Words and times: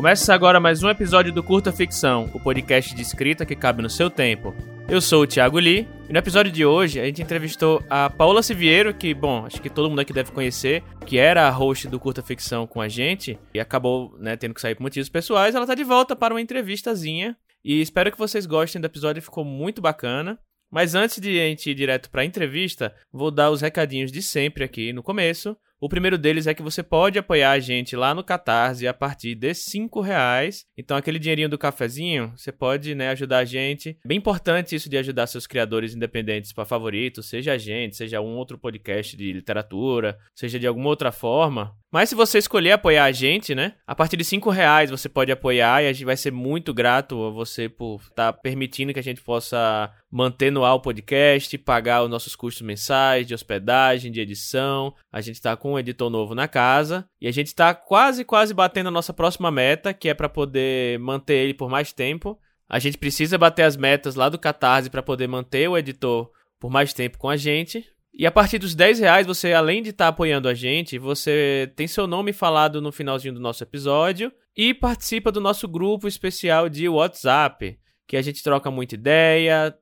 Começa 0.00 0.32
agora 0.32 0.58
mais 0.58 0.82
um 0.82 0.88
episódio 0.88 1.30
do 1.30 1.42
Curta 1.42 1.70
Ficção, 1.70 2.30
o 2.32 2.40
podcast 2.40 2.94
de 2.94 3.02
escrita 3.02 3.44
que 3.44 3.54
cabe 3.54 3.82
no 3.82 3.90
seu 3.90 4.08
tempo. 4.08 4.54
Eu 4.88 4.98
sou 5.00 5.24
o 5.24 5.26
Thiago 5.26 5.58
Lee 5.58 5.86
e 6.08 6.12
no 6.12 6.18
episódio 6.18 6.50
de 6.50 6.64
hoje 6.64 6.98
a 6.98 7.04
gente 7.04 7.20
entrevistou 7.20 7.84
a 7.90 8.08
Paola 8.08 8.42
Siviero, 8.42 8.94
que, 8.94 9.12
bom, 9.12 9.44
acho 9.44 9.60
que 9.60 9.68
todo 9.68 9.90
mundo 9.90 10.00
aqui 10.00 10.12
deve 10.12 10.32
conhecer, 10.32 10.82
que 11.04 11.18
era 11.18 11.46
a 11.46 11.50
host 11.50 11.86
do 11.86 12.00
Curta 12.00 12.22
Ficção 12.22 12.66
com 12.66 12.80
a 12.80 12.88
gente 12.88 13.38
e 13.52 13.60
acabou, 13.60 14.16
né, 14.18 14.36
tendo 14.36 14.54
que 14.54 14.60
sair 14.62 14.74
por 14.74 14.82
motivos 14.82 15.10
pessoais. 15.10 15.54
Ela 15.54 15.66
tá 15.66 15.74
de 15.74 15.84
volta 15.84 16.16
para 16.16 16.32
uma 16.32 16.40
entrevistazinha 16.40 17.36
e 17.62 17.82
espero 17.82 18.10
que 18.10 18.18
vocês 18.18 18.46
gostem 18.46 18.80
do 18.80 18.86
episódio, 18.86 19.22
ficou 19.22 19.44
muito 19.44 19.82
bacana. 19.82 20.38
Mas 20.70 20.94
antes 20.94 21.20
de 21.20 21.38
a 21.38 21.44
gente 21.44 21.70
ir 21.70 21.74
direto 21.74 22.08
para 22.10 22.22
a 22.22 22.24
entrevista, 22.24 22.94
vou 23.12 23.30
dar 23.30 23.50
os 23.50 23.60
recadinhos 23.60 24.10
de 24.10 24.22
sempre 24.22 24.64
aqui 24.64 24.92
no 24.92 25.02
começo. 25.02 25.56
O 25.82 25.88
primeiro 25.88 26.18
deles 26.18 26.46
é 26.46 26.52
que 26.52 26.62
você 26.62 26.82
pode 26.82 27.18
apoiar 27.18 27.52
a 27.52 27.58
gente 27.58 27.96
lá 27.96 28.14
no 28.14 28.22
Catarse 28.22 28.86
a 28.86 28.92
partir 28.92 29.34
de 29.34 29.54
cinco 29.54 30.02
reais. 30.02 30.66
Então, 30.76 30.94
aquele 30.94 31.18
dinheirinho 31.18 31.48
do 31.48 31.56
cafezinho, 31.56 32.34
você 32.36 32.52
pode 32.52 32.94
né, 32.94 33.08
ajudar 33.08 33.38
a 33.38 33.44
gente. 33.46 33.96
Bem 34.04 34.18
importante 34.18 34.76
isso 34.76 34.90
de 34.90 34.98
ajudar 34.98 35.26
seus 35.26 35.46
criadores 35.46 35.94
independentes 35.94 36.52
para 36.52 36.66
favoritos, 36.66 37.30
seja 37.30 37.54
a 37.54 37.58
gente, 37.58 37.96
seja 37.96 38.20
um 38.20 38.36
outro 38.36 38.58
podcast 38.58 39.16
de 39.16 39.32
literatura, 39.32 40.18
seja 40.34 40.58
de 40.58 40.66
alguma 40.66 40.90
outra 40.90 41.10
forma. 41.10 41.74
Mas 41.90 42.10
se 42.10 42.14
você 42.14 42.38
escolher 42.38 42.72
apoiar 42.72 43.04
a 43.04 43.12
gente, 43.12 43.54
né? 43.54 43.74
A 43.86 43.94
partir 43.94 44.16
de 44.16 44.24
cinco 44.24 44.50
reais 44.50 44.90
você 44.90 45.08
pode 45.08 45.32
apoiar 45.32 45.82
e 45.82 45.88
a 45.88 45.92
gente 45.92 46.04
vai 46.04 46.16
ser 46.16 46.30
muito 46.30 46.72
grato 46.72 47.24
a 47.24 47.30
você 47.30 47.70
por 47.70 48.00
estar 48.02 48.32
tá 48.32 48.32
permitindo 48.32 48.92
que 48.92 49.00
a 49.00 49.02
gente 49.02 49.22
possa 49.22 49.90
manter 50.10 50.50
no 50.50 50.64
ar 50.64 50.74
o 50.74 50.80
podcast, 50.80 51.56
pagar 51.58 52.02
os 52.02 52.10
nossos 52.10 52.34
custos 52.34 52.62
mensais 52.62 53.26
de 53.26 53.34
hospedagem, 53.34 54.10
de 54.10 54.20
edição. 54.20 54.94
A 55.12 55.20
gente 55.20 55.36
está 55.36 55.56
com 55.56 55.74
um 55.74 55.78
editor 55.78 56.10
novo 56.10 56.34
na 56.34 56.48
casa 56.48 57.06
e 57.20 57.28
a 57.28 57.30
gente 57.30 57.46
está 57.46 57.74
quase, 57.74 58.24
quase 58.24 58.52
batendo 58.52 58.88
a 58.88 58.92
nossa 58.92 59.12
próxima 59.12 59.50
meta, 59.50 59.94
que 59.94 60.08
é 60.08 60.14
para 60.14 60.28
poder 60.28 60.98
manter 60.98 61.34
ele 61.34 61.54
por 61.54 61.70
mais 61.70 61.92
tempo. 61.92 62.38
A 62.68 62.78
gente 62.78 62.98
precisa 62.98 63.38
bater 63.38 63.62
as 63.62 63.76
metas 63.76 64.14
lá 64.14 64.28
do 64.28 64.38
Catarse 64.38 64.90
para 64.90 65.02
poder 65.02 65.28
manter 65.28 65.68
o 65.68 65.78
editor 65.78 66.30
por 66.58 66.70
mais 66.70 66.92
tempo 66.92 67.18
com 67.18 67.28
a 67.28 67.36
gente. 67.36 67.84
E 68.12 68.26
a 68.26 68.30
partir 68.30 68.58
dos 68.58 68.74
10 68.74 68.98
reais, 69.00 69.26
você, 69.26 69.52
além 69.52 69.82
de 69.82 69.90
estar 69.90 70.06
tá 70.06 70.08
apoiando 70.08 70.48
a 70.48 70.54
gente, 70.54 70.98
você 70.98 71.72
tem 71.76 71.86
seu 71.86 72.06
nome 72.06 72.32
falado 72.32 72.80
no 72.80 72.92
finalzinho 72.92 73.34
do 73.34 73.40
nosso 73.40 73.62
episódio 73.62 74.32
e 74.56 74.74
participa 74.74 75.30
do 75.30 75.40
nosso 75.40 75.66
grupo 75.68 76.08
especial 76.08 76.68
de 76.68 76.88
WhatsApp, 76.88 77.78
que 78.06 78.16
a 78.16 78.22
gente 78.22 78.42
troca 78.42 78.70
muita 78.70 78.96
ideia, 78.96 79.74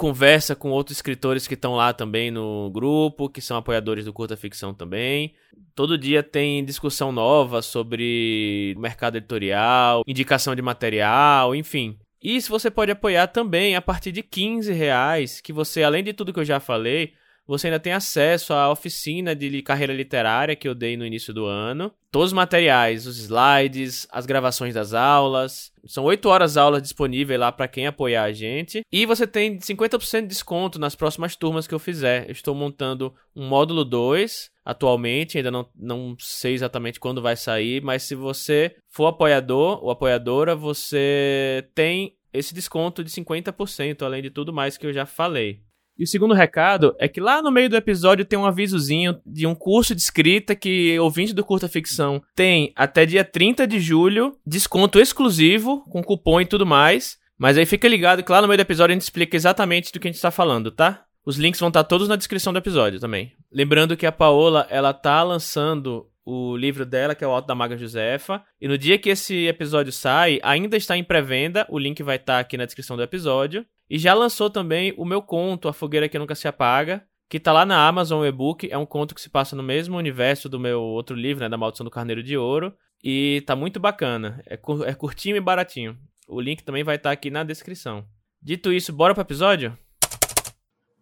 conversa 0.00 0.56
com 0.56 0.70
outros 0.70 0.96
escritores 0.96 1.46
que 1.46 1.52
estão 1.52 1.74
lá 1.74 1.92
também 1.92 2.30
no 2.30 2.70
grupo, 2.70 3.28
que 3.28 3.42
são 3.42 3.58
apoiadores 3.58 4.06
do 4.06 4.14
Curta 4.14 4.34
Ficção 4.34 4.72
também. 4.72 5.34
Todo 5.74 5.98
dia 5.98 6.22
tem 6.22 6.64
discussão 6.64 7.12
nova 7.12 7.60
sobre 7.60 8.74
mercado 8.78 9.18
editorial, 9.18 10.02
indicação 10.06 10.56
de 10.56 10.62
material, 10.62 11.54
enfim. 11.54 11.98
E 12.22 12.40
se 12.40 12.48
você 12.48 12.70
pode 12.70 12.90
apoiar 12.90 13.26
também 13.26 13.76
a 13.76 13.82
partir 13.82 14.10
de 14.10 14.22
15 14.22 14.72
reais, 14.72 15.38
que 15.38 15.52
você, 15.52 15.82
além 15.82 16.02
de 16.02 16.14
tudo 16.14 16.32
que 16.32 16.40
eu 16.40 16.44
já 16.46 16.58
falei, 16.58 17.12
você 17.50 17.66
ainda 17.66 17.80
tem 17.80 17.92
acesso 17.92 18.52
à 18.52 18.70
oficina 18.70 19.34
de 19.34 19.60
carreira 19.60 19.92
literária 19.92 20.54
que 20.54 20.68
eu 20.68 20.74
dei 20.74 20.96
no 20.96 21.04
início 21.04 21.34
do 21.34 21.46
ano. 21.46 21.92
Todos 22.08 22.28
os 22.28 22.32
materiais, 22.32 23.08
os 23.08 23.18
slides, 23.18 24.06
as 24.12 24.24
gravações 24.24 24.72
das 24.72 24.94
aulas. 24.94 25.72
São 25.84 26.04
8 26.04 26.28
horas 26.28 26.52
de 26.52 26.60
aula 26.60 26.80
disponíveis 26.80 27.40
lá 27.40 27.50
para 27.50 27.66
quem 27.66 27.88
apoiar 27.88 28.22
a 28.22 28.32
gente. 28.32 28.82
E 28.92 29.04
você 29.04 29.26
tem 29.26 29.58
50% 29.58 30.20
de 30.20 30.26
desconto 30.28 30.78
nas 30.78 30.94
próximas 30.94 31.34
turmas 31.34 31.66
que 31.66 31.74
eu 31.74 31.80
fizer. 31.80 32.24
Eu 32.28 32.32
estou 32.32 32.54
montando 32.54 33.12
um 33.34 33.48
módulo 33.48 33.84
2 33.84 34.48
atualmente, 34.64 35.36
ainda 35.36 35.50
não, 35.50 35.68
não 35.74 36.14
sei 36.20 36.54
exatamente 36.54 37.00
quando 37.00 37.20
vai 37.20 37.34
sair, 37.34 37.82
mas 37.82 38.04
se 38.04 38.14
você 38.14 38.76
for 38.88 39.08
apoiador 39.08 39.82
ou 39.82 39.90
apoiadora, 39.90 40.54
você 40.54 41.68
tem 41.74 42.14
esse 42.32 42.54
desconto 42.54 43.02
de 43.02 43.10
50%, 43.10 44.02
além 44.02 44.22
de 44.22 44.30
tudo 44.30 44.52
mais 44.52 44.78
que 44.78 44.86
eu 44.86 44.92
já 44.92 45.04
falei. 45.04 45.68
E 45.98 46.04
o 46.04 46.06
segundo 46.06 46.32
recado 46.32 46.94
é 46.98 47.06
que 47.06 47.20
lá 47.20 47.42
no 47.42 47.50
meio 47.50 47.68
do 47.68 47.76
episódio 47.76 48.24
tem 48.24 48.38
um 48.38 48.46
avisozinho 48.46 49.20
de 49.26 49.46
um 49.46 49.54
curso 49.54 49.94
de 49.94 50.00
escrita 50.00 50.56
que 50.56 50.98
ouvinte 50.98 51.34
do 51.34 51.44
Curta 51.44 51.68
Ficção 51.68 52.22
tem 52.34 52.72
até 52.74 53.04
dia 53.04 53.22
30 53.22 53.66
de 53.66 53.78
julho, 53.78 54.36
desconto 54.46 54.98
exclusivo, 54.98 55.84
com 55.90 56.02
cupom 56.02 56.40
e 56.40 56.46
tudo 56.46 56.64
mais. 56.64 57.18
Mas 57.38 57.56
aí 57.56 57.66
fica 57.66 57.88
ligado 57.88 58.22
que 58.22 58.32
lá 58.32 58.42
no 58.42 58.48
meio 58.48 58.58
do 58.58 58.62
episódio 58.62 58.92
a 58.92 58.94
gente 58.94 59.02
explica 59.02 59.36
exatamente 59.36 59.92
do 59.92 60.00
que 60.00 60.08
a 60.08 60.10
gente 60.10 60.16
está 60.16 60.30
falando, 60.30 60.70
tá? 60.70 61.04
Os 61.24 61.36
links 61.36 61.60
vão 61.60 61.68
estar 61.68 61.84
tá 61.84 61.88
todos 61.88 62.08
na 62.08 62.16
descrição 62.16 62.52
do 62.52 62.58
episódio 62.58 62.98
também. 62.98 63.32
Lembrando 63.52 63.96
que 63.96 64.06
a 64.06 64.12
Paola, 64.12 64.66
ela 64.70 64.92
tá 64.92 65.22
lançando 65.22 66.06
o 66.24 66.56
livro 66.56 66.86
dela, 66.86 67.14
que 67.14 67.24
é 67.24 67.26
o 67.26 67.30
Alto 67.30 67.46
da 67.46 67.54
Maga 67.54 67.76
Josefa. 67.76 68.42
E 68.60 68.68
no 68.68 68.78
dia 68.78 68.98
que 68.98 69.10
esse 69.10 69.46
episódio 69.46 69.92
sai, 69.92 70.38
ainda 70.42 70.76
está 70.76 70.96
em 70.96 71.04
pré-venda. 71.04 71.66
O 71.68 71.78
link 71.78 72.02
vai 72.02 72.16
estar 72.16 72.34
tá 72.34 72.40
aqui 72.40 72.56
na 72.56 72.64
descrição 72.64 72.96
do 72.96 73.02
episódio. 73.02 73.64
E 73.90 73.98
já 73.98 74.14
lançou 74.14 74.48
também 74.48 74.94
o 74.96 75.04
meu 75.04 75.20
conto, 75.20 75.66
A 75.66 75.72
Fogueira 75.72 76.08
Que 76.08 76.16
Nunca 76.16 76.36
Se 76.36 76.46
Apaga, 76.46 77.02
que 77.28 77.40
tá 77.40 77.52
lá 77.52 77.66
na 77.66 77.88
Amazon 77.88 78.24
e-book. 78.24 78.70
É 78.70 78.78
um 78.78 78.86
conto 78.86 79.16
que 79.16 79.20
se 79.20 79.28
passa 79.28 79.56
no 79.56 79.64
mesmo 79.64 79.96
universo 79.96 80.48
do 80.48 80.60
meu 80.60 80.80
outro 80.80 81.16
livro, 81.16 81.42
né, 81.42 81.48
da 81.48 81.58
Maldição 81.58 81.82
do 81.82 81.90
Carneiro 81.90 82.22
de 82.22 82.36
Ouro. 82.36 82.72
E 83.02 83.42
tá 83.46 83.56
muito 83.56 83.80
bacana. 83.80 84.40
É, 84.46 84.56
cur 84.56 84.86
é 84.86 84.94
curtinho 84.94 85.34
e 85.34 85.40
baratinho. 85.40 85.98
O 86.28 86.40
link 86.40 86.62
também 86.62 86.84
vai 86.84 86.94
estar 86.94 87.08
tá 87.08 87.12
aqui 87.12 87.32
na 87.32 87.42
descrição. 87.42 88.04
Dito 88.40 88.72
isso, 88.72 88.92
bora 88.92 89.12
pro 89.12 89.22
episódio? 89.22 89.76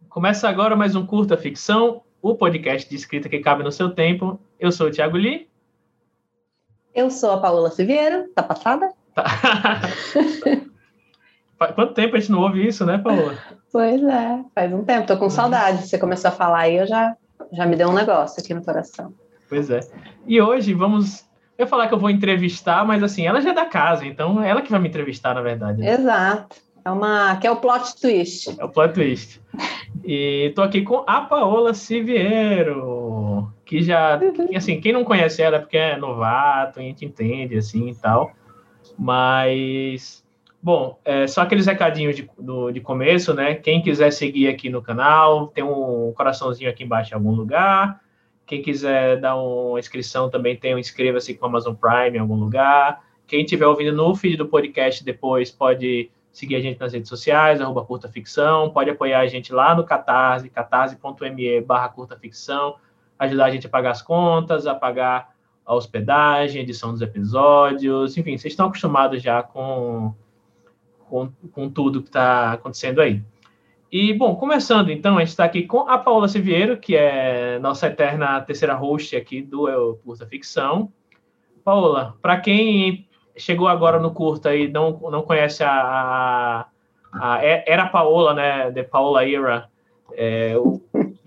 Começa 0.09 0.49
agora 0.49 0.75
mais 0.75 0.97
um 0.97 1.05
Curta 1.05 1.37
Ficção, 1.37 2.03
o 2.23 2.35
podcast 2.37 2.89
de 2.89 2.97
escrita 2.97 3.29
que 3.29 3.41
cabe 3.41 3.63
no 3.63 3.71
seu 3.71 3.91
tempo. 3.91 4.41
Eu 4.59 4.73
sou 4.73 4.87
o 4.87 4.91
Thiago 4.91 5.19
Lee. 5.19 5.47
Eu 6.95 7.11
sou 7.11 7.33
a 7.33 7.39
Paola 7.39 7.71
Siviero. 7.71 8.29
Tá 8.35 8.43
passada? 8.43 8.91
Tá. 9.15 9.27
Quanto 11.59 11.93
tempo 11.93 12.17
a 12.17 12.21
gente 12.21 12.31
não 12.31 12.41
ouve 12.41 12.67
isso, 12.67 12.87
né, 12.87 12.99
Paola? 12.99 13.37
Pois 13.71 14.03
é, 14.03 14.43
faz 14.55 14.73
um 14.73 14.83
tempo. 14.83 15.07
Tô 15.07 15.19
com 15.19 15.29
saudade. 15.29 15.87
Você 15.87 15.99
começou 15.99 16.29
a 16.29 16.33
falar 16.33 16.61
aí, 16.61 16.79
eu 16.79 16.87
já, 16.87 17.15
já 17.53 17.67
me 17.67 17.77
deu 17.77 17.91
um 17.91 17.93
negócio 17.93 18.43
aqui 18.43 18.55
no 18.55 18.65
coração. 18.65 19.13
Pois 19.47 19.69
é. 19.69 19.81
E 20.27 20.41
hoje 20.41 20.73
vamos. 20.73 21.27
Eu 21.59 21.65
ia 21.65 21.67
falar 21.67 21.87
que 21.87 21.93
eu 21.93 21.99
vou 21.99 22.09
entrevistar, 22.09 22.83
mas 22.87 23.03
assim, 23.03 23.27
ela 23.27 23.43
já 23.43 23.51
é 23.51 23.55
da 23.55 23.67
casa, 23.67 24.07
então 24.07 24.43
é 24.43 24.49
ela 24.49 24.63
que 24.63 24.71
vai 24.71 24.81
me 24.81 24.89
entrevistar, 24.89 25.35
na 25.35 25.43
verdade. 25.43 25.83
Né? 25.83 25.93
Exato. 25.93 26.57
É 26.83 26.91
uma. 26.91 27.37
que 27.37 27.47
é 27.47 27.51
o 27.51 27.57
plot 27.57 28.01
twist. 28.01 28.57
É 28.59 28.65
o 28.65 28.71
plot 28.71 28.95
twist. 28.95 29.39
E 30.03 30.51
tô 30.55 30.63
aqui 30.63 30.81
com 30.81 31.05
a 31.07 31.21
Paola 31.21 31.75
Siviero, 31.75 33.53
que 33.67 33.83
já. 33.83 34.19
assim, 34.57 34.81
quem 34.81 34.95
não 34.95 35.05
conhece 35.05 35.43
ela 35.43 35.57
é 35.57 35.61
porque 35.61 35.77
é 35.77 35.99
novato, 35.99 36.81
a 36.81 36.83
gente 36.83 37.05
entende, 37.05 37.59
assim 37.59 37.91
e 37.91 37.95
tal. 37.95 38.33
Mas 38.99 40.25
Bom, 40.61 40.99
é, 41.05 41.27
só 41.27 41.43
aqueles 41.43 41.67
recadinhos 41.67 42.17
de, 42.17 42.29
do, 42.37 42.71
de 42.73 42.81
começo, 42.81 43.33
né? 43.33 43.55
Quem 43.55 43.81
quiser 43.81 44.11
seguir 44.11 44.49
aqui 44.49 44.69
no 44.69 44.83
canal, 44.83 45.49
tem 45.49 45.63
um 45.63 46.13
coraçãozinho 46.17 46.69
aqui 46.69 46.83
embaixo 46.83 47.13
em 47.13 47.15
algum 47.15 47.31
lugar. 47.31 48.01
Quem 48.45 48.61
quiser 48.61 49.21
dar 49.21 49.37
uma 49.37 49.79
inscrição 49.79 50.29
também 50.29 50.57
tem 50.57 50.75
um 50.75 50.79
inscreva-se 50.79 51.35
com 51.35 51.47
Amazon 51.47 51.75
Prime 51.75 52.17
em 52.17 52.21
algum 52.21 52.35
lugar. 52.35 53.05
Quem 53.27 53.43
estiver 53.45 53.67
ouvindo 53.67 53.95
no 53.95 54.15
feed 54.15 54.37
do 54.37 54.49
podcast 54.49 55.05
depois 55.05 55.51
pode 55.51 56.11
seguir 56.33 56.57
a 56.57 56.61
gente 56.61 56.81
nas 56.81 56.93
redes 56.93 57.09
sociais, 57.09 57.61
arroba 57.61 57.85
curta 57.85 58.09
ficção, 58.09 58.71
pode 58.71 58.91
apoiar 58.91 59.21
a 59.21 59.27
gente 59.27 59.53
lá 59.53 59.75
no 59.75 59.85
Catarse, 59.85 60.49
catarse.me 60.49 61.61
barra 61.61 61.89
curta 61.89 62.17
ficção, 62.17 62.77
ajudar 63.19 63.47
a 63.47 63.51
gente 63.51 63.67
a 63.67 63.71
pagar 63.71 63.91
as 63.91 64.03
contas, 64.03 64.67
a 64.67 64.75
pagar 64.75 65.35
a 65.65 65.75
hospedagem, 65.75 66.63
edição 66.63 66.93
dos 66.93 67.03
episódios, 67.03 68.17
enfim, 68.17 68.39
vocês 68.39 68.53
estão 68.53 68.67
acostumados 68.67 69.23
já 69.23 69.43
com 69.43 70.15
com, 71.09 71.31
com 71.53 71.69
tudo 71.69 72.03
que 72.03 72.09
está 72.09 72.53
acontecendo 72.53 73.01
aí. 73.01 73.23
E, 73.91 74.13
bom, 74.13 74.37
começando 74.37 74.91
então, 74.91 75.17
a 75.17 75.21
gente 75.21 75.31
está 75.31 75.45
aqui 75.45 75.63
com 75.63 75.89
a 75.89 75.97
Paula 75.97 76.29
Siviero, 76.29 76.77
que 76.77 76.95
é 76.95 77.59
nossa 77.59 77.87
eterna 77.87 78.41
terceira 78.43 78.75
host 78.75 79.17
aqui 79.17 79.41
do 79.41 79.69
Eu 79.69 79.99
Curta 80.05 80.27
Ficção. 80.27 80.93
Paula, 81.65 82.15
para 82.21 82.39
quem 82.39 83.09
chegou 83.37 83.67
agora 83.67 83.99
no 83.99 84.11
Curta 84.11 84.55
e 84.55 84.69
não, 84.69 84.99
não 85.11 85.23
conhece 85.23 85.65
a, 85.65 85.71
a, 85.71 86.67
a 87.13 87.45
Era 87.45 87.87
Paola, 87.87 88.35
né, 88.35 88.71
The 88.73 88.83
Paola 88.83 89.27
Era, 89.27 89.69
é, 90.13 90.55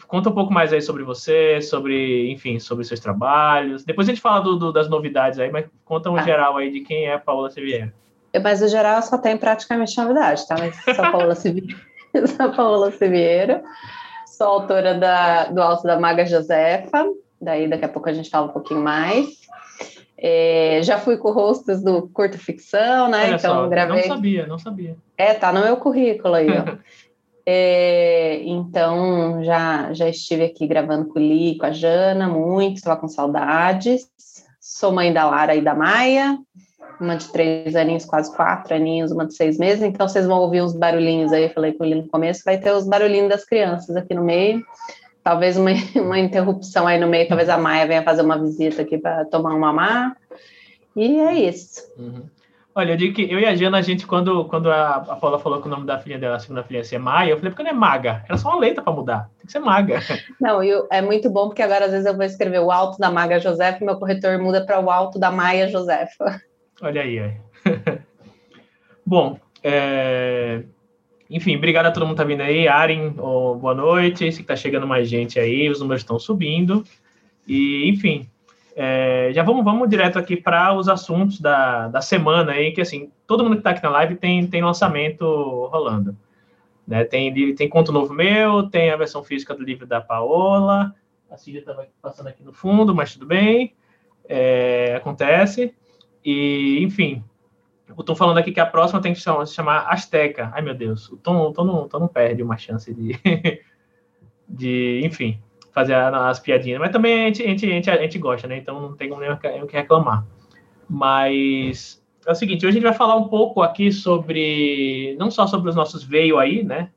conta 0.07 0.29
um 0.29 0.33
pouco 0.33 0.53
mais 0.53 0.73
aí 0.73 0.81
sobre 0.81 1.03
você, 1.03 1.61
sobre, 1.61 2.31
enfim, 2.31 2.59
sobre 2.59 2.83
seus 2.83 2.99
trabalhos. 2.99 3.83
Depois 3.83 4.07
a 4.07 4.11
gente 4.11 4.21
fala 4.21 4.41
do, 4.41 4.55
do, 4.57 4.71
das 4.71 4.89
novidades 4.89 5.39
aí, 5.39 5.49
mas 5.49 5.65
conta 5.85 6.11
um 6.11 6.17
ah. 6.17 6.21
geral 6.21 6.57
aí 6.57 6.69
de 6.69 6.81
quem 6.81 7.05
é 7.05 7.13
a 7.13 7.19
Paola 7.19 7.49
Siviero. 7.49 7.91
Mas, 8.43 8.61
no 8.61 8.67
geral, 8.67 9.01
só 9.01 9.17
tem 9.17 9.37
praticamente 9.37 9.97
novidade, 9.97 10.47
tá? 10.47 10.55
Mas 10.57 10.75
sou 10.83 11.11
Paula 11.11 11.35
Siviero, 11.35 11.77
sou 12.27 12.51
Paula 12.55 12.91
Siviero, 12.91 13.61
sou 14.25 14.47
autora 14.47 14.93
da, 14.95 15.45
do 15.45 15.61
Alto 15.61 15.83
da 15.83 15.99
Maga 15.99 16.25
Josefa, 16.25 17.05
daí 17.41 17.67
daqui 17.67 17.85
a 17.85 17.89
pouco 17.89 18.09
a 18.09 18.13
gente 18.13 18.29
fala 18.29 18.47
um 18.47 18.53
pouquinho 18.53 18.81
mais. 18.81 19.41
É, 20.17 20.79
já 20.83 20.99
fui 20.99 21.17
com 21.17 21.29
hostes 21.29 21.83
do 21.83 22.07
Curto 22.09 22.37
Ficção, 22.37 23.09
né? 23.09 23.23
Olha 23.23 23.35
então, 23.35 23.55
só, 23.55 23.67
gravei. 23.67 24.07
Não 24.07 24.15
sabia, 24.15 24.47
não 24.47 24.59
sabia. 24.59 24.95
É, 25.17 25.33
tá 25.33 25.51
no 25.51 25.61
meu 25.61 25.77
currículo 25.77 26.35
aí, 26.35 26.47
ó. 26.49 26.77
É, 27.43 28.43
então, 28.43 29.43
já, 29.43 29.91
já 29.93 30.07
estive 30.07 30.43
aqui 30.43 30.67
gravando 30.67 31.07
com 31.07 31.19
o 31.19 31.21
Li, 31.21 31.57
com 31.57 31.65
a 31.65 31.71
Jana, 31.71 32.27
muito, 32.27 32.77
estava 32.77 32.99
com 32.99 33.07
saudades. 33.07 34.07
Sou 34.59 34.91
mãe 34.91 35.11
da 35.11 35.27
Lara 35.27 35.55
e 35.55 35.61
da 35.61 35.73
Maia, 35.73 36.37
uma 37.01 37.15
de 37.15 37.31
três 37.31 37.75
aninhos, 37.75 38.05
quase 38.05 38.33
quatro 38.35 38.73
aninhos, 38.75 39.11
uma 39.11 39.25
de 39.25 39.33
seis 39.33 39.57
meses. 39.57 39.83
Então, 39.83 40.07
vocês 40.07 40.25
vão 40.25 40.39
ouvir 40.39 40.61
uns 40.61 40.73
barulhinhos 40.73 41.33
aí, 41.33 41.49
falei 41.49 41.73
com 41.73 41.83
Li 41.83 41.95
no 41.95 42.07
começo, 42.07 42.43
vai 42.45 42.57
ter 42.57 42.71
os 42.71 42.87
barulhinhos 42.87 43.29
das 43.29 43.45
crianças 43.45 43.95
aqui 43.95 44.13
no 44.13 44.23
meio. 44.23 44.63
Talvez 45.23 45.57
uma, 45.57 45.71
uma 45.95 46.19
interrupção 46.19 46.87
aí 46.87 46.99
no 46.99 47.07
meio, 47.07 47.27
talvez 47.27 47.49
a 47.49 47.57
Maia 47.57 47.87
venha 47.87 48.03
fazer 48.03 48.21
uma 48.21 48.37
visita 48.37 48.81
aqui 48.81 48.97
para 48.97 49.25
tomar 49.25 49.53
um 49.53 49.59
mamar. 49.59 50.15
E 50.95 51.19
é 51.19 51.33
isso. 51.33 51.81
Uhum. 51.97 52.23
Olha, 52.73 52.93
eu 52.93 52.97
digo 52.97 53.13
que 53.13 53.29
eu 53.29 53.37
e 53.37 53.45
a 53.45 53.53
Jana, 53.53 53.79
a 53.79 53.81
gente, 53.81 54.07
quando, 54.07 54.45
quando 54.45 54.71
a, 54.71 54.95
a 54.95 55.15
Paula 55.17 55.37
falou 55.37 55.61
que 55.61 55.67
o 55.67 55.69
nome 55.69 55.85
da 55.85 55.99
filha 55.99 56.17
dela, 56.17 56.37
a 56.37 56.39
segunda 56.39 56.63
filha, 56.63 56.77
ia 56.77 56.83
ser 56.85 56.99
Maia, 56.99 57.31
eu 57.31 57.37
falei, 57.37 57.51
porque 57.51 57.63
não 57.63 57.71
é 57.71 57.73
maga? 57.73 58.23
Era 58.29 58.37
só 58.37 58.47
uma 58.47 58.59
letra 58.59 58.81
para 58.81 58.93
mudar. 58.93 59.29
Tem 59.37 59.45
que 59.45 59.51
ser 59.51 59.59
maga. 59.59 59.99
Não, 60.39 60.63
eu, 60.63 60.87
é 60.89 61.01
muito 61.01 61.29
bom, 61.29 61.47
porque 61.47 61.61
agora 61.61 61.85
às 61.85 61.91
vezes 61.91 62.05
eu 62.05 62.15
vou 62.15 62.23
escrever 62.23 62.59
o 62.59 62.71
alto 62.71 62.97
da 62.97 63.11
Maga 63.11 63.39
Josefa 63.39 63.79
e 63.81 63.85
meu 63.85 63.97
corretor 63.97 64.37
muda 64.39 64.65
para 64.65 64.79
o 64.79 64.89
alto 64.89 65.19
da 65.19 65.29
Maia 65.29 65.67
Josefa. 65.67 66.41
Olha 66.81 67.03
aí, 67.03 67.19
aí. 67.19 67.37
bom, 69.05 69.39
é... 69.63 70.63
enfim, 71.29 71.55
obrigado 71.55 71.85
a 71.85 71.91
todo 71.91 72.07
mundo 72.07 72.15
que 72.15 72.21
tá 72.23 72.27
vindo 72.27 72.41
aí. 72.41 72.67
Aren, 72.67 73.13
oh, 73.19 73.53
boa 73.53 73.75
noite. 73.75 74.31
Se 74.31 74.41
tá 74.41 74.55
chegando 74.55 74.87
mais 74.87 75.07
gente 75.07 75.39
aí, 75.39 75.69
os 75.69 75.79
números 75.79 76.01
estão 76.01 76.17
subindo. 76.17 76.83
E, 77.47 77.87
enfim, 77.87 78.27
é, 78.75 79.29
já 79.31 79.43
vamos, 79.43 79.63
vamos 79.63 79.87
direto 79.89 80.17
aqui 80.17 80.35
para 80.35 80.73
os 80.73 80.89
assuntos 80.89 81.39
da, 81.39 81.87
da 81.87 82.01
semana 82.01 82.53
aí, 82.53 82.71
que 82.71 82.81
assim, 82.81 83.11
todo 83.27 83.43
mundo 83.43 83.53
que 83.53 83.59
está 83.59 83.71
aqui 83.71 83.83
na 83.83 83.89
live 83.89 84.15
tem, 84.15 84.47
tem 84.47 84.63
lançamento 84.63 85.23
rolando. 85.71 86.17
Né? 86.87 87.03
Tem, 87.03 87.53
tem 87.53 87.69
conto 87.69 87.91
novo 87.91 88.11
meu, 88.11 88.69
tem 88.69 88.89
a 88.89 88.97
versão 88.97 89.23
física 89.23 89.53
do 89.53 89.63
livro 89.63 89.85
da 89.85 90.01
Paola, 90.01 90.95
a 91.29 91.37
Cília 91.37 91.59
estava 91.59 91.87
passando 92.01 92.27
aqui 92.27 92.43
no 92.43 92.53
fundo, 92.53 92.95
mas 92.95 93.13
tudo 93.13 93.27
bem, 93.27 93.75
é, 94.27 94.95
acontece. 94.95 95.75
E, 96.23 96.83
enfim, 96.83 97.23
o 97.95 98.03
Tom 98.03 98.15
falando 98.15 98.37
aqui 98.37 98.51
que 98.51 98.59
a 98.59 98.65
próxima 98.65 99.01
tem 99.01 99.13
que 99.13 99.19
se 99.19 99.53
chamar 99.53 99.87
Azteca. 99.87 100.51
Ai, 100.53 100.61
meu 100.61 100.73
Deus, 100.73 101.09
o 101.09 101.17
Tom, 101.17 101.49
o 101.49 101.53
Tom, 101.53 101.63
não, 101.65 101.83
o 101.83 101.89
Tom 101.89 101.99
não 101.99 102.07
perde 102.07 102.41
uma 102.43 102.57
chance 102.57 102.93
de, 102.93 103.19
de 104.47 105.01
enfim, 105.03 105.39
fazer 105.73 105.93
as 105.95 106.39
piadinhas. 106.39 106.79
Mas 106.79 106.91
também 106.91 107.25
a 107.25 107.27
gente, 107.27 107.43
a 107.43 107.47
gente, 107.47 107.89
a 107.89 107.97
gente, 107.97 108.19
gosta, 108.19 108.47
né? 108.47 108.57
Então 108.57 108.81
não 108.81 108.95
tem 108.95 109.09
nem 109.09 109.31
o 109.31 109.67
que 109.67 109.75
reclamar. 109.75 110.25
Mas 110.89 112.01
é 112.25 112.31
o 112.31 112.35
seguinte, 112.35 112.65
hoje 112.65 112.77
a 112.77 112.79
gente 112.79 112.89
vai 112.89 112.93
falar 112.93 113.15
um 113.15 113.27
pouco 113.27 113.61
aqui 113.61 113.91
sobre, 113.91 115.15
não 115.17 115.31
só 115.31 115.47
sobre 115.47 115.69
os 115.69 115.75
nossos 115.75 116.03
veio 116.03 116.37
aí, 116.37 116.63
né? 116.63 116.91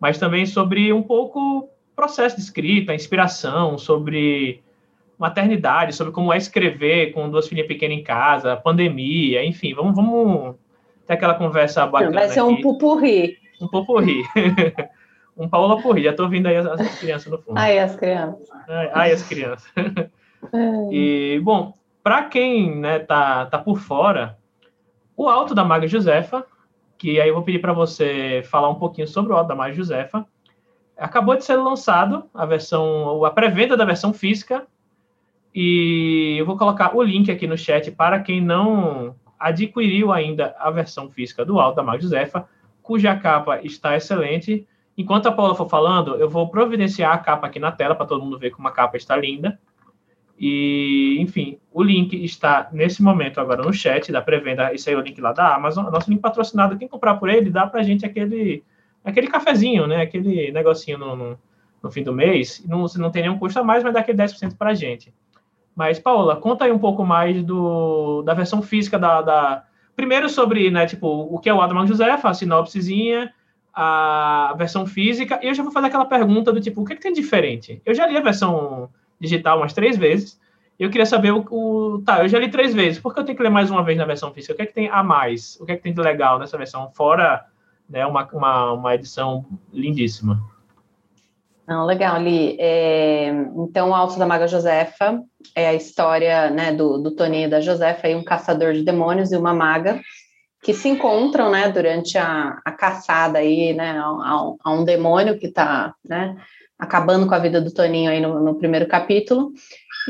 Mas 0.00 0.18
também 0.18 0.46
sobre 0.46 0.92
um 0.92 1.02
pouco 1.02 1.68
processo 1.94 2.36
de 2.36 2.42
escrita, 2.42 2.94
inspiração, 2.94 3.76
sobre 3.76 4.62
maternidade, 5.22 5.94
sobre 5.94 6.12
como 6.12 6.32
é 6.32 6.36
escrever 6.36 7.12
com 7.12 7.30
duas 7.30 7.46
filhas 7.46 7.68
pequenas 7.68 7.96
em 7.96 8.02
casa, 8.02 8.56
pandemia, 8.56 9.44
enfim, 9.44 9.72
vamos, 9.72 9.94
vamos 9.94 10.56
ter 11.06 11.12
aquela 11.12 11.34
conversa 11.34 11.86
bacana. 11.86 12.10
Vai 12.10 12.28
ser 12.28 12.42
um 12.42 12.60
pupurri. 12.60 13.38
Um 13.60 13.68
pupurri. 13.68 14.24
um 15.38 15.48
Paula 15.48 15.80
Porri, 15.80 16.02
já 16.02 16.12
tô 16.12 16.24
ouvindo 16.24 16.48
aí 16.48 16.56
as, 16.56 16.66
as, 16.66 16.98
crianças 16.98 17.30
no 17.30 17.38
fundo. 17.38 17.56
Ai, 17.56 17.78
as 17.78 17.94
crianças. 17.94 18.48
Ai, 18.68 18.90
ai 18.92 19.12
as 19.12 19.22
crianças. 19.22 19.72
e, 20.90 21.40
bom, 21.44 21.72
para 22.02 22.24
quem 22.24 22.80
né, 22.80 22.98
tá, 22.98 23.46
tá 23.46 23.58
por 23.58 23.78
fora, 23.78 24.36
o 25.16 25.28
Alto 25.28 25.54
da 25.54 25.62
Maga 25.62 25.86
Josefa, 25.86 26.44
que 26.98 27.20
aí 27.20 27.28
eu 27.28 27.34
vou 27.34 27.44
pedir 27.44 27.60
para 27.60 27.72
você 27.72 28.42
falar 28.50 28.68
um 28.68 28.74
pouquinho 28.74 29.06
sobre 29.06 29.32
o 29.32 29.36
Alto 29.36 29.46
da 29.46 29.54
Maga 29.54 29.72
Josefa, 29.72 30.26
acabou 30.96 31.36
de 31.36 31.44
ser 31.44 31.54
lançado 31.54 32.24
a 32.34 32.44
versão, 32.44 33.24
a 33.24 33.30
pré-venda 33.30 33.76
da 33.76 33.84
versão 33.84 34.12
física, 34.12 34.66
e 35.54 36.36
eu 36.38 36.46
vou 36.46 36.56
colocar 36.56 36.96
o 36.96 37.02
link 37.02 37.30
aqui 37.30 37.46
no 37.46 37.58
chat 37.58 37.90
para 37.90 38.20
quem 38.20 38.40
não 38.40 39.14
adquiriu 39.38 40.12
ainda 40.12 40.54
a 40.58 40.70
versão 40.70 41.10
física 41.10 41.44
do 41.44 41.60
Alto 41.60 41.76
da 41.76 41.82
Maga 41.82 42.00
Josefa, 42.00 42.48
cuja 42.82 43.16
capa 43.16 43.60
está 43.62 43.96
excelente, 43.96 44.66
Enquanto 44.96 45.26
a 45.26 45.32
Paula 45.32 45.54
for 45.54 45.68
falando, 45.68 46.16
eu 46.16 46.28
vou 46.28 46.48
providenciar 46.48 47.14
a 47.14 47.18
capa 47.18 47.46
aqui 47.46 47.58
na 47.58 47.72
tela 47.72 47.94
para 47.94 48.06
todo 48.06 48.22
mundo 48.22 48.38
ver 48.38 48.50
como 48.50 48.68
a 48.68 48.72
capa 48.72 48.96
está 48.96 49.16
linda. 49.16 49.58
E, 50.38 51.16
enfim, 51.20 51.58
o 51.72 51.82
link 51.82 52.12
está 52.24 52.68
nesse 52.72 53.02
momento 53.02 53.40
agora 53.40 53.62
no 53.62 53.72
chat 53.72 54.10
da 54.12 54.20
pré-venda. 54.20 54.74
Esse 54.74 54.90
aí 54.90 54.96
é 54.96 54.98
o 54.98 55.02
link 55.02 55.20
lá 55.20 55.32
da 55.32 55.54
Amazon. 55.54 55.86
Nosso 55.90 56.10
link 56.10 56.20
patrocinado. 56.20 56.76
Quem 56.76 56.88
comprar 56.88 57.14
por 57.14 57.28
ele, 57.28 57.48
dá 57.48 57.66
para 57.66 57.82
gente 57.82 58.04
aquele, 58.04 58.62
aquele 59.04 59.28
cafezinho, 59.28 59.86
né? 59.86 60.02
Aquele 60.02 60.50
negocinho 60.50 60.98
no, 60.98 61.16
no, 61.16 61.38
no 61.82 61.90
fim 61.90 62.02
do 62.02 62.12
mês. 62.12 62.62
Não, 62.66 62.84
não 62.96 63.10
tem 63.10 63.22
nenhum 63.22 63.38
custo 63.38 63.60
a 63.60 63.64
mais, 63.64 63.82
mas 63.82 63.94
dá 63.94 64.00
aquele 64.00 64.18
10% 64.18 64.56
para 64.58 64.70
a 64.70 64.74
gente. 64.74 65.14
Mas, 65.74 65.98
Paula, 65.98 66.36
conta 66.36 66.64
aí 66.64 66.72
um 66.72 66.78
pouco 66.78 67.04
mais 67.04 67.42
do, 67.42 68.22
da 68.22 68.34
versão 68.34 68.62
física 68.62 68.98
da, 68.98 69.22
da... 69.22 69.64
Primeiro 69.96 70.28
sobre, 70.28 70.70
né, 70.70 70.86
tipo, 70.86 71.06
o 71.06 71.38
que 71.38 71.48
é 71.48 71.54
o 71.54 71.60
Adam 71.60 71.86
José, 71.86 72.10
a 72.10 72.34
sinopsezinha 72.34 73.32
a 73.74 74.54
versão 74.56 74.86
física, 74.86 75.40
e 75.42 75.46
eu 75.46 75.54
já 75.54 75.62
vou 75.62 75.72
fazer 75.72 75.86
aquela 75.86 76.04
pergunta 76.04 76.52
do 76.52 76.60
tipo, 76.60 76.82
o 76.82 76.84
que, 76.84 76.92
é 76.92 76.96
que 76.96 77.02
tem 77.02 77.12
de 77.12 77.22
diferente? 77.22 77.80
Eu 77.86 77.94
já 77.94 78.06
li 78.06 78.16
a 78.16 78.20
versão 78.20 78.90
digital 79.18 79.58
umas 79.58 79.72
três 79.72 79.96
vezes, 79.96 80.38
eu 80.78 80.90
queria 80.90 81.06
saber 81.06 81.32
o, 81.32 81.46
o, 81.50 82.02
Tá, 82.04 82.22
eu 82.22 82.28
já 82.28 82.38
li 82.38 82.50
três 82.50 82.74
vezes, 82.74 83.00
por 83.00 83.14
que 83.14 83.20
eu 83.20 83.24
tenho 83.24 83.36
que 83.36 83.42
ler 83.42 83.50
mais 83.50 83.70
uma 83.70 83.82
vez 83.82 83.96
na 83.96 84.04
versão 84.04 84.32
física? 84.32 84.52
O 84.52 84.56
que 84.56 84.62
é 84.62 84.66
que 84.66 84.74
tem 84.74 84.88
a 84.88 85.02
mais? 85.02 85.58
O 85.60 85.64
que 85.64 85.72
é 85.72 85.76
que 85.76 85.82
tem 85.82 85.94
de 85.94 86.00
legal 86.00 86.38
nessa 86.38 86.58
versão, 86.58 86.90
fora 86.90 87.46
né, 87.88 88.04
uma, 88.04 88.28
uma, 88.32 88.72
uma 88.72 88.94
edição 88.94 89.46
lindíssima? 89.72 90.42
Não, 91.72 91.86
legal, 91.86 92.20
Li. 92.20 92.54
É, 92.60 93.28
então, 93.56 93.88
o 93.88 93.94
Alto 93.94 94.18
da 94.18 94.26
Maga 94.26 94.46
Josefa 94.46 95.22
é 95.56 95.68
a 95.68 95.72
história 95.72 96.50
né, 96.50 96.70
do, 96.70 96.98
do 96.98 97.16
Toninho 97.16 97.46
e 97.46 97.50
da 97.50 97.62
Josefa, 97.62 98.08
um 98.08 98.22
caçador 98.22 98.74
de 98.74 98.84
demônios 98.84 99.32
e 99.32 99.36
uma 99.38 99.54
maga, 99.54 99.98
que 100.62 100.74
se 100.74 100.90
encontram, 100.90 101.50
né, 101.50 101.70
durante 101.70 102.18
a, 102.18 102.60
a 102.62 102.72
caçada 102.72 103.38
aí, 103.38 103.72
né, 103.72 103.98
a, 103.98 104.52
a 104.62 104.70
um 104.70 104.84
demônio 104.84 105.38
que 105.38 105.46
está, 105.46 105.94
né, 106.06 106.36
acabando 106.78 107.26
com 107.26 107.34
a 107.34 107.38
vida 107.38 107.58
do 107.58 107.72
Toninho 107.72 108.10
aí 108.10 108.20
no, 108.20 108.38
no 108.38 108.54
primeiro 108.56 108.86
capítulo. 108.86 109.50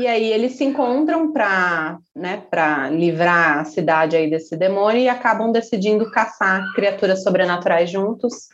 E 0.01 0.05
aí 0.05 0.33
eles 0.33 0.57
se 0.57 0.65
encontram 0.65 1.31
para, 1.31 1.97
né, 2.13 2.43
livrar 2.91 3.59
a 3.59 3.63
cidade 3.63 4.17
aí 4.17 4.29
desse 4.29 4.57
demônio 4.57 4.99
e 4.99 5.07
acabam 5.07 5.49
decidindo 5.49 6.11
caçar 6.11 6.61
criaturas 6.73 7.23
sobrenaturais 7.23 7.89
juntos 7.89 8.49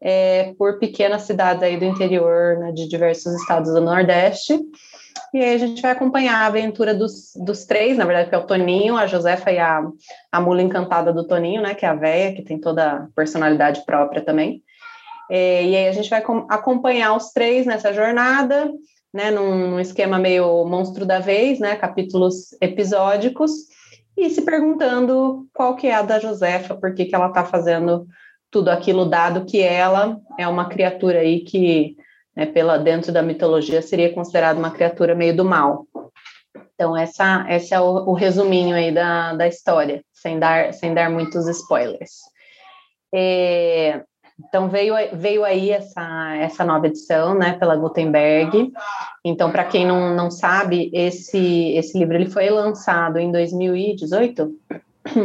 é, 0.00 0.54
por 0.56 0.78
pequenas 0.78 1.22
cidades 1.22 1.62
aí 1.62 1.76
do 1.76 1.84
interior, 1.84 2.58
né, 2.58 2.72
de 2.72 2.88
diversos 2.88 3.34
estados 3.34 3.72
do 3.72 3.80
Nordeste. 3.80 4.58
E 5.34 5.38
aí 5.38 5.54
a 5.54 5.58
gente 5.58 5.82
vai 5.82 5.90
acompanhar 5.90 6.36
a 6.36 6.46
aventura 6.46 6.94
dos, 6.94 7.32
dos 7.36 7.66
três, 7.66 7.98
na 7.98 8.04
verdade, 8.04 8.30
que 8.30 8.34
é 8.34 8.38
o 8.38 8.46
Toninho, 8.46 8.96
a 8.96 9.06
Josefa 9.06 9.50
e 9.52 9.58
a, 9.58 9.82
a 10.32 10.40
mula 10.40 10.62
encantada 10.62 11.12
do 11.12 11.26
Toninho, 11.26 11.60
né? 11.60 11.74
Que 11.74 11.84
é 11.84 11.88
a 11.88 11.94
véia, 11.94 12.34
que 12.34 12.42
tem 12.42 12.58
toda 12.58 12.92
a 12.92 13.08
personalidade 13.14 13.84
própria 13.84 14.24
também. 14.24 14.62
É, 15.30 15.64
e 15.64 15.76
aí 15.76 15.88
a 15.88 15.92
gente 15.92 16.08
vai 16.08 16.22
acompanhar 16.48 17.14
os 17.14 17.32
três 17.32 17.66
nessa 17.66 17.92
jornada, 17.92 18.72
né? 19.12 19.30
Num, 19.30 19.70
num 19.70 19.80
esquema 19.80 20.18
meio 20.18 20.64
monstro 20.64 21.04
da 21.04 21.18
vez, 21.18 21.58
né? 21.58 21.76
Capítulos 21.76 22.56
episódicos. 22.62 23.52
E 24.16 24.30
se 24.30 24.42
perguntando 24.42 25.46
qual 25.52 25.76
que 25.76 25.88
é 25.88 25.94
a 25.94 26.02
da 26.02 26.18
Josefa, 26.18 26.74
por 26.74 26.94
que, 26.94 27.04
que 27.04 27.14
ela 27.14 27.28
está 27.28 27.44
fazendo 27.44 28.06
tudo 28.50 28.68
aquilo, 28.68 29.04
dado 29.04 29.44
que 29.44 29.60
ela 29.60 30.18
é 30.38 30.46
uma 30.48 30.68
criatura 30.68 31.20
aí 31.20 31.40
que 31.40 31.96
né, 32.34 32.46
pela 32.46 32.78
dentro 32.78 33.12
da 33.12 33.22
mitologia 33.22 33.82
seria 33.82 34.12
considerado 34.12 34.58
uma 34.58 34.70
criatura 34.70 35.14
meio 35.14 35.36
do 35.36 35.44
mal. 35.44 35.86
Então 36.74 36.96
essa 36.96 37.44
esse 37.48 37.74
é 37.74 37.80
o, 37.80 38.08
o 38.08 38.12
resuminho 38.12 38.76
aí 38.76 38.92
da, 38.92 39.34
da 39.34 39.46
história, 39.46 40.02
sem 40.12 40.38
dar 40.38 40.72
sem 40.72 40.94
dar 40.94 41.10
muitos 41.10 41.46
spoilers. 41.48 42.12
É, 43.14 44.02
então 44.38 44.68
veio, 44.68 44.94
veio 45.14 45.44
aí 45.44 45.70
essa, 45.70 46.36
essa 46.36 46.64
nova 46.64 46.86
edição, 46.86 47.34
né, 47.34 47.54
pela 47.58 47.76
Gutenberg. 47.76 48.72
Então, 49.24 49.50
para 49.50 49.64
quem 49.64 49.84
não, 49.84 50.14
não 50.14 50.30
sabe, 50.30 50.90
esse, 50.94 51.72
esse 51.72 51.98
livro 51.98 52.14
ele 52.14 52.30
foi 52.30 52.48
lançado 52.48 53.18
em 53.18 53.32
2018, 53.32 54.54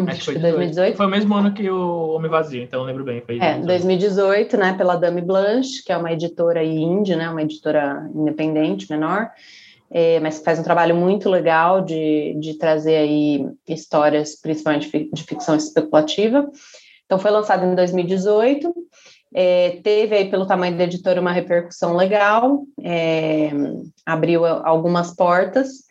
Acho 0.08 0.20
que 0.20 0.26
foi 0.26 0.38
2018. 0.40 0.96
Foi 0.96 1.06
o 1.06 1.10
mesmo 1.10 1.34
ano 1.36 1.54
que 1.54 1.70
o 1.70 2.10
Homem 2.16 2.30
Vazio, 2.30 2.62
então 2.62 2.82
eu 2.82 2.86
lembro 2.86 3.04
bem. 3.04 3.22
Foi 3.22 3.40
é, 3.40 3.60
2018, 3.60 4.58
né, 4.58 4.74
pela 4.74 4.96
Dame 4.96 5.22
Blanche, 5.22 5.84
que 5.84 5.92
é 5.92 5.98
uma 5.98 6.12
editora 6.12 6.64
indie, 6.64 7.16
né, 7.16 7.30
uma 7.30 7.42
editora 7.42 8.10
independente, 8.14 8.90
menor, 8.90 9.30
é, 9.92 10.20
mas 10.20 10.40
faz 10.44 10.60
um 10.60 10.64
trabalho 10.64 10.96
muito 10.96 11.30
legal 11.30 11.82
de, 11.82 12.36
de 12.40 12.58
trazer 12.58 12.96
aí 12.96 13.46
histórias, 13.68 14.40
principalmente 14.40 15.10
de 15.12 15.24
ficção 15.24 15.56
especulativa. 15.56 16.50
Então 17.06 17.20
foi 17.20 17.32
lançado 17.32 17.66
em 17.66 17.76
2018, 17.76 18.74
é, 19.36 19.80
teve 19.84 20.16
aí 20.16 20.30
pelo 20.30 20.46
tamanho 20.46 20.78
da 20.78 20.84
editora 20.84 21.20
uma 21.20 21.32
repercussão 21.32 21.96
legal, 21.96 22.64
é, 22.82 23.50
abriu 24.06 24.46
algumas 24.46 25.16
portas, 25.16 25.84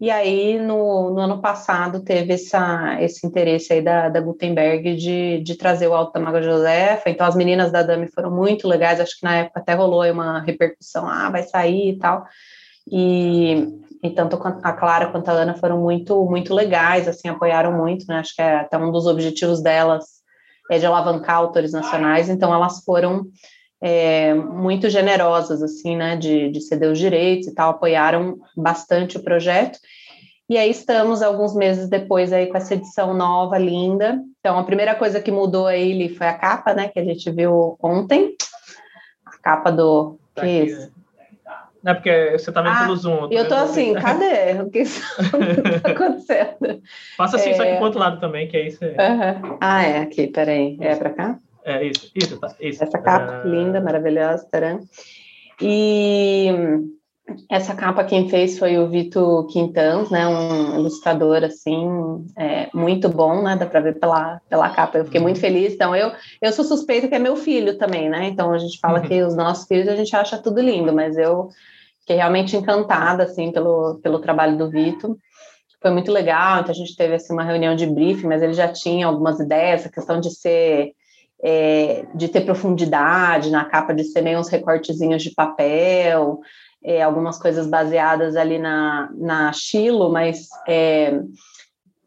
E 0.00 0.10
aí, 0.10 0.58
no, 0.58 1.10
no 1.10 1.20
ano 1.20 1.42
passado, 1.42 2.02
teve 2.02 2.32
essa, 2.32 2.96
esse 3.02 3.26
interesse 3.26 3.70
aí 3.70 3.82
da, 3.82 4.08
da 4.08 4.18
Gutenberg 4.18 4.96
de, 4.96 5.42
de 5.42 5.54
trazer 5.56 5.88
o 5.88 5.94
Alto 5.94 6.14
da 6.14 6.20
Maga 6.20 6.40
Josefa. 6.40 7.10
Então, 7.10 7.26
as 7.26 7.36
meninas 7.36 7.70
da 7.70 7.82
Dami 7.82 8.08
foram 8.08 8.30
muito 8.30 8.66
legais. 8.66 8.98
Acho 8.98 9.18
que 9.18 9.24
na 9.24 9.36
época 9.36 9.60
até 9.60 9.74
rolou 9.74 10.10
uma 10.10 10.40
repercussão: 10.40 11.06
ah, 11.06 11.28
vai 11.28 11.42
sair 11.42 11.90
e 11.90 11.98
tal. 11.98 12.24
E, 12.90 13.78
e 14.02 14.08
tanto 14.10 14.40
a 14.62 14.72
Clara 14.72 15.08
quanto 15.08 15.28
a 15.28 15.32
Ana 15.32 15.54
foram 15.54 15.78
muito, 15.78 16.24
muito 16.24 16.54
legais, 16.54 17.06
assim, 17.06 17.28
apoiaram 17.28 17.76
muito, 17.76 18.06
né? 18.08 18.20
Acho 18.20 18.34
que 18.34 18.40
é 18.40 18.60
até 18.60 18.78
um 18.78 18.90
dos 18.90 19.06
objetivos 19.06 19.62
delas 19.62 20.20
é 20.70 20.78
de 20.78 20.86
alavancar 20.86 21.36
autores 21.36 21.72
nacionais. 21.72 22.30
Então, 22.30 22.54
elas 22.54 22.82
foram 22.84 23.26
é, 23.80 24.34
muito 24.34 24.90
generosas, 24.90 25.62
assim, 25.62 25.96
né, 25.96 26.16
de, 26.16 26.50
de 26.50 26.60
ceder 26.60 26.90
os 26.90 26.98
direitos 26.98 27.48
e 27.48 27.54
tal, 27.54 27.70
apoiaram 27.70 28.38
bastante 28.56 29.16
o 29.16 29.22
projeto. 29.22 29.78
E 30.48 30.58
aí 30.58 30.70
estamos 30.70 31.22
alguns 31.22 31.54
meses 31.54 31.88
depois 31.88 32.32
aí 32.32 32.46
com 32.46 32.56
essa 32.56 32.74
edição 32.74 33.14
nova, 33.14 33.56
linda. 33.56 34.20
Então, 34.40 34.58
a 34.58 34.64
primeira 34.64 34.94
coisa 34.94 35.20
que 35.20 35.30
mudou 35.30 35.66
aí 35.66 36.08
foi 36.08 36.26
a 36.26 36.34
capa, 36.34 36.74
né, 36.74 36.88
que 36.88 36.98
a 36.98 37.04
gente 37.04 37.30
viu 37.30 37.78
ontem. 37.82 38.34
A 39.24 39.38
capa 39.40 39.70
do... 39.70 40.18
Tá 40.34 40.42
que 40.42 40.48
é 40.48 40.64
isso? 40.64 40.92
Não 41.82 41.92
é 41.92 41.94
porque 41.94 42.32
você 42.32 42.52
tá 42.52 42.60
vendo 42.60 42.74
ah, 42.74 42.82
pelo 42.82 42.96
Zoom. 42.96 43.28
Eu 43.30 43.48
tô 43.48 43.54
assim, 43.54 43.94
cadê? 43.94 44.60
O 44.60 44.70
que 44.70 44.80
está 44.80 45.08
acontecendo? 45.88 46.82
Passa 47.16 47.36
assim, 47.36 47.50
é... 47.50 47.54
só 47.54 47.64
que 47.64 47.76
pro 47.76 47.84
outro 47.84 47.98
lado 47.98 48.20
também, 48.20 48.46
que 48.48 48.56
é 48.56 48.66
isso 48.66 48.84
aí. 48.84 48.90
Uhum. 48.90 49.56
Ah, 49.60 49.82
é, 49.82 49.98
aqui, 50.00 50.26
peraí. 50.26 50.76
É 50.78 50.94
pra 50.94 51.10
cá? 51.10 51.38
É 51.70 51.84
isso, 51.86 52.10
isso, 52.14 52.38
tá, 52.38 52.54
isso. 52.60 52.82
Essa 52.82 52.98
capa 52.98 53.42
uh... 53.44 53.48
linda, 53.48 53.80
maravilhosa, 53.80 54.46
taran. 54.50 54.80
E 55.60 56.48
essa 57.48 57.74
capa 57.74 58.04
quem 58.04 58.28
fez 58.28 58.58
foi 58.58 58.78
o 58.78 58.88
Vitor 58.88 59.46
Quintans, 59.46 60.10
né, 60.10 60.26
um 60.26 60.80
ilustrador 60.80 61.44
assim 61.44 62.24
é, 62.36 62.68
muito 62.74 63.08
bom, 63.08 63.42
né, 63.42 63.56
dá 63.56 63.66
para 63.66 63.80
ver 63.80 63.98
pela, 63.98 64.40
pela 64.48 64.70
capa. 64.70 64.98
Eu 64.98 65.04
fiquei 65.04 65.20
muito 65.20 65.36
uhum. 65.36 65.42
feliz. 65.42 65.74
Então 65.74 65.94
eu 65.94 66.12
eu 66.40 66.52
sou 66.52 66.64
suspeita 66.64 67.08
que 67.08 67.14
é 67.14 67.18
meu 67.18 67.36
filho 67.36 67.78
também, 67.78 68.08
né? 68.08 68.28
Então 68.28 68.52
a 68.52 68.58
gente 68.58 68.78
fala 68.78 69.00
uhum. 69.00 69.06
que 69.06 69.22
os 69.22 69.36
nossos 69.36 69.66
filhos 69.66 69.88
a 69.88 69.96
gente 69.96 70.14
acha 70.14 70.38
tudo 70.38 70.60
lindo, 70.60 70.92
mas 70.92 71.16
eu 71.16 71.48
fiquei 72.00 72.16
realmente 72.16 72.56
encantada 72.56 73.24
assim 73.24 73.52
pelo 73.52 74.00
pelo 74.02 74.18
trabalho 74.18 74.56
do 74.56 74.70
Vitor. 74.70 75.16
Foi 75.80 75.90
muito 75.90 76.12
legal. 76.12 76.60
Então 76.60 76.72
a 76.72 76.74
gente 76.74 76.96
teve 76.96 77.14
assim 77.14 77.32
uma 77.32 77.44
reunião 77.44 77.74
de 77.74 77.86
briefing, 77.86 78.26
mas 78.26 78.42
ele 78.42 78.52
já 78.52 78.68
tinha 78.68 79.06
algumas 79.06 79.40
ideias, 79.40 79.86
a 79.86 79.90
questão 79.90 80.20
de 80.20 80.30
ser 80.30 80.92
é, 81.42 82.04
de 82.14 82.28
ter 82.28 82.42
profundidade 82.42 83.50
na 83.50 83.64
capa, 83.64 83.94
de 83.94 84.04
ser 84.04 84.22
meio 84.22 84.38
uns 84.38 84.48
recortezinhos 84.48 85.22
de 85.22 85.30
papel, 85.34 86.40
é, 86.84 87.02
algumas 87.02 87.38
coisas 87.38 87.66
baseadas 87.66 88.36
ali 88.36 88.58
na, 88.58 89.10
na 89.14 89.52
Chilo, 89.52 90.10
mas 90.10 90.48
é, 90.68 91.20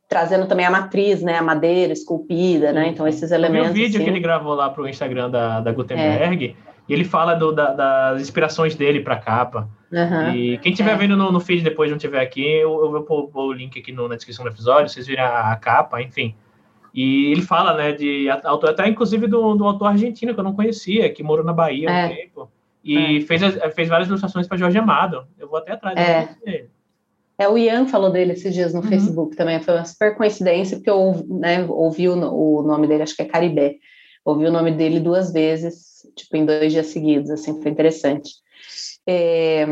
trazendo 0.08 0.48
também 0.48 0.66
a 0.66 0.72
matriz, 0.72 1.22
né, 1.22 1.38
a 1.38 1.44
madeira 1.44 1.94
esculpida, 1.94 2.72
né, 2.72 2.88
então 2.88 3.08
esses 3.08 3.32
elementos... 3.32 3.70
Eu 3.70 3.74
vi 3.74 3.82
o 3.82 3.84
vídeo 3.84 3.98
assim, 3.98 4.04
que 4.06 4.10
ele 4.10 4.20
gravou 4.20 4.54
lá 4.54 4.70
para 4.70 4.84
o 4.84 4.88
Instagram 4.88 5.30
da, 5.30 5.60
da 5.60 5.72
Gutenberg, 5.72 6.46
é. 6.46 6.74
e 6.88 6.94
ele 6.94 7.04
fala 7.04 7.34
do, 7.34 7.52
da, 7.52 7.74
das 7.74 8.22
inspirações 8.22 8.76
dele 8.76 9.02
para 9.02 9.16
a 9.16 9.20
capa, 9.20 9.68
uhum. 9.92 10.36
e 10.36 10.58
quem 10.60 10.72
estiver 10.72 10.94
é. 10.94 10.98
vendo 10.98 11.18
no, 11.18 11.32
no, 11.32 11.40
feed 11.40 11.64
depois 11.64 11.90
não 11.90 11.98
estiver 11.98 12.22
aqui, 12.22 12.46
eu, 12.46 12.84
eu 12.84 12.92
vou 12.92 13.28
pôr 13.28 13.46
o 13.46 13.54
link 13.54 13.80
aqui 13.80 13.92
no, 13.92 14.08
na 14.08 14.16
descrição 14.16 14.46
do 14.46 14.52
episódio, 14.52 14.90
vocês 14.90 15.08
viram 15.08 15.24
a, 15.24 15.52
a 15.52 15.56
capa, 15.56 16.02
enfim... 16.02 16.36
E 16.94 17.32
ele 17.32 17.42
fala, 17.42 17.76
né, 17.76 17.92
de 17.92 18.30
autor, 18.30 18.70
até 18.70 18.88
inclusive 18.88 19.26
do, 19.28 19.56
do 19.56 19.66
autor 19.66 19.88
argentino, 19.88 20.34
que 20.34 20.40
eu 20.40 20.44
não 20.44 20.54
conhecia, 20.54 21.12
que 21.12 21.24
morou 21.24 21.44
na 21.44 21.54
Bahia 21.54 21.90
há 21.90 21.92
um 21.92 21.96
é. 21.96 22.16
tempo. 22.16 22.52
E 22.84 23.18
é. 23.18 23.22
fez, 23.22 23.42
fez 23.74 23.90
várias 23.90 24.08
ilustrações 24.08 24.48
para 24.48 24.58
Jorge 24.58 24.78
Amado. 24.78 25.26
Eu 25.40 25.48
vou 25.48 25.58
até 25.58 25.72
atrás 25.72 25.98
é. 25.98 26.30
dele. 26.46 26.70
É, 27.38 27.48
o 27.48 27.58
Ian 27.58 27.88
falou 27.88 28.12
dele 28.12 28.34
esses 28.34 28.54
dias 28.54 28.74
no 28.74 28.82
uhum. 28.82 28.88
Facebook 28.88 29.36
também. 29.36 29.60
Foi 29.60 29.74
uma 29.74 29.86
super 29.86 30.16
coincidência, 30.16 30.78
porque 30.78 30.90
eu 30.90 31.26
né, 31.28 31.66
ouvi 31.68 32.08
o, 32.08 32.14
o, 32.14 32.62
nome 32.62 32.88
dele, 32.88 33.04
acho 33.04 33.16
que 33.16 33.24
é 33.24 33.26
Caribé. 33.26 33.76
Ouvi 34.24 34.46
o 34.46 34.52
nome 34.52 34.72
dele 34.72 35.00
duas 35.00 35.34
vezes, 35.34 36.08
tipo, 36.16 36.38
em 36.38 36.46
dois 36.46 36.72
dias 36.72 36.88
seguidos, 36.88 37.30
assim, 37.32 37.62
foi 37.62 37.72
interessante. 37.72 38.32
É, 39.06 39.66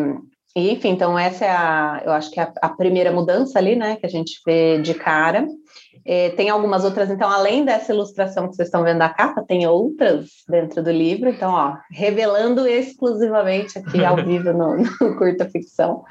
e, 0.55 0.71
enfim, 0.71 0.89
então 0.89 1.17
essa 1.17 1.45
é 1.45 1.49
a, 1.49 2.01
eu 2.05 2.11
acho 2.11 2.31
que 2.31 2.39
é 2.39 2.43
a, 2.43 2.53
a 2.61 2.69
primeira 2.69 3.11
mudança 3.11 3.59
ali, 3.59 3.75
né, 3.75 3.95
que 3.95 4.05
a 4.05 4.09
gente 4.09 4.41
vê 4.45 4.81
de 4.81 4.93
cara. 4.93 5.47
É, 6.03 6.29
tem 6.31 6.49
algumas 6.49 6.83
outras, 6.83 7.09
então, 7.11 7.29
além 7.29 7.63
dessa 7.63 7.93
ilustração 7.93 8.47
que 8.47 8.55
vocês 8.55 8.67
estão 8.67 8.83
vendo 8.83 8.99
da 8.99 9.09
capa, 9.09 9.43
tem 9.47 9.67
outras 9.67 10.29
dentro 10.49 10.81
do 10.81 10.91
livro. 10.91 11.29
Então, 11.29 11.53
ó, 11.53 11.77
revelando 11.91 12.67
exclusivamente 12.67 13.77
aqui 13.77 14.03
ao 14.03 14.15
vivo 14.25 14.51
no, 14.51 14.77
no 14.77 15.17
Curta 15.17 15.47
Ficção. 15.49 16.03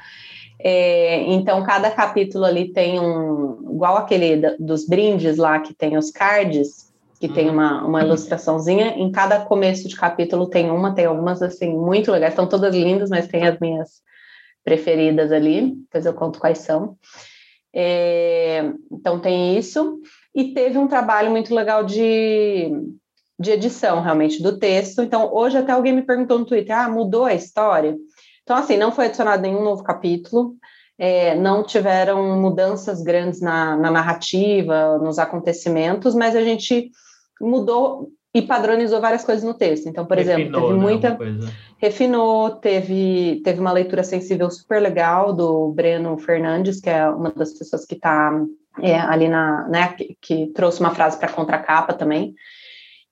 É, 0.63 1.23
então, 1.23 1.63
cada 1.63 1.91
capítulo 1.91 2.45
ali 2.45 2.71
tem 2.71 2.99
um, 2.99 3.71
igual 3.73 3.97
aquele 3.97 4.55
dos 4.59 4.87
brindes 4.87 5.37
lá, 5.37 5.59
que 5.59 5.73
tem 5.73 5.97
os 5.97 6.11
cards, 6.11 6.91
que 7.19 7.27
tem 7.27 7.47
uhum. 7.47 7.53
uma, 7.53 7.85
uma 7.85 8.01
ilustraçãozinha. 8.01 8.95
Em 8.97 9.11
cada 9.11 9.41
começo 9.41 9.87
de 9.87 9.95
capítulo 9.95 10.47
tem 10.47 10.71
uma, 10.71 10.95
tem 10.95 11.05
algumas, 11.05 11.41
assim, 11.41 11.75
muito 11.75 12.11
legais. 12.11 12.33
Estão 12.33 12.47
todas 12.47 12.73
lindas, 12.73 13.09
mas 13.09 13.27
tem 13.27 13.45
as 13.45 13.59
minhas 13.59 14.01
preferidas 14.63 15.31
ali. 15.31 15.75
Depois 15.75 16.05
eu 16.05 16.13
conto 16.13 16.39
quais 16.39 16.59
são. 16.59 16.95
É, 17.73 18.71
então 18.91 19.19
tem 19.19 19.57
isso. 19.57 19.99
E 20.35 20.53
teve 20.53 20.77
um 20.77 20.87
trabalho 20.87 21.31
muito 21.31 21.53
legal 21.53 21.83
de, 21.83 22.71
de 23.39 23.51
edição, 23.51 24.01
realmente, 24.01 24.41
do 24.41 24.57
texto. 24.57 25.01
Então, 25.01 25.33
hoje 25.33 25.57
até 25.57 25.71
alguém 25.71 25.93
me 25.93 26.03
perguntou 26.03 26.39
no 26.39 26.45
Twitter, 26.45 26.77
ah, 26.77 26.89
mudou 26.89 27.25
a 27.25 27.33
história? 27.33 27.97
Então, 28.43 28.55
assim, 28.55 28.77
não 28.77 28.91
foi 28.91 29.05
adicionado 29.05 29.41
nenhum 29.41 29.63
novo 29.63 29.83
capítulo, 29.83 30.55
é, 30.97 31.35
não 31.35 31.63
tiveram 31.63 32.39
mudanças 32.39 33.01
grandes 33.01 33.41
na, 33.41 33.75
na 33.75 33.89
narrativa, 33.89 34.97
nos 34.99 35.17
acontecimentos, 35.19 36.13
mas 36.13 36.35
a 36.35 36.43
gente 36.43 36.91
mudou 37.39 38.09
e 38.33 38.41
padronizou 38.41 39.01
várias 39.01 39.23
coisas 39.23 39.43
no 39.43 39.53
texto. 39.53 39.87
Então, 39.87 40.05
por 40.05 40.17
refinou, 40.17 40.39
exemplo, 40.39 40.61
teve 40.61 40.73
né, 40.73 40.79
muita. 40.79 41.17
Refinou, 41.77 42.49
teve, 42.51 43.41
teve 43.43 43.59
uma 43.59 43.71
leitura 43.71 44.03
sensível 44.03 44.49
super 44.49 44.81
legal 44.81 45.33
do 45.33 45.71
Breno 45.73 46.17
Fernandes, 46.17 46.79
que 46.79 46.89
é 46.89 47.07
uma 47.09 47.31
das 47.31 47.53
pessoas 47.53 47.85
que 47.85 47.95
está 47.95 48.31
é, 48.81 48.97
ali 48.97 49.27
na. 49.27 49.67
Né, 49.67 49.93
que, 49.97 50.17
que 50.21 50.47
trouxe 50.47 50.79
uma 50.79 50.95
frase 50.95 51.17
para 51.17 51.31
contracapa 51.31 51.93
também. 51.93 52.33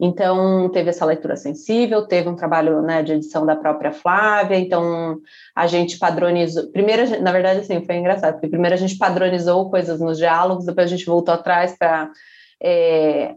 Então, 0.01 0.69
teve 0.69 0.91
essa 0.91 1.05
leitura 1.05 1.35
sensível, 1.35 2.07
teve 2.07 2.29
um 2.29 2.35
trabalho 2.35 2.81
né, 2.81 3.03
de 3.03 3.11
edição 3.11 3.45
da 3.45 3.57
própria 3.57 3.91
Flávia, 3.91 4.57
então 4.57 5.19
a 5.53 5.67
gente 5.67 5.99
padronizou. 5.99 6.71
Primeiro, 6.71 7.21
na 7.21 7.33
verdade, 7.33 7.59
assim, 7.59 7.85
foi 7.85 7.97
engraçado, 7.97 8.35
porque 8.35 8.47
primeiro 8.47 8.75
a 8.75 8.77
gente 8.77 8.97
padronizou 8.97 9.69
coisas 9.69 9.99
nos 9.99 10.17
diálogos, 10.17 10.65
depois 10.65 10.87
a 10.87 10.95
gente 10.95 11.05
voltou 11.05 11.33
atrás 11.33 11.77
para 11.77 12.09
é, 12.63 13.35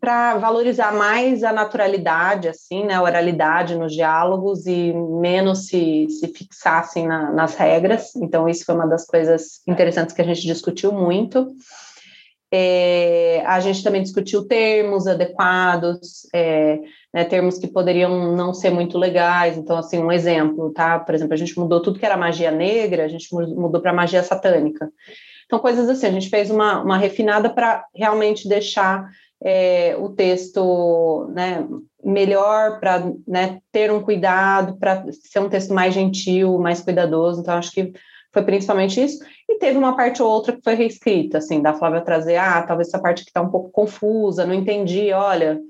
para 0.00 0.38
valorizar 0.38 0.94
mais 0.94 1.44
a 1.44 1.52
naturalidade, 1.52 2.48
assim, 2.48 2.84
né, 2.84 2.94
a 2.94 3.02
oralidade 3.02 3.76
nos 3.76 3.92
diálogos 3.92 4.66
e 4.66 4.94
menos 4.94 5.66
se, 5.66 6.06
se 6.08 6.28
fixassem 6.28 7.06
na, 7.06 7.30
nas 7.30 7.54
regras. 7.54 8.16
Então, 8.16 8.48
isso 8.48 8.64
foi 8.64 8.74
uma 8.74 8.86
das 8.86 9.04
coisas 9.04 9.60
interessantes 9.68 10.14
que 10.14 10.22
a 10.22 10.24
gente 10.24 10.40
discutiu 10.40 10.90
muito. 10.90 11.54
É, 12.50 13.42
a 13.46 13.60
gente 13.60 13.84
também 13.84 14.02
discutiu 14.02 14.46
termos 14.46 15.06
adequados, 15.06 16.26
é, 16.34 16.78
né, 17.12 17.24
termos 17.24 17.58
que 17.58 17.66
poderiam 17.66 18.34
não 18.34 18.54
ser 18.54 18.70
muito 18.70 18.96
legais. 18.96 19.58
Então, 19.58 19.76
assim, 19.76 19.98
um 19.98 20.10
exemplo, 20.10 20.72
tá? 20.72 20.98
Por 20.98 21.14
exemplo, 21.14 21.34
a 21.34 21.38
gente 21.38 21.58
mudou 21.58 21.82
tudo 21.82 21.98
que 21.98 22.06
era 22.06 22.16
magia 22.16 22.50
negra, 22.50 23.04
a 23.04 23.08
gente 23.08 23.28
mudou 23.34 23.82
para 23.82 23.92
magia 23.92 24.22
satânica. 24.22 24.90
Então, 25.44 25.58
coisas 25.58 25.90
assim, 25.90 26.06
a 26.06 26.10
gente 26.10 26.30
fez 26.30 26.50
uma, 26.50 26.80
uma 26.80 26.96
refinada 26.96 27.50
para 27.50 27.84
realmente 27.94 28.48
deixar 28.48 29.06
é, 29.44 29.96
o 29.98 30.10
texto 30.10 31.28
né, 31.34 31.66
melhor, 32.02 32.78
para 32.78 33.12
né, 33.26 33.60
ter 33.72 33.90
um 33.90 34.00
cuidado, 34.00 34.78
para 34.78 35.04
ser 35.10 35.40
um 35.40 35.48
texto 35.48 35.74
mais 35.74 35.92
gentil, 35.92 36.58
mais 36.58 36.80
cuidadoso. 36.80 37.40
Então, 37.40 37.54
acho 37.54 37.72
que 37.72 37.92
foi 38.32 38.42
principalmente 38.42 39.02
isso. 39.02 39.22
E 39.48 39.58
teve 39.58 39.76
uma 39.76 39.96
parte 39.96 40.22
ou 40.22 40.30
outra 40.30 40.54
que 40.54 40.62
foi 40.62 40.74
reescrita, 40.74 41.38
assim, 41.38 41.60
da 41.60 41.74
Flávia 41.74 42.00
trazer, 42.00 42.36
ah, 42.36 42.62
talvez 42.62 42.88
essa 42.88 43.00
parte 43.00 43.24
que 43.24 43.30
está 43.30 43.42
um 43.42 43.50
pouco 43.50 43.70
confusa, 43.70 44.46
não 44.46 44.54
entendi, 44.54 45.12
olha, 45.12 45.60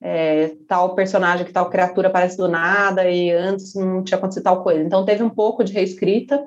é, 0.00 0.52
tal 0.68 0.94
personagem, 0.94 1.44
que 1.44 1.52
tal 1.52 1.68
criatura 1.68 2.08
aparece 2.08 2.36
do 2.36 2.48
nada 2.48 3.10
e 3.10 3.30
antes 3.30 3.74
não 3.74 4.02
tinha 4.02 4.18
acontecido 4.18 4.44
tal 4.44 4.62
coisa. 4.62 4.82
Então, 4.82 5.04
teve 5.04 5.22
um 5.22 5.30
pouco 5.30 5.64
de 5.64 5.72
reescrita, 5.72 6.46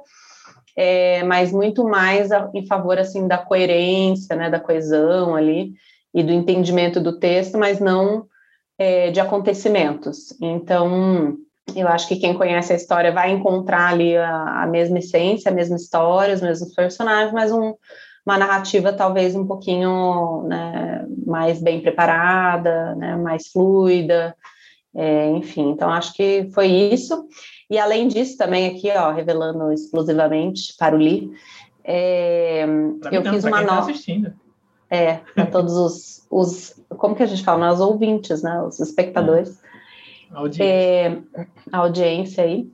é, 0.75 1.24
mas 1.24 1.51
muito 1.51 1.83
mais 1.83 2.31
a, 2.31 2.50
em 2.53 2.65
favor, 2.65 2.98
assim, 2.98 3.27
da 3.27 3.38
coerência, 3.38 4.36
né, 4.36 4.50
da 4.50 4.59
coesão 4.59 5.36
ali, 5.36 5.74
e 6.13 6.23
do 6.23 6.31
entendimento 6.31 6.99
do 6.99 7.19
texto, 7.19 7.57
mas 7.57 7.79
não 7.79 8.25
é, 8.77 9.11
de 9.11 9.19
acontecimentos. 9.19 10.35
Então, 10.41 11.37
eu 11.75 11.87
acho 11.87 12.07
que 12.07 12.15
quem 12.15 12.33
conhece 12.33 12.73
a 12.73 12.75
história 12.75 13.11
vai 13.11 13.31
encontrar 13.31 13.93
ali 13.93 14.15
a, 14.15 14.63
a 14.63 14.67
mesma 14.67 14.99
essência, 14.99 15.51
a 15.51 15.53
mesma 15.53 15.75
história, 15.75 16.33
os 16.33 16.41
mesmos 16.41 16.73
personagens, 16.73 17.33
mas 17.33 17.51
um, 17.51 17.75
uma 18.25 18.37
narrativa 18.37 18.93
talvez 18.93 19.35
um 19.35 19.45
pouquinho 19.45 20.43
né, 20.47 21.05
mais 21.25 21.61
bem 21.61 21.81
preparada, 21.81 22.95
né, 22.95 23.15
mais 23.15 23.47
fluida, 23.47 24.35
é, 24.95 25.29
enfim. 25.31 25.69
Então, 25.69 25.89
acho 25.89 26.13
que 26.13 26.49
foi 26.53 26.67
isso. 26.67 27.27
E 27.69 27.77
além 27.77 28.07
disso, 28.07 28.37
também 28.37 28.67
aqui, 28.67 28.89
ó, 28.89 29.11
revelando 29.11 29.71
exclusivamente 29.71 30.75
para 30.77 30.95
o 30.95 30.99
Li, 30.99 31.29
É, 31.83 32.65
eu 33.11 33.23
fiz 33.23 33.43
uma 33.43 33.65
tá 33.65 33.75
nota. 33.75 33.93
É, 34.89 35.19
para 35.36 35.46
todos 35.48 35.74
os, 35.74 36.25
os. 36.29 36.81
Como 36.98 37.15
que 37.15 37.24
a 37.24 37.27
gente 37.27 37.43
fala? 37.43 37.72
Os 37.72 37.79
ouvintes, 37.79 38.41
né? 38.41 38.62
Os 38.62 38.79
espectadores. 38.79 39.60
É. 40.31 40.36
Audiência. 40.36 40.63
É, 40.63 41.17
a 41.72 41.77
audiência 41.77 42.43
aí. 42.43 42.69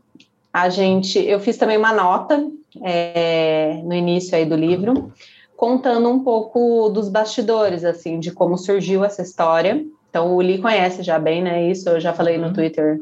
A 0.52 0.70
gente. 0.70 1.20
Eu 1.20 1.40
fiz 1.40 1.58
também 1.58 1.78
uma 1.78 1.94
nota 1.94 2.50
é, 2.82 3.82
no 3.84 3.94
início 3.94 4.36
aí 4.36 4.46
do 4.46 4.56
livro, 4.56 5.12
contando 5.56 6.10
um 6.10 6.24
pouco 6.24 6.90
dos 6.90 7.10
bastidores, 7.10 7.84
assim, 7.84 8.20
de 8.20 8.32
como 8.32 8.58
surgiu 8.58 9.04
essa 9.04 9.22
história. 9.22 9.86
Então, 10.10 10.34
o 10.34 10.42
Lee 10.42 10.60
conhece 10.60 11.04
já 11.04 11.20
bem, 11.20 11.44
né? 11.44 11.70
Isso 11.70 11.90
eu 11.90 12.00
já 12.00 12.14
falei 12.14 12.38
no 12.38 12.48
uhum. 12.48 12.54
Twitter 12.54 13.02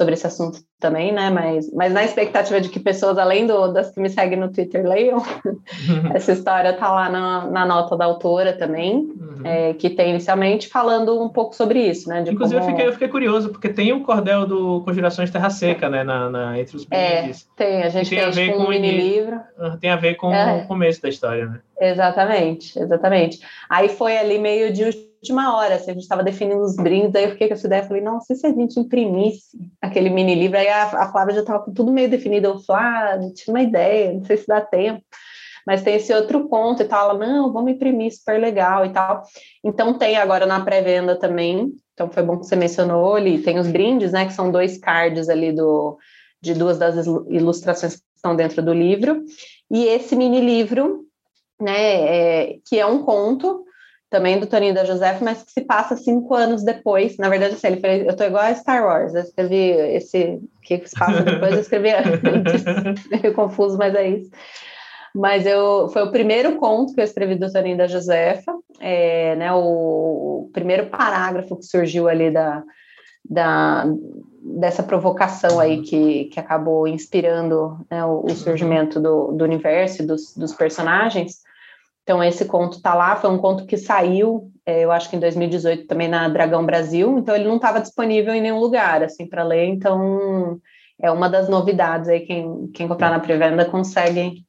sobre 0.00 0.14
esse 0.14 0.26
assunto 0.26 0.60
também, 0.78 1.12
né? 1.12 1.28
Mas, 1.28 1.70
mas 1.74 1.92
na 1.92 2.02
expectativa 2.02 2.58
de 2.58 2.70
que 2.70 2.80
pessoas, 2.80 3.18
além 3.18 3.46
do, 3.46 3.68
das 3.68 3.90
que 3.90 4.00
me 4.00 4.08
seguem 4.08 4.38
no 4.38 4.50
Twitter, 4.50 4.82
leiam, 4.82 5.22
essa 6.14 6.32
história 6.32 6.72
tá 6.72 6.90
lá 6.90 7.10
na, 7.10 7.46
na 7.50 7.66
nota 7.66 7.98
da 7.98 8.06
autora 8.06 8.54
também, 8.54 8.94
uhum. 8.94 9.42
é, 9.44 9.74
que 9.74 9.90
tem 9.90 10.08
inicialmente 10.08 10.68
falando 10.68 11.22
um 11.22 11.28
pouco 11.28 11.54
sobre 11.54 11.86
isso, 11.86 12.08
né? 12.08 12.24
Inclusive, 12.26 12.60
como... 12.60 12.70
eu, 12.70 12.74
fiquei, 12.74 12.88
eu 12.88 12.92
fiquei 12.94 13.08
curioso, 13.08 13.50
porque 13.50 13.68
tem 13.68 13.92
o 13.92 14.02
cordel 14.02 14.46
do 14.46 14.80
Conjurações 14.86 15.30
Terra 15.30 15.50
Seca, 15.50 15.90
né? 15.90 16.02
Na, 16.02 16.30
na 16.30 16.58
entre 16.58 16.76
os 16.76 16.86
brindes. 16.86 17.46
É, 17.58 17.62
tem, 17.62 17.82
a 17.82 17.90
gente 17.90 18.08
tem 18.08 18.20
a 18.20 18.30
ver 18.30 18.56
com 18.56 18.62
um 18.62 18.68
mini 18.70 18.90
livro. 18.90 19.38
Tem 19.82 19.90
a 19.90 19.96
ver 19.96 20.14
com 20.14 20.32
é. 20.32 20.62
o 20.62 20.66
começo 20.66 21.02
da 21.02 21.10
história, 21.10 21.44
né? 21.44 21.60
Exatamente, 21.78 22.78
exatamente. 22.78 23.40
Aí 23.68 23.90
foi 23.90 24.16
ali 24.16 24.38
meio 24.38 24.72
de 24.72 25.09
última 25.22 25.54
hora, 25.54 25.74
assim, 25.74 25.90
a 25.90 25.94
gente 25.94 26.02
estava 26.02 26.22
definindo 26.22 26.62
os 26.62 26.74
brindes, 26.76 27.14
aí 27.14 27.24
eu 27.24 27.30
fiquei 27.32 27.48
com 27.48 27.54
essa 27.54 27.66
ideia, 27.66 27.84
falei, 27.84 28.02
não, 28.02 28.20
se 28.20 28.32
a 28.32 28.50
gente 28.50 28.80
imprimisse 28.80 29.58
aquele 29.80 30.08
mini 30.08 30.34
livro, 30.34 30.56
aí 30.56 30.68
a, 30.68 30.84
a 30.84 31.12
Flávia 31.12 31.34
já 31.34 31.40
estava 31.40 31.62
com 31.62 31.72
tudo 31.72 31.92
meio 31.92 32.08
definido, 32.08 32.48
eu 32.48 32.58
falei, 32.60 32.82
ah, 32.82 33.18
não 33.20 33.34
tinha 33.34 33.54
uma 33.54 33.62
ideia, 33.62 34.14
não 34.14 34.24
sei 34.24 34.38
se 34.38 34.46
dá 34.46 34.62
tempo, 34.62 35.04
mas 35.66 35.82
tem 35.82 35.96
esse 35.96 36.12
outro 36.14 36.48
ponto 36.48 36.82
e 36.82 36.86
tal, 36.86 37.10
ela, 37.10 37.26
não, 37.26 37.52
vamos 37.52 37.72
imprimir, 37.72 38.16
super 38.16 38.40
legal 38.40 38.86
e 38.86 38.92
tal, 38.92 39.22
então 39.62 39.92
tem 39.92 40.16
agora 40.16 40.46
na 40.46 40.64
pré-venda 40.64 41.14
também, 41.14 41.70
então 41.92 42.10
foi 42.10 42.22
bom 42.22 42.38
que 42.38 42.46
você 42.46 42.56
mencionou 42.56 43.14
ali, 43.14 43.42
tem 43.42 43.58
os 43.58 43.68
brindes, 43.68 44.12
né, 44.12 44.24
que 44.24 44.32
são 44.32 44.50
dois 44.50 44.78
cards 44.78 45.28
ali 45.28 45.52
do, 45.52 45.98
de 46.40 46.54
duas 46.54 46.78
das 46.78 47.06
ilustrações 47.28 47.96
que 47.96 48.02
estão 48.16 48.34
dentro 48.34 48.62
do 48.62 48.72
livro, 48.72 49.22
e 49.70 49.84
esse 49.84 50.16
mini 50.16 50.40
livro, 50.40 51.04
né, 51.60 51.74
é, 51.74 52.56
que 52.66 52.78
é 52.78 52.86
um 52.86 53.02
conto, 53.02 53.66
também 54.10 54.40
do 54.40 54.46
Toninho 54.46 54.74
da 54.74 54.84
Joseph, 54.84 55.20
mas 55.22 55.44
que 55.44 55.52
se 55.52 55.60
passa 55.60 55.96
cinco 55.96 56.34
anos 56.34 56.64
depois. 56.64 57.16
Na 57.16 57.28
verdade, 57.28 57.54
assim, 57.54 57.68
ele 57.68 57.80
fez, 57.80 58.06
eu 58.06 58.16
tô 58.16 58.24
igual 58.24 58.42
a 58.42 58.54
Star 58.54 58.84
Wars, 58.84 59.14
eu 59.14 59.22
escrevi 59.22 59.70
esse 59.94 60.40
que 60.62 60.86
se 60.86 60.98
passa 60.98 61.22
depois, 61.22 61.52
eu 61.52 61.60
escrevi 61.60 61.90
antes, 61.94 62.64
meio 63.08 63.32
confuso, 63.32 63.78
mas 63.78 63.94
é 63.94 64.08
isso. 64.08 64.30
Mas 65.14 65.46
eu, 65.46 65.88
foi 65.88 66.02
o 66.02 66.10
primeiro 66.10 66.56
conto 66.56 66.92
que 66.92 67.00
eu 67.00 67.04
escrevi 67.04 67.36
do 67.36 67.50
Toninho 67.50 67.76
da 67.76 67.86
Josefa, 67.86 68.52
é, 68.80 69.36
né, 69.36 69.52
o, 69.52 69.58
o, 70.46 70.50
primeiro 70.52 70.86
parágrafo 70.86 71.56
que 71.56 71.64
surgiu 71.64 72.08
ali 72.08 72.30
da, 72.30 72.62
da, 73.28 73.86
dessa 74.40 74.82
provocação 74.82 75.58
aí 75.58 75.82
que, 75.82 76.26
que 76.26 76.38
acabou 76.38 76.86
inspirando 76.86 77.78
né, 77.90 78.04
o, 78.04 78.24
o, 78.24 78.30
surgimento 78.30 79.00
do, 79.00 79.32
do 79.32 79.44
universo 79.44 80.02
e 80.02 80.06
dos, 80.06 80.34
dos 80.36 80.52
personagens. 80.52 81.40
Então, 82.10 82.24
esse 82.24 82.44
conto 82.44 82.78
está 82.78 82.92
lá, 82.92 83.14
foi 83.14 83.30
um 83.30 83.38
conto 83.38 83.64
que 83.64 83.76
saiu, 83.76 84.50
é, 84.66 84.84
eu 84.84 84.90
acho 84.90 85.08
que 85.08 85.14
em 85.14 85.20
2018 85.20 85.86
também 85.86 86.08
na 86.08 86.28
Dragão 86.28 86.66
Brasil, 86.66 87.16
então 87.16 87.36
ele 87.36 87.46
não 87.46 87.54
estava 87.54 87.80
disponível 87.80 88.34
em 88.34 88.40
nenhum 88.40 88.58
lugar, 88.58 89.00
assim, 89.04 89.28
para 89.28 89.44
ler, 89.44 89.66
então 89.66 90.60
é 91.00 91.08
uma 91.08 91.30
das 91.30 91.48
novidades 91.48 92.08
aí, 92.08 92.26
quem, 92.26 92.66
quem 92.74 92.88
comprar 92.88 93.10
na 93.10 93.20
pré-venda 93.20 93.64
consegue 93.64 94.44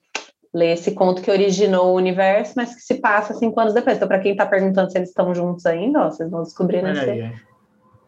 ler 0.52 0.74
esse 0.74 0.94
conto 0.94 1.22
que 1.22 1.30
originou 1.30 1.94
o 1.94 1.98
universo, 1.98 2.54
mas 2.56 2.74
que 2.74 2.82
se 2.82 2.96
passa 2.96 3.36
cinco 3.36 3.60
anos 3.60 3.76
depois. 3.76 3.96
Então, 3.96 4.08
para 4.08 4.18
quem 4.18 4.32
está 4.32 4.48
perguntando 4.48 4.92
se 4.92 4.98
eles 4.98 5.10
estão 5.10 5.36
juntos 5.36 5.68
ainda, 5.68 6.08
ó, 6.08 6.10
vocês 6.10 6.32
vão 6.32 6.42
descobrir 6.42 6.82
nesse, 6.82 7.32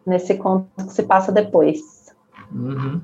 nesse 0.03 0.33
conto 0.33 0.67
que 0.77 0.93
se 0.93 1.03
passa 1.03 1.31
depois. 1.31 1.79
Uhum. 2.51 2.99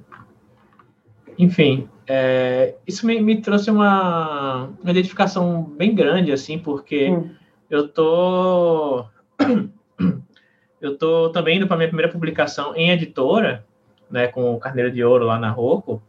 Enfim, 1.37 1.87
é, 2.11 2.75
isso 2.87 3.05
me, 3.05 3.21
me, 3.21 3.39
trouxe 3.39 3.69
uma, 3.69 4.65
uma 4.81 4.89
identificação 4.89 5.61
bem 5.61 5.93
grande, 5.93 6.31
assim, 6.31 6.57
porque 6.57 7.11
hum. 7.11 7.29
eu 7.69 7.87
tô 7.87 9.05
eu 10.81 10.97
tô 10.97 11.29
também 11.29 11.57
indo 11.57 11.67
para 11.67 11.77
minha 11.77 11.87
primeira 11.87 12.11
publicação 12.11 12.75
em 12.75 12.89
editora, 12.89 13.63
né, 14.09 14.25
com 14.25 14.55
o 14.55 14.59
Carneiro 14.59 14.91
de 14.91 15.03
Ouro 15.03 15.25
lá 15.25 15.37
na 15.37 15.51
Rocco, 15.51 16.01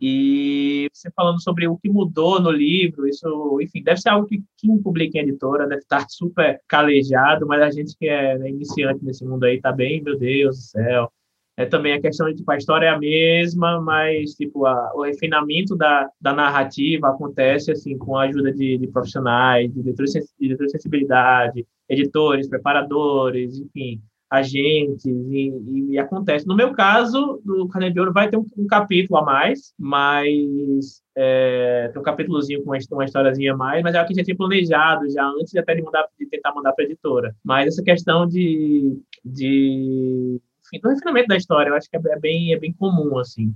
e 0.00 0.88
você 0.94 1.10
falando 1.14 1.42
sobre 1.42 1.68
o 1.68 1.76
que 1.76 1.90
mudou 1.90 2.40
no 2.40 2.50
livro, 2.50 3.06
isso, 3.06 3.58
enfim, 3.60 3.82
deve 3.82 4.00
ser 4.00 4.08
algo 4.08 4.26
que 4.26 4.42
quem 4.56 4.78
publica 4.78 5.18
em 5.18 5.22
editora 5.22 5.66
deve 5.66 5.82
estar 5.82 6.06
super 6.08 6.58
calejado, 6.66 7.46
mas 7.46 7.60
a 7.60 7.70
gente 7.70 7.94
que 7.98 8.08
é 8.08 8.38
né, 8.38 8.48
iniciante 8.48 9.04
nesse 9.04 9.26
mundo 9.26 9.44
aí 9.44 9.60
tá 9.60 9.72
bem, 9.72 10.02
meu 10.02 10.18
Deus 10.18 10.56
do 10.56 10.62
céu, 10.62 11.12
é 11.58 11.66
também 11.66 11.92
a 11.92 12.00
questão 12.00 12.28
de 12.28 12.36
tipo, 12.36 12.50
a 12.52 12.56
história 12.56 12.86
é 12.86 12.88
a 12.90 12.98
mesma, 12.98 13.80
mas 13.80 14.30
tipo 14.34 14.64
a, 14.64 14.92
o 14.94 15.02
refinamento 15.02 15.74
da, 15.74 16.08
da 16.20 16.32
narrativa 16.32 17.08
acontece 17.08 17.72
assim 17.72 17.98
com 17.98 18.16
a 18.16 18.22
ajuda 18.22 18.52
de, 18.52 18.78
de 18.78 18.86
profissionais, 18.86 19.68
de 19.74 19.82
diretores 19.82 20.12
de 20.12 20.70
sensibilidade, 20.70 21.66
editores, 21.88 22.48
preparadores, 22.48 23.58
enfim, 23.58 24.00
agentes 24.30 25.04
e, 25.04 25.10
e, 25.10 25.92
e, 25.94 25.98
acontece. 25.98 26.46
No 26.46 26.54
meu 26.54 26.72
caso, 26.72 27.42
do 27.44 27.66
Caneta 27.66 27.92
de 27.92 27.98
Ouro 27.98 28.12
vai 28.12 28.28
ter 28.30 28.36
um, 28.36 28.46
um 28.56 28.66
capítulo 28.68 29.18
a 29.18 29.24
mais, 29.24 29.74
mas 29.76 31.02
é, 31.16 31.90
tem 31.92 32.00
um 32.00 32.04
capítulozinho 32.04 32.62
com 32.62 32.70
uma, 32.70 32.78
uma 32.92 33.04
historiazinha 33.04 33.54
a 33.54 33.56
mais, 33.56 33.82
mas 33.82 33.96
é 33.96 34.00
o 34.00 34.06
que 34.06 34.14
já 34.14 34.22
tinha 34.22 34.36
planejado 34.36 35.10
já 35.10 35.26
antes 35.26 35.56
até 35.56 35.74
de, 35.74 35.82
mandar, 35.82 36.06
de 36.16 36.26
tentar 36.26 36.54
mandar 36.54 36.72
para 36.72 36.84
editora. 36.84 37.34
Mas 37.42 37.66
essa 37.66 37.82
questão 37.82 38.28
de, 38.28 38.96
de 39.24 40.40
do 40.82 40.88
refinamento 40.88 41.28
da 41.28 41.36
história, 41.36 41.70
eu 41.70 41.74
acho 41.74 41.88
que 41.88 41.96
é, 41.96 42.00
é 42.04 42.18
bem, 42.18 42.52
é 42.52 42.58
bem 42.58 42.72
comum, 42.72 43.18
assim. 43.18 43.54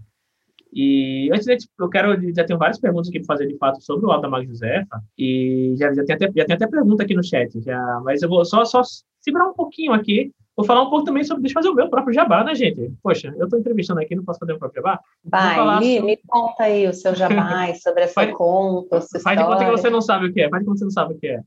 E 0.72 1.28
antes 1.32 1.44
de, 1.44 1.68
eu 1.78 1.88
quero, 1.90 2.16
já 2.34 2.44
tenho 2.44 2.58
várias 2.58 2.80
perguntas 2.80 3.08
aqui 3.08 3.20
para 3.20 3.36
fazer 3.36 3.46
de 3.46 3.58
fato 3.58 3.82
sobre 3.82 4.06
o 4.06 4.10
Alto 4.10 4.22
da 4.22 4.28
Maga 4.30 4.46
Josefa, 4.46 5.02
e 5.18 5.74
já, 5.76 5.92
já, 5.92 6.04
tem 6.04 6.16
até, 6.16 6.26
já 6.34 6.44
tem 6.46 6.56
até 6.56 6.66
pergunta 6.66 7.02
aqui 7.02 7.14
no 7.14 7.22
chat, 7.22 7.60
já, 7.60 8.00
mas 8.02 8.22
eu 8.22 8.28
vou 8.28 8.44
só, 8.44 8.64
só 8.64 8.82
segurar 9.20 9.48
um 9.48 9.54
pouquinho 9.54 9.92
aqui, 9.92 10.32
vou 10.56 10.66
falar 10.66 10.82
um 10.82 10.90
pouco 10.90 11.04
também 11.04 11.24
sobre, 11.24 11.42
deixa 11.42 11.58
eu 11.58 11.62
fazer 11.62 11.72
o 11.72 11.74
meu 11.74 11.88
próprio 11.88 12.14
jabá, 12.14 12.44
né, 12.44 12.54
gente? 12.54 12.92
Poxa, 13.02 13.34
eu 13.36 13.44
estou 13.44 13.58
entrevistando 13.58 14.00
aqui, 14.00 14.14
não 14.14 14.24
posso 14.24 14.38
fazer 14.38 14.52
o 14.52 14.58
próprio 14.58 14.82
jabá? 14.82 15.00
Vai, 15.24 15.56
sobre... 15.56 16.00
me 16.00 16.16
conta 16.26 16.64
aí 16.64 16.86
o 16.86 16.92
seu 16.92 17.14
jabá 17.14 17.72
sobre 17.82 18.02
essa 18.02 18.14
faz, 18.14 18.32
conta, 18.34 19.00
sua 19.00 19.20
Faz 19.20 19.38
de 19.38 19.44
conta 19.44 19.64
que 19.64 19.70
você 19.70 19.90
não 19.90 20.00
sabe 20.00 20.26
o 20.26 20.32
que 20.32 20.40
é, 20.40 20.48
faz 20.48 20.62
de 20.62 20.66
conta 20.66 20.74
que 20.74 20.78
você 20.78 20.84
não 20.84 20.90
sabe 20.90 21.14
o 21.14 21.18
que 21.18 21.26
é. 21.28 21.40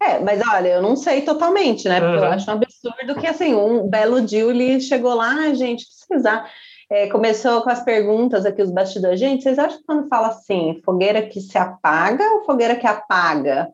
É, 0.00 0.18
mas 0.20 0.40
olha, 0.46 0.68
eu 0.68 0.82
não 0.82 0.96
sei 0.96 1.22
totalmente, 1.22 1.88
né, 1.88 2.00
porque 2.00 2.16
uhum. 2.16 2.24
eu 2.24 2.30
acho 2.30 2.50
um 2.50 2.54
absurdo 2.54 3.20
que, 3.20 3.26
assim, 3.26 3.54
um 3.54 3.88
belo 3.88 4.20
dia 4.20 4.42
ele 4.42 4.80
chegou 4.80 5.14
lá, 5.14 5.30
ah, 5.32 5.54
gente, 5.54 5.84
precisar 6.08 6.48
é, 6.92 7.06
começou 7.06 7.62
com 7.62 7.70
as 7.70 7.82
perguntas 7.82 8.44
aqui, 8.44 8.60
os 8.60 8.70
bastidores. 8.70 9.18
Gente, 9.18 9.42
vocês 9.42 9.58
acham 9.58 9.78
que 9.78 9.84
quando 9.84 10.08
fala 10.08 10.28
assim, 10.28 10.78
fogueira 10.84 11.22
que 11.22 11.40
se 11.40 11.56
apaga 11.56 12.22
ou 12.34 12.44
fogueira 12.44 12.76
que 12.76 12.86
apaga? 12.86 13.72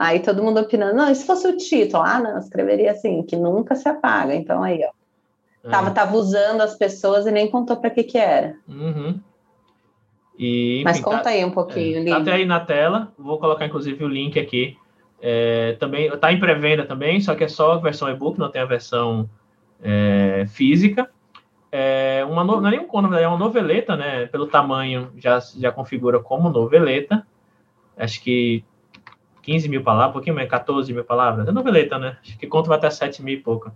Aí 0.00 0.20
todo 0.20 0.42
mundo 0.42 0.58
opinando, 0.58 0.96
não, 0.96 1.10
e 1.10 1.14
se 1.14 1.26
fosse 1.26 1.46
o 1.46 1.56
título? 1.56 2.02
Ah, 2.02 2.18
não, 2.18 2.38
escreveria 2.38 2.92
assim, 2.92 3.22
que 3.22 3.36
nunca 3.36 3.74
se 3.74 3.86
apaga. 3.86 4.34
Então 4.34 4.62
aí, 4.62 4.80
ó. 4.82 4.90
É. 5.62 5.70
Tava, 5.70 5.90
tava 5.90 6.16
usando 6.16 6.62
as 6.62 6.74
pessoas 6.74 7.26
e 7.26 7.30
nem 7.30 7.50
contou 7.50 7.76
para 7.76 7.90
que 7.90 8.02
que 8.02 8.16
era. 8.16 8.56
Uhum. 8.66 9.20
E, 10.38 10.76
enfim, 10.76 10.84
Mas 10.84 11.00
conta 11.00 11.24
tá, 11.24 11.30
aí 11.30 11.44
um 11.44 11.50
pouquinho. 11.50 12.00
É, 12.00 12.10
tá 12.10 12.16
até 12.16 12.32
aí 12.32 12.46
na 12.46 12.60
tela, 12.60 13.12
vou 13.18 13.38
colocar 13.38 13.66
inclusive 13.66 14.02
o 14.02 14.08
link 14.08 14.40
aqui. 14.40 14.74
É, 15.20 15.76
também 15.78 16.10
tá 16.16 16.32
em 16.32 16.40
pré-venda 16.40 16.86
também, 16.86 17.20
só 17.20 17.34
que 17.34 17.44
é 17.44 17.48
só 17.48 17.72
a 17.72 17.78
versão 17.78 18.08
e-book, 18.08 18.38
não 18.38 18.50
tem 18.50 18.62
a 18.62 18.66
versão 18.66 19.28
é, 19.82 20.46
física 20.48 21.10
é 21.72 22.24
uma 22.28 22.42
não 22.42 22.66
é 22.66 22.70
nem 22.70 22.80
um 22.80 23.14
é 23.14 23.28
uma 23.28 23.38
noveleta, 23.38 23.96
né? 23.96 24.26
Pelo 24.26 24.46
tamanho 24.46 25.12
já 25.16 25.38
já 25.56 25.70
configura 25.70 26.18
como 26.18 26.50
noveleta. 26.50 27.24
Acho 27.96 28.20
que 28.22 28.64
15 29.42 29.68
mil 29.68 29.82
palavras, 29.82 30.10
um 30.10 30.12
pouquinho 30.12 30.34
mais, 30.34 30.48
14 30.48 30.92
mil 30.92 31.04
palavras. 31.04 31.46
É 31.48 31.52
noveleta, 31.52 31.98
né? 31.98 32.16
Acho 32.22 32.38
que 32.38 32.46
conto 32.46 32.68
vai 32.68 32.78
até 32.78 32.90
7 32.90 33.22
mil 33.22 33.34
e 33.34 33.40
pouco. 33.40 33.72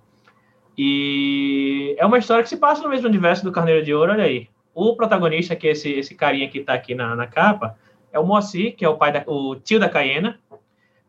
E 0.77 1.95
é 1.99 2.05
uma 2.05 2.19
história 2.19 2.43
que 2.43 2.49
se 2.49 2.57
passa 2.57 2.83
no 2.83 2.89
mesmo 2.89 3.07
universo 3.07 3.45
do 3.45 3.53
Carneiro 3.53 3.85
de 3.85 3.95
Ouro, 3.95 4.13
olha 4.13 4.25
aí. 4.25 4.49
O 4.75 4.97
protagonista, 4.97 5.55
que 5.55 5.69
é 5.69 5.71
esse, 5.71 5.91
esse 5.91 6.15
carinha 6.15 6.49
que 6.49 6.59
está 6.59 6.75
aqui 6.75 6.95
na, 6.95 7.15
na 7.15 7.27
capa, 7.27 7.77
é 8.13 8.19
o 8.19 8.27
Moacir, 8.27 8.75
que 8.75 8.85
é 8.85 8.89
o 8.89 8.97
pai 8.97 9.13
da, 9.13 9.23
o 9.27 9.55
tio 9.57 9.79
da 9.79 9.89
Cayena. 9.89 10.41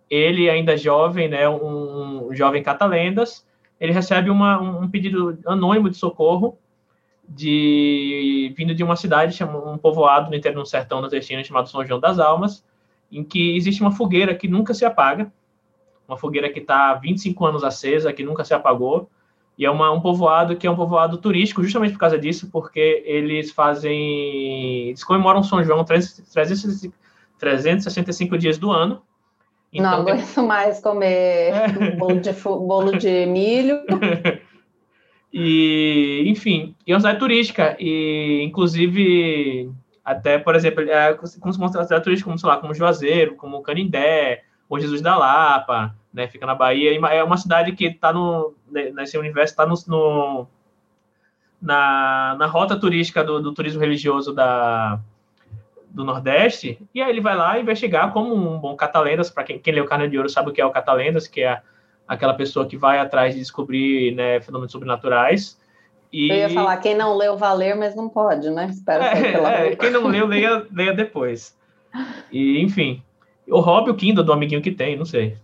Ele 0.10 0.50
ainda 0.50 0.78
jovem, 0.78 1.28
né? 1.28 1.50
Um, 1.50 2.28
um 2.30 2.36
jovem 2.36 2.62
catalendas. 2.62 3.48
Ele 3.80 3.92
recebe 3.92 4.30
uma, 4.30 4.62
um 4.62 4.88
pedido 4.88 5.38
anônimo 5.46 5.90
de 5.90 5.98
socorro 5.98 6.58
de 7.28 8.54
vindo 8.56 8.74
de 8.74 8.84
uma 8.84 8.96
cidade, 8.96 9.44
um 9.44 9.78
povoado 9.78 10.30
no 10.30 10.36
interior 10.36 10.62
do 10.62 10.68
sertão 10.68 11.02
nordestino 11.02 11.44
chamado 11.44 11.70
São 11.70 11.86
João 11.86 12.00
das 12.00 12.20
Almas, 12.20 12.64
em 13.12 13.24
que 13.24 13.56
existe 13.56 13.82
uma 13.82 13.92
fogueira 13.92 14.36
que 14.36 14.48
nunca 14.48 14.74
se 14.74 14.86
apaga, 14.86 15.32
uma 16.08 16.18
fogueira 16.18 16.50
que 16.50 16.60
está 16.60 16.92
há 16.92 16.96
25 16.96 17.46
anos 17.46 17.64
acesa, 17.64 18.14
que 18.14 18.24
nunca 18.24 18.44
se 18.44 18.54
apagou, 18.54 19.10
e 19.58 19.66
é 19.66 19.72
uma, 19.72 19.92
um 19.92 20.02
povoado 20.02 20.56
que 20.56 20.68
é 20.68 20.72
um 20.72 20.76
povoado 20.76 21.18
turístico, 21.18 21.64
justamente 21.64 21.94
por 21.94 22.00
causa 22.00 22.18
disso, 22.18 22.50
porque 22.52 23.04
eles 23.06 23.52
fazem, 23.52 24.90
eles 24.90 25.04
comemoram 25.04 25.42
São 25.44 25.64
João 25.64 25.84
300, 25.84 26.92
365 27.40 28.38
dias 28.38 28.58
do 28.58 28.72
ano. 28.72 29.02
Então, 29.72 29.92
não 29.92 30.00
aguento 30.00 30.44
mais 30.44 30.80
comer 30.80 31.54
é. 31.54 31.92
bolo, 31.98 32.20
de, 32.20 32.32
bolo 32.32 32.98
de 32.98 33.26
milho. 33.26 33.82
e, 35.32 36.24
enfim, 36.28 36.76
e 36.86 36.92
é 36.92 36.96
uma 36.96 37.00
cidade 37.00 37.20
turística. 37.20 37.76
E, 37.80 38.42
inclusive, 38.44 39.72
até, 40.06 40.38
por 40.38 40.56
exemplo, 40.56 40.84
é, 40.84 41.16
como 41.16 41.52
se 41.52 41.60
mostra 41.60 41.82
a 41.82 41.84
cidade 41.84 42.04
turística, 42.04 42.30
como, 42.30 42.38
sei 42.38 42.48
lá, 42.48 42.58
como 42.58 42.76
Juazeiro, 42.76 43.36
como 43.36 43.64
Canindé, 43.64 44.44
ou 44.70 44.80
Jesus 44.80 45.02
da 45.02 45.18
Lapa, 45.18 45.96
né? 46.14 46.28
Fica 46.28 46.46
na 46.46 46.54
Bahia. 46.54 46.98
É 47.12 47.24
uma 47.24 47.38
cidade 47.38 47.72
que 47.72 47.86
está 47.86 48.14
no, 48.14 48.54
nesse 48.70 49.18
universo, 49.18 49.54
está 49.54 49.66
no, 49.66 49.76
no, 49.88 50.48
na, 51.62 52.36
na 52.38 52.46
rota 52.46 52.80
turística 52.80 53.24
do, 53.24 53.42
do 53.42 53.54
turismo 53.54 53.82
religioso 53.82 54.32
da, 54.32 55.00
do 55.90 56.04
Nordeste, 56.04 56.80
e 56.94 57.02
aí 57.02 57.10
ele 57.10 57.22
vai 57.22 57.36
lá 57.36 57.60
investigar 57.60 58.12
como 58.12 58.36
um 58.36 58.60
bom 58.60 58.76
catalendas, 58.76 59.32
para 59.32 59.44
quem, 59.44 59.58
quem 59.58 59.74
leu 59.74 59.86
Carne 59.86 60.08
de 60.08 60.18
Ouro 60.18 60.30
sabe 60.30 60.50
o 60.50 60.54
que 60.54 60.62
é 60.62 60.66
o 60.66 60.72
catalendas, 60.72 61.28
que 61.28 61.42
é 61.42 61.62
aquela 62.08 62.34
pessoa 62.34 62.68
que 62.68 62.78
vai 62.78 63.00
atrás 63.00 63.34
de 63.34 63.40
descobrir 63.40 64.14
né, 64.14 64.40
fenômenos 64.42 64.72
sobrenaturais. 64.72 65.60
E... 66.16 66.30
Eu 66.30 66.38
ia 66.38 66.50
falar, 66.50 66.78
quem 66.78 66.96
não 66.96 67.18
leu, 67.18 67.36
valer, 67.36 67.76
mas 67.76 67.94
não 67.94 68.08
pode, 68.08 68.50
né? 68.50 68.70
Espero 68.70 69.04
é, 69.04 69.74
é, 69.74 69.76
quem 69.76 69.92
não 69.92 70.08
leu, 70.08 70.26
leia, 70.26 70.66
leia 70.72 70.94
depois. 70.94 71.58
E, 72.32 72.62
enfim, 72.62 73.04
o 73.50 73.60
hobby, 73.60 73.92
o 73.92 73.96
Kindle 73.96 74.24
do 74.24 74.32
amiguinho 74.32 74.62
que 74.62 74.72
tem, 74.72 74.96
não 74.96 75.04
sei. 75.04 75.36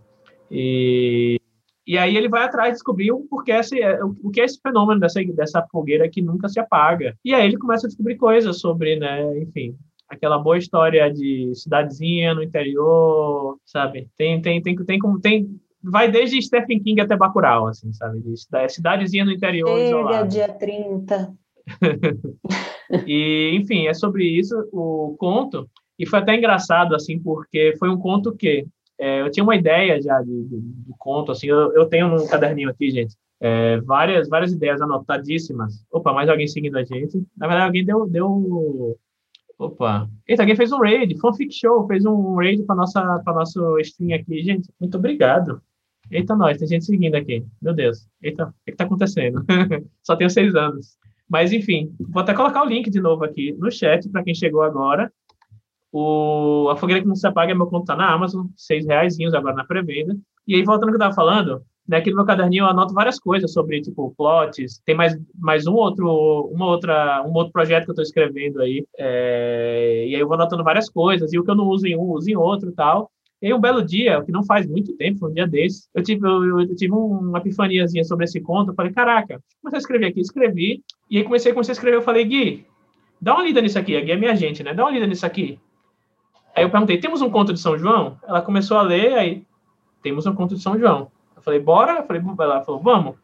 E, 0.50 1.38
e 1.86 1.98
aí 1.98 2.16
ele 2.16 2.30
vai 2.30 2.46
atrás 2.46 2.70
de 2.70 2.76
descobrir 2.76 3.12
o 3.12 3.20
porquê 3.30 3.52
esse, 3.52 3.82
o 4.24 4.32
que 4.32 4.40
é 4.40 4.46
esse 4.46 4.62
fenômeno 4.62 5.02
dessa, 5.02 5.22
dessa 5.36 5.62
fogueira 5.70 6.08
que 6.08 6.22
nunca 6.22 6.48
se 6.48 6.58
apaga. 6.58 7.18
E 7.26 7.34
aí 7.34 7.46
ele 7.46 7.58
começa 7.58 7.86
a 7.86 7.90
descobrir 7.90 8.16
coisas 8.16 8.62
sobre, 8.62 8.96
né, 8.96 9.40
enfim, 9.40 9.76
aquela 10.08 10.40
boa 10.40 10.58
história 10.58 11.12
de 11.12 11.52
cidadezinha 11.54 12.34
no 12.34 12.42
interior, 12.42 13.58
sabe? 13.66 14.08
Tem, 14.18 14.42
tem, 14.42 14.62
tem, 14.62 14.74
tem 14.78 15.00
como 15.00 15.20
tem 15.20 15.60
vai 15.84 16.10
desde 16.10 16.42
Stephen 16.42 16.82
King 16.82 17.02
até 17.02 17.16
Bacurau, 17.16 17.68
assim, 17.68 17.92
sabe? 17.94 18.20
De 18.22 18.36
cidadezinha 18.70 19.26
no 19.26 19.32
interior 19.32 19.78
Chega, 19.78 20.28
dia 20.28 20.48
30. 20.48 21.34
e, 23.08 23.52
enfim, 23.56 23.88
é 23.88 23.94
sobre 23.94 24.26
isso 24.26 24.56
o 24.72 25.16
conto. 25.18 25.70
E 25.98 26.06
foi 26.06 26.20
até 26.20 26.36
engraçado, 26.36 26.96
assim, 26.96 27.20
porque 27.20 27.76
foi 27.78 27.90
um 27.90 27.98
conto 27.98 28.36
que 28.36 28.66
é, 29.00 29.22
eu 29.22 29.32
tinha 29.32 29.44
uma 29.44 29.56
ideia 29.56 30.02
já 30.02 30.22
de, 30.22 30.44
de, 30.44 30.60
de 30.60 30.94
conto, 30.98 31.32
assim, 31.32 31.48
eu, 31.48 31.74
eu, 31.74 31.88
tenho 31.88 32.08
um 32.08 32.28
caderninho 32.28 32.70
aqui, 32.70 32.92
gente, 32.92 33.16
é, 33.40 33.80
várias, 33.82 34.30
várias 34.30 34.52
ideias 34.52 34.82
anotadíssimas. 34.82 35.84
Opa, 35.92 36.14
mais 36.14 36.30
alguém 36.30 36.48
seguindo 36.48 36.78
a 36.78 36.84
gente. 36.84 37.18
Na 37.36 37.48
verdade, 37.48 37.66
alguém 37.66 37.86
deu, 37.86 38.08
deu 38.08 38.98
Opa. 39.62 40.10
Eita, 40.28 40.42
alguém 40.42 40.56
fez 40.56 40.72
um 40.72 40.80
raid. 40.80 41.20
Fanfic 41.20 41.54
Show 41.54 41.86
fez 41.86 42.04
um 42.04 42.36
raid 42.36 42.64
para 42.64 42.76
nossa 42.76 43.22
para 43.24 43.34
nosso 43.34 43.78
stream 43.80 44.20
aqui, 44.20 44.42
gente. 44.42 44.68
Muito 44.80 44.98
obrigado. 44.98 45.62
Eita, 46.12 46.36
nós, 46.36 46.58
tem 46.58 46.68
gente 46.68 46.86
seguindo 46.86 47.16
aqui. 47.16 47.46
Meu 47.62 47.74
Deus. 47.74 48.06
Eita, 48.22 48.48
o 48.48 48.54
que 48.66 48.72
está 48.72 48.84
acontecendo? 48.84 49.44
Só 50.04 50.16
tenho 50.16 50.30
seis 50.30 50.54
anos. 50.56 50.98
Mas, 51.30 51.54
enfim, 51.54 51.96
vou 52.10 52.22
até 52.22 52.34
colocar 52.34 52.64
o 52.64 52.68
link 52.68 52.90
de 52.90 53.00
novo 53.00 53.24
aqui 53.24 53.54
no 53.54 53.72
chat 53.72 54.10
para 54.10 54.22
quem 54.22 54.36
chegou 54.36 54.62
agora. 54.62 55.12
O, 55.90 56.68
a 56.70 56.76
Fogueira 56.76 57.02
que 57.02 57.08
não 57.08 57.16
se 57.16 57.26
apaga, 57.26 57.56
meu 57.56 57.68
conto 57.68 57.84
está 57.84 57.96
na 57.96 58.12
Amazon, 58.12 58.48
seis 58.58 58.86
reais 58.86 59.18
agora 59.34 59.56
na 59.56 59.64
pré-venda. 59.64 60.18
E 60.46 60.56
aí, 60.56 60.64
voltando 60.64 60.90
ao 60.90 60.98
que 60.98 61.02
eu 61.02 61.08
estava 61.08 61.16
falando, 61.16 61.62
né, 61.88 61.98
aqui 61.98 62.10
no 62.10 62.18
meu 62.18 62.26
caderninho 62.26 62.64
eu 62.64 62.68
anoto 62.68 62.94
várias 62.94 63.18
coisas 63.18 63.54
sobre, 63.54 63.82
tipo, 63.82 64.14
plots. 64.18 64.82
Tem 64.86 64.94
mais, 64.94 65.18
mais 65.40 65.66
um 65.66 65.74
outro, 65.74 66.50
uma 66.52 66.66
outra, 66.66 67.24
um 67.26 67.34
outro 67.34 67.54
projeto 67.54 67.86
que 67.86 67.92
eu 67.92 67.94
estou 67.94 68.04
escrevendo 68.04 68.62
aí. 68.62 68.86
É, 68.98 70.06
e 70.10 70.16
aí 70.16 70.22
eu 70.22 70.28
vou 70.28 70.36
anotando 70.36 70.64
várias 70.64 70.90
coisas. 70.90 71.32
E 71.32 71.40
o 71.40 71.44
que 71.44 71.52
eu 71.52 71.56
não 71.56 71.68
uso 71.68 71.88
em 71.88 71.98
um, 71.98 72.12
uso 72.12 72.30
em 72.30 72.36
outro 72.36 72.70
e 72.70 72.74
tal. 72.74 73.10
E 73.42 73.52
um 73.54 73.60
belo 73.60 73.82
dia, 73.82 74.20
o 74.20 74.26
que 74.26 74.32
não 74.32 74.44
faz 74.44 74.68
muito 74.68 74.96
tempo, 74.96 75.28
um 75.28 75.34
dia 75.34 75.48
desse, 75.48 75.90
eu 75.96 76.04
tive, 76.04 76.28
eu, 76.28 76.62
eu 76.62 76.76
tive 76.76 76.94
uma 76.94 77.40
epifaniazinha 77.40 78.04
sobre 78.04 78.26
esse 78.26 78.40
conto. 78.40 78.72
Eu 78.72 78.76
falei, 78.76 78.92
caraca, 78.92 79.42
comecei 79.62 79.78
a 79.78 79.80
escrever 79.80 80.06
aqui. 80.08 80.20
Escrevi. 80.20 80.84
E 81.10 81.18
aí 81.18 81.24
comecei, 81.24 81.52
comecei 81.52 81.72
a 81.72 81.74
escrever. 81.74 81.98
Eu 81.98 82.04
falei, 82.04 82.24
Gui, 82.24 82.66
dá 83.20 83.34
uma 83.34 83.44
lida 83.44 83.60
nisso 83.60 83.80
aqui. 83.80 83.96
A 83.98 84.02
Gui 84.02 84.12
é 84.12 84.16
minha 84.16 84.36
gente, 84.36 84.64
né? 84.64 84.74
Dá 84.74 84.84
uma 84.84 84.92
lida 84.92 85.08
nisso 85.08 85.26
aqui. 85.26 85.58
Aí 86.56 86.64
eu 86.64 86.70
perguntei, 86.70 87.00
temos 87.00 87.22
um 87.22 87.32
conto 87.32 87.52
de 87.52 87.60
São 87.60 87.78
João? 87.78 88.18
Ela 88.28 88.42
começou 88.42 88.78
a 88.78 88.84
ler, 88.84 89.14
aí, 89.14 89.44
temos 90.04 90.26
um 90.28 90.36
conto 90.36 90.56
de 90.56 90.62
São 90.62 90.78
João. 90.78 91.12
Eu 91.36 91.42
falei, 91.42 91.60
bora? 91.60 92.00
Eu 92.00 92.06
falei, 92.06 92.22
ela 92.40 92.62
falou, 92.62 92.82
vamos. 92.82 93.16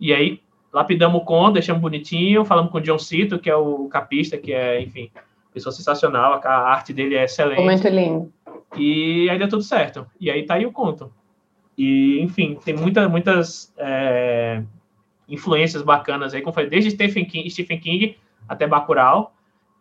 E 0.00 0.12
aí, 0.12 0.40
lapidamos 0.72 1.20
o 1.20 1.24
conto, 1.24 1.54
deixamos 1.54 1.82
bonitinho, 1.82 2.44
falamos 2.44 2.70
com 2.70 2.78
o 2.78 2.80
John 2.80 2.98
Cito, 2.98 3.38
que 3.38 3.50
é 3.50 3.56
o 3.56 3.88
capista, 3.88 4.38
que 4.38 4.52
é, 4.52 4.80
enfim, 4.80 5.10
pessoa 5.52 5.72
sensacional, 5.72 6.40
a 6.42 6.70
arte 6.70 6.92
dele 6.92 7.14
é 7.14 7.24
excelente. 7.24 7.62
Muito 7.62 7.88
lindo. 7.88 8.32
E 8.76 9.28
aí 9.30 9.38
deu 9.38 9.48
tudo 9.48 9.62
certo. 9.62 10.06
E 10.20 10.30
aí 10.30 10.44
tá 10.44 10.54
aí 10.54 10.66
o 10.66 10.72
conto. 10.72 11.12
E, 11.76 12.20
enfim, 12.20 12.58
tem 12.64 12.74
muita, 12.74 13.08
muitas 13.08 13.72
é, 13.76 14.62
influências 15.28 15.82
bacanas 15.82 16.32
aí, 16.32 16.40
como 16.40 16.54
foi 16.54 16.68
desde 16.68 16.90
Stephen 16.90 17.26
King, 17.26 17.50
Stephen 17.50 17.80
King 17.80 18.16
até 18.48 18.66
Bacurau. 18.66 19.32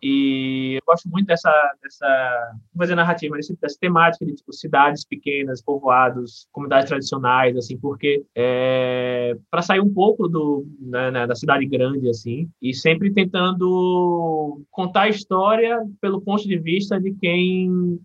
E 0.04 0.76
eu 0.76 0.82
gosto 0.86 1.10
muito 1.10 1.26
dessa, 1.26 1.52
dessa 1.82 2.54
dizer 2.76 2.96
narrativa, 2.96 3.38
dessa, 3.38 3.56
dessa 3.60 3.78
temática 3.80 4.26
de 4.26 4.36
tipo, 4.36 4.54
cidades 4.54 5.06
pequenas, 5.06 5.64
povoados, 5.64 6.48
comunidades 6.52 6.90
tradicionais, 6.90 7.58
assim, 7.58 7.78
porque 7.78 8.24
é, 8.36 9.36
para 9.50 9.64
sair 9.64 9.80
um 9.80 9.92
pouco 9.92 10.28
do, 10.28 10.68
né, 10.80 11.10
né, 11.10 11.26
da 11.26 11.34
cidade 11.34 11.66
grande, 11.66 12.08
assim, 12.10 12.48
e 12.62 12.74
sempre 12.74 13.12
tentando 13.14 14.62
contar 14.70 15.04
a 15.04 15.10
história 15.10 15.80
pelo 16.00 16.22
ponto 16.22 16.48
de 16.48 16.58
vista 16.60 17.00
de 17.00 17.12
quem 17.14 18.00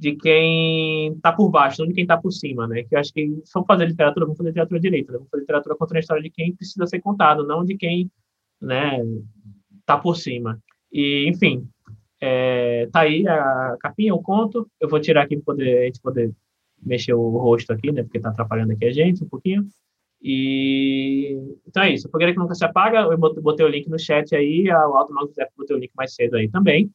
de 0.00 0.16
quem 0.16 1.12
está 1.12 1.30
por 1.30 1.50
baixo, 1.50 1.82
não 1.82 1.88
de 1.88 1.92
quem 1.92 2.04
está 2.04 2.16
por 2.16 2.32
cima, 2.32 2.66
né? 2.66 2.82
Que 2.84 2.94
eu 2.94 2.98
acho 2.98 3.12
que 3.12 3.42
for 3.52 3.66
fazer 3.66 3.84
literatura, 3.84 4.24
vamos 4.24 4.38
fazer 4.38 4.48
literatura 4.48 4.80
direita, 4.80 5.12
né? 5.12 5.18
vamos 5.18 5.30
fazer 5.30 5.42
literatura 5.42 5.76
contando 5.76 5.96
a 5.98 6.00
história 6.00 6.22
de 6.22 6.30
quem 6.30 6.56
precisa 6.56 6.86
ser 6.86 7.00
contado, 7.00 7.46
não 7.46 7.62
de 7.62 7.76
quem, 7.76 8.10
né, 8.58 8.98
tá 9.84 9.98
por 9.98 10.16
cima. 10.16 10.58
E, 10.90 11.28
enfim, 11.28 11.68
é, 12.18 12.88
tá 12.90 13.00
aí 13.00 13.28
a 13.28 13.76
capinha, 13.78 14.14
o 14.14 14.22
conto. 14.22 14.66
Eu 14.80 14.88
vou 14.88 14.98
tirar 15.00 15.24
aqui 15.24 15.36
para 15.36 15.44
poder, 15.44 15.82
a 15.82 15.84
gente 15.84 16.00
poder 16.00 16.32
mexer 16.82 17.12
o 17.12 17.28
rosto 17.36 17.70
aqui, 17.70 17.92
né? 17.92 18.02
Porque 18.02 18.20
tá 18.20 18.30
atrapalhando 18.30 18.72
aqui 18.72 18.86
a 18.86 18.92
gente 18.92 19.22
um 19.22 19.28
pouquinho. 19.28 19.66
E 20.22 21.38
então 21.66 21.82
é 21.82 21.92
isso. 21.92 22.08
A 22.08 22.10
fogueira 22.10 22.32
que 22.32 22.38
nunca 22.38 22.54
se 22.54 22.64
apaga. 22.64 23.00
Eu 23.00 23.18
botei 23.18 23.66
o 23.66 23.68
link 23.68 23.88
no 23.88 23.98
chat 23.98 24.34
aí. 24.34 24.66
O 24.70 24.96
Alto 24.96 25.12
Mago 25.12 25.28
José 25.28 25.46
botei 25.56 25.76
o 25.76 25.78
link 25.78 25.92
mais 25.94 26.14
cedo 26.14 26.36
aí 26.36 26.48
também. 26.48 26.90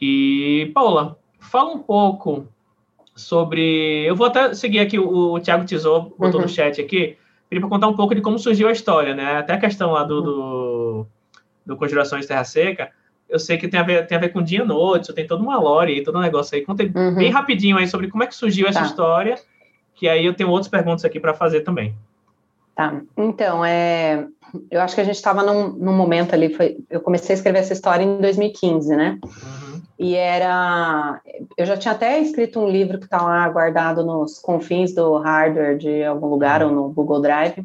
E, 0.00 0.70
Paula, 0.74 1.18
fala 1.44 1.70
um 1.70 1.78
pouco 1.78 2.46
sobre. 3.14 4.04
Eu 4.04 4.16
vou 4.16 4.26
até 4.26 4.54
seguir 4.54 4.80
aqui 4.80 4.98
o, 4.98 5.34
o 5.34 5.40
Thiago 5.40 5.64
Tesouro, 5.64 6.14
botou 6.18 6.40
uhum. 6.40 6.46
no 6.46 6.48
chat 6.48 6.80
aqui. 6.80 7.16
Queria 7.48 7.60
para 7.60 7.68
contar 7.68 7.88
um 7.88 7.94
pouco 7.94 8.14
de 8.14 8.20
como 8.20 8.38
surgiu 8.38 8.68
a 8.68 8.72
história, 8.72 9.14
né? 9.14 9.36
Até 9.36 9.52
a 9.52 9.60
questão 9.60 9.92
lá 9.92 10.02
do, 10.02 10.20
do 10.20 11.06
do 11.64 11.76
Conjurações 11.76 12.26
Terra 12.26 12.44
Seca, 12.44 12.90
eu 13.28 13.38
sei 13.38 13.56
que 13.56 13.68
tem 13.68 13.80
a 13.80 13.82
ver, 13.82 14.06
tem 14.06 14.16
a 14.16 14.20
ver 14.20 14.28
com 14.30 14.42
dia 14.42 14.64
noite, 14.64 15.12
tem 15.12 15.26
toda 15.26 15.42
uma 15.42 15.58
lore 15.58 15.92
aí, 15.92 16.02
todo 16.02 16.18
um 16.18 16.20
negócio 16.20 16.54
aí. 16.54 16.64
Conta 16.64 16.82
uhum. 16.82 17.14
bem 17.14 17.30
rapidinho 17.30 17.78
aí 17.78 17.88
sobre 17.88 18.10
como 18.10 18.22
é 18.22 18.26
que 18.26 18.34
surgiu 18.34 18.66
essa 18.66 18.80
tá. 18.80 18.86
história, 18.86 19.36
que 19.94 20.08
aí 20.08 20.24
eu 20.24 20.34
tenho 20.34 20.50
outras 20.50 20.68
perguntas 20.68 21.04
aqui 21.04 21.18
para 21.18 21.32
fazer 21.32 21.62
também. 21.62 21.94
Tá, 22.74 23.00
então, 23.16 23.64
é, 23.64 24.26
eu 24.70 24.80
acho 24.80 24.94
que 24.94 25.00
a 25.00 25.04
gente 25.04 25.14
estava 25.14 25.42
num, 25.42 25.68
num, 25.70 25.92
momento 25.92 26.34
ali, 26.34 26.52
foi, 26.52 26.76
eu 26.90 27.00
comecei 27.00 27.32
a 27.32 27.36
escrever 27.36 27.60
essa 27.60 27.72
história 27.72 28.02
em 28.02 28.20
2015, 28.20 28.96
né? 28.96 29.18
Uhum. 29.24 29.63
E 29.98 30.14
era, 30.16 31.20
eu 31.56 31.64
já 31.64 31.76
tinha 31.76 31.94
até 31.94 32.18
escrito 32.20 32.58
um 32.58 32.68
livro 32.68 32.98
que 32.98 33.04
está 33.04 33.22
lá 33.22 33.48
guardado 33.48 34.04
nos 34.04 34.38
confins 34.38 34.92
do 34.92 35.18
hardware 35.18 35.78
de 35.78 36.02
algum 36.02 36.26
lugar 36.26 36.62
uhum. 36.62 36.68
ou 36.68 36.74
no 36.74 36.88
Google 36.92 37.20
Drive, 37.20 37.64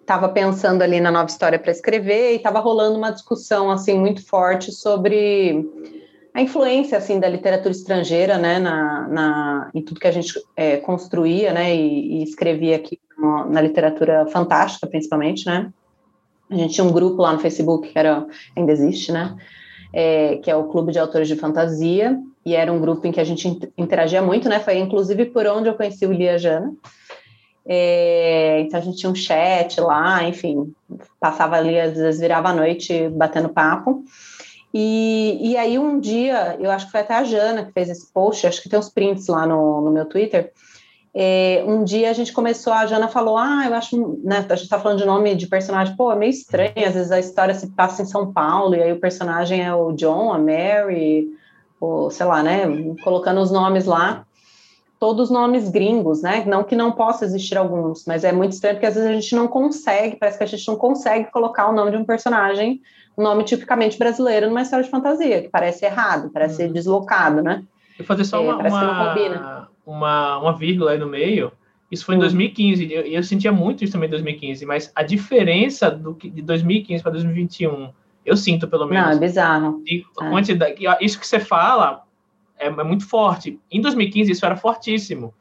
estava 0.00 0.26
é, 0.26 0.30
pensando 0.30 0.82
ali 0.82 1.00
na 1.00 1.10
nova 1.10 1.26
história 1.26 1.58
para 1.58 1.70
escrever 1.70 2.32
e 2.32 2.36
estava 2.36 2.58
rolando 2.60 2.96
uma 2.96 3.10
discussão 3.10 3.70
assim 3.70 3.98
muito 3.98 4.26
forte 4.26 4.72
sobre 4.72 5.68
a 6.32 6.40
influência 6.40 6.96
assim 6.96 7.20
da 7.20 7.28
literatura 7.28 7.72
estrangeira, 7.72 8.38
né, 8.38 8.58
na, 8.58 9.08
na 9.08 9.70
em 9.74 9.82
tudo 9.82 10.00
que 10.00 10.06
a 10.06 10.12
gente 10.12 10.32
é, 10.56 10.78
construía, 10.78 11.52
né, 11.52 11.74
e, 11.76 12.20
e 12.20 12.22
escrevia 12.22 12.76
aqui 12.76 12.98
no, 13.18 13.50
na 13.50 13.60
literatura 13.60 14.26
fantástica, 14.26 14.86
principalmente, 14.86 15.44
né. 15.44 15.70
A 16.50 16.54
gente 16.54 16.74
tinha 16.74 16.86
um 16.86 16.92
grupo 16.92 17.20
lá 17.20 17.32
no 17.32 17.38
Facebook 17.38 17.88
que 17.88 17.98
era 17.98 18.26
ainda 18.56 18.72
existe, 18.72 19.12
né, 19.12 19.36
é, 19.92 20.36
que 20.36 20.50
é 20.50 20.56
o 20.56 20.64
Clube 20.64 20.92
de 20.92 20.98
Autores 20.98 21.28
de 21.28 21.36
Fantasia 21.36 22.18
e 22.44 22.54
era 22.54 22.72
um 22.72 22.80
grupo 22.80 23.06
em 23.06 23.12
que 23.12 23.20
a 23.20 23.24
gente 23.24 23.46
interagia 23.76 24.22
muito, 24.22 24.48
né. 24.48 24.58
Foi 24.58 24.78
inclusive 24.78 25.26
por 25.26 25.46
onde 25.46 25.68
eu 25.68 25.74
conheci 25.74 26.06
o 26.06 26.12
Lia 26.12 26.38
Jana. 26.38 26.72
É, 27.64 28.60
então 28.60 28.80
a 28.80 28.82
gente 28.82 28.98
tinha 28.98 29.10
um 29.10 29.14
chat 29.14 29.80
lá, 29.80 30.24
enfim, 30.24 30.72
passava 31.20 31.56
ali, 31.56 31.78
às 31.78 31.96
vezes 31.96 32.20
virava 32.20 32.48
a 32.48 32.54
noite 32.54 33.08
batendo 33.10 33.48
papo. 33.48 34.04
E, 34.74 35.38
e 35.50 35.56
aí 35.56 35.78
um 35.78 36.00
dia, 36.00 36.56
eu 36.58 36.70
acho 36.70 36.86
que 36.86 36.92
foi 36.92 37.00
até 37.00 37.14
a 37.14 37.24
Jana 37.24 37.64
que 37.64 37.72
fez 37.72 37.90
esse 37.90 38.10
post, 38.12 38.46
acho 38.46 38.62
que 38.62 38.68
tem 38.68 38.78
uns 38.78 38.88
prints 38.88 39.28
lá 39.28 39.46
no, 39.46 39.82
no 39.82 39.90
meu 39.90 40.06
Twitter. 40.06 40.50
É, 41.14 41.62
um 41.66 41.84
dia 41.84 42.08
a 42.08 42.12
gente 42.14 42.32
começou, 42.32 42.72
a 42.72 42.86
Jana 42.86 43.06
falou, 43.06 43.36
ah, 43.36 43.66
eu 43.66 43.74
acho, 43.74 44.18
né, 44.24 44.46
a 44.48 44.56
gente 44.56 44.68
tá 44.68 44.78
falando 44.78 44.98
de 44.98 45.04
nome 45.04 45.34
de 45.34 45.46
personagem, 45.46 45.94
pô, 45.94 46.10
é 46.10 46.16
meio 46.16 46.30
estranho, 46.30 46.72
às 46.86 46.94
vezes 46.94 47.12
a 47.12 47.20
história 47.20 47.54
se 47.54 47.66
passa 47.68 48.02
em 48.02 48.06
São 48.06 48.32
Paulo, 48.32 48.74
e 48.74 48.82
aí 48.82 48.92
o 48.92 49.00
personagem 49.00 49.62
é 49.62 49.74
o 49.74 49.92
John, 49.92 50.32
a 50.32 50.38
Mary, 50.38 51.28
ou 51.78 52.10
sei 52.10 52.24
lá, 52.24 52.42
né, 52.42 52.62
colocando 53.04 53.42
os 53.42 53.50
nomes 53.50 53.84
lá, 53.84 54.24
todos 55.02 55.30
nomes 55.30 55.68
gringos, 55.68 56.22
né? 56.22 56.44
Não 56.46 56.62
que 56.62 56.76
não 56.76 56.92
possa 56.92 57.24
existir 57.24 57.58
alguns, 57.58 58.04
mas 58.06 58.22
é 58.22 58.30
muito 58.30 58.52
estranho 58.52 58.76
porque 58.76 58.86
às 58.86 58.94
vezes 58.94 59.10
a 59.10 59.12
gente 59.12 59.34
não 59.34 59.48
consegue, 59.48 60.14
parece 60.14 60.38
que 60.38 60.44
a 60.44 60.46
gente 60.46 60.68
não 60.68 60.76
consegue 60.76 61.28
colocar 61.32 61.68
o 61.68 61.72
nome 61.72 61.90
de 61.90 61.96
um 61.96 62.04
personagem, 62.04 62.80
um 63.18 63.22
nome 63.24 63.42
tipicamente 63.42 63.98
brasileiro 63.98 64.46
numa 64.46 64.62
história 64.62 64.84
de 64.84 64.90
fantasia, 64.90 65.42
que 65.42 65.48
parece 65.48 65.84
errado, 65.84 66.30
parece 66.32 66.62
uhum. 66.62 66.72
deslocado, 66.72 67.42
né? 67.42 67.64
Eu 67.98 68.04
fazer 68.04 68.24
só 68.24 68.36
é, 68.36 68.40
uma, 68.40 68.56
uma, 68.56 69.71
uma, 69.86 70.38
uma, 70.38 70.56
vírgula 70.56 70.92
aí 70.92 70.98
no 70.98 71.06
meio. 71.06 71.52
Isso 71.90 72.04
foi 72.04 72.14
em 72.14 72.18
2015, 72.18 72.84
e 72.84 72.92
eu, 72.92 73.02
eu, 73.02 73.22
sentia 73.22 73.52
muito 73.52 73.84
isso 73.84 73.92
também 73.92 74.06
em 74.06 74.10
2015, 74.10 74.64
mas 74.64 74.90
a 74.94 75.02
diferença 75.02 75.90
do, 75.90 76.14
de 76.14 76.40
2015 76.40 77.02
para 77.02 77.12
2021, 77.12 77.92
eu 78.24 78.36
sinto 78.36 78.66
pelo 78.66 78.86
menos. 78.86 79.04
Não, 79.04 79.12
é 79.12 79.18
bizarro. 79.18 79.82
De 79.84 80.04
é. 80.20 80.30
Quantidade, 80.30 80.76
isso 81.02 81.20
que 81.20 81.26
você 81.26 81.38
fala 81.38 82.04
é, 82.58 82.68
é, 82.68 82.84
muito 82.84 83.06
forte. 83.06 83.60
Em 83.70 83.80
2015 83.80 84.32
isso 84.32 84.46
era 84.46 84.56
fortíssimo. 84.56 85.34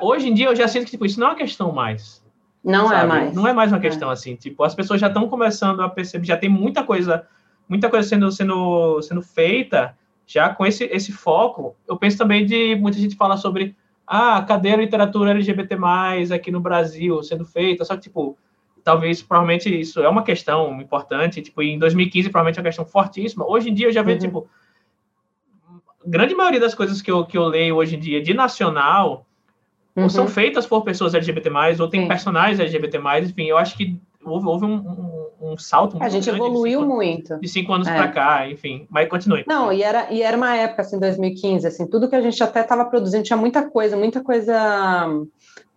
Hoje 0.00 0.28
em 0.28 0.34
dia 0.34 0.46
eu 0.46 0.56
já 0.56 0.66
sinto 0.66 0.84
que 0.84 0.92
tipo, 0.92 1.04
isso 1.04 1.20
não 1.20 1.26
é 1.26 1.30
uma 1.30 1.36
questão 1.36 1.72
mais. 1.72 2.22
Não 2.64 2.86
é 2.86 2.88
sabe? 2.88 3.02
é 3.02 3.06
mais. 3.06 3.34
Não 3.34 3.46
é 3.48 3.52
mais 3.52 3.72
uma 3.72 3.78
é. 3.78 3.80
questão 3.80 4.08
é. 4.08 4.12
assim. 4.12 4.36
Tipo, 4.36 4.62
as 4.62 4.74
pessoas 4.74 5.00
já 5.00 5.08
estão 5.08 5.28
começando 5.28 5.82
a 5.82 5.88
perceber, 5.88 6.24
já 6.24 6.36
tem 6.36 6.48
muita 6.48 6.84
coisa, 6.84 7.26
muita 7.68 7.90
coisa 7.90 8.08
sendo, 8.08 8.30
sendo, 8.30 9.02
sendo 9.02 9.20
feita 9.20 9.94
já 10.26 10.48
com 10.48 10.64
esse, 10.64 10.84
esse 10.84 11.12
foco. 11.12 11.76
Eu 11.86 11.96
penso 11.96 12.18
também 12.18 12.44
de 12.44 12.74
muita 12.76 12.98
gente 12.98 13.16
fala 13.16 13.36
sobre 13.36 13.76
ah, 14.06 14.42
cadê 14.42 14.72
a 14.72 14.76
literatura 14.76 15.30
LGBT 15.30 15.76
aqui 16.34 16.50
no 16.50 16.60
Brasil 16.60 17.22
sendo 17.22 17.44
feita? 17.44 17.84
Só 17.84 17.94
que, 17.96 18.02
tipo, 18.02 18.36
talvez, 18.82 19.22
provavelmente, 19.22 19.68
isso 19.68 20.00
é 20.00 20.08
uma 20.08 20.22
questão 20.22 20.80
importante. 20.80 21.40
Tipo, 21.40 21.62
em 21.62 21.78
2015, 21.78 22.28
provavelmente 22.28 22.58
é 22.58 22.60
uma 22.60 22.68
questão 22.68 22.84
fortíssima. 22.84 23.48
Hoje 23.48 23.70
em 23.70 23.74
dia, 23.74 23.86
eu 23.86 23.92
já 23.92 24.02
vejo, 24.02 24.20
uhum. 24.20 24.26
tipo, 24.26 24.50
grande 26.04 26.34
maioria 26.34 26.60
das 26.60 26.74
coisas 26.74 27.00
que 27.00 27.10
eu, 27.10 27.24
que 27.24 27.38
eu 27.38 27.46
leio 27.46 27.76
hoje 27.76 27.96
em 27.96 28.00
dia 28.00 28.20
de 28.20 28.34
nacional 28.34 29.26
uhum. 29.96 30.04
ou 30.04 30.10
são 30.10 30.26
feitas 30.26 30.66
por 30.66 30.82
pessoas 30.82 31.14
LGBT+, 31.14 31.50
ou 31.80 31.88
tem 31.88 32.02
Sim. 32.02 32.08
personagens 32.08 32.60
LGBT+, 32.60 32.98
enfim, 33.20 33.44
eu 33.44 33.58
acho 33.58 33.76
que 33.76 33.98
houve, 34.24 34.46
houve 34.46 34.64
um, 34.64 34.74
um, 34.74 35.21
um, 35.42 35.58
salto 35.58 35.92
muito 35.92 36.04
A 36.04 36.08
gente 36.08 36.30
evoluiu 36.30 36.80
de 36.80 36.84
cinco, 36.84 36.96
muito. 36.96 37.38
De 37.40 37.48
cinco 37.48 37.72
anos 37.72 37.88
é. 37.88 37.94
para 37.94 38.08
cá, 38.08 38.48
enfim, 38.48 38.86
mas 38.88 39.08
continue. 39.08 39.44
Não, 39.46 39.72
e 39.72 39.82
era, 39.82 40.06
e 40.10 40.22
era 40.22 40.36
uma 40.36 40.56
época, 40.56 40.82
assim, 40.82 40.98
2015, 40.98 41.66
assim, 41.66 41.86
tudo 41.86 42.08
que 42.08 42.16
a 42.16 42.20
gente 42.20 42.42
até 42.42 42.60
estava 42.60 42.84
produzindo, 42.84 43.24
tinha 43.24 43.36
muita 43.36 43.68
coisa, 43.68 43.96
muita 43.96 44.22
coisa 44.22 45.08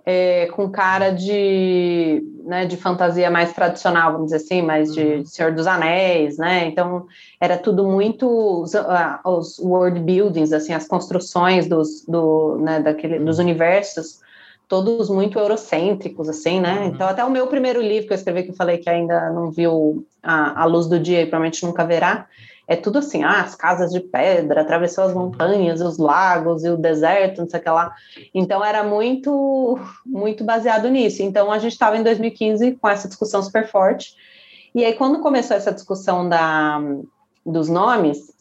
é, 0.06 0.46
com 0.48 0.70
cara 0.70 1.10
de, 1.10 2.24
né, 2.44 2.66
de 2.66 2.78
fantasia 2.78 3.30
mais 3.32 3.54
tradicional, 3.54 4.12
vamos 4.12 4.28
dizer 4.28 4.38
assim, 4.38 4.62
mais 4.62 4.94
de 4.94 5.02
uhum. 5.02 5.26
Senhor 5.26 5.52
dos 5.52 5.66
Anéis, 5.66 6.38
né? 6.38 6.66
Então 6.68 7.08
era 7.42 7.58
tudo 7.58 7.84
muito 7.84 8.28
os, 8.62 8.74
os 9.26 9.58
world 9.58 10.00
buildings, 10.00 10.54
assim, 10.54 10.74
as 10.74 10.88
construções 10.88 11.68
dos, 11.68 12.06
do, 12.08 12.58
né, 12.58 12.80
daquele, 12.80 13.18
dos 13.20 13.40
universos, 13.40 14.20
todos 14.68 15.10
muito 15.10 15.38
eurocêntricos, 15.38 16.28
assim, 16.28 16.60
né? 16.60 16.80
Uhum. 16.80 16.86
Então 16.88 17.08
até 17.08 17.24
o 17.24 17.30
meu 17.30 17.48
primeiro 17.48 17.82
livro 17.82 18.08
que 18.08 18.14
eu 18.14 18.18
escrevi 18.18 18.44
que 18.44 18.52
eu 18.52 18.56
falei 18.56 18.78
que 18.78 18.90
ainda 18.90 19.30
não 19.30 19.52
viu 19.52 20.06
a, 20.22 20.64
a 20.64 20.66
luz 20.66 20.88
do 20.88 21.00
dia 21.00 21.22
e 21.22 21.26
provavelmente 21.26 21.66
nunca 21.66 21.86
verá, 21.86 22.28
é 22.68 22.76
tudo 22.76 22.98
assim, 22.98 23.24
ah, 23.24 23.42
as 23.42 23.54
casas 23.56 23.92
de 23.92 24.00
pedra, 24.00 24.62
atravessou 24.62 25.04
as 25.04 25.14
montanhas, 25.14 25.82
os 25.82 25.98
lagos 25.98 26.64
e 26.64 26.70
o 26.70 26.78
deserto, 26.78 27.42
não 27.42 27.50
sei 27.50 27.60
o 27.60 27.64
que 27.64 27.70
lá. 27.70 27.94
Então 28.34 28.64
era 28.64 28.84
muito, 28.84 29.80
muito 30.06 30.44
baseado 30.44 30.90
nisso. 30.90 31.22
Então 31.22 31.52
a 31.52 31.60
gente 31.60 31.74
estava 31.74 31.98
em 31.98 32.04
2015 32.04 32.74
com 32.74 32.90
essa 32.90 33.08
discussão 33.08 33.44
super 33.44 33.70
forte. 33.70 34.16
E 34.74 34.84
aí 34.84 34.94
quando 34.94 35.22
começou 35.22 35.56
essa 35.56 35.72
discussão 35.72 36.28
da, 36.28 36.82
dos 37.46 37.70
nomes, 37.70 38.34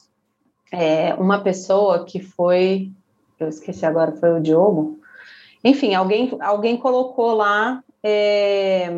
é, 0.72 1.14
uma 1.14 1.40
pessoa 1.40 2.04
que 2.04 2.18
foi, 2.18 2.90
eu 3.38 3.48
esqueci 3.48 3.84
agora, 3.84 4.12
foi 4.12 4.32
o 4.32 4.40
Diogo. 4.40 4.98
Enfim, 5.64 5.94
alguém, 5.94 6.36
alguém 6.40 6.76
colocou 6.76 7.32
lá 7.32 7.82
é, 8.02 8.90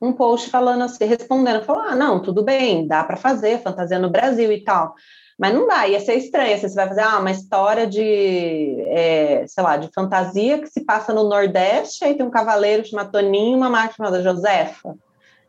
um 0.00 0.12
post 0.12 0.48
falando 0.48 0.82
assim, 0.82 1.04
respondendo, 1.06 1.64
falou, 1.64 1.82
ah, 1.82 1.96
não, 1.96 2.22
tudo 2.22 2.44
bem, 2.44 2.86
dá 2.86 3.02
para 3.02 3.16
fazer 3.16 3.60
fantasia 3.60 3.98
no 3.98 4.10
Brasil 4.10 4.52
e 4.52 4.62
tal, 4.62 4.94
mas 5.36 5.52
não 5.52 5.66
dá, 5.66 5.88
ia 5.88 5.98
ser 5.98 6.14
estranho, 6.14 6.54
assim, 6.54 6.68
você 6.68 6.74
vai 6.76 6.86
fazer 6.86 7.00
ah, 7.00 7.18
uma 7.18 7.32
história 7.32 7.84
de, 7.84 8.80
é, 8.86 9.44
sei 9.48 9.64
lá, 9.64 9.76
de 9.76 9.90
fantasia 9.92 10.60
que 10.60 10.68
se 10.68 10.84
passa 10.84 11.12
no 11.12 11.28
Nordeste, 11.28 12.04
aí 12.04 12.14
tem 12.14 12.24
um 12.24 12.30
cavaleiro 12.30 12.86
chamado 12.86 13.10
Toninho 13.10 13.54
e 13.54 13.56
uma 13.56 13.68
máquina 13.68 13.94
chamada 13.96 14.22
Josefa, 14.22 14.94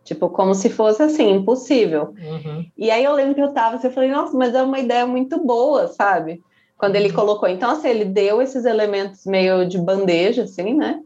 tipo, 0.03 0.29
como 0.29 0.55
se 0.55 0.71
fosse 0.71 1.03
assim, 1.03 1.29
impossível. 1.31 2.15
Uhum. 2.17 2.65
E 2.75 2.89
aí 2.89 3.03
eu 3.03 3.13
lembro 3.13 3.35
que 3.35 3.41
eu 3.41 3.53
tava 3.53 3.75
assim, 3.75 3.85
eu 3.85 3.93
falei, 3.93 4.09
nossa, 4.09 4.35
mas 4.35 4.55
é 4.55 4.63
uma 4.63 4.79
ideia 4.79 5.05
muito 5.05 5.37
boa, 5.45 5.87
sabe? 5.89 6.41
Quando 6.77 6.95
ele 6.95 7.09
uhum. 7.09 7.15
colocou, 7.15 7.47
então 7.47 7.71
assim, 7.71 7.87
ele 7.87 8.05
deu 8.05 8.41
esses 8.41 8.65
elementos 8.65 9.25
meio 9.25 9.67
de 9.67 9.77
bandeja, 9.77 10.43
assim, 10.43 10.73
né? 10.73 10.99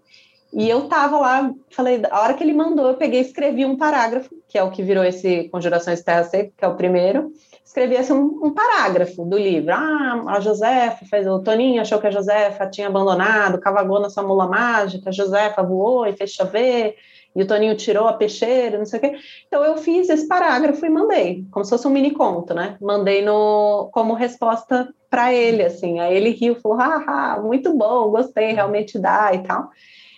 E 0.51 0.67
eu 0.67 0.87
tava 0.87 1.19
lá, 1.19 1.53
falei, 1.69 2.01
a 2.09 2.21
hora 2.21 2.33
que 2.33 2.43
ele 2.43 2.53
mandou, 2.53 2.87
eu 2.87 2.95
peguei 2.95 3.19
e 3.19 3.23
escrevi 3.23 3.65
um 3.65 3.77
parágrafo, 3.77 4.29
que 4.47 4.57
é 4.57 4.63
o 4.63 4.71
que 4.71 4.81
virou 4.81 5.03
esse 5.03 5.47
Conjurações 5.49 6.01
Terra 6.01 6.23
Seca, 6.23 6.51
que 6.57 6.65
é 6.65 6.67
o 6.67 6.75
primeiro. 6.75 7.31
Escrevi 7.63 7.95
assim, 7.95 8.13
um, 8.13 8.45
um 8.45 8.51
parágrafo 8.51 9.23
do 9.23 9.37
livro. 9.37 9.71
Ah, 9.71 10.23
a 10.27 10.39
Josefa 10.39 11.05
fez, 11.05 11.27
o 11.27 11.39
Toninho 11.39 11.81
achou 11.81 11.99
que 11.99 12.07
a 12.07 12.11
Josefa 12.11 12.65
tinha 12.65 12.87
abandonado, 12.87 13.59
cavagou 13.59 13.99
na 13.99 14.09
sua 14.09 14.23
mula 14.23 14.47
mágica, 14.47 15.09
a 15.09 15.13
Josefa 15.13 15.61
voou 15.61 16.07
e 16.07 16.13
fez 16.13 16.31
chover, 16.31 16.95
e 17.35 17.43
o 17.43 17.47
Toninho 17.47 17.75
tirou 17.75 18.07
a 18.07 18.13
peixeira, 18.13 18.77
não 18.77 18.85
sei 18.85 18.99
o 18.99 19.01
quê. 19.01 19.15
Então 19.47 19.63
eu 19.63 19.77
fiz 19.77 20.09
esse 20.09 20.27
parágrafo 20.27 20.85
e 20.85 20.89
mandei, 20.89 21.45
como 21.51 21.63
se 21.63 21.69
fosse 21.69 21.87
um 21.87 21.91
mini 21.91 22.11
conto, 22.11 22.53
né? 22.53 22.77
Mandei 22.81 23.21
no, 23.21 23.89
como 23.93 24.13
resposta 24.13 24.93
para 25.09 25.33
ele, 25.33 25.63
assim. 25.63 25.99
Aí 25.99 26.15
ele 26.15 26.31
riu, 26.31 26.55
falou, 26.55 26.79
ah, 26.79 27.39
muito 27.43 27.75
bom, 27.75 28.09
gostei, 28.09 28.53
realmente 28.53 28.97
dá 28.97 29.31
e 29.33 29.43
tal. 29.43 29.69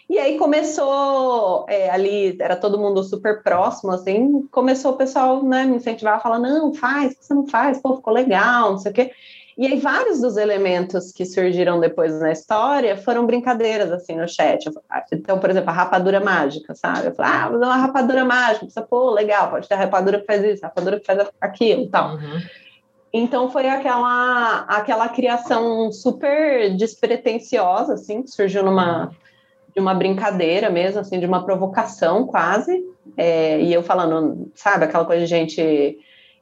E 0.10 0.19
aí 0.19 0.38
começou 0.38 1.65
é, 1.69 1.89
ali, 1.89 2.36
era 2.38 2.58
todo 2.58 2.78
mundo 2.78 3.02
super 3.02 3.41
próximo, 3.41 3.93
assim, 3.93 4.45
começou 4.52 4.91
o 4.91 4.97
pessoal 4.97 5.41
né, 5.41 5.63
me 5.63 5.78
incentivar 5.78 6.15
a 6.15 6.19
falar, 6.19 6.38
não, 6.38 6.74
faz, 6.74 7.15
você 7.17 7.34
não 7.34 7.47
faz, 7.47 7.82
pô, 7.82 7.95
ficou 7.95 8.12
legal, 8.12 8.71
não 8.71 8.78
sei 8.78 8.91
o 8.91 8.93
quê. 8.93 9.12
E 9.58 9.68
aí 9.68 9.80
vários 9.80 10.22
dos 10.22 10.38
elementos 10.38 11.12
que 11.12 11.26
surgiram 11.26 11.80
depois 11.80 12.20
na 12.20 12.32
história 12.32 12.96
foram 12.98 13.26
brincadeiras, 13.26 13.92
assim, 13.92 14.16
no 14.16 14.28
chat. 14.28 14.70
Então, 15.12 15.40
por 15.40 15.50
exemplo, 15.50 15.70
a 15.70 15.74
rapadura 15.74 16.20
mágica, 16.20 16.74
sabe? 16.74 17.08
Eu 17.08 17.16
falei, 17.16 17.32
ah, 17.32 17.50
vou 17.50 17.60
dar 17.60 17.68
uma 17.68 17.76
rapadura 17.76 18.24
mágica. 18.24 18.70
Você, 18.70 18.82
pô, 18.82 19.12
legal, 19.12 19.50
pode 19.50 19.68
ter 19.68 19.74
a 19.74 19.78
rapadura 19.78 20.20
que 20.20 20.26
faz 20.26 20.44
isso, 20.44 20.66
a 20.66 20.70
rapadura 20.70 21.00
que 21.00 21.06
faz 21.06 21.28
aquilo 21.40 21.88
tal. 21.90 22.16
Uhum. 22.16 22.42
Então 23.14 23.50
foi 23.52 23.68
aquela 23.68 24.60
aquela 24.70 25.10
criação 25.10 25.92
super 25.92 26.76
despretensiosa, 26.78 27.96
assim, 27.96 28.24
que 28.24 28.30
surgiu 28.30 28.64
numa 28.64 29.12
de 29.74 29.80
uma 29.80 29.94
brincadeira 29.94 30.70
mesmo, 30.70 31.00
assim, 31.00 31.20
de 31.20 31.26
uma 31.26 31.44
provocação 31.46 32.26
quase. 32.26 32.86
É, 33.18 33.60
e 33.62 33.74
eu 33.74 33.84
falando, 33.84 34.52
sabe, 34.56 34.86
aquela 34.86 35.06
coisa 35.06 35.22
de 35.22 35.28
gente 35.28 35.98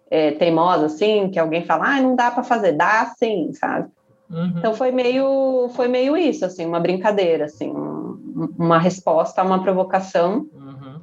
é, 0.10 0.32
teimosa, 0.32 0.88
assim, 0.88 1.30
que 1.30 1.40
alguém 1.40 1.64
fala, 1.64 1.96
ah, 1.96 2.02
não 2.02 2.16
dá 2.16 2.32
para 2.32 2.44
fazer, 2.44 2.74
dá 2.74 3.06
sim, 3.18 3.52
sabe? 3.54 3.90
Uhum. 4.30 4.54
Então 4.58 4.74
foi 4.74 4.92
meio, 4.92 5.70
foi 5.74 5.88
meio 5.88 6.16
isso, 6.16 6.46
assim, 6.46 6.66
uma 6.66 6.80
brincadeira, 6.80 7.46
assim, 7.46 7.70
um, 7.70 8.50
uma 8.58 8.80
resposta 8.80 9.42
a 9.42 9.46
uma 9.46 9.62
provocação. 9.62 10.48
Uhum. 10.54 11.02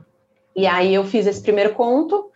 E 0.55 0.67
aí 0.67 0.95
eu 0.95 1.05
fiz 1.05 1.27
esse 1.27 1.43
primeiro 1.43 1.75
conto. 1.75 2.31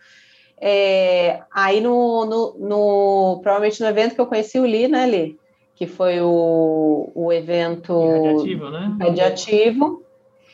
É, 0.63 1.41
aí 1.51 1.81
no, 1.81 2.25
no, 2.25 2.55
no, 2.59 3.39
provavelmente 3.41 3.81
no 3.81 3.87
evento 3.87 4.13
que 4.13 4.21
eu 4.21 4.27
conheci 4.27 4.59
o 4.59 4.65
Li, 4.65 4.87
né, 4.87 5.07
Li? 5.07 5.39
que 5.81 5.87
foi 5.87 6.21
o, 6.21 7.11
o 7.15 7.33
evento 7.33 7.99
radiativo, 7.99 8.69
né? 8.69 8.95
Radiativo. 8.99 10.03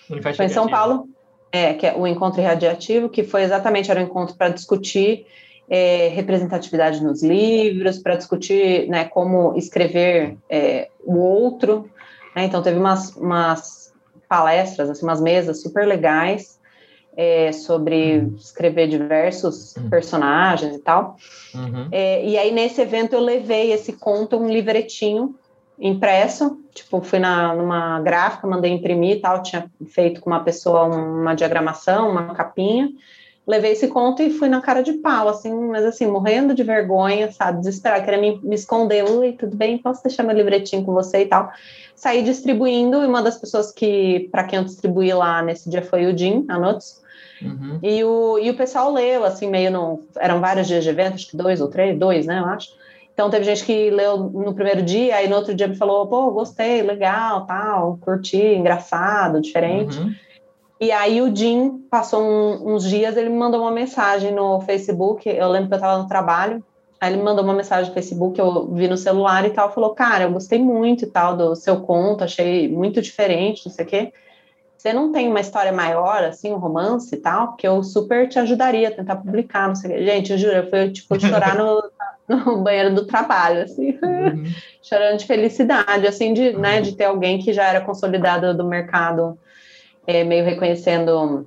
Foi 0.07 0.45
em 0.45 0.49
São 0.49 0.69
Paulo. 0.69 1.09
É, 1.51 1.73
que 1.73 1.85
é 1.85 1.93
o 1.93 2.07
encontro 2.07 2.41
radiativo, 2.41 3.09
que 3.09 3.23
foi 3.23 3.41
exatamente 3.43 3.91
era 3.91 3.99
um 3.99 4.03
encontro 4.03 4.37
para 4.37 4.49
discutir 4.49 5.25
é, 5.69 6.09
representatividade 6.09 7.03
nos 7.03 7.21
livros, 7.21 7.97
para 7.99 8.15
discutir 8.15 8.87
né, 8.87 9.05
como 9.05 9.55
escrever 9.57 10.37
é, 10.49 10.89
o 11.03 11.17
outro. 11.17 11.89
Né? 12.35 12.45
Então, 12.45 12.61
teve 12.61 12.77
umas, 12.77 13.15
umas 13.15 13.93
palestras, 14.27 14.89
assim, 14.89 15.03
umas 15.03 15.21
mesas 15.21 15.61
super 15.61 15.85
legais 15.85 16.57
é, 17.17 17.51
sobre 17.51 18.19
uhum. 18.19 18.35
escrever 18.37 18.87
diversos 18.87 19.75
uhum. 19.75 19.89
personagens 19.89 20.75
e 20.75 20.79
tal. 20.79 21.17
Uhum. 21.53 21.87
É, 21.91 22.23
e 22.23 22.37
aí, 22.37 22.51
nesse 22.51 22.79
evento, 22.79 23.13
eu 23.13 23.19
levei 23.19 23.73
esse 23.73 23.93
conto, 23.93 24.37
um 24.37 24.47
livretinho 24.47 25.35
impresso, 25.79 26.59
tipo, 26.73 27.01
fui 27.01 27.19
na, 27.19 27.53
numa 27.55 27.99
gráfica, 28.01 28.47
mandei 28.47 28.71
imprimir 28.71 29.17
e 29.17 29.19
tal, 29.19 29.43
tinha 29.43 29.69
feito 29.87 30.21
com 30.21 30.29
uma 30.29 30.43
pessoa 30.43 30.83
uma 30.85 31.35
diagramação, 31.35 32.09
uma 32.09 32.33
capinha, 32.33 32.89
levei 33.47 33.71
esse 33.71 33.87
conto 33.87 34.21
e 34.21 34.29
fui 34.29 34.49
na 34.49 34.61
cara 34.61 34.83
de 34.83 34.93
pau, 34.93 35.29
assim, 35.29 35.53
mas 35.53 35.85
assim, 35.85 36.05
morrendo 36.05 36.53
de 36.53 36.63
vergonha, 36.63 37.31
sabe, 37.31 37.59
desesperada, 37.59 38.03
queria 38.03 38.19
me, 38.19 38.39
me 38.41 38.55
esconder, 38.55 39.05
ui, 39.09 39.31
tudo 39.33 39.55
bem, 39.55 39.77
posso 39.77 40.03
deixar 40.03 40.23
meu 40.23 40.35
livretinho 40.35 40.83
com 40.83 40.93
você 40.93 41.21
e 41.21 41.25
tal. 41.25 41.49
Saí 41.95 42.21
distribuindo, 42.21 43.01
e 43.01 43.07
uma 43.07 43.21
das 43.21 43.37
pessoas 43.37 43.71
que, 43.71 44.27
para 44.31 44.43
quem 44.43 44.59
eu 44.59 44.65
distribuí 44.65 45.13
lá 45.13 45.41
nesse 45.41 45.69
dia 45.69 45.81
foi 45.81 46.05
o 46.05 46.17
Jim 46.17 46.45
Anotes, 46.49 47.01
Uhum. 47.41 47.79
E, 47.83 48.03
o, 48.03 48.39
e 48.39 48.49
o 48.49 48.55
pessoal 48.55 48.91
leu, 48.91 49.23
assim, 49.23 49.49
meio 49.49 49.71
no. 49.71 50.07
Eram 50.17 50.39
vários 50.39 50.67
dias 50.67 50.83
de 50.83 50.89
evento, 50.89 51.15
acho 51.15 51.29
que 51.29 51.37
dois 51.37 51.61
ou 51.61 51.67
três, 51.67 51.97
dois, 51.97 52.25
né, 52.25 52.39
eu 52.39 52.45
acho. 52.45 52.69
Então 53.13 53.29
teve 53.29 53.45
gente 53.45 53.65
que 53.65 53.89
leu 53.89 54.17
no 54.17 54.53
primeiro 54.53 54.83
dia, 54.83 55.15
aí 55.15 55.27
no 55.27 55.35
outro 55.35 55.53
dia 55.53 55.67
me 55.67 55.75
falou, 55.75 56.07
pô, 56.07 56.31
gostei, 56.31 56.83
legal, 56.83 57.45
tal, 57.47 57.97
curti, 58.01 58.37
engraçado, 58.37 59.41
diferente. 59.41 59.97
Uhum. 59.97 60.13
E 60.79 60.91
aí 60.91 61.21
o 61.21 61.35
Jim 61.35 61.85
passou 61.89 62.21
um, 62.21 62.75
uns 62.75 62.87
dias, 62.87 63.17
ele 63.17 63.29
me 63.29 63.37
mandou 63.37 63.61
uma 63.61 63.71
mensagem 63.71 64.31
no 64.31 64.61
Facebook, 64.61 65.27
eu 65.27 65.49
lembro 65.49 65.69
que 65.69 65.73
eu 65.73 65.77
estava 65.77 66.01
no 66.01 66.07
trabalho, 66.07 66.63
aí 67.01 67.09
ele 67.09 67.17
me 67.17 67.23
mandou 67.23 67.43
uma 67.43 67.53
mensagem 67.53 67.87
no 67.89 67.93
Facebook, 67.93 68.39
eu 68.39 68.71
vi 68.73 68.87
no 68.87 68.97
celular 68.97 69.45
e 69.45 69.49
tal, 69.49 69.73
falou, 69.73 69.95
cara, 69.95 70.25
eu 70.25 70.31
gostei 70.31 70.59
muito 70.59 71.05
e 71.05 71.07
tal 71.07 71.35
do 71.35 71.55
seu 71.55 71.81
conto, 71.81 72.23
achei 72.23 72.69
muito 72.69 73.01
diferente, 73.01 73.65
não 73.65 73.73
sei 73.73 73.85
o 73.85 73.87
quê. 73.87 74.13
Você 74.77 74.93
não 74.93 75.11
tem 75.11 75.27
uma 75.27 75.39
história 75.39 75.71
maior, 75.71 76.23
assim, 76.23 76.53
um 76.53 76.59
romance 76.59 77.13
e 77.15 77.17
tal, 77.17 77.55
que 77.55 77.67
eu 77.67 77.81
super 77.81 78.29
te 78.29 78.37
ajudaria 78.37 78.89
a 78.89 78.91
tentar 78.91 79.15
publicar, 79.15 79.67
não 79.67 79.75
sei 79.75 79.89
o 79.89 79.93
quê. 79.95 80.05
Gente, 80.05 80.31
eu 80.31 80.37
juro, 80.37 80.69
foi 80.69 80.91
tipo 80.91 81.19
chorar 81.19 81.57
no, 81.57 81.83
no 82.29 82.61
banheiro 82.61 82.93
do 82.93 83.03
trabalho, 83.03 83.63
assim, 83.63 83.97
uhum. 84.03 84.43
chorando 84.83 85.17
de 85.17 85.25
felicidade, 85.25 86.05
assim, 86.05 86.31
de, 86.31 86.53
né, 86.53 86.81
de 86.81 86.95
ter 86.95 87.05
alguém 87.05 87.39
que 87.39 87.51
já 87.51 87.67
era 87.67 87.81
consolidado 87.81 88.55
do 88.55 88.63
mercado 88.63 89.39
é, 90.07 90.23
meio 90.23 90.45
reconhecendo 90.45 91.45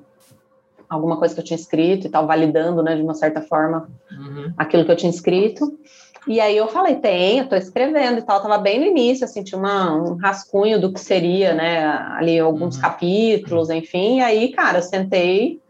alguma 0.88 1.16
coisa 1.16 1.32
que 1.32 1.40
eu 1.40 1.44
tinha 1.44 1.58
escrito 1.58 2.06
e 2.06 2.10
tal, 2.10 2.26
validando, 2.26 2.82
né, 2.82 2.96
de 2.96 3.02
uma 3.02 3.14
certa 3.14 3.40
forma, 3.40 3.88
uhum. 4.10 4.52
aquilo 4.58 4.84
que 4.84 4.90
eu 4.90 4.96
tinha 4.96 5.10
escrito. 5.10 5.78
E 6.26 6.38
aí 6.38 6.56
eu 6.56 6.68
falei, 6.68 6.96
tem, 6.96 7.38
eu 7.38 7.48
tô 7.48 7.56
escrevendo 7.56 8.18
e 8.18 8.22
tal, 8.22 8.42
tava 8.42 8.58
bem 8.58 8.78
no 8.78 8.84
início, 8.84 9.24
assim, 9.24 9.42
tinha 9.42 9.58
uma, 9.58 9.94
um 9.94 10.16
rascunho 10.16 10.78
do 10.78 10.92
que 10.92 11.00
seria, 11.00 11.54
né, 11.54 11.86
ali 12.18 12.38
alguns 12.38 12.74
uhum. 12.74 12.82
capítulos, 12.82 13.70
enfim, 13.70 14.18
e 14.18 14.20
aí, 14.20 14.52
cara, 14.52 14.78
eu 14.78 14.82
sentei, 14.82 15.60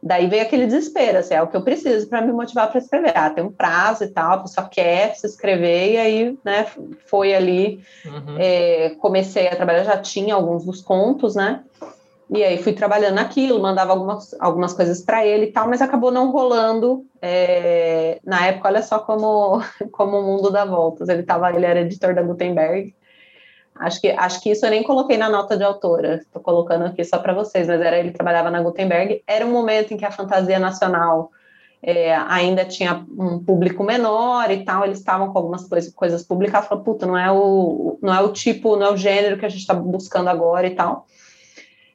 daí 0.00 0.28
veio 0.28 0.42
aquele 0.42 0.66
desespero, 0.66 1.18
assim, 1.18 1.34
é 1.34 1.42
o 1.42 1.48
que 1.48 1.56
eu 1.56 1.62
preciso 1.62 2.08
para 2.08 2.20
me 2.20 2.32
motivar 2.32 2.70
para 2.70 2.78
escrever, 2.78 3.12
ah, 3.16 3.30
tem 3.30 3.42
um 3.42 3.50
prazo 3.50 4.04
e 4.04 4.08
tal, 4.08 4.34
a 4.34 4.42
pessoa 4.42 4.68
quer 4.68 5.16
se 5.16 5.26
escrever, 5.26 5.94
e 5.94 5.96
aí, 5.96 6.38
né, 6.44 6.66
foi 7.06 7.34
ali, 7.34 7.80
uhum. 8.04 8.36
é, 8.38 8.90
comecei 9.00 9.48
a 9.48 9.56
trabalhar, 9.56 9.82
já 9.82 9.96
tinha 9.96 10.34
alguns 10.34 10.64
dos 10.64 10.80
contos, 10.80 11.34
né, 11.34 11.64
e 12.30 12.44
aí 12.44 12.62
fui 12.62 12.74
trabalhando 12.74 13.14
naquilo, 13.14 13.60
mandava 13.60 13.92
algumas, 13.92 14.34
algumas 14.38 14.74
coisas 14.74 15.00
para 15.00 15.26
ele 15.26 15.46
e 15.46 15.52
tal, 15.52 15.66
mas 15.66 15.80
acabou 15.80 16.10
não 16.10 16.30
rolando. 16.30 17.06
É, 17.22 18.20
na 18.24 18.46
época, 18.46 18.68
olha 18.68 18.82
só 18.82 18.98
como, 18.98 19.62
como 19.92 20.18
o 20.18 20.22
mundo 20.22 20.50
dá 20.50 20.64
voltas. 20.64 21.08
Ele 21.08 21.22
tava, 21.22 21.50
ele 21.52 21.64
era 21.64 21.80
editor 21.80 22.14
da 22.14 22.22
Gutenberg. 22.22 22.94
Acho 23.76 24.00
que, 24.00 24.10
acho 24.10 24.42
que 24.42 24.50
isso 24.50 24.66
eu 24.66 24.70
nem 24.70 24.82
coloquei 24.82 25.16
na 25.16 25.30
nota 25.30 25.56
de 25.56 25.62
autora, 25.62 26.16
estou 26.16 26.42
colocando 26.42 26.86
aqui 26.86 27.04
só 27.04 27.18
para 27.18 27.32
vocês, 27.32 27.68
mas 27.68 27.80
era 27.80 27.96
ele 27.96 28.10
trabalhava 28.10 28.50
na 28.50 28.60
Gutenberg. 28.60 29.22
Era 29.26 29.46
um 29.46 29.52
momento 29.52 29.94
em 29.94 29.96
que 29.96 30.04
a 30.04 30.10
fantasia 30.10 30.58
nacional 30.58 31.30
é, 31.82 32.14
ainda 32.14 32.64
tinha 32.64 33.06
um 33.16 33.42
público 33.42 33.84
menor 33.84 34.50
e 34.50 34.64
tal, 34.64 34.84
eles 34.84 34.98
estavam 34.98 35.32
com 35.32 35.38
algumas 35.38 35.66
coisas, 35.66 35.92
coisas 35.94 36.24
publicadas, 36.24 36.68
falaram, 36.68 36.84
puta, 36.84 37.06
não 37.06 37.16
é 37.16 37.30
o, 37.30 37.98
não 38.02 38.12
é 38.12 38.20
o 38.20 38.32
tipo, 38.32 38.76
não 38.76 38.86
é 38.86 38.92
o 38.92 38.96
gênero 38.96 39.38
que 39.38 39.46
a 39.46 39.48
gente 39.48 39.60
está 39.60 39.74
buscando 39.74 40.28
agora 40.28 40.66
e 40.66 40.74
tal. 40.74 41.06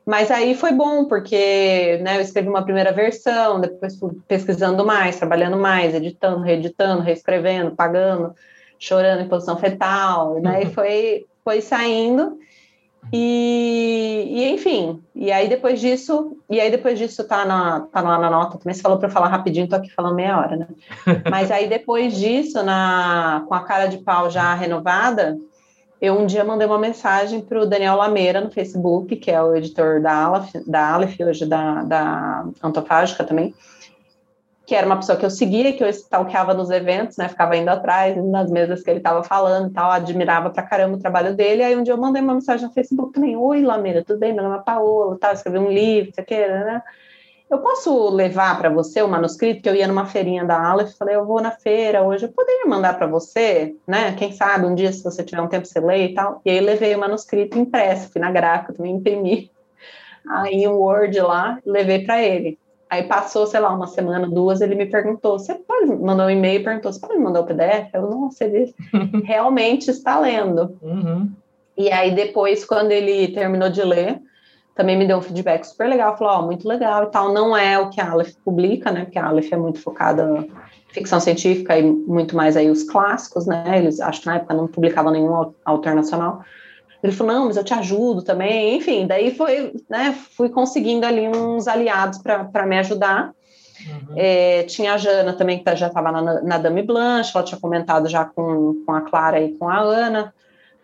Mas 0.05 0.29
aí 0.29 0.53
foi 0.53 0.73
bom, 0.73 1.05
porque 1.05 1.97
né, 2.01 2.17
eu 2.17 2.21
escrevi 2.21 2.49
uma 2.49 2.63
primeira 2.63 2.91
versão, 2.91 3.61
depois 3.61 3.97
fui 3.97 4.11
pesquisando 4.27 4.85
mais, 4.85 5.17
trabalhando 5.17 5.57
mais, 5.57 5.93
editando, 5.93 6.41
reeditando, 6.41 7.01
reescrevendo, 7.01 7.71
pagando, 7.71 8.35
chorando 8.77 9.21
em 9.21 9.29
posição 9.29 9.57
fetal, 9.57 10.41
né? 10.41 10.63
E 10.63 10.65
foi, 10.67 11.25
foi 11.43 11.61
saindo. 11.61 12.37
E, 13.11 14.27
e, 14.29 14.49
enfim, 14.53 15.01
e 15.13 15.31
aí 15.31 15.47
depois 15.47 15.79
disso, 15.79 16.37
e 16.49 16.59
aí 16.59 16.71
depois 16.71 16.97
disso 16.97 17.27
tá, 17.27 17.45
na, 17.45 17.81
tá 17.81 18.01
lá 18.01 18.17
na 18.17 18.29
nota, 18.29 18.57
também 18.57 18.73
você 18.73 18.81
falou 18.81 18.97
para 18.97 19.09
falar 19.09 19.27
rapidinho, 19.27 19.67
tô 19.67 19.75
aqui 19.75 19.89
falando 19.89 20.15
meia 20.15 20.37
hora, 20.37 20.55
né? 20.55 20.67
Mas 21.29 21.51
aí 21.51 21.67
depois 21.67 22.15
disso, 22.15 22.63
na, 22.63 23.43
com 23.47 23.53
a 23.53 23.63
cara 23.63 23.87
de 23.87 23.97
pau 23.99 24.29
já 24.29 24.53
renovada, 24.53 25.37
eu 26.03 26.19
um 26.19 26.25
dia 26.25 26.43
mandei 26.43 26.67
uma 26.67 26.77
mensagem 26.77 27.39
para 27.39 27.61
o 27.61 27.65
Daniel 27.65 27.95
Lameira 27.95 28.41
no 28.41 28.51
Facebook, 28.51 29.15
que 29.15 29.31
é 29.31 29.41
o 29.41 29.55
editor 29.55 30.01
da 30.01 30.13
Aleph, 30.13 30.51
da 30.67 30.93
Aleph 30.93 31.17
hoje 31.17 31.45
da, 31.45 31.81
da 31.81 32.45
Antofágica 32.61 33.23
também, 33.23 33.55
que 34.65 34.75
era 34.75 34.85
uma 34.85 34.97
pessoa 34.97 35.17
que 35.17 35.25
eu 35.25 35.29
seguia, 35.29 35.71
que 35.71 35.81
eu 35.81 35.87
stalkeava 35.87 36.53
nos 36.53 36.69
eventos, 36.69 37.15
né, 37.15 37.29
ficava 37.29 37.55
indo 37.55 37.69
atrás, 37.69 38.17
nas 38.21 38.51
mesas 38.51 38.83
que 38.83 38.89
ele 38.89 38.99
estava 38.99 39.23
falando 39.23 39.69
e 39.69 39.73
tal, 39.73 39.89
admirava 39.89 40.49
pra 40.49 40.63
caramba 40.63 40.97
o 40.97 40.99
trabalho 40.99 41.37
dele, 41.37 41.63
aí 41.63 41.73
um 41.73 41.83
dia 41.83 41.93
eu 41.93 41.97
mandei 41.97 42.21
uma 42.21 42.33
mensagem 42.33 42.67
no 42.67 42.73
Facebook 42.73 43.13
também, 43.13 43.37
oi 43.37 43.61
Lameira, 43.61 44.03
tudo 44.03 44.19
bem, 44.19 44.33
meu 44.33 44.43
nome 44.43 44.57
é 44.57 44.61
Paola, 44.61 45.17
tal, 45.17 45.31
escrevi 45.31 45.57
um 45.57 45.71
livro, 45.71 46.11
você 46.13 46.21
quer, 46.21 46.65
né, 46.65 46.83
eu 47.53 47.59
posso 47.59 48.09
levar 48.09 48.57
para 48.57 48.69
você 48.69 49.01
o 49.01 49.07
manuscrito 49.07 49.61
que 49.61 49.69
eu 49.69 49.75
ia 49.75 49.87
numa 49.87 50.05
feirinha 50.05 50.43
da 50.43 50.59
Aleph, 50.59 50.97
falei, 50.97 51.15
eu 51.15 51.25
vou 51.25 51.39
na 51.39 51.51
feira 51.51 52.01
hoje, 52.01 52.25
eu 52.25 52.31
poderia 52.31 52.65
mandar 52.65 52.97
para 52.97 53.05
você, 53.05 53.75
né? 53.87 54.13
Quem 54.13 54.31
sabe 54.31 54.65
um 54.65 54.73
dia 54.73 54.91
se 54.91 55.03
você 55.03 55.23
tiver 55.23 55.41
um 55.41 55.47
tempo 55.47 55.67
você 55.67 55.79
lê 55.79 56.07
e 56.07 56.13
tal. 56.13 56.41
E 56.43 56.49
aí 56.49 56.59
levei 56.59 56.95
o 56.95 56.99
manuscrito 56.99 57.57
impresso, 57.57 58.09
fui 58.11 58.19
na 58.19 58.31
gráfica, 58.31 58.73
também 58.73 58.95
imprimi 58.95 59.51
aí 60.27 60.67
um 60.67 60.73
Word 60.73 61.19
lá, 61.21 61.59
levei 61.65 62.03
para 62.03 62.21
ele. 62.23 62.57
Aí 62.89 63.03
passou, 63.03 63.47
sei 63.47 63.59
lá, 63.59 63.73
uma 63.73 63.87
semana, 63.87 64.27
duas, 64.27 64.61
ele 64.61 64.75
me 64.75 64.85
perguntou: 64.85 65.39
você 65.39 65.55
pode 65.55 65.87
mandar 65.95 66.27
um 66.27 66.29
e-mail 66.29 66.61
e 66.61 66.63
perguntou: 66.63 66.91
você 66.91 66.99
pode 66.99 67.19
mandar 67.19 67.41
o 67.41 67.45
PDF? 67.45 67.89
Eu 67.93 68.09
não, 68.09 68.29
ele 68.39 68.73
realmente 69.25 69.89
está 69.89 70.19
lendo. 70.19 70.77
Uhum. 70.81 71.31
E 71.75 71.91
aí 71.91 72.13
depois, 72.13 72.63
quando 72.63 72.91
ele 72.91 73.29
terminou 73.29 73.69
de 73.69 73.81
ler, 73.81 74.21
também 74.75 74.97
me 74.97 75.05
deu 75.05 75.17
um 75.17 75.21
feedback 75.21 75.65
super 75.65 75.87
legal, 75.87 76.17
falou, 76.17 76.33
ó, 76.33 76.39
oh, 76.39 76.45
muito 76.45 76.67
legal 76.67 77.03
e 77.03 77.07
tal, 77.07 77.31
não 77.31 77.55
é 77.55 77.77
o 77.77 77.89
que 77.89 78.01
a 78.01 78.11
Aleph 78.11 78.33
publica, 78.43 78.91
né, 78.91 79.05
porque 79.05 79.19
a 79.19 79.27
Aleph 79.27 79.51
é 79.51 79.57
muito 79.57 79.79
focada 79.79 80.23
em 80.89 80.93
ficção 80.93 81.19
científica 81.19 81.77
e 81.77 81.83
muito 81.83 82.35
mais 82.35 82.57
aí 82.57 82.69
os 82.69 82.83
clássicos, 82.83 83.45
né, 83.45 83.77
eles, 83.77 83.99
acho 83.99 84.21
que 84.21 84.27
na 84.27 84.37
época 84.37 84.53
não 84.53 84.67
publicavam 84.67 85.11
nenhum 85.11 85.53
autor 85.63 85.93
nacional, 85.93 86.43
ele 87.03 87.13
falou, 87.13 87.33
não, 87.33 87.45
mas 87.47 87.57
eu 87.57 87.63
te 87.63 87.73
ajudo 87.73 88.23
também, 88.23 88.77
enfim, 88.77 89.05
daí 89.05 89.35
foi, 89.35 89.73
né, 89.89 90.17
fui 90.35 90.49
conseguindo 90.49 91.05
ali 91.05 91.27
uns 91.27 91.67
aliados 91.67 92.19
para 92.19 92.65
me 92.65 92.79
ajudar, 92.79 93.33
Uhum. 93.85 94.15
É, 94.15 94.63
tinha 94.63 94.93
a 94.93 94.97
Jana 94.97 95.33
também, 95.33 95.61
que 95.61 95.75
já 95.75 95.87
estava 95.87 96.11
na, 96.11 96.41
na 96.41 96.57
Dame 96.57 96.83
Blanche, 96.83 97.31
ela 97.35 97.43
tinha 97.43 97.59
comentado 97.59 98.07
já 98.07 98.23
com, 98.23 98.81
com 98.85 98.93
a 98.93 99.01
Clara 99.01 99.41
e 99.41 99.57
com 99.57 99.67
a 99.67 99.79
Ana 99.79 100.33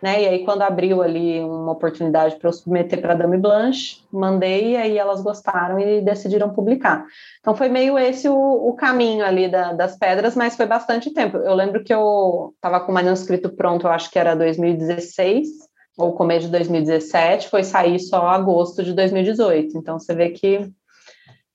né? 0.02 0.24
E 0.24 0.28
aí, 0.28 0.46
quando 0.46 0.62
abriu 0.62 1.02
ali 1.02 1.40
uma 1.42 1.72
oportunidade 1.72 2.38
para 2.38 2.50
eu 2.50 2.54
submeter 2.54 3.02
para 3.02 3.14
a 3.14 3.16
Dame 3.16 3.38
Blanche, 3.38 3.98
mandei, 4.12 4.72
e 4.72 4.78
aí 4.78 4.98
elas 4.98 5.22
gostaram 5.22 5.80
e 5.80 6.02
decidiram 6.02 6.50
publicar. 6.50 7.06
Então, 7.40 7.56
foi 7.56 7.70
meio 7.70 7.98
esse 7.98 8.30
o, 8.30 8.36
o 8.36 8.74
caminho 8.74 9.26
ali 9.26 9.50
da, 9.50 9.74
das 9.74 9.98
pedras, 9.98 10.36
mas 10.36 10.56
foi 10.56 10.66
bastante 10.66 11.14
tempo. 11.14 11.38
Eu 11.38 11.54
lembro 11.54 11.84
que 11.84 11.94
eu 11.94 12.54
estava 12.56 12.80
com 12.80 12.92
o 12.92 12.96
manuscrito 12.96 13.50
pronto, 13.50 13.88
eu 13.88 13.92
acho 13.92 14.10
que 14.10 14.18
era 14.18 14.36
2016, 14.36 15.48
ou 15.98 16.14
começo 16.14 16.46
de 16.46 16.52
2017, 16.54 17.50
foi 17.50 17.64
sair 17.64 18.00
só 18.00 18.28
agosto 18.28 18.84
de 18.84 18.94
2018. 18.94 19.78
Então, 19.78 20.00
você 20.00 20.16
vê 20.16 20.30
que 20.30 20.72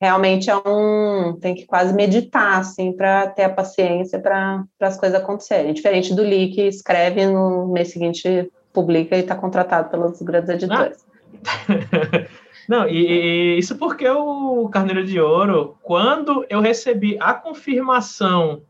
realmente 0.00 0.50
é 0.50 0.56
um 0.56 1.38
tem 1.40 1.54
que 1.54 1.66
quase 1.66 1.94
meditar 1.94 2.58
assim 2.58 2.92
para 2.92 3.28
ter 3.28 3.44
a 3.44 3.50
paciência 3.50 4.18
para 4.18 4.64
as 4.80 4.98
coisas 4.98 5.20
acontecerem. 5.20 5.72
Diferente 5.72 6.14
do 6.14 6.22
Lee 6.22 6.52
que 6.52 6.62
escreve 6.62 7.26
no 7.26 7.68
mês 7.68 7.92
seguinte 7.92 8.50
publica 8.72 9.16
e 9.16 9.20
está 9.20 9.34
contratado 9.34 9.88
pelos 9.90 10.20
grandes 10.20 10.50
editores. 10.50 11.06
Ah. 11.46 12.26
Não, 12.68 12.88
e, 12.88 13.56
e, 13.56 13.58
isso 13.58 13.76
porque 13.76 14.08
o 14.08 14.68
Carneiro 14.70 15.04
de 15.04 15.20
Ouro, 15.20 15.76
quando 15.82 16.46
eu 16.48 16.60
recebi 16.60 17.16
a 17.20 17.34
confirmação 17.34 18.62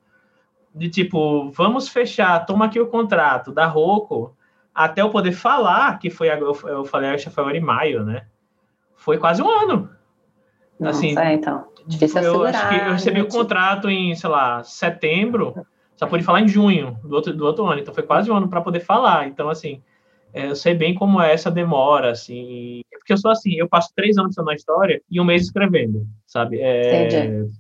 de 0.75 0.91
tipo, 0.91 1.51
vamos 1.51 1.89
fechar, 1.89 2.45
toma 2.45 2.65
aqui 2.65 2.81
o 2.81 2.89
contrato 2.89 3.53
da 3.53 3.67
Rocco, 3.67 4.37
até 4.75 5.03
eu 5.03 5.11
poder 5.11 5.33
falar, 5.33 5.99
que 6.01 6.11
foi, 6.11 6.29
eu, 6.29 6.53
eu 6.65 6.85
falei, 6.85 7.11
acho 7.11 7.29
que 7.29 7.35
foi 7.35 7.57
em 7.57 7.61
maio, 7.61 8.05
né? 8.05 8.27
Foi 8.97 9.17
quase 9.17 9.41
um 9.41 9.49
ano. 9.49 9.89
Nossa, 10.85 10.99
assim, 10.99 11.19
é, 11.19 11.33
então. 11.35 11.65
Difícil 11.87 12.23
eu 12.23 12.45
acho 12.45 12.69
que 12.69 12.75
eu 12.75 12.93
recebi 12.93 13.21
o 13.21 13.29
contrato 13.29 13.91
em, 13.91 14.15
sei 14.15 14.31
lá, 14.31 14.63
setembro, 14.63 15.55
só 15.97 16.07
pude 16.07 16.25
falar 16.25 16.41
em 16.41 16.49
junho 16.49 16.99
do 17.03 17.15
outro, 17.15 17.35
do 17.35 17.45
outro 17.45 17.67
ano, 17.67 17.81
então 17.81 17.95
foi 17.95 18.03
quase 18.03 18.31
um 18.31 18.37
ano 18.37 18.49
para 18.49 18.61
poder 18.61 18.81
falar. 18.81 19.29
Então, 19.29 19.49
assim, 19.49 19.83
é, 20.33 20.49
eu 20.49 20.57
sei 20.57 20.75
bem 20.75 20.95
como 20.95 21.21
é 21.21 21.33
essa 21.33 21.51
demora, 21.51 22.11
assim. 22.11 22.83
Porque 22.91 23.13
eu 23.13 23.19
sou 23.19 23.31
assim, 23.31 23.55
eu 23.55 23.69
passo 23.69 23.93
três 23.95 24.17
anos 24.17 24.35
na 24.37 24.55
história 24.55 25.01
e 25.11 25.21
um 25.21 25.25
mês 25.25 25.43
escrevendo, 25.43 26.07
sabe? 26.27 26.59
É, 26.59 27.07
Entendi. 27.07 27.53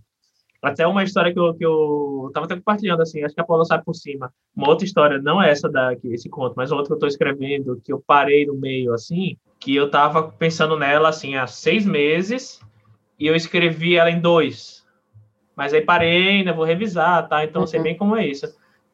Até 0.65 0.87
uma 0.87 1.05
história 1.05 1.31
que 1.31 1.39
eu, 1.39 1.55
que 1.55 1.65
eu 1.65 2.31
tava 2.33 2.47
até 2.47 2.57
compartilhando, 2.57 3.03
assim, 3.03 3.23
acho 3.23 3.35
que 3.35 3.41
a 3.41 3.45
Paula 3.45 3.67
sabe 3.67 3.85
por 3.85 3.95
cima. 3.95 4.33
Uma 4.57 4.71
outra 4.71 4.87
história, 4.87 5.21
não 5.21 5.41
é 5.41 5.51
essa 5.51 5.69
daqui, 5.69 6.09
esse 6.09 6.31
conto, 6.31 6.55
mas 6.57 6.73
outra 6.73 6.87
que 6.87 6.93
eu 6.95 6.99
tô 6.99 7.07
escrevendo, 7.07 7.79
que 7.85 7.93
eu 7.93 8.03
parei 8.05 8.47
no 8.47 8.55
meio, 8.55 8.95
assim, 8.95 9.37
que 9.61 9.77
eu 9.77 9.91
tava 9.91 10.23
pensando 10.33 10.79
nela, 10.79 11.11
assim, 11.11 11.37
há 11.37 11.47
seis 11.47 11.85
meses, 11.85 12.61
e 13.19 13.27
eu 13.27 13.35
escrevi 13.35 13.97
ela 13.97 14.11
em 14.11 14.21
dois. 14.21 14.85
Mas 15.57 15.73
aí 15.73 15.81
parei, 15.81 16.29
ainda 16.29 16.53
vou 16.53 16.65
revisar, 16.65 17.29
tá? 17.29 17.45
Então, 17.45 17.63
uhum. 17.63 17.67
sei 17.67 17.81
bem 17.81 17.97
como 17.97 18.17
é 18.17 18.27
isso. 18.27 18.47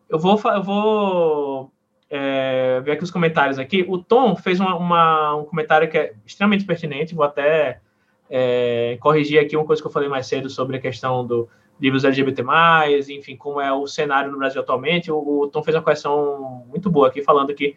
Eu 0.09 0.19
vou, 0.19 0.41
eu 0.45 0.63
vou 0.63 1.73
é, 2.09 2.81
ver 2.81 2.93
aqui 2.93 3.05
os 3.05 3.11
comentários 3.11 3.59
aqui. 3.59 3.85
O 3.89 3.99
Tom 3.99 4.37
fez 4.37 4.61
uma, 4.61 4.77
uma, 4.77 5.37
um 5.37 5.45
comentário 5.45 5.89
que 5.89 5.97
é 5.97 6.13
extremamente 6.27 6.65
pertinente, 6.65 7.15
vou 7.15 7.25
até 7.25 7.81
é, 8.29 8.99
corrigir 9.01 9.41
aqui 9.41 9.57
uma 9.57 9.65
coisa 9.65 9.81
que 9.81 9.89
eu 9.89 9.93
falei 9.93 10.09
mais 10.09 10.27
cedo 10.27 10.51
sobre 10.51 10.77
a 10.77 10.81
questão 10.81 11.27
do, 11.27 11.49
livros 11.81 12.05
LGBT+, 12.05 12.45
enfim, 13.09 13.37
como 13.37 13.61
é 13.61 13.73
o 13.73 13.87
cenário 13.87 14.31
no 14.31 14.39
Brasil 14.39 14.61
atualmente, 14.61 15.11
o, 15.11 15.41
o 15.41 15.49
Tom 15.49 15.63
fez 15.63 15.75
uma 15.75 15.83
correção 15.83 16.67
muito 16.69 16.91
boa 16.91 17.09
aqui, 17.09 17.23
falando 17.23 17.55
que 17.55 17.75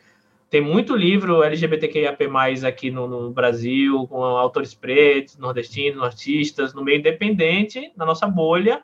tem 0.54 0.62
muito 0.62 0.96
livro 0.96 1.42
LGBTQIAP+, 1.42 2.30
aqui 2.68 2.92
no, 2.92 3.08
no, 3.08 3.32
Brasil, 3.32 4.08
com 4.08 4.24
autores 4.24 4.76
pretos, 4.76 5.36
nordestinos, 5.36 6.04
artistas, 6.04 6.76
no 6.76 6.84
meio 6.84 7.00
independente, 7.00 7.92
na 7.98 8.06
nossa 8.06 8.28
bolha, 8.28 8.84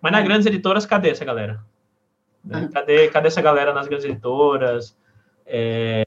mas 0.00 0.12
nas 0.12 0.24
grandes 0.24 0.46
editoras, 0.46 0.86
cadê 0.86 1.10
essa 1.10 1.22
galera? 1.22 1.62
Né? 2.42 2.70
Cadê, 2.72 3.08
cadê 3.08 3.28
essa 3.28 3.42
galera 3.42 3.74
nas 3.74 3.86
grandes 3.86 4.06
editoras? 4.06 4.96
É, 5.44 6.06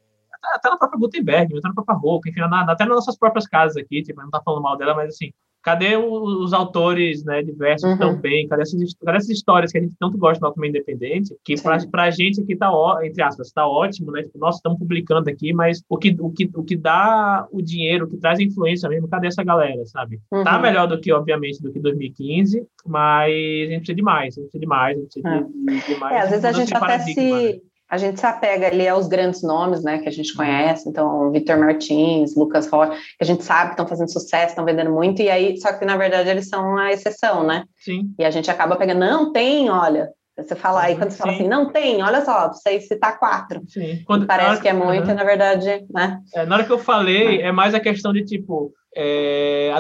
até 0.56 0.68
na 0.68 0.78
própria 0.78 0.98
Gutenberg, 0.98 1.56
até 1.56 1.68
na 1.68 1.76
própria 1.76 1.96
Roca, 1.96 2.28
enfim, 2.32 2.40
na, 2.40 2.62
até 2.64 2.84
nas 2.84 2.96
nossas 2.96 3.16
próprias 3.16 3.46
casas 3.46 3.78
aqui, 3.78 4.02
tipo, 4.02 4.20
não 4.20 4.32
tá 4.32 4.42
falando 4.44 4.64
mal 4.64 4.76
dela, 4.78 4.96
mas 4.96 5.10
assim, 5.10 5.32
cadê 5.68 5.98
os 5.98 6.54
autores 6.54 7.26
né, 7.26 7.44
diversos 7.44 7.90
uhum. 7.90 7.98
também? 7.98 8.48
Cadê 8.48 8.62
essas, 8.62 8.94
cadê 9.04 9.18
essas 9.18 9.30
histórias 9.30 9.70
que 9.70 9.78
a 9.78 9.82
gente 9.82 9.94
tanto 10.00 10.18
gosta 10.18 10.40
do 10.40 10.46
Autonomia 10.46 10.70
Independente? 10.70 11.36
Que 11.44 11.56
para 11.62 12.04
a 12.04 12.10
gente 12.10 12.40
aqui 12.40 12.56
tá, 12.56 12.72
entre 13.04 13.22
aspas, 13.22 13.52
tá 13.52 13.68
ótimo, 13.68 14.14
né? 14.14 14.24
Tipo, 14.24 14.40
nós 14.40 14.56
estamos 14.56 14.80
publicando 14.80 15.30
aqui, 15.30 15.52
mas 15.52 15.84
o 15.90 15.98
que, 15.98 16.16
o, 16.22 16.32
que, 16.32 16.50
o 16.56 16.64
que 16.64 16.78
dá 16.78 17.46
o 17.52 17.62
dinheiro, 17.62 18.06
o 18.06 18.10
que 18.10 18.16
traz 18.16 18.40
a 18.40 18.44
influência 18.44 18.88
mesmo, 18.88 19.10
cadê 19.10 19.28
essa 19.28 19.44
galera, 19.44 19.86
sabe? 19.86 20.22
Tá 20.30 20.38
uhum. 20.38 20.44
Tá 20.46 20.60
melhor 20.60 20.88
do 20.88 21.02
que, 21.02 21.12
obviamente, 21.12 21.62
do 21.62 21.70
que 21.70 21.82
2015, 21.82 22.66
mas 22.86 23.30
a 23.30 23.72
gente 23.72 23.80
precisa 23.80 23.96
de 23.96 24.02
mais, 24.02 24.38
a 24.38 24.42
gente 24.42 24.50
precisa 24.52 24.62
de 24.62 24.68
mais, 24.68 24.98
a 24.98 25.02
gente 25.02 25.22
precisa 25.22 25.44
de, 25.44 25.82
de, 25.82 25.94
de 25.94 26.00
mais. 26.00 26.16
É, 26.16 26.20
às 26.22 26.30
vezes 26.30 26.46
a 26.46 26.52
gente 26.54 26.74
até 26.74 27.00
se... 27.00 27.62
A 27.90 27.98
gente 27.98 28.20
se 28.20 28.26
apega 28.26 28.68
ali 28.68 28.88
aos 28.88 29.08
grandes 29.08 29.42
nomes, 29.42 29.84
né, 29.84 30.00
que 30.00 30.10
a 30.10 30.12
gente 30.12 30.36
conhece, 30.36 30.90
então 30.90 31.32
Vitor 31.32 31.58
Martins, 31.58 32.36
Lucas 32.36 32.68
Rocha, 32.68 32.92
que 32.92 33.22
a 33.22 33.26
gente 33.26 33.44
sabe 33.44 33.68
que 33.68 33.74
estão 33.74 33.88
fazendo 33.88 34.12
sucesso, 34.12 34.50
estão 34.50 34.66
vendendo 34.66 34.92
muito, 34.92 35.22
e 35.22 35.30
aí, 35.30 35.58
só 35.60 35.72
que 35.72 35.86
na 35.86 35.96
verdade 35.96 36.30
eles 36.30 36.50
são 36.50 36.78
a 36.78 36.92
exceção, 36.92 37.46
né? 37.46 37.64
Sim. 37.78 38.14
E 38.20 38.26
a 38.26 38.32
gente 38.32 38.52
acaba 38.52 38.76
pegando, 38.76 39.00
não 39.00 39.32
tem, 39.32 39.70
olha, 39.70 40.10
você 40.38 40.56
fala 40.56 40.84
aí, 40.84 40.96
quando 40.96 41.10
você 41.10 41.18
Sim. 41.18 41.24
fala 41.24 41.34
assim, 41.34 41.48
não 41.48 41.72
tem, 41.72 42.04
olha 42.04 42.24
só, 42.24 42.50
você 42.50 42.80
citar 42.80 43.18
quatro. 43.18 43.64
Sim. 43.68 44.04
Quando, 44.06 44.28
parece 44.28 44.62
que 44.62 44.68
é 44.68 44.74
muito, 44.74 45.10
uhum. 45.10 45.16
na 45.16 45.24
verdade, 45.24 45.86
né? 45.90 46.20
É, 46.36 46.46
na 46.46 46.56
hora 46.56 46.64
que 46.64 46.72
eu 46.72 46.78
falei, 46.78 47.42
é 47.42 47.52
mais 47.52 47.74
a 47.74 47.80
questão 47.80 48.14
de 48.14 48.24
tipo, 48.24 48.72
é, 49.00 49.72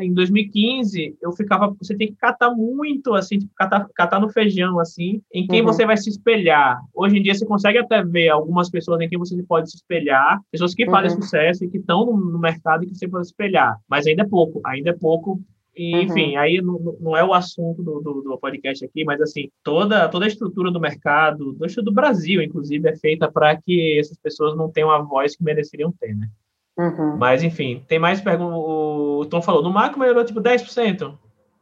em 0.00 0.12
2015, 0.12 1.16
eu 1.22 1.30
ficava. 1.30 1.72
Você 1.80 1.96
tem 1.96 2.08
que 2.08 2.16
catar 2.16 2.50
muito, 2.50 3.14
assim, 3.14 3.38
tipo, 3.38 3.52
catar, 3.54 3.86
catar 3.94 4.18
no 4.18 4.28
feijão, 4.28 4.80
assim, 4.80 5.22
em 5.32 5.46
quem 5.46 5.60
uhum. 5.60 5.66
você 5.66 5.86
vai 5.86 5.96
se 5.96 6.10
espelhar. 6.10 6.80
Hoje 6.92 7.16
em 7.16 7.22
dia, 7.22 7.32
você 7.32 7.46
consegue 7.46 7.78
até 7.78 8.02
ver 8.02 8.30
algumas 8.30 8.68
pessoas 8.68 9.00
em 9.00 9.08
quem 9.08 9.16
você 9.16 9.40
pode 9.44 9.70
se 9.70 9.76
espelhar, 9.76 10.40
pessoas 10.50 10.74
que 10.74 10.84
uhum. 10.84 10.90
fazem 10.90 11.10
sucesso 11.10 11.64
e 11.64 11.70
que 11.70 11.78
estão 11.78 12.04
no, 12.04 12.16
no, 12.16 12.38
mercado 12.40 12.82
e 12.82 12.88
que 12.88 12.96
você 12.96 13.06
pode 13.06 13.26
se 13.26 13.30
espelhar. 13.30 13.78
Mas 13.88 14.08
ainda 14.08 14.22
é 14.22 14.26
pouco, 14.26 14.60
ainda 14.66 14.90
é 14.90 14.94
pouco. 14.94 15.40
E, 15.76 15.94
uhum. 15.94 16.02
enfim, 16.02 16.36
aí 16.36 16.60
não, 16.60 16.96
não, 17.00 17.16
é 17.16 17.22
o 17.22 17.32
assunto 17.32 17.80
do, 17.80 18.00
do, 18.00 18.22
do, 18.22 18.38
podcast 18.38 18.84
aqui, 18.84 19.04
mas 19.04 19.20
assim, 19.20 19.50
toda, 19.62 20.08
toda 20.08 20.24
a 20.24 20.28
estrutura 20.28 20.72
do 20.72 20.80
mercado, 20.80 21.52
do, 21.52 21.82
do 21.82 21.92
Brasil, 21.92 22.42
inclusive, 22.42 22.88
é 22.88 22.96
feita 22.96 23.30
para 23.30 23.56
que 23.56 24.00
essas 24.00 24.18
pessoas 24.18 24.56
não 24.56 24.68
tenham 24.68 24.90
a 24.90 25.00
voz 25.00 25.36
que 25.36 25.44
mereceriam 25.44 25.92
ter, 25.92 26.16
né? 26.16 26.28
Uhum. 26.76 27.16
Mas, 27.16 27.42
enfim, 27.42 27.84
tem 27.88 27.98
mais 27.98 28.20
perguntas. 28.20 28.56
O 28.56 29.26
Tom 29.30 29.40
falou, 29.40 29.62
no 29.62 29.72
macro 29.72 29.98
melhorou 29.98 30.24
tipo 30.24 30.40
10%. 30.40 31.16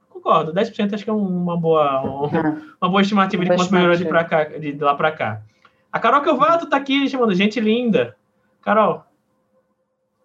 Concordo, 0.09 0.53
10% 0.53 0.95
acho 0.95 1.05
que 1.05 1.11
é 1.11 1.13
uma 1.13 1.57
boa, 1.57 2.03
uhum. 2.03 2.73
uma 2.81 2.91
boa 2.91 3.03
estimativa 3.03 3.45
de 3.45 3.55
quanto 3.55 3.73
melhorou 3.73 3.97
de, 3.97 4.05
pra 4.05 4.25
cá, 4.25 4.45
de 4.45 4.73
lá 4.79 4.95
para 4.95 5.13
cá. 5.13 5.43
A 5.91 5.99
Carol 5.99 6.23
Kelvato 6.23 6.67
tá 6.67 6.77
aqui 6.77 7.09
chamando 7.09 7.35
gente 7.35 7.61
linda. 7.61 8.17
Carol. 8.63 9.05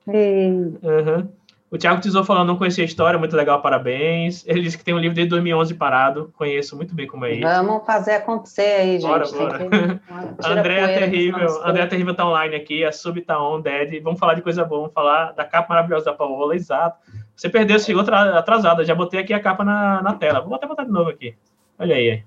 Uhum. 0.08 1.30
O 1.70 1.78
Thiago 1.78 2.00
Tizou 2.00 2.24
falando, 2.24 2.48
não 2.48 2.56
conhecia 2.56 2.84
a 2.84 2.86
história, 2.86 3.20
muito 3.20 3.36
legal, 3.36 3.62
parabéns. 3.62 4.46
Ele 4.48 4.62
disse 4.62 4.78
que 4.78 4.86
tem 4.86 4.94
um 4.94 4.98
livro 4.98 5.14
desde 5.14 5.32
2011 5.32 5.74
parado, 5.74 6.32
conheço 6.38 6.78
muito 6.78 6.96
bem 6.96 7.06
como 7.06 7.26
é 7.26 7.34
isso. 7.34 7.42
Vamos 7.42 7.86
fazer 7.86 8.14
acontecer 8.14 8.62
aí, 8.62 9.00
gente. 9.00 9.10
Bora, 9.10 9.28
bora. 9.28 10.02
André 10.46 10.80
é 10.80 11.00
terrível, 11.00 11.62
André 11.66 11.84
é 11.84 11.88
terrível 11.88 12.16
tá 12.16 12.26
online 12.26 12.56
aqui, 12.56 12.86
a 12.86 12.92
Sub 12.94 13.20
tá 13.22 13.42
on, 13.42 13.60
Dead. 13.60 14.02
Vamos 14.02 14.18
falar 14.18 14.36
de 14.36 14.42
coisa 14.42 14.64
boa, 14.64 14.82
vamos 14.82 14.94
falar 14.94 15.34
da 15.34 15.44
capa 15.44 15.74
maravilhosa 15.74 16.06
da 16.06 16.14
Paola, 16.14 16.56
exato. 16.56 17.00
Você 17.36 17.50
perdeu, 17.50 17.78
chegou 17.80 18.02
atrasada, 18.02 18.86
já 18.86 18.96
botei 18.96 19.20
aqui 19.20 19.34
a 19.34 19.40
capa 19.40 19.66
na, 19.66 20.02
na 20.02 20.14
tela. 20.14 20.40
Vou 20.40 20.56
até 20.56 20.66
botar 20.66 20.86
de 20.86 20.92
novo 20.92 21.10
aqui. 21.10 21.36
Olha 21.78 21.96
aí, 21.98 22.24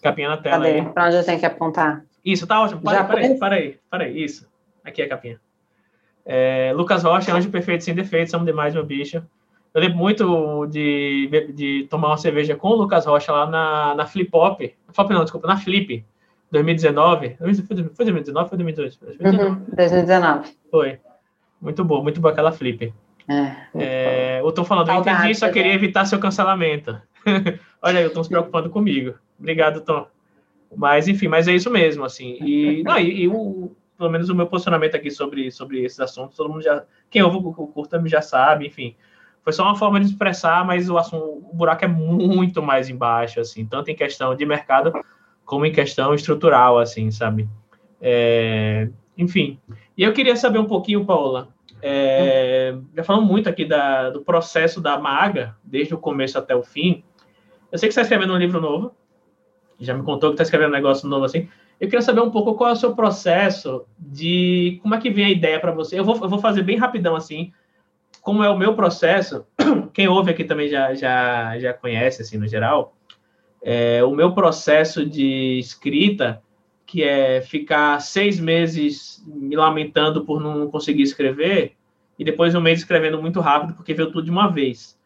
capinha 0.00 0.30
na 0.30 0.38
tela 0.38 0.64
Cadê? 0.64 0.80
aí. 0.80 0.82
Pra 0.86 1.06
onde 1.08 1.16
eu 1.16 1.24
tenho 1.24 1.38
que 1.38 1.46
apontar? 1.46 2.04
Isso, 2.24 2.46
tá 2.46 2.62
ótimo. 2.62 2.80
Para, 2.80 3.04
para 3.04 3.20
aí, 3.20 3.38
para 3.38 3.54
aí, 3.54 3.78
para 3.90 4.04
aí, 4.04 4.24
isso. 4.24 4.48
Aqui 4.82 5.02
é 5.02 5.04
a 5.04 5.08
capinha. 5.10 5.38
É, 6.24 6.72
Lucas 6.74 7.02
Rocha, 7.02 7.34
Anjo 7.34 7.50
Perfeito 7.50 7.84
Sem 7.84 7.94
Defeitos, 7.94 8.32
amo 8.34 8.44
demais, 8.44 8.74
meu 8.74 8.84
bicho. 8.84 9.22
Eu 9.74 9.80
lembro 9.80 9.96
muito 9.96 10.66
de, 10.66 11.28
de 11.54 11.86
tomar 11.88 12.08
uma 12.08 12.16
cerveja 12.16 12.54
com 12.54 12.68
o 12.68 12.74
Lucas 12.74 13.06
Rocha 13.06 13.32
lá 13.32 13.46
na, 13.46 13.94
na 13.94 14.06
Flip. 14.06 14.30
Flip 14.92 15.10
não, 15.10 15.22
desculpa, 15.22 15.48
na 15.48 15.56
Flip, 15.56 16.04
2019. 16.50 17.36
Foi 17.38 18.04
2019 18.04 18.44
ou 18.44 18.48
foi 18.48 18.58
2018? 18.58 18.98
2019. 19.18 19.50
Uhum, 19.50 19.66
2019. 19.74 20.50
Foi. 20.70 20.98
Muito 21.60 21.84
bom, 21.84 22.02
muito 22.02 22.20
boa 22.20 22.32
aquela 22.32 22.52
Flip. 22.52 22.92
É, 23.28 23.56
é, 23.74 24.40
eu 24.40 24.52
tô 24.52 24.64
falando, 24.64 24.90
eu 24.90 24.96
entendi, 24.96 25.34
só 25.34 25.48
queria 25.48 25.72
evitar 25.72 26.04
seu 26.04 26.18
cancelamento. 26.18 27.00
Olha 27.80 28.00
aí, 28.00 28.04
eu 28.04 28.12
tô 28.12 28.22
se 28.22 28.28
preocupando 28.28 28.68
comigo. 28.68 29.14
Obrigado, 29.38 29.80
Tom. 29.80 30.06
Mas, 30.76 31.08
enfim, 31.08 31.28
mas 31.28 31.48
é 31.48 31.54
isso 31.54 31.70
mesmo, 31.70 32.04
assim. 32.04 32.36
E, 32.40 32.82
não, 32.82 32.98
e, 32.98 33.22
e 33.22 33.28
o, 33.28 33.72
pelo 34.02 34.10
menos 34.10 34.28
o 34.28 34.34
meu 34.34 34.48
posicionamento 34.48 34.96
aqui 34.96 35.12
sobre, 35.12 35.52
sobre 35.52 35.84
esses 35.84 36.00
assuntos, 36.00 36.36
todo 36.36 36.50
mundo 36.50 36.60
já. 36.60 36.82
Quem 37.08 37.22
ouve 37.22 37.36
o 37.36 37.52
curta 37.68 38.02
já 38.06 38.20
sabe, 38.20 38.66
enfim. 38.66 38.96
Foi 39.44 39.52
só 39.52 39.62
uma 39.62 39.76
forma 39.76 40.00
de 40.00 40.06
expressar, 40.06 40.64
mas 40.66 40.90
o, 40.90 40.98
assunto, 40.98 41.46
o 41.48 41.54
buraco 41.54 41.84
é 41.84 41.88
muito 41.88 42.60
mais 42.60 42.88
embaixo, 42.88 43.38
assim, 43.38 43.64
tanto 43.64 43.90
em 43.92 43.94
questão 43.94 44.34
de 44.34 44.44
mercado 44.44 44.92
como 45.44 45.64
em 45.64 45.72
questão 45.72 46.14
estrutural, 46.14 46.78
assim, 46.78 47.12
sabe? 47.12 47.48
É, 48.00 48.88
enfim. 49.16 49.60
E 49.96 50.02
eu 50.02 50.12
queria 50.12 50.34
saber 50.34 50.58
um 50.58 50.66
pouquinho, 50.66 51.04
Paula. 51.04 51.48
É, 51.80 52.74
já 52.96 53.04
falamos 53.04 53.28
muito 53.28 53.48
aqui 53.48 53.64
da, 53.64 54.10
do 54.10 54.22
processo 54.22 54.80
da 54.80 54.98
Maga, 54.98 55.56
desde 55.62 55.94
o 55.94 55.98
começo 55.98 56.36
até 56.38 56.56
o 56.56 56.62
fim. 56.62 57.04
Eu 57.70 57.78
sei 57.78 57.88
que 57.88 57.94
você 57.94 58.00
está 58.00 58.02
escrevendo 58.02 58.32
um 58.32 58.38
livro 58.38 58.60
novo. 58.60 58.94
Já 59.78 59.94
me 59.94 60.02
contou 60.02 60.30
que 60.30 60.34
está 60.34 60.42
escrevendo 60.42 60.70
um 60.70 60.74
negócio 60.74 61.08
novo 61.08 61.24
assim. 61.24 61.48
Eu 61.82 61.88
queria 61.88 62.00
saber 62.00 62.20
um 62.20 62.30
pouco 62.30 62.54
qual 62.54 62.70
é 62.70 62.72
o 62.74 62.76
seu 62.76 62.94
processo 62.94 63.84
de 63.98 64.78
como 64.82 64.94
é 64.94 65.00
que 65.00 65.10
vem 65.10 65.24
a 65.24 65.30
ideia 65.30 65.58
para 65.58 65.72
você. 65.72 65.98
Eu 65.98 66.04
vou, 66.04 66.14
eu 66.14 66.28
vou 66.28 66.38
fazer 66.38 66.62
bem 66.62 66.76
rapidão 66.76 67.16
assim, 67.16 67.52
como 68.20 68.44
é 68.44 68.48
o 68.48 68.56
meu 68.56 68.76
processo. 68.76 69.44
Quem 69.92 70.06
ouve 70.06 70.30
aqui 70.30 70.44
também 70.44 70.68
já, 70.68 70.94
já, 70.94 71.58
já 71.58 71.74
conhece, 71.74 72.22
assim, 72.22 72.38
no 72.38 72.46
geral. 72.46 72.96
É, 73.60 74.04
o 74.04 74.12
meu 74.12 74.32
processo 74.32 75.04
de 75.04 75.58
escrita, 75.58 76.40
que 76.86 77.02
é 77.02 77.40
ficar 77.40 78.00
seis 78.00 78.38
meses 78.38 79.20
me 79.26 79.56
lamentando 79.56 80.24
por 80.24 80.40
não 80.40 80.70
conseguir 80.70 81.02
escrever, 81.02 81.72
e 82.16 82.22
depois 82.22 82.54
um 82.54 82.60
mês 82.60 82.78
escrevendo 82.78 83.20
muito 83.20 83.40
rápido, 83.40 83.74
porque 83.74 83.92
veio 83.92 84.12
tudo 84.12 84.26
de 84.26 84.30
uma 84.30 84.46
vez. 84.46 84.96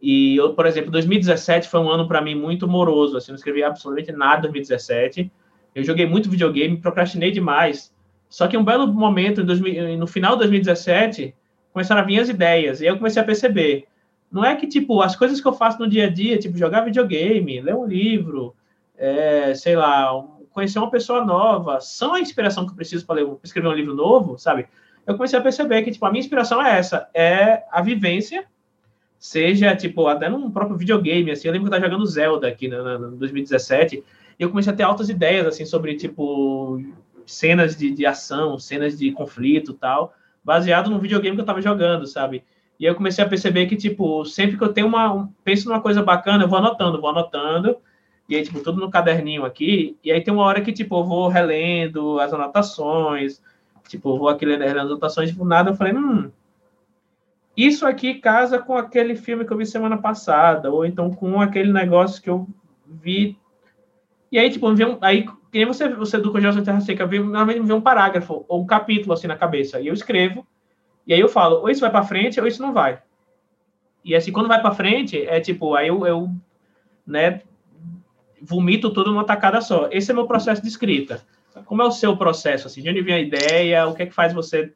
E, 0.00 0.36
eu, 0.36 0.54
por 0.54 0.64
exemplo, 0.64 0.90
2017 0.90 1.68
foi 1.68 1.80
um 1.80 1.90
ano 1.90 2.08
para 2.08 2.22
mim 2.22 2.34
muito 2.34 2.66
moroso, 2.66 3.18
assim, 3.18 3.32
não 3.32 3.36
escrevi 3.36 3.62
absolutamente 3.62 4.12
nada 4.12 4.48
em 4.48 4.50
2017 4.50 5.30
eu 5.74 5.84
joguei 5.84 6.06
muito 6.06 6.30
videogame, 6.30 6.76
procrastinei 6.76 7.30
demais. 7.30 7.92
Só 8.28 8.46
que 8.48 8.56
um 8.56 8.64
belo 8.64 8.86
momento, 8.86 9.44
no 9.44 10.06
final 10.06 10.32
de 10.32 10.38
2017, 10.38 11.34
começaram 11.72 12.00
a 12.00 12.04
vir 12.04 12.20
as 12.20 12.28
ideias. 12.28 12.80
E 12.80 12.86
eu 12.86 12.96
comecei 12.96 13.20
a 13.20 13.24
perceber. 13.24 13.86
Não 14.30 14.44
é 14.44 14.56
que, 14.56 14.66
tipo, 14.66 15.02
as 15.02 15.14
coisas 15.14 15.40
que 15.40 15.46
eu 15.46 15.52
faço 15.52 15.78
no 15.78 15.88
dia 15.88 16.06
a 16.06 16.10
dia, 16.10 16.38
tipo, 16.38 16.56
jogar 16.56 16.80
videogame, 16.80 17.60
ler 17.60 17.74
um 17.74 17.86
livro, 17.86 18.54
é, 18.96 19.54
sei 19.54 19.76
lá, 19.76 20.10
conhecer 20.52 20.78
uma 20.78 20.90
pessoa 20.90 21.24
nova, 21.24 21.80
são 21.80 22.14
a 22.14 22.20
inspiração 22.20 22.64
que 22.64 22.72
eu 22.72 22.76
preciso 22.76 23.04
para 23.06 23.20
escrever 23.42 23.68
um 23.68 23.72
livro 23.72 23.94
novo, 23.94 24.38
sabe? 24.38 24.66
Eu 25.06 25.14
comecei 25.14 25.38
a 25.38 25.42
perceber 25.42 25.82
que, 25.82 25.90
tipo, 25.90 26.06
a 26.06 26.10
minha 26.10 26.20
inspiração 26.20 26.64
é 26.64 26.78
essa, 26.78 27.08
é 27.12 27.64
a 27.70 27.82
vivência, 27.82 28.46
seja, 29.18 29.74
tipo, 29.76 30.06
até 30.06 30.28
num 30.28 30.50
próprio 30.50 30.76
videogame, 30.76 31.30
assim, 31.30 31.48
eu 31.48 31.52
lembro 31.52 31.68
que 31.68 31.74
eu 31.74 31.76
estava 31.76 31.92
jogando 31.92 32.08
Zelda 32.08 32.48
aqui 32.48 32.68
no 32.68 33.16
2017, 33.16 33.96
e 33.96 34.02
eu 34.42 34.50
comecei 34.50 34.72
a 34.72 34.76
ter 34.76 34.82
altas 34.82 35.08
ideias, 35.08 35.46
assim, 35.46 35.64
sobre, 35.64 35.96
tipo, 35.96 36.82
cenas 37.26 37.76
de, 37.76 37.90
de 37.90 38.06
ação, 38.06 38.58
cenas 38.58 38.98
de 38.98 39.12
conflito 39.12 39.74
tal, 39.74 40.12
baseado 40.42 40.90
no 40.90 40.98
videogame 40.98 41.36
que 41.36 41.40
eu 41.40 41.46
tava 41.46 41.62
jogando, 41.62 42.06
sabe? 42.06 42.44
E 42.78 42.84
eu 42.84 42.94
comecei 42.94 43.24
a 43.24 43.28
perceber 43.28 43.66
que, 43.66 43.76
tipo, 43.76 44.24
sempre 44.24 44.56
que 44.56 44.64
eu 44.64 44.72
tenho 44.72 44.88
uma. 44.88 45.30
penso 45.44 45.68
numa 45.68 45.80
coisa 45.80 46.02
bacana, 46.02 46.44
eu 46.44 46.48
vou 46.48 46.58
anotando, 46.58 47.00
vou 47.00 47.10
anotando. 47.10 47.76
E 48.28 48.34
aí, 48.34 48.42
tipo, 48.42 48.60
tudo 48.60 48.80
no 48.80 48.90
caderninho 48.90 49.44
aqui. 49.44 49.96
E 50.02 50.10
aí 50.10 50.20
tem 50.20 50.32
uma 50.34 50.42
hora 50.44 50.60
que, 50.60 50.72
tipo, 50.72 50.98
eu 50.98 51.04
vou 51.04 51.28
relendo 51.28 52.18
as 52.18 52.32
anotações. 52.32 53.40
Tipo, 53.86 54.14
eu 54.14 54.18
vou 54.18 54.28
aqui 54.28 54.44
lendo 54.44 54.64
as 54.64 54.76
anotações, 54.76 55.30
tipo, 55.30 55.44
nada. 55.44 55.70
Eu 55.70 55.76
falei, 55.76 55.94
hum. 55.94 56.30
Isso 57.56 57.86
aqui 57.86 58.14
casa 58.14 58.58
com 58.58 58.76
aquele 58.76 59.14
filme 59.14 59.44
que 59.44 59.52
eu 59.52 59.56
vi 59.58 59.66
semana 59.66 59.98
passada. 59.98 60.70
Ou 60.70 60.84
então 60.84 61.10
com 61.10 61.40
aquele 61.40 61.72
negócio 61.72 62.22
que 62.22 62.30
eu 62.30 62.48
vi 62.84 63.38
e 64.32 64.38
aí, 64.38 64.50
tipo, 64.50 64.74
vem 64.74 64.86
um, 64.86 64.98
aí, 65.02 65.26
que 65.26 65.58
nem 65.58 65.66
você, 65.66 65.86
você 65.90 66.16
do 66.16 66.32
Congelação 66.32 66.64
Terra 66.64 66.80
Seca, 66.80 67.04
vem, 67.04 67.20
normalmente 67.20 67.60
me 67.60 67.66
vem 67.66 67.76
um 67.76 67.82
parágrafo 67.82 68.46
ou 68.48 68.62
um 68.62 68.66
capítulo 68.66 69.12
assim 69.12 69.26
na 69.26 69.36
cabeça. 69.36 69.78
E 69.78 69.88
eu 69.88 69.92
escrevo, 69.92 70.46
e 71.06 71.12
aí 71.12 71.20
eu 71.20 71.28
falo, 71.28 71.56
ou 71.56 71.68
isso 71.68 71.82
vai 71.82 71.90
para 71.90 72.02
frente, 72.02 72.40
ou 72.40 72.46
isso 72.46 72.62
não 72.62 72.72
vai. 72.72 73.02
E 74.02 74.16
assim, 74.16 74.32
quando 74.32 74.48
vai 74.48 74.58
para 74.62 74.74
frente, 74.74 75.22
é 75.26 75.38
tipo, 75.38 75.74
aí 75.74 75.88
eu, 75.88 76.06
eu 76.06 76.30
né, 77.06 77.42
vomito 78.40 78.90
tudo 78.90 79.10
numa 79.10 79.24
tacada 79.24 79.60
só. 79.60 79.88
Esse 79.92 80.10
é 80.10 80.14
meu 80.14 80.26
processo 80.26 80.62
de 80.62 80.68
escrita. 80.68 81.22
Como 81.66 81.82
é 81.82 81.84
o 81.84 81.92
seu 81.92 82.16
processo, 82.16 82.66
assim? 82.66 82.80
De 82.80 82.88
onde 82.88 83.02
vem 83.02 83.14
a 83.14 83.20
ideia? 83.20 83.86
O 83.86 83.94
que 83.94 84.04
é 84.04 84.06
que 84.06 84.14
faz 84.14 84.32
você 84.32 84.72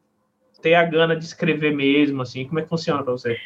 ter 0.61 0.75
a 0.75 0.85
gana 0.85 1.17
de 1.17 1.25
escrever 1.25 1.75
mesmo, 1.75 2.21
assim? 2.21 2.47
Como 2.47 2.59
é 2.59 2.63
que 2.63 2.69
funciona 2.69 3.03
para 3.03 3.13
você? 3.13 3.39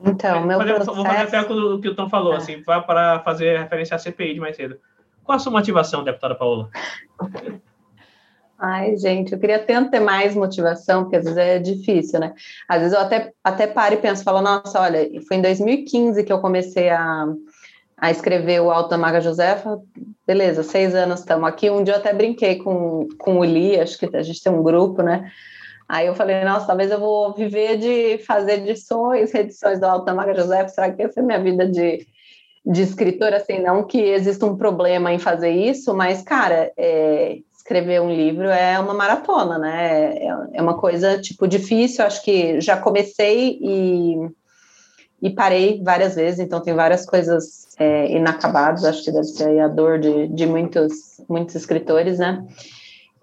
Então, 0.00 0.46
meu 0.46 0.58
fazer, 0.58 0.74
processo... 0.74 0.94
Vou 0.94 1.04
fazer 1.04 1.22
até 1.22 1.40
o 1.40 1.80
que 1.80 1.88
o 1.88 1.94
Tom 1.96 2.08
falou, 2.08 2.34
é. 2.34 2.36
assim, 2.36 2.62
para 2.62 3.18
fazer 3.20 3.58
referência 3.58 3.96
à 3.96 3.98
CPI 3.98 4.34
de 4.34 4.40
mais 4.40 4.54
cedo. 4.54 4.78
Qual 5.24 5.36
a 5.36 5.38
sua 5.38 5.52
motivação, 5.52 6.04
deputada 6.04 6.34
Paola? 6.34 6.68
Ai, 8.58 8.96
gente, 8.96 9.32
eu 9.32 9.38
queria 9.38 9.58
tanto 9.58 9.90
ter 9.90 10.00
mais 10.00 10.34
motivação, 10.34 11.02
porque 11.02 11.16
às 11.16 11.24
vezes 11.24 11.38
é 11.38 11.58
difícil, 11.58 12.20
né? 12.20 12.34
Às 12.68 12.78
vezes 12.80 12.94
eu 12.94 13.00
até, 13.00 13.32
até 13.42 13.66
paro 13.66 13.94
e 13.94 13.98
penso, 13.98 14.22
falo, 14.22 14.40
nossa, 14.40 14.80
olha, 14.80 15.08
foi 15.26 15.38
em 15.38 15.42
2015 15.42 16.22
que 16.22 16.32
eu 16.32 16.40
comecei 16.40 16.88
a, 16.88 17.26
a 17.96 18.10
escrever 18.10 18.60
o 18.60 18.70
Alto 18.70 18.90
da 18.90 18.98
Maga 18.98 19.20
Josefa, 19.20 19.80
beleza, 20.26 20.62
seis 20.62 20.94
anos 20.94 21.20
estamos 21.20 21.48
aqui. 21.48 21.68
Um 21.68 21.82
dia 21.82 21.94
eu 21.94 21.98
até 21.98 22.12
brinquei 22.12 22.56
com, 22.56 23.08
com 23.18 23.38
o 23.38 23.44
Li, 23.44 23.78
acho 23.78 23.98
que 23.98 24.14
a 24.16 24.22
gente 24.22 24.42
tem 24.42 24.52
um 24.52 24.62
grupo, 24.62 25.02
né? 25.02 25.30
Aí 25.88 26.06
eu 26.06 26.14
falei, 26.14 26.42
nossa, 26.44 26.66
talvez 26.66 26.90
eu 26.90 26.98
vou 26.98 27.34
viver 27.34 27.76
de 27.76 28.18
fazer 28.24 28.54
edições, 28.54 29.32
reedições 29.32 29.78
do 29.78 29.84
Alto 29.84 30.06
da 30.06 30.14
Maga 30.14 30.34
Josefa, 30.34 30.68
será 30.68 30.90
que 30.90 31.02
essa 31.02 31.20
é 31.20 31.22
a 31.22 31.26
minha 31.26 31.42
vida 31.42 31.68
de, 31.68 32.06
de 32.64 32.82
escritora? 32.82 33.36
Assim, 33.36 33.60
não 33.60 33.84
que 33.84 34.00
exista 34.00 34.46
um 34.46 34.56
problema 34.56 35.12
em 35.12 35.18
fazer 35.18 35.50
isso, 35.50 35.94
mas, 35.94 36.22
cara, 36.22 36.72
é, 36.76 37.38
escrever 37.56 38.00
um 38.00 38.10
livro 38.10 38.48
é 38.48 38.78
uma 38.78 38.94
maratona, 38.94 39.58
né? 39.58 40.16
É, 40.16 40.28
é 40.54 40.62
uma 40.62 40.76
coisa, 40.76 41.18
tipo, 41.18 41.48
difícil. 41.48 42.04
Acho 42.04 42.22
que 42.22 42.60
já 42.60 42.76
comecei 42.76 43.58
e, 43.60 44.16
e 45.22 45.30
parei 45.30 45.82
várias 45.82 46.14
vezes, 46.14 46.40
então 46.40 46.60
tem 46.60 46.74
várias 46.74 47.06
coisas 47.06 47.74
é, 47.78 48.10
inacabadas. 48.10 48.84
Acho 48.84 49.02
que 49.02 49.12
deve 49.12 49.24
ser 49.24 49.58
a 49.60 49.68
dor 49.68 49.98
de, 49.98 50.28
de 50.28 50.46
muitos, 50.46 51.20
muitos 51.28 51.54
escritores, 51.54 52.18
né? 52.18 52.44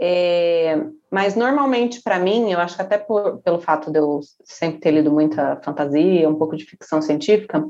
É, 0.04 0.82
mas 1.12 1.36
normalmente, 1.36 2.02
para 2.02 2.18
mim, 2.18 2.52
eu 2.52 2.60
acho 2.60 2.76
que 2.76 2.82
até 2.82 2.98
por, 2.98 3.38
pelo 3.44 3.60
fato 3.60 3.92
de 3.92 4.00
eu 4.00 4.22
sempre 4.44 4.80
ter 4.80 4.90
lido 4.90 5.12
muita 5.12 5.62
fantasia, 5.64 6.28
um 6.28 6.34
pouco 6.34 6.58
de 6.58 6.66
ficção 6.66 7.00
científica, 7.00 7.64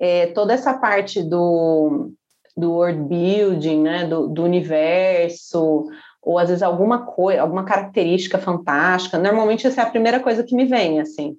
é, 0.00 0.28
toda 0.28 0.54
essa 0.54 0.72
parte 0.72 1.22
do, 1.22 2.10
do 2.56 2.72
world 2.72 3.02
building, 3.02 3.82
né, 3.82 4.06
do, 4.06 4.26
do 4.28 4.42
universo, 4.42 5.86
ou 6.22 6.38
às 6.38 6.48
vezes 6.48 6.62
alguma 6.62 7.04
coisa, 7.04 7.42
alguma 7.42 7.64
característica 7.64 8.38
fantástica. 8.38 9.18
Normalmente 9.18 9.66
essa 9.66 9.82
é 9.82 9.84
a 9.84 9.90
primeira 9.90 10.18
coisa 10.18 10.42
que 10.42 10.54
me 10.54 10.64
vem, 10.64 11.00
assim. 11.00 11.36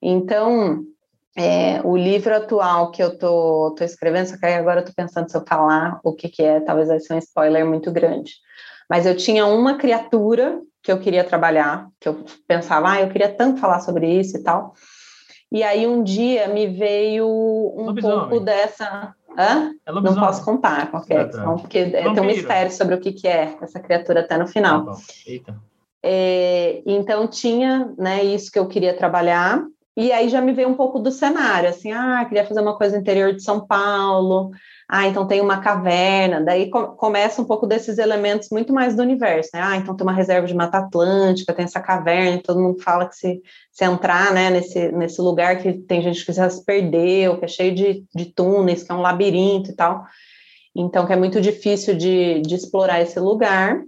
Então, 0.00 0.84
é, 1.36 1.80
o 1.84 1.96
livro 1.96 2.34
atual 2.34 2.90
que 2.90 3.02
eu 3.02 3.16
tô, 3.18 3.74
tô 3.76 3.84
escrevendo, 3.84 4.26
só 4.26 4.38
que 4.38 4.46
agora 4.46 4.80
eu 4.80 4.84
tô 4.84 4.92
pensando 4.94 5.30
se 5.30 5.36
eu 5.36 5.44
falar 5.46 5.98
o 6.04 6.12
que 6.12 6.28
que 6.28 6.42
é, 6.42 6.60
talvez 6.60 6.88
vai 6.88 7.00
ser 7.00 7.14
um 7.14 7.18
spoiler 7.18 7.64
muito 7.64 7.90
grande. 7.90 8.32
Mas 8.88 9.06
eu 9.06 9.16
tinha 9.16 9.46
uma 9.46 9.76
criatura 9.76 10.60
que 10.82 10.92
eu 10.92 11.00
queria 11.00 11.24
trabalhar, 11.24 11.88
que 12.00 12.08
eu 12.08 12.24
pensava, 12.46 12.92
ah, 12.92 13.00
eu 13.00 13.08
queria 13.08 13.28
tanto 13.28 13.60
falar 13.60 13.80
sobre 13.80 14.06
isso 14.08 14.36
e 14.36 14.42
tal. 14.42 14.74
E 15.50 15.62
aí 15.62 15.86
um 15.86 16.02
dia 16.02 16.48
me 16.48 16.66
veio 16.66 17.26
um 17.26 17.94
pouco 17.94 18.40
dessa. 18.40 19.14
Hã? 19.38 19.72
É 19.84 19.92
não 19.92 20.14
posso 20.14 20.44
contar 20.44 20.90
qualquer 20.90 21.20
ah, 21.20 21.28
tá. 21.28 21.52
porque 21.52 21.78
é, 21.78 21.90
tem 21.90 22.20
um 22.20 22.26
mistério 22.26 22.72
sobre 22.72 22.94
o 22.94 23.00
que, 23.00 23.12
que 23.12 23.28
é 23.28 23.54
essa 23.60 23.78
criatura 23.78 24.20
até 24.20 24.38
no 24.38 24.46
final. 24.46 24.86
Tá 24.86 25.54
é, 26.02 26.82
então 26.86 27.26
tinha 27.26 27.92
né, 27.98 28.24
isso 28.24 28.50
que 28.50 28.58
eu 28.58 28.66
queria 28.66 28.96
trabalhar, 28.96 29.62
e 29.96 30.12
aí 30.12 30.28
já 30.28 30.40
me 30.40 30.52
veio 30.52 30.68
um 30.68 30.74
pouco 30.74 30.98
do 30.98 31.10
cenário, 31.10 31.68
assim, 31.68 31.90
ah, 31.90 32.24
queria 32.26 32.46
fazer 32.46 32.60
uma 32.60 32.76
coisa 32.76 32.96
interior 32.96 33.32
de 33.32 33.42
São 33.42 33.66
Paulo, 33.66 34.50
ah, 34.88 35.08
então 35.08 35.26
tem 35.26 35.40
uma 35.40 35.60
caverna, 35.60 36.40
daí 36.40 36.70
começa 36.70 37.42
um 37.42 37.44
pouco 37.44 37.66
desses 37.66 37.98
elementos 37.98 38.50
muito 38.52 38.72
mais 38.72 38.94
do 38.94 39.02
universo, 39.02 39.50
né? 39.52 39.60
Ah, 39.60 39.76
então 39.76 39.96
tem 39.96 40.06
uma 40.06 40.12
reserva 40.12 40.46
de 40.46 40.54
Mata 40.54 40.78
Atlântica, 40.78 41.52
tem 41.52 41.64
essa 41.64 41.80
caverna, 41.80 42.40
todo 42.40 42.60
mundo 42.60 42.80
fala 42.80 43.08
que 43.08 43.16
se, 43.16 43.42
se 43.72 43.84
entrar, 43.84 44.32
né, 44.32 44.48
nesse, 44.48 44.92
nesse 44.92 45.20
lugar 45.20 45.60
que 45.60 45.72
tem 45.72 46.00
gente 46.02 46.24
que 46.24 46.32
já 46.32 46.48
se 46.48 46.64
perdeu, 46.64 47.36
que 47.36 47.44
é 47.44 47.48
cheio 47.48 47.74
de, 47.74 48.04
de 48.14 48.26
túneis, 48.26 48.84
que 48.84 48.92
é 48.92 48.94
um 48.94 49.00
labirinto 49.00 49.70
e 49.70 49.74
tal, 49.74 50.04
então 50.72 51.04
que 51.04 51.12
é 51.12 51.16
muito 51.16 51.40
difícil 51.40 51.96
de, 51.96 52.40
de 52.42 52.54
explorar 52.54 53.00
esse 53.00 53.18
lugar, 53.18 53.82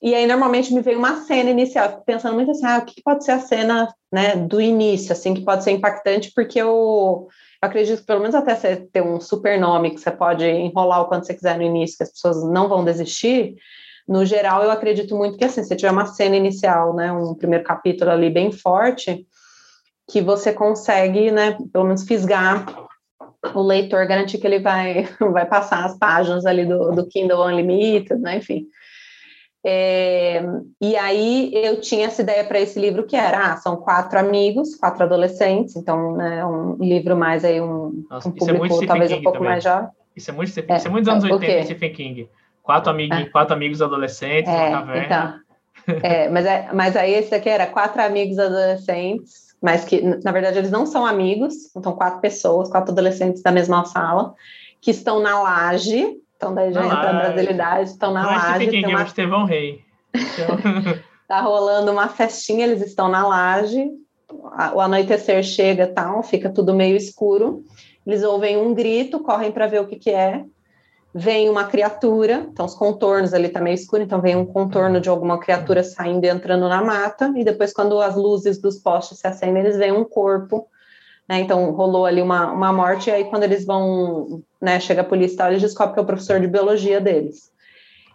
e 0.00 0.14
aí 0.14 0.26
normalmente 0.26 0.72
me 0.72 0.80
vem 0.80 0.96
uma 0.96 1.24
cena 1.24 1.50
inicial, 1.50 2.02
pensando 2.06 2.34
muito 2.34 2.52
assim, 2.52 2.64
ah, 2.64 2.78
o 2.78 2.86
que 2.86 3.02
pode 3.02 3.22
ser 3.22 3.32
a 3.32 3.40
cena, 3.40 3.94
né, 4.10 4.34
do 4.34 4.62
início, 4.62 5.12
assim, 5.12 5.34
que 5.34 5.44
pode 5.44 5.62
ser 5.62 5.72
impactante, 5.72 6.32
porque 6.34 6.58
eu 6.58 7.28
acredito 7.60 8.00
que 8.00 8.06
pelo 8.06 8.20
menos 8.20 8.34
até 8.34 8.54
você 8.54 8.76
ter 8.76 9.02
um 9.02 9.20
super 9.20 9.58
nome 9.58 9.90
que 9.90 10.00
você 10.00 10.10
pode 10.10 10.44
enrolar 10.46 11.02
o 11.02 11.06
quanto 11.06 11.26
você 11.26 11.34
quiser 11.34 11.56
no 11.56 11.62
início, 11.62 11.96
que 11.96 12.02
as 12.04 12.12
pessoas 12.12 12.42
não 12.44 12.68
vão 12.68 12.84
desistir, 12.84 13.56
no 14.08 14.24
geral 14.24 14.62
eu 14.62 14.70
acredito 14.70 15.14
muito 15.14 15.36
que 15.36 15.44
assim, 15.44 15.62
se 15.62 15.76
tiver 15.76 15.90
uma 15.90 16.06
cena 16.06 16.36
inicial, 16.36 16.94
né, 16.94 17.12
um 17.12 17.34
primeiro 17.34 17.64
capítulo 17.64 18.10
ali 18.10 18.30
bem 18.30 18.50
forte, 18.50 19.26
que 20.10 20.22
você 20.22 20.52
consegue, 20.52 21.30
né, 21.30 21.58
pelo 21.70 21.84
menos 21.84 22.04
fisgar 22.04 22.64
o 23.54 23.62
leitor, 23.62 24.06
garantir 24.06 24.38
que 24.38 24.46
ele 24.46 24.60
vai, 24.60 25.06
vai 25.32 25.44
passar 25.44 25.84
as 25.84 25.98
páginas 25.98 26.46
ali 26.46 26.64
do, 26.64 26.90
do 26.92 27.06
Kindle 27.06 27.46
Unlimited, 27.46 28.18
né, 28.20 28.38
enfim. 28.38 28.66
É, 29.64 30.42
e 30.80 30.96
aí 30.96 31.50
eu 31.52 31.80
tinha 31.80 32.06
essa 32.06 32.22
ideia 32.22 32.44
para 32.44 32.60
esse 32.60 32.78
livro 32.78 33.04
que 33.04 33.16
era, 33.16 33.52
ah, 33.52 33.56
são 33.56 33.76
quatro 33.76 34.18
amigos, 34.18 34.76
quatro 34.76 35.02
adolescentes, 35.02 35.74
então 35.74 36.20
é 36.20 36.36
né, 36.36 36.46
um 36.46 36.76
livro 36.80 37.16
mais 37.16 37.44
aí 37.44 37.60
um, 37.60 38.04
Nossa, 38.08 38.28
um 38.28 38.32
é 38.32 38.36
público 38.36 38.82
é 38.82 38.86
talvez 38.86 39.10
King 39.10 39.20
um 39.20 39.22
pouco 39.24 39.38
também. 39.38 39.50
mais 39.50 39.64
jovem. 39.64 39.88
Isso 40.14 40.30
é 40.30 40.34
muito, 40.34 40.48
é, 40.58 40.76
isso 40.76 40.86
é 40.86 40.90
muito 40.90 41.04
dos 41.04 41.24
anos 41.24 41.24
80, 41.24 41.64
Stephen 41.64 41.92
King. 41.92 42.28
Quatro 42.62 42.90
amigos, 42.90 43.18
é. 43.18 43.24
quatro 43.26 43.54
amigos 43.54 43.82
adolescentes, 43.82 44.52
é, 44.52 44.68
uma 44.68 44.80
caverna. 44.80 45.44
Então, 45.86 45.98
é, 46.02 46.28
mas, 46.28 46.46
é, 46.46 46.68
mas 46.72 46.96
aí 46.96 47.14
esse 47.14 47.34
aqui 47.34 47.48
era 47.48 47.66
quatro 47.66 48.00
amigos 48.02 48.38
adolescentes, 48.38 49.54
mas 49.60 49.84
que 49.84 50.00
na 50.02 50.30
verdade 50.32 50.58
eles 50.58 50.70
não 50.70 50.86
são 50.86 51.04
amigos, 51.04 51.54
são 51.82 51.92
quatro 51.92 52.20
pessoas, 52.20 52.68
quatro 52.68 52.92
adolescentes 52.92 53.42
da 53.42 53.50
mesma 53.50 53.84
sala, 53.84 54.34
que 54.80 54.90
estão 54.90 55.20
na 55.20 55.40
laje 55.40 56.16
então 56.38 56.54
daí 56.54 56.72
já 56.72 56.86
entra 56.86 57.10
a 57.10 57.12
brasilidade, 57.12 57.90
estão 57.90 58.12
na 58.12 58.24
laje. 58.24 58.68
Quem 58.68 58.86
uma... 58.86 59.00
é 59.00 59.02
o 59.02 59.06
Estevão 59.06 59.44
Rei. 59.44 59.82
Então... 60.14 60.56
tá 61.26 61.40
rolando 61.40 61.90
uma 61.90 62.08
festinha, 62.08 62.64
eles 62.64 62.80
estão 62.80 63.08
na 63.08 63.26
laje, 63.26 63.90
o 64.72 64.80
anoitecer 64.80 65.42
chega 65.42 65.86
tal, 65.86 66.22
fica 66.22 66.48
tudo 66.48 66.72
meio 66.72 66.96
escuro. 66.96 67.64
Eles 68.06 68.22
ouvem 68.22 68.56
um 68.56 68.72
grito, 68.72 69.20
correm 69.20 69.50
para 69.50 69.66
ver 69.66 69.80
o 69.80 69.86
que, 69.86 69.96
que 69.96 70.10
é. 70.10 70.44
Vem 71.12 71.50
uma 71.50 71.64
criatura, 71.64 72.46
então 72.50 72.64
os 72.64 72.74
contornos 72.74 73.34
ali 73.34 73.48
tá 73.48 73.60
meio 73.60 73.74
escuro, 73.74 74.02
então 74.02 74.20
vem 74.20 74.36
um 74.36 74.46
contorno 74.46 75.00
de 75.00 75.08
alguma 75.08 75.38
criatura 75.40 75.82
saindo 75.82 76.24
e 76.24 76.28
entrando 76.28 76.68
na 76.68 76.82
mata, 76.82 77.32
e 77.34 77.42
depois, 77.42 77.72
quando 77.72 78.00
as 78.00 78.14
luzes 78.14 78.60
dos 78.60 78.78
postes 78.78 79.18
se 79.18 79.26
acendem, 79.26 79.62
eles 79.62 79.76
veem 79.76 79.92
um 79.92 80.04
corpo 80.04 80.68
né? 81.28 81.40
Então 81.40 81.70
rolou 81.72 82.06
ali 82.06 82.22
uma, 82.22 82.50
uma 82.50 82.72
morte, 82.72 83.10
e 83.10 83.12
aí 83.12 83.24
quando 83.24 83.42
eles 83.42 83.64
vão, 83.64 84.42
né, 84.60 84.80
chega 84.80 85.02
a 85.02 85.04
polícia, 85.04 85.48
eles 85.48 85.62
descobrem 85.62 85.94
que 85.94 86.00
é 86.00 86.02
o 86.02 86.06
professor 86.06 86.40
de 86.40 86.46
biologia 86.46 87.00
deles. 87.00 87.52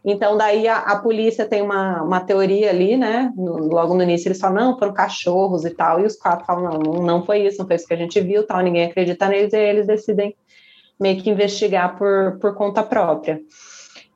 Então, 0.05 0.35
daí 0.35 0.67
a, 0.67 0.79
a 0.79 0.99
polícia 0.99 1.45
tem 1.45 1.61
uma, 1.61 2.01
uma 2.03 2.19
teoria 2.19 2.69
ali, 2.69 2.97
né? 2.97 3.31
No, 3.37 3.69
logo 3.69 3.93
no 3.93 4.03
início 4.03 4.27
eles 4.27 4.39
falam, 4.39 4.71
não, 4.71 4.77
foram 4.77 4.93
cachorros 4.93 5.63
e 5.63 5.69
tal, 5.69 6.01
e 6.01 6.05
os 6.05 6.17
quatro 6.17 6.45
falam, 6.45 6.77
não, 6.77 6.93
não 7.01 7.25
foi 7.25 7.45
isso, 7.47 7.59
não 7.59 7.65
foi 7.65 7.77
isso 7.77 7.87
que 7.87 7.93
a 7.93 7.97
gente 7.97 8.19
viu, 8.19 8.45
tal, 8.45 8.59
ninguém 8.59 8.85
acredita 8.85 9.29
neles, 9.29 9.53
e 9.53 9.55
aí 9.55 9.69
eles 9.69 9.87
decidem 9.87 10.35
meio 10.99 11.21
que 11.21 11.29
investigar 11.29 11.97
por, 11.97 12.37
por 12.39 12.53
conta 12.53 12.83
própria. 12.83 13.39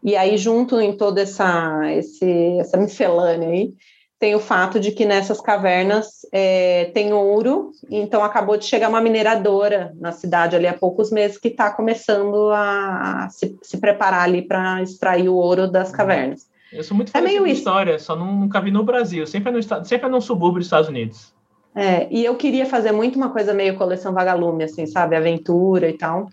E 0.04 0.16
aí, 0.16 0.38
junto 0.38 0.80
em 0.80 0.96
toda 0.96 1.22
essa, 1.22 1.82
esse, 1.94 2.58
essa 2.60 2.76
miscelânea 2.76 3.48
aí, 3.48 3.74
tem 4.20 4.34
o 4.34 4.40
fato 4.40 4.80
de 4.80 4.92
que 4.92 5.06
nessas 5.06 5.40
cavernas 5.40 6.26
é, 6.32 6.86
tem 6.94 7.14
ouro, 7.14 7.72
então 7.90 8.24
acabou 8.24 8.58
de 8.58 8.66
chegar 8.66 8.90
uma 8.90 9.00
mineradora 9.00 9.94
na 10.00 10.12
cidade 10.12 10.56
ali 10.56 10.66
há 10.66 10.74
poucos 10.74 11.12
meses 11.12 11.38
que 11.38 11.50
está 11.50 11.70
começando 11.70 12.50
a 12.52 13.28
se, 13.30 13.56
se 13.62 13.78
preparar 13.78 14.24
ali 14.24 14.42
para 14.42 14.82
extrair 14.82 15.30
o 15.30 15.36
ouro 15.36 15.70
das 15.70 15.92
cavernas. 15.92 16.50
Eu 16.74 16.84
sou 16.84 16.98
muito 16.98 17.12
fã 17.12 17.20
é 17.20 17.22
meio 17.22 17.46
de 17.46 17.52
história, 17.52 18.00
só 18.00 18.16
nunca 18.16 18.60
vi 18.60 18.72
no 18.72 18.84
Brasil, 18.84 19.26
sempre 19.28 19.50
é 19.50 19.54
no, 19.54 19.86
sempre 19.86 20.08
é 20.08 20.10
no 20.10 20.20
subúrbio 20.20 20.60
dos 20.60 20.68
Estados 20.68 20.90
Unidos. 20.90 21.34
É, 21.76 22.08
e 22.10 22.26
eu 22.26 22.36
queria 22.36 22.66
fazer 22.66 22.92
muito 22.92 23.18
uma 23.18 23.30
coisa 23.30 23.54
meio 23.54 23.78
coleção 23.78 24.12
vagalume, 24.12 24.64
assim, 24.64 24.88
sabe, 24.88 25.16
aventura 25.16 25.88
e 25.88 25.94
tal. 25.94 26.28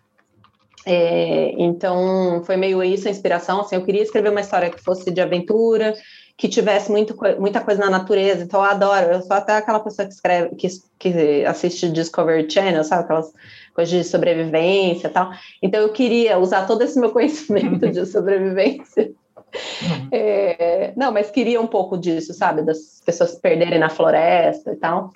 É, 0.87 1.55
então, 1.59 2.43
foi 2.45 2.57
meio 2.57 2.83
isso 2.83 3.09
a 3.09 3.11
inspiração, 3.11 3.61
assim, 3.61 3.77
eu 3.77 3.85
queria 3.85 4.03
escrever 4.03 4.31
uma 4.31 4.41
história 4.41 4.71
que 4.71 4.83
fosse 4.83 5.11
de 5.11 5.21
aventura, 5.21 5.95
que 6.37 6.49
tivesse 6.49 6.91
muito, 6.91 7.17
muita 7.39 7.61
coisa 7.61 7.81
na 7.81 7.91
natureza, 7.91 8.43
então 8.43 8.61
eu 8.61 8.69
adoro, 8.69 9.13
eu 9.13 9.23
sou 9.23 9.37
até 9.37 9.57
aquela 9.57 9.79
pessoa 9.79 10.07
que 10.07 10.15
escreve, 10.15 10.55
que, 10.57 10.69
que 10.99 11.45
assiste 11.45 11.89
Discovery 11.89 12.51
Channel, 12.51 12.83
sabe, 12.83 13.05
aquelas 13.05 13.33
coisas 13.73 13.95
de 13.95 14.05
sobrevivência 14.05 15.07
e 15.07 15.11
tal, 15.11 15.31
então 15.63 15.81
eu 15.81 15.93
queria 15.93 16.39
usar 16.39 16.67
todo 16.67 16.83
esse 16.83 16.99
meu 16.99 17.11
conhecimento 17.13 17.89
de 17.89 18.05
sobrevivência, 18.07 19.13
uhum. 19.83 20.09
é, 20.11 20.93
não, 20.97 21.13
mas 21.13 21.31
queria 21.31 21.61
um 21.61 21.69
pouco 21.69 21.97
disso, 21.97 22.35
sabe, 22.35 22.63
das 22.63 23.01
pessoas 23.07 23.31
se 23.31 23.41
perderem 23.41 23.79
na 23.79 23.89
floresta 23.89 24.73
e 24.73 24.77
tal, 24.77 25.13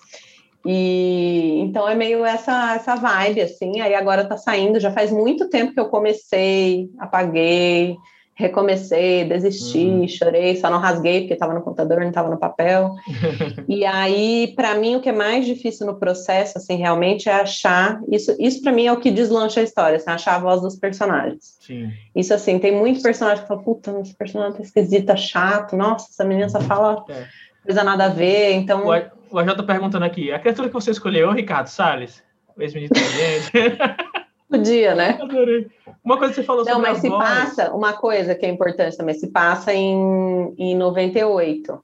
E 0.65 1.61
então 1.61 1.89
é 1.89 1.95
meio 1.95 2.25
essa 2.25 2.75
essa 2.75 2.97
vibe 2.97 3.41
assim. 3.41 3.81
Aí 3.81 3.95
agora 3.95 4.25
tá 4.25 4.37
saindo, 4.37 4.81
já 4.81 4.91
faz 4.91 5.11
muito 5.11 5.49
tempo 5.49 5.73
que 5.73 5.81
eu 5.81 5.89
comecei, 5.89 6.91
apaguei, 6.99 7.97
recomecei, 8.39 9.25
desisti, 9.25 9.85
uhum. 9.85 10.07
chorei, 10.07 10.55
só 10.55 10.71
não 10.71 10.79
rasguei 10.79 11.21
porque 11.21 11.35
estava 11.35 11.53
no 11.53 11.61
computador, 11.61 12.01
não 12.01 12.09
estava 12.09 12.31
no 12.31 12.39
papel. 12.39 12.95
e 13.69 13.85
aí, 13.85 14.53
para 14.55 14.77
mim, 14.77 14.95
o 14.95 15.01
que 15.01 15.09
é 15.09 15.13
mais 15.13 15.45
difícil 15.45 15.85
no 15.85 15.99
processo, 15.99 16.57
assim, 16.57 16.77
realmente 16.77 17.29
é 17.29 17.33
achar 17.33 18.01
isso. 18.09 18.37
Isso 18.39 18.63
para 18.63 18.71
mim 18.71 18.87
é 18.87 18.93
o 18.93 19.01
que 19.01 19.11
deslancha 19.11 19.59
a 19.59 19.65
história, 19.65 19.97
assim, 19.97 20.09
achar 20.09 20.37
a 20.37 20.39
voz 20.39 20.61
dos 20.61 20.77
personagens. 20.77 21.57
Sim. 21.61 21.91
Isso 22.15 22.33
assim, 22.33 22.61
tem 22.61 22.71
muito 22.71 23.03
personagem 23.03 23.43
que 23.43 23.49
fala, 23.49 23.61
puta, 23.61 23.91
esse 24.01 24.15
personagem 24.15 24.57
tá 24.57 24.63
esquisito, 24.63 25.07
tá 25.07 25.17
chato, 25.17 25.77
nossa, 25.77 26.07
essa 26.09 26.25
menina 26.25 26.49
só 26.49 26.61
fala 26.61 27.05
é. 27.09 27.27
coisa 27.65 27.83
nada 27.83 28.05
a 28.05 28.09
ver, 28.09 28.53
então. 28.53 28.87
O 28.87 29.39
AJ 29.39 29.57
tá 29.57 29.63
perguntando 29.65 30.05
aqui, 30.05 30.31
a 30.31 30.39
criatura 30.39 30.69
que 30.69 30.75
você 30.75 30.93
escolheu, 30.93 31.33
Ricardo 31.33 31.67
Salles, 31.67 32.23
ex-ministro 32.57 33.03
Podia, 34.49 34.95
né? 34.95 35.19
Adorei. 35.21 35.67
Uma 36.03 36.17
coisa 36.17 36.33
que 36.33 36.41
você 36.41 36.47
falou 36.47 36.65
Não, 36.65 36.75
sobre 36.75 36.89
mas 36.89 36.99
se 36.99 37.11
passa, 37.11 37.75
uma 37.75 37.93
coisa 37.93 38.35
que 38.35 38.47
é 38.47 38.49
importante 38.49 38.97
também, 38.97 39.15
se 39.15 39.29
passa 39.31 39.75
em, 39.75 40.55
em 40.57 40.75
98. 40.75 41.79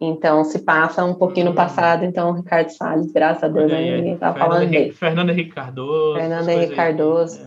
Então, 0.00 0.44
se 0.44 0.60
passa 0.60 1.04
um 1.04 1.14
pouquinho 1.14 1.46
no 1.46 1.52
hum. 1.52 1.56
passado, 1.56 2.04
então, 2.04 2.32
Ricardo 2.32 2.70
Salles, 2.70 3.10
graças 3.12 3.42
a 3.42 3.48
Deus, 3.48 3.72
aí, 3.72 3.96
ninguém 3.96 4.16
tá 4.16 4.32
falando 4.32 4.62
Henrique, 4.62 4.78
dele. 4.78 4.92
Fernando 4.92 5.30
Henrique 5.30 5.50
Cardoso. 5.50 6.18
Fernando 6.18 6.48
Henrique 6.48 6.74
Cardoso. 6.76 7.40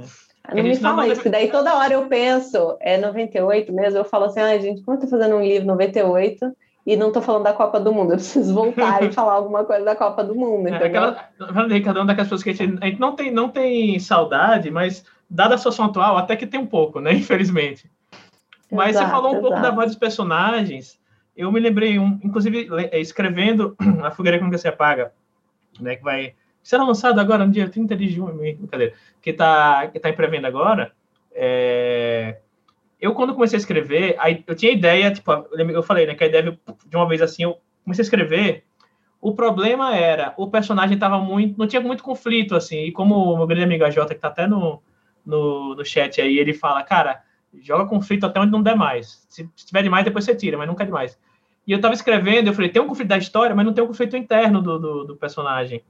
É. 0.50 0.56
Não 0.56 0.64
me 0.64 0.76
fala 0.76 1.06
isso, 1.06 1.16
porque 1.16 1.30
daí 1.30 1.50
toda 1.50 1.78
hora 1.78 1.94
eu 1.94 2.08
penso, 2.08 2.76
é 2.82 2.98
98 2.98 3.72
mesmo, 3.72 4.00
eu 4.00 4.04
falo 4.04 4.26
assim, 4.26 4.42
ai, 4.42 4.60
gente, 4.60 4.82
como 4.82 4.98
eu 4.98 5.02
tô 5.02 5.08
fazendo 5.08 5.36
um 5.36 5.42
livro 5.42 5.68
98 5.68 6.52
e 6.86 6.96
não 6.96 7.12
tô 7.12 7.22
falando 7.22 7.44
da 7.44 7.54
Copa 7.54 7.80
do 7.80 7.94
Mundo, 7.94 8.14
eu 8.14 8.18
preciso 8.18 8.54
voltar 8.54 9.04
e 9.04 9.12
falar 9.14 9.34
alguma 9.34 9.64
coisa 9.64 9.86
da 9.86 9.96
Copa 9.96 10.24
do 10.24 10.36
Mundo, 10.36 10.68
é, 10.68 10.72
entendeu? 10.72 11.04
É, 11.04 11.20
aquela, 11.40 11.68
Ricardo, 11.68 11.98
é 11.98 12.02
uma 12.02 12.08
daquelas 12.08 12.28
pessoas 12.28 12.44
que 12.44 12.50
a 12.50 12.54
gente, 12.54 12.84
a 12.84 12.88
gente 12.88 13.00
não, 13.00 13.16
tem, 13.16 13.32
não 13.32 13.50
tem 13.50 14.00
saudade, 14.00 14.72
mas 14.72 15.06
dada 15.30 15.56
a 15.56 15.58
situação 15.58 15.86
atual, 15.86 16.18
até 16.18 16.36
que 16.36 16.48
tem 16.48 16.60
um 16.60 16.66
pouco, 16.66 17.00
né? 17.00 17.14
Infelizmente. 17.16 17.90
Mas 18.72 18.92
exato, 18.92 19.06
você 19.06 19.12
falou 19.12 19.30
um 19.30 19.34
exato. 19.34 19.48
pouco 19.48 19.62
da 19.62 19.72
voz 19.72 19.88
dos 19.88 19.98
personagens. 19.98 21.00
Eu 21.36 21.52
me 21.52 21.60
lembrei, 21.60 22.00
um, 22.00 22.20
inclusive, 22.24 22.68
é, 22.92 23.00
escrevendo 23.00 23.76
A 24.04 24.12
Fogueira 24.12 24.38
que 24.38 24.44
Nunca 24.44 24.58
Se 24.58 24.68
Apaga, 24.68 25.12
né? 25.80 25.96
Que 25.96 26.04
vai 26.04 26.34
será 26.64 26.84
lançado 26.84 27.20
agora 27.20 27.46
no 27.46 27.52
dia 27.52 27.68
30 27.68 27.96
de 27.96 28.08
junho, 28.08 28.36
brincadeira, 28.36 28.94
que 29.22 29.32
está 29.32 29.88
que 29.88 30.00
tá 30.00 30.10
em 30.10 30.16
pré-venda 30.16 30.48
agora. 30.48 30.92
É... 31.34 32.38
Eu, 33.02 33.16
quando 33.16 33.34
comecei 33.34 33.58
a 33.58 33.60
escrever, 33.60 34.16
aí, 34.20 34.44
eu 34.46 34.56
tinha 34.56 34.72
ideia, 34.72 35.12
tipo, 35.12 35.32
eu 35.32 35.82
falei, 35.82 36.06
né, 36.06 36.14
que 36.14 36.24
a 36.24 36.28
ideia 36.28 36.58
de 36.86 36.96
uma 36.96 37.08
vez 37.08 37.22
assim, 37.22 37.44
eu 37.44 37.58
comecei 37.84 38.04
a 38.04 38.06
escrever, 38.06 38.64
o 39.20 39.34
problema 39.34 39.96
era, 39.96 40.36
o 40.38 40.48
personagem 40.50 40.98
tava 40.98 41.18
muito, 41.20 41.58
não 41.58 41.68
tinha 41.68 41.82
muito 41.82 42.04
conflito, 42.04 42.56
assim, 42.56 42.86
e 42.86 42.92
como 42.92 43.16
o 43.16 43.38
meu 43.38 43.48
grande 43.48 43.64
amigo 43.64 43.90
Jota, 43.90 44.14
que 44.14 44.22
tá 44.22 44.28
até 44.28 44.46
no, 44.46 44.82
no, 45.26 45.76
no 45.76 45.84
chat 45.84 46.22
aí, 46.22 46.38
ele 46.38 46.54
fala, 46.54 46.84
cara, 46.84 47.24
joga 47.60 47.86
conflito 47.90 48.26
até 48.26 48.40
onde 48.40 48.52
não 48.52 48.62
der 48.62 48.76
mais. 48.76 49.26
Se, 49.30 49.50
se 49.56 49.66
tiver 49.66 49.84
demais, 49.84 50.06
depois 50.06 50.24
você 50.24 50.36
tira, 50.36 50.58
mas 50.58 50.68
nunca 50.68 50.84
é 50.84 50.86
demais. 50.86 51.18
E 51.68 51.72
eu 51.72 51.82
tava 51.82 51.94
escrevendo, 51.94 52.48
eu 52.48 52.54
falei, 52.54 52.70
tem 52.70 52.82
um 52.82 52.88
conflito 52.88 53.10
da 53.10 53.18
história, 53.18 53.56
mas 53.56 53.66
não 53.66 53.74
tem 53.74 53.84
um 53.84 53.88
conflito 53.88 54.16
interno 54.18 54.62
do, 54.62 54.80
do, 54.80 55.04
do 55.06 55.16
personagem. 55.16 55.84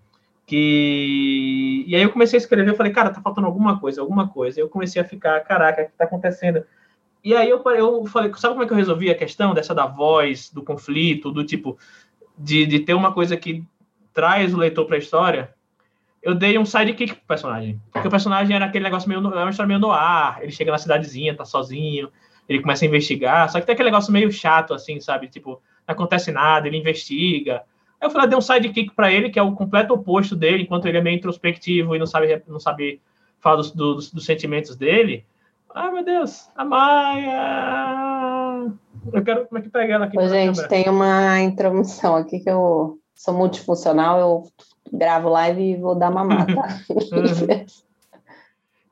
Que... 0.45 1.85
E 1.87 1.95
aí 1.95 2.01
eu 2.01 2.11
comecei 2.11 2.37
a 2.37 2.41
escrever, 2.41 2.69
eu 2.69 2.75
falei, 2.75 2.91
cara, 2.91 3.09
tá 3.09 3.21
faltando 3.21 3.47
alguma 3.47 3.79
coisa, 3.79 4.01
alguma 4.01 4.27
coisa. 4.27 4.59
E 4.59 4.63
eu 4.63 4.69
comecei 4.69 5.01
a 5.01 5.05
ficar, 5.05 5.39
caraca, 5.41 5.83
o 5.83 5.85
que 5.85 5.91
tá 5.93 6.03
acontecendo? 6.03 6.65
E 7.23 7.35
aí 7.35 7.49
eu, 7.49 7.61
eu 7.75 8.05
falei, 8.05 8.31
sabe 8.35 8.53
como 8.53 8.63
é 8.63 8.67
que 8.67 8.73
eu 8.73 8.77
resolvi 8.77 9.09
a 9.09 9.15
questão 9.15 9.53
dessa 9.53 9.75
da 9.75 9.85
voz, 9.85 10.49
do 10.49 10.63
conflito, 10.63 11.31
do 11.31 11.43
tipo, 11.43 11.77
de, 12.37 12.65
de 12.65 12.79
ter 12.79 12.93
uma 12.93 13.13
coisa 13.13 13.37
que 13.37 13.63
traz 14.13 14.53
o 14.53 14.57
leitor 14.57 14.85
para 14.85 14.95
a 14.95 14.99
história? 14.99 15.53
eu 16.21 16.35
dei 16.35 16.57
um 16.57 16.65
sidekick 16.65 17.15
pro 17.15 17.25
personagem. 17.25 17.81
Porque 17.91 18.07
o 18.07 18.11
personagem 18.11 18.55
era 18.55 18.65
aquele 18.65 18.83
negócio 18.83 19.09
meio. 19.09 19.19
É 19.19 19.41
uma 19.43 19.49
história 19.49 19.67
meio 19.67 19.79
no 19.79 19.91
ar. 19.91 20.41
Ele 20.41 20.51
chega 20.51 20.71
na 20.71 20.77
cidadezinha, 20.77 21.35
tá 21.35 21.43
sozinho, 21.43 22.11
ele 22.47 22.61
começa 22.61 22.85
a 22.85 22.87
investigar. 22.87 23.49
Só 23.49 23.59
que 23.59 23.65
tem 23.65 23.73
aquele 23.73 23.89
negócio 23.89 24.13
meio 24.13 24.31
chato, 24.31 24.73
assim, 24.73 24.99
sabe? 24.99 25.27
Tipo, 25.27 25.61
não 25.87 25.93
acontece 25.93 26.31
nada, 26.31 26.67
ele 26.67 26.77
investiga. 26.77 27.63
Aí 27.99 28.07
eu 28.07 28.11
falei, 28.11 28.27
dei 28.27 28.37
um 28.37 28.41
sidekick 28.41 28.93
para 28.95 29.11
ele, 29.11 29.29
que 29.29 29.39
é 29.39 29.41
o 29.41 29.53
completo 29.53 29.93
oposto 29.93 30.35
dele, 30.35 30.63
enquanto 30.63 30.87
ele 30.87 30.97
é 30.97 31.01
meio 31.01 31.17
introspectivo 31.17 31.95
e 31.95 31.99
não 31.99 32.05
sabe, 32.05 32.41
não 32.47 32.59
sabe 32.59 33.01
falar 33.39 33.57
dos, 33.57 33.71
dos, 33.71 34.11
dos 34.11 34.25
sentimentos 34.25 34.75
dele. 34.75 35.25
Ai, 35.73 35.91
meu 35.91 36.03
Deus, 36.03 36.49
a 36.55 36.65
Maia! 36.65 37.31
Eu 39.11 39.23
quero. 39.23 39.45
Como 39.47 39.59
é 39.59 39.61
que 39.61 39.69
pega 39.69 39.93
ela 39.93 40.05
aqui? 40.05 40.17
Ô, 40.17 40.27
gente, 40.27 40.67
tem 40.67 40.89
uma 40.89 41.39
introdução 41.41 42.15
aqui 42.15 42.39
que 42.39 42.49
eu 42.49 42.99
sou 43.15 43.33
multifuncional, 43.33 44.19
eu 44.19 44.43
gravo 44.91 45.29
live 45.29 45.61
e 45.61 45.77
vou 45.77 45.95
dar 45.95 46.11
mamata. 46.11 46.51
uhum. 46.89 47.65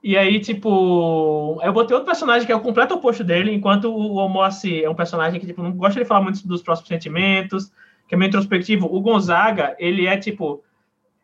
E 0.01 0.17
aí, 0.17 0.39
tipo, 0.39 1.59
eu 1.61 1.73
botei 1.73 1.93
outro 1.93 2.07
personagem 2.09 2.45
que 2.45 2.51
é 2.53 2.55
o 2.55 2.61
completo 2.61 2.93
oposto 2.93 3.21
dele, 3.21 3.53
enquanto 3.53 3.93
o 3.93 4.15
Omossi 4.15 4.81
é 4.81 4.89
um 4.89 4.95
personagem 4.95 5.41
que, 5.41 5.45
tipo, 5.45 5.61
não 5.61 5.73
gosta 5.73 5.99
de 5.99 6.05
falar 6.05 6.21
muito 6.21 6.47
dos 6.47 6.61
próximos 6.61 6.87
sentimentos, 6.87 7.69
que 8.07 8.15
é 8.15 8.17
meio 8.17 8.29
introspectivo. 8.29 8.87
O 8.89 9.01
Gonzaga, 9.01 9.75
ele 9.77 10.07
é, 10.07 10.15
tipo, 10.15 10.63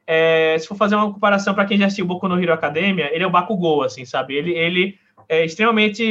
é, 0.06 0.58
se 0.60 0.68
for 0.68 0.76
fazer 0.76 0.96
uma 0.96 1.12
comparação 1.12 1.54
para 1.54 1.66
quem 1.66 1.78
já 1.78 1.86
assistiu 1.86 2.06
Boku 2.06 2.28
no 2.28 2.38
Hero 2.38 2.52
Academia, 2.52 3.10
ele 3.16 3.24
é 3.24 3.28
o 3.28 3.32
Bakugou, 3.32 3.82
assim, 3.82 4.04
sabe? 4.04 4.36
Ele, 4.36 4.52
ele 4.52 5.00
é 5.28 5.44
extremamente 5.44 6.04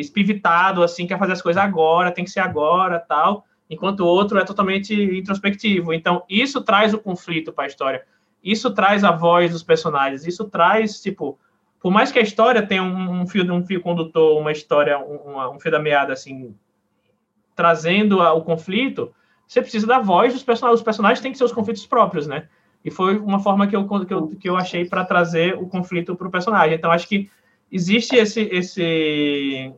espivitado, 0.00 0.82
assim, 0.82 1.06
quer 1.06 1.18
fazer 1.18 1.32
as 1.32 1.42
coisas 1.42 1.62
agora, 1.62 2.12
tem 2.12 2.24
que 2.24 2.30
ser 2.30 2.40
agora, 2.40 2.98
tal 2.98 3.46
enquanto 3.68 4.00
o 4.00 4.06
outro 4.06 4.38
é 4.38 4.44
totalmente 4.44 4.94
introspectivo. 4.94 5.92
Então, 5.92 6.22
isso 6.28 6.62
traz 6.62 6.94
o 6.94 6.98
conflito 6.98 7.52
para 7.52 7.64
a 7.64 7.66
história. 7.66 8.04
Isso 8.42 8.72
traz 8.72 9.02
a 9.04 9.10
voz 9.10 9.52
dos 9.52 9.62
personagens. 9.62 10.26
Isso 10.26 10.44
traz, 10.44 11.00
tipo, 11.00 11.38
por 11.80 11.90
mais 11.90 12.12
que 12.12 12.18
a 12.18 12.22
história 12.22 12.64
tenha 12.64 12.82
um, 12.82 13.22
um 13.22 13.26
fio, 13.26 13.52
um 13.52 13.64
fio 13.64 13.80
condutor, 13.80 14.40
uma 14.40 14.52
história, 14.52 14.98
um, 14.98 15.54
um 15.54 15.60
fio 15.60 15.70
da 15.70 15.78
meada, 15.78 16.12
assim, 16.12 16.54
trazendo 17.54 18.20
a, 18.20 18.32
o 18.32 18.42
conflito, 18.42 19.12
você 19.46 19.60
precisa 19.60 19.86
da 19.86 19.98
voz 19.98 20.32
dos 20.32 20.42
personagens. 20.42 20.80
Os 20.80 20.84
personagens 20.84 21.20
têm 21.20 21.32
que 21.32 21.38
ser 21.38 21.44
os 21.44 21.52
conflitos 21.52 21.86
próprios, 21.86 22.26
né? 22.26 22.48
E 22.84 22.90
foi 22.90 23.18
uma 23.18 23.40
forma 23.40 23.66
que 23.66 23.74
eu, 23.74 23.86
que 24.06 24.14
eu, 24.14 24.28
que 24.28 24.48
eu 24.48 24.56
achei 24.56 24.84
para 24.84 25.04
trazer 25.04 25.54
o 25.54 25.66
conflito 25.66 26.14
para 26.14 26.28
o 26.28 26.30
personagem. 26.30 26.76
Então, 26.76 26.92
acho 26.92 27.08
que 27.08 27.28
existe 27.70 28.16
esse, 28.16 28.42
esse, 28.42 29.74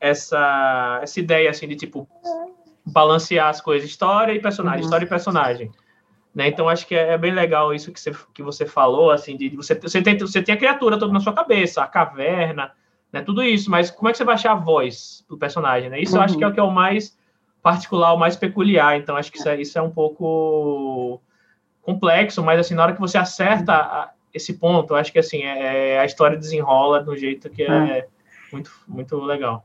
essa, 0.00 1.00
essa 1.02 1.20
ideia, 1.20 1.50
assim, 1.50 1.66
de, 1.68 1.76
tipo, 1.76 2.08
balancear 2.84 3.48
as 3.48 3.60
coisas, 3.60 3.88
história 3.88 4.32
e 4.32 4.40
personagem, 4.40 4.80
uhum. 4.80 4.84
história 4.84 5.04
e 5.04 5.08
personagem. 5.08 5.70
Né? 6.34 6.48
Então, 6.48 6.68
acho 6.68 6.86
que 6.86 6.94
é, 6.94 7.12
é, 7.12 7.18
bem 7.18 7.32
legal 7.32 7.74
isso 7.74 7.92
que 7.92 8.00
você, 8.00 8.12
que 8.32 8.42
você 8.42 8.66
falou, 8.66 9.10
assim, 9.10 9.36
de, 9.36 9.50
de 9.50 9.56
você, 9.56 9.74
você, 9.74 10.00
tem, 10.02 10.18
você 10.18 10.42
tem 10.42 10.54
a 10.54 10.58
criatura 10.58 10.98
toda 10.98 11.12
na 11.12 11.20
sua 11.20 11.32
cabeça, 11.32 11.82
a 11.82 11.86
caverna, 11.86 12.72
né? 13.12 13.20
tudo 13.20 13.42
isso, 13.42 13.70
mas 13.70 13.90
como 13.90 14.08
é 14.08 14.12
que 14.12 14.18
você 14.18 14.24
vai 14.24 14.34
achar 14.34 14.52
a 14.52 14.56
voz 14.56 15.24
do 15.28 15.36
personagem? 15.36 15.90
Né? 15.90 16.00
Isso 16.00 16.12
uhum. 16.12 16.18
eu 16.18 16.24
acho 16.24 16.38
que 16.38 16.44
é 16.44 16.48
o 16.48 16.52
que 16.52 16.60
é 16.60 16.62
o 16.62 16.70
mais 16.70 17.18
particular, 17.62 18.12
o 18.12 18.18
mais 18.18 18.34
peculiar, 18.34 18.96
então 18.96 19.16
acho 19.16 19.30
que 19.30 19.38
isso 19.38 19.48
é, 19.48 19.60
isso 19.60 19.78
é 19.78 19.82
um 19.82 19.90
pouco 19.90 21.20
complexo, 21.82 22.42
mas 22.42 22.58
assim, 22.58 22.74
na 22.74 22.82
hora 22.82 22.92
que 22.92 23.00
você 23.00 23.18
acerta 23.18 23.74
a, 23.74 24.10
esse 24.32 24.54
ponto, 24.54 24.94
acho 24.94 25.12
que 25.12 25.18
assim, 25.18 25.42
é, 25.42 25.98
a 25.98 26.04
história 26.04 26.36
desenrola 26.36 27.02
de 27.02 27.10
um 27.10 27.16
jeito 27.16 27.50
que 27.50 27.62
é, 27.62 27.66
é 27.66 28.06
muito, 28.52 28.70
muito 28.88 29.16
legal. 29.16 29.64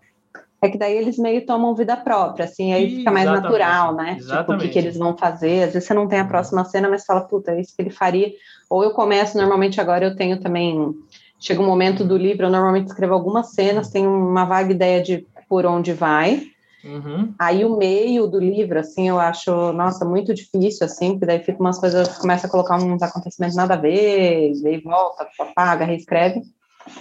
É 0.61 0.69
que 0.69 0.77
daí 0.77 0.97
eles 0.97 1.17
meio 1.19 1.45
tomam 1.45 1.75
vida 1.75 1.95
própria, 1.95 2.45
assim, 2.45 2.73
aí 2.73 2.97
fica 2.97 3.11
mais 3.11 3.25
natural, 3.25 3.93
né? 3.93 4.15
Exatamente. 4.17 4.41
Tipo, 4.41 4.53
o 4.53 4.57
que, 4.57 4.69
que 4.69 4.79
eles 4.79 4.97
vão 4.97 5.15
fazer. 5.15 5.63
Às 5.63 5.73
vezes 5.73 5.87
você 5.87 5.93
não 5.93 6.07
tem 6.07 6.19
a 6.19 6.25
próxima 6.25 6.65
cena, 6.65 6.89
mas 6.89 7.05
fala, 7.05 7.21
puta, 7.21 7.51
é 7.51 7.61
isso 7.61 7.75
que 7.75 7.81
ele 7.81 7.91
faria. 7.91 8.31
Ou 8.69 8.83
eu 8.83 8.91
começo, 8.91 9.37
normalmente 9.37 9.79
agora 9.79 10.05
eu 10.05 10.15
tenho 10.15 10.39
também. 10.39 10.95
Chega 11.39 11.61
um 11.61 11.67
momento 11.67 12.03
do 12.03 12.17
livro, 12.17 12.47
eu 12.47 12.49
normalmente 12.49 12.87
escrevo 12.87 13.13
algumas 13.13 13.51
cenas, 13.51 13.91
tenho 13.91 14.09
uma 14.09 14.45
vaga 14.45 14.71
ideia 14.71 15.03
de 15.03 15.27
por 15.47 15.67
onde 15.67 15.93
vai. 15.93 16.47
Uhum. 16.87 17.35
Aí 17.37 17.65
o 17.65 17.77
meio 17.77 18.27
do 18.27 18.39
livro, 18.39 18.79
assim, 18.79 19.09
eu 19.09 19.19
acho, 19.19 19.51
nossa, 19.73 20.05
muito 20.05 20.33
difícil, 20.33 20.85
assim, 20.85 21.11
porque 21.11 21.25
daí 21.25 21.39
fica 21.39 21.59
umas 21.59 21.77
coisas, 21.77 22.17
começa 22.17 22.47
a 22.47 22.49
colocar 22.49 22.77
uns 22.77 23.01
acontecimentos 23.01 23.57
nada 23.57 23.73
a 23.73 23.77
ver, 23.77 24.53
daí 24.63 24.79
volta, 24.79 25.27
apaga, 25.39 25.85
reescreve. 25.85 26.41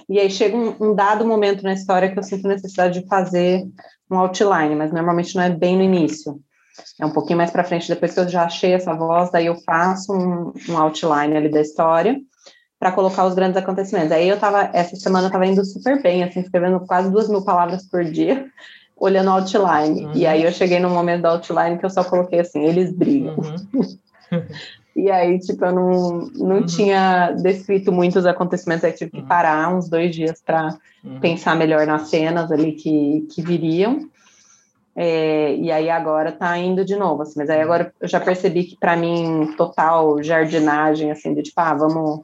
E 0.09 0.19
aí 0.19 0.29
chega 0.29 0.57
um, 0.57 0.75
um, 0.81 0.95
dado 0.95 1.25
momento 1.25 1.63
na 1.63 1.73
história 1.73 2.11
que 2.11 2.19
eu 2.19 2.23
sinto 2.23 2.49
necessidade 2.49 3.01
de 3.01 3.07
fazer 3.07 3.65
um 4.11 4.19
outline, 4.19 4.75
mas 4.75 4.93
normalmente 4.93 5.37
não 5.37 5.43
é 5.43 5.51
bem 5.51 5.77
no 5.77 5.85
início. 5.85 6.41
É 7.01 7.07
um 7.07 7.11
pouquinho 7.11 7.39
mais 7.39 7.53
para 7.53 7.65
frente, 7.65 7.89
depois 7.89 8.13
que 8.13 8.21
eu 8.21 8.29
já 8.29 8.45
achei 8.45 8.73
essa 8.73 8.93
voz, 8.93 9.31
daí 9.31 9.47
eu 9.47 9.55
faço 9.65 10.13
um, 10.13 10.53
um 10.69 10.77
outline 10.77 11.37
ali 11.37 11.49
da 11.49 11.61
história 11.61 12.19
para 12.79 12.93
colocar 12.93 13.25
os 13.25 13.35
grandes 13.35 13.57
acontecimentos. 13.57 14.13
Aí 14.13 14.29
eu 14.29 14.39
tava, 14.39 14.71
essa 14.75 14.97
semana 14.97 15.29
eu 15.29 15.33
tava 15.33 15.47
indo 15.47 15.65
super 15.65 16.03
bem, 16.03 16.25
assim, 16.25 16.41
escrevendo 16.41 16.81
quase 16.81 17.11
duas 17.11 17.29
mil 17.29 17.45
palavras 17.45 17.89
por 17.89 18.05
dia, 18.05 18.51
olhando 18.97 19.29
o 19.29 19.33
outline. 19.33 20.07
Uhum. 20.07 20.13
E 20.15 20.27
aí 20.27 20.43
eu 20.45 20.53
cheguei 20.53 20.79
no 20.79 20.91
momento 20.91 21.23
do 21.23 21.29
outline 21.29 21.79
que 21.79 21.85
eu 21.85 21.91
só 21.91 22.03
coloquei 22.03 22.41
assim, 22.41 22.65
eles 22.65 22.93
brigam. 22.93 23.37
Uhum. 23.37 23.87
E 24.97 25.11
aí, 25.11 25.39
tipo, 25.39 25.63
eu 25.63 25.73
não, 25.73 26.31
não 26.35 26.57
uhum. 26.57 26.65
tinha 26.65 27.31
descrito 27.33 27.93
muitos 27.93 28.25
acontecimentos, 28.25 28.83
aí 28.83 28.93
tive 28.93 29.11
que 29.11 29.21
uhum. 29.21 29.27
parar 29.27 29.69
uns 29.69 29.91
dois 29.91 30.17
dias 30.17 30.41
para 30.41 30.75
uhum. 31.05 31.21
pensar 31.21 31.55
melhor 31.55 31.87
nas 31.87 32.09
cenas 32.09 32.51
ali 32.51 32.73
que, 32.73 33.29
que 33.31 33.43
viriam. 33.43 34.09
É, 34.97 35.55
e 35.55 35.71
aí 35.71 35.91
agora 35.91 36.33
tá 36.33 36.57
indo 36.57 36.83
de 36.83 36.97
novo, 36.97 37.21
assim, 37.21 37.35
mas 37.37 37.51
aí 37.51 37.61
agora 37.61 37.93
eu 38.01 38.09
já 38.09 38.19
percebi 38.19 38.65
que 38.65 38.79
para 38.79 38.97
mim 38.97 39.53
total 39.59 40.23
jardinagem, 40.23 41.11
assim, 41.11 41.35
de 41.35 41.43
tipo, 41.43 41.61
ah, 41.61 41.75
vamos 41.75 42.23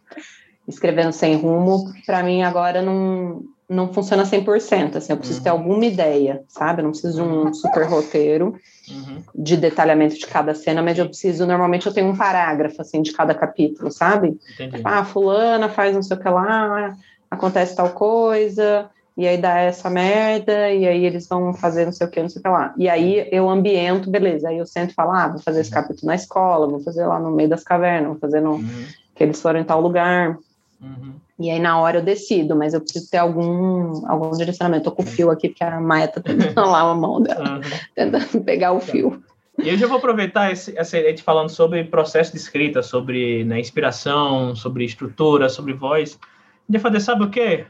escrevendo 0.66 1.12
sem 1.12 1.36
rumo, 1.36 1.92
para 2.06 2.22
mim 2.22 2.42
agora 2.42 2.80
não, 2.80 3.42
não 3.72 3.92
funciona 3.92 4.24
100%, 4.24 4.96
assim, 4.96 5.12
eu 5.12 5.16
preciso 5.16 5.38
uhum. 5.38 5.44
ter 5.44 5.50
alguma 5.50 5.84
ideia, 5.84 6.44
sabe? 6.48 6.80
Eu 6.80 6.84
não 6.84 6.90
preciso 6.90 7.14
de 7.14 7.22
um 7.22 7.54
super 7.54 7.86
roteiro 7.86 8.54
uhum. 8.90 9.22
de 9.34 9.56
detalhamento 9.56 10.16
de 10.16 10.26
cada 10.26 10.54
cena, 10.54 10.82
mas 10.82 10.98
eu 10.98 11.06
preciso, 11.06 11.46
normalmente 11.46 11.86
eu 11.86 11.92
tenho 11.92 12.08
um 12.08 12.16
parágrafo, 12.16 12.80
assim, 12.82 13.00
de 13.00 13.12
cada 13.12 13.34
capítulo, 13.34 13.90
sabe? 13.90 14.38
Entendi. 14.54 14.82
Ah, 14.84 15.04
fulana 15.04 15.68
faz 15.68 15.94
não 15.94 16.02
sei 16.02 16.16
o 16.16 16.20
que 16.20 16.28
lá, 16.28 16.94
acontece 17.30 17.74
tal 17.74 17.90
coisa, 17.90 18.90
e 19.16 19.26
aí 19.26 19.38
dá 19.38 19.58
essa 19.58 19.88
merda, 19.88 20.70
e 20.70 20.86
aí 20.86 21.04
eles 21.04 21.26
vão 21.26 21.54
fazer 21.54 21.84
não 21.84 21.92
sei 21.92 22.06
o 22.06 22.10
que, 22.10 22.20
não 22.20 22.28
sei 22.28 22.40
o 22.40 22.42
que 22.42 22.48
lá. 22.48 22.74
E 22.76 22.88
aí 22.88 23.26
eu 23.32 23.48
ambiento, 23.48 24.10
beleza, 24.10 24.48
aí 24.48 24.58
eu 24.58 24.66
sento 24.66 24.90
e 24.90 24.94
falo, 24.94 25.12
ah, 25.12 25.28
vou 25.28 25.40
fazer 25.40 25.60
esse 25.60 25.70
uhum. 25.70 25.82
capítulo 25.82 26.06
na 26.08 26.14
escola, 26.14 26.68
vou 26.68 26.80
fazer 26.80 27.06
lá 27.06 27.18
no 27.18 27.30
meio 27.30 27.48
das 27.48 27.64
cavernas, 27.64 28.10
vou 28.10 28.18
fazer 28.18 28.40
no... 28.40 28.52
Uhum. 28.52 28.86
que 29.14 29.24
eles 29.24 29.40
foram 29.40 29.60
em 29.60 29.64
tal 29.64 29.80
lugar. 29.80 30.36
Uhum. 30.80 31.14
E 31.42 31.50
aí 31.50 31.58
na 31.58 31.78
hora 31.78 31.98
eu 31.98 32.02
decido, 32.02 32.54
mas 32.54 32.72
eu 32.72 32.80
preciso 32.80 33.10
ter 33.10 33.18
algum, 33.18 34.06
algum 34.06 34.30
direcionamento. 34.30 34.88
Eu 34.88 34.90
tô 34.90 34.96
com 34.96 35.02
o 35.02 35.06
fio 35.06 35.30
aqui, 35.30 35.48
porque 35.48 35.64
a 35.64 35.80
Maia 35.80 36.08
tá 36.08 36.20
tentando 36.20 36.70
lá 36.70 36.80
a 36.80 36.94
mão 36.94 37.20
dela, 37.20 37.56
uhum. 37.56 37.60
tentando 37.94 38.44
pegar 38.44 38.72
o 38.72 38.80
fio. 38.80 39.22
E 39.58 39.68
eu 39.68 39.76
já 39.76 39.86
vou 39.86 39.98
aproveitar 39.98 40.50
esse, 40.50 40.76
essa 40.78 40.98
gente 41.00 41.22
falando 41.22 41.50
sobre 41.50 41.84
processo 41.84 42.32
de 42.32 42.38
escrita, 42.38 42.82
sobre 42.82 43.44
né, 43.44 43.60
inspiração, 43.60 44.56
sobre 44.56 44.84
estrutura, 44.84 45.48
sobre 45.48 45.72
voz. 45.72 46.18
A 46.20 46.72
gente 46.72 46.80
vai 46.80 46.92
fazer, 46.92 47.00
sabe 47.00 47.24
o 47.24 47.30
quê? 47.30 47.66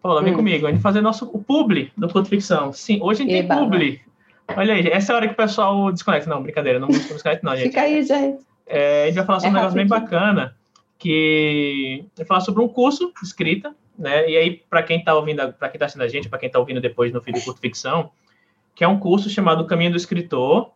Paula, 0.00 0.22
vem 0.22 0.32
hum. 0.32 0.36
comigo. 0.36 0.66
A 0.66 0.70
gente 0.70 0.80
vai 0.80 0.92
fazer 0.92 1.02
nosso, 1.02 1.28
o 1.32 1.42
publi 1.42 1.92
do 1.96 2.08
Conto 2.08 2.28
Ficção. 2.28 2.72
Sim, 2.72 3.00
hoje 3.02 3.22
a 3.22 3.26
gente 3.26 3.36
Eba, 3.36 3.56
tem 3.56 3.64
publi. 3.64 4.00
Olha 4.56 4.74
aí, 4.74 4.86
essa 4.88 5.12
é 5.12 5.14
a 5.14 5.16
hora 5.16 5.26
que 5.26 5.34
o 5.34 5.36
pessoal 5.36 5.92
desconecta. 5.92 6.30
Não, 6.30 6.42
brincadeira, 6.42 6.78
não 6.78 6.88
desconecta 6.88 7.40
não, 7.42 7.54
gente. 7.56 7.68
Fica 7.68 7.82
aí, 7.82 8.02
gente. 8.02 8.38
É, 8.66 9.04
a 9.04 9.06
gente 9.06 9.16
vai 9.16 9.26
falar 9.26 9.40
sobre 9.40 9.48
é 9.48 9.52
um 9.52 9.56
negócio 9.56 9.76
bem 9.76 9.86
bacana, 9.86 10.56
que 10.98 12.04
vai 12.16 12.26
falar 12.26 12.40
sobre 12.40 12.62
um 12.62 12.68
curso 12.68 13.12
de 13.20 13.26
escrita, 13.26 13.74
né? 13.98 14.28
E 14.28 14.36
aí, 14.36 14.62
para 14.68 14.82
quem 14.82 14.98
está 14.98 15.14
ouvindo, 15.14 15.52
para 15.52 15.68
quem 15.68 15.76
está 15.76 15.86
assistindo 15.86 16.02
a 16.02 16.08
gente, 16.08 16.28
para 16.28 16.38
quem 16.38 16.46
está 16.46 16.58
ouvindo 16.58 16.80
depois 16.80 17.12
no 17.12 17.20
feed 17.20 17.38
do 17.38 17.44
Curto 17.44 17.60
Ficção, 17.60 18.10
que 18.74 18.84
é 18.84 18.88
um 18.88 18.98
curso 18.98 19.28
chamado 19.30 19.66
Caminho 19.66 19.90
do 19.90 19.96
Escritor, 19.96 20.70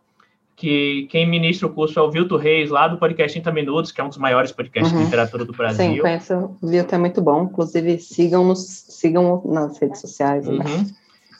que 0.55 1.07
quem 1.09 1.27
ministra 1.27 1.67
o 1.67 1.73
curso 1.73 1.99
é 1.99 2.01
o 2.01 2.11
Vilto 2.11 2.37
Reis, 2.37 2.69
lá 2.69 2.87
do 2.87 2.97
podcast 2.97 3.33
30 3.39 3.51
Minutos, 3.51 3.91
que 3.91 3.99
é 3.99 4.03
um 4.03 4.09
dos 4.09 4.17
maiores 4.17 4.51
podcasts 4.51 4.91
uhum. 4.91 4.99
de 4.99 5.05
literatura 5.05 5.45
do 5.45 5.53
Brasil. 5.53 5.95
Sim, 5.95 5.99
conheço 5.99 6.57
o 6.61 6.67
Vilto, 6.67 6.93
é 6.93 6.97
muito 6.97 7.21
bom. 7.21 7.43
Inclusive, 7.43 7.97
sigam-nos, 7.99 8.59
sigam 8.59 9.41
nas 9.45 9.79
redes 9.79 10.01
sociais. 10.01 10.47
Né? 10.47 10.63
Uhum. 10.63 10.85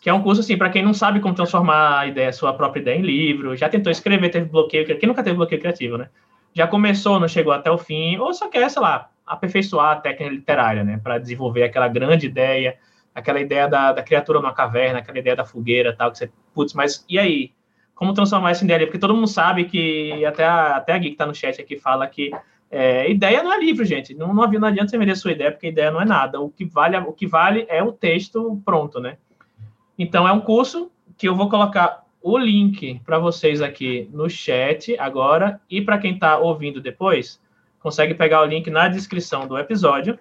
Que 0.02 0.10
é 0.10 0.14
um 0.14 0.24
curso, 0.24 0.42
assim, 0.42 0.58
para 0.58 0.72
quem 0.72 0.84
não 0.84 0.94
sabe 0.94 1.20
como 1.20 1.36
transformar 1.36 2.00
a 2.00 2.08
ideia, 2.08 2.30
a 2.30 2.34
sua 2.34 2.54
própria 2.54 2.82
ideia 2.82 2.98
em 2.98 3.04
livro, 3.04 3.56
já 3.56 3.70
tentou 3.70 3.92
escrever, 3.92 4.30
teve 4.30 4.48
bloqueio, 4.48 4.86
quem 4.86 5.08
nunca 5.08 5.24
teve 5.24 5.36
bloqueio 5.36 5.62
criativo, 5.62 5.98
né? 5.98 6.10
Já 6.54 6.68
começou, 6.68 7.20
não 7.20 7.28
chegou 7.28 7.54
até 7.54 7.72
o 7.72 7.78
fim, 7.78 8.18
ou 8.18 8.34
só 8.34 8.50
quer, 8.50 8.70
sei 8.70 8.82
lá, 8.82 9.10
aperfeiçoar 9.26 9.92
a 9.92 10.02
técnica 10.02 10.34
literária, 10.34 10.84
né? 10.84 11.00
Para 11.02 11.18
desenvolver 11.18 11.64
aquela 11.64 11.88
grande 11.88 12.26
ideia, 12.26 12.78
aquela 13.16 13.40
ideia 13.40 13.68
da, 13.68 13.94
da 13.94 14.04
criatura 14.04 14.40
numa 14.40 14.54
caverna, 14.54 15.00
aquela 15.00 15.20
ideia 15.20 15.36
da 15.36 15.46
fogueira 15.46 15.96
tal, 15.96 16.12
que 16.12 16.18
você, 16.18 16.32
putz, 16.54 16.74
mas 16.74 17.06
e 17.10 17.18
aí? 17.18 17.54
como 18.02 18.16
transformar 18.16 18.52
em 18.52 18.64
ideia, 18.64 18.88
porque 18.88 18.98
todo 18.98 19.14
mundo 19.14 19.28
sabe 19.28 19.66
que, 19.66 20.26
até 20.26 20.44
a, 20.44 20.78
até 20.78 20.94
a 20.94 20.98
Gui 20.98 21.10
que 21.10 21.14
está 21.14 21.28
no 21.28 21.36
chat 21.36 21.62
aqui 21.62 21.78
fala 21.78 22.08
que 22.08 22.32
é, 22.72 23.08
ideia 23.12 23.44
não 23.44 23.54
é 23.54 23.60
livro, 23.60 23.86
gente. 23.86 24.16
Não, 24.16 24.34
não, 24.34 24.52
não 24.52 24.68
adianta 24.68 24.90
você 24.90 24.98
vender 24.98 25.16
sua 25.16 25.34
ideia, 25.34 25.52
porque 25.52 25.68
ideia 25.68 25.92
não 25.92 26.02
é 26.02 26.06
nada. 26.06 26.42
O 26.42 26.50
que 26.50 26.66
vale, 26.66 26.98
o 26.98 27.14
que 27.14 27.28
vale 27.28 27.64
é 27.70 27.84
o 27.84 27.92
texto 27.92 28.60
pronto, 28.66 29.00
né? 29.00 29.18
Então, 30.00 30.28
é 30.28 30.32
um 30.32 30.42
curso 30.42 30.92
que 31.16 31.30
eu 31.30 31.36
vou 31.36 31.48
colocar 31.48 32.04
o 32.22 32.38
link 32.38 33.02
para 33.06 33.18
vocês 33.18 33.62
aqui 33.62 34.10
no 34.14 34.30
chat 34.30 34.98
agora 34.98 35.60
e 35.70 35.82
para 35.82 35.98
quem 35.98 36.14
está 36.14 36.38
ouvindo 36.38 36.80
depois, 36.80 37.42
consegue 37.80 38.14
pegar 38.14 38.42
o 38.42 38.46
link 38.46 38.70
na 38.70 38.88
descrição 38.88 39.48
do 39.48 39.58
episódio. 39.58 40.18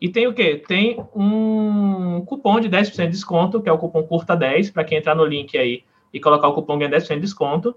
E 0.00 0.08
tem 0.08 0.26
o 0.26 0.34
quê? 0.34 0.62
Tem 0.66 1.02
um 1.14 2.22
cupom 2.26 2.60
de 2.60 2.68
10% 2.68 2.94
de 2.96 3.08
desconto, 3.08 3.60
que 3.60 3.68
é 3.68 3.72
o 3.72 3.78
cupom 3.78 4.06
CURTA10, 4.06 4.72
para 4.72 4.84
quem 4.84 4.98
entrar 4.98 5.14
no 5.14 5.24
link 5.24 5.56
aí 5.56 5.82
e 6.12 6.20
colocar 6.20 6.48
o 6.48 6.52
cupom 6.52 6.78
ganha 6.78 6.90
10% 6.90 7.14
de 7.14 7.20
desconto. 7.20 7.74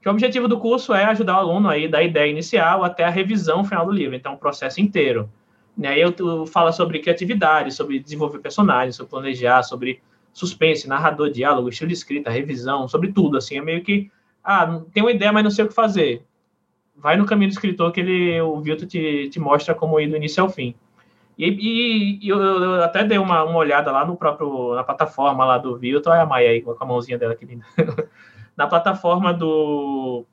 Que 0.00 0.08
o 0.08 0.12
objetivo 0.12 0.46
do 0.46 0.58
curso 0.58 0.94
é 0.94 1.04
ajudar 1.04 1.36
o 1.36 1.38
aluno 1.38 1.68
aí 1.68 1.88
da 1.88 2.02
ideia 2.02 2.30
inicial 2.30 2.84
até 2.84 3.04
a 3.04 3.10
revisão 3.10 3.64
final 3.64 3.86
do 3.86 3.92
livro, 3.92 4.14
então 4.14 4.34
o 4.34 4.38
processo 4.38 4.80
inteiro. 4.80 5.28
Aí 5.82 6.00
eu 6.00 6.46
falo 6.46 6.72
sobre 6.72 7.00
criatividade, 7.00 7.72
sobre 7.72 7.98
desenvolver 7.98 8.38
personagens, 8.38 8.96
sobre 8.96 9.10
planejar, 9.10 9.62
sobre 9.62 10.00
suspense, 10.34 10.88
narrador, 10.88 11.30
diálogo, 11.30 11.68
estilo 11.68 11.88
de 11.88 11.94
escrita, 11.94 12.28
revisão, 12.28 12.88
sobre 12.88 13.12
tudo, 13.12 13.38
assim, 13.38 13.56
é 13.56 13.62
meio 13.62 13.82
que, 13.82 14.10
ah, 14.42 14.82
tem 14.92 15.02
uma 15.02 15.12
ideia, 15.12 15.32
mas 15.32 15.44
não 15.44 15.50
sei 15.50 15.64
o 15.64 15.68
que 15.68 15.74
fazer. 15.74 16.26
Vai 16.96 17.16
no 17.16 17.24
caminho 17.24 17.48
do 17.48 17.54
escritor 17.54 17.92
que 17.92 18.00
ele, 18.00 18.40
o 18.40 18.60
Vilto 18.60 18.84
te, 18.84 19.28
te 19.30 19.40
mostra 19.40 19.74
como 19.74 19.98
ir 19.98 20.08
do 20.08 20.16
início 20.16 20.42
ao 20.42 20.50
fim. 20.50 20.74
E, 21.38 21.48
e, 21.48 22.26
e 22.26 22.28
eu, 22.28 22.40
eu, 22.40 22.82
até 22.82 23.04
dei 23.04 23.18
uma, 23.18 23.44
uma 23.44 23.58
olhada 23.58 23.90
lá 23.90 24.04
no 24.04 24.16
próprio, 24.16 24.74
na 24.74 24.84
plataforma 24.84 25.44
lá 25.44 25.58
do 25.58 25.76
Vilton, 25.76 26.10
olha 26.10 26.22
a 26.22 26.26
Maia 26.26 26.50
aí 26.50 26.60
com 26.60 26.76
a 26.78 26.86
mãozinha 26.86 27.18
dela 27.18 27.34
que 27.34 27.44
linda. 27.44 27.64
na 28.56 28.66
plataforma 28.66 29.32
do, 29.32 30.24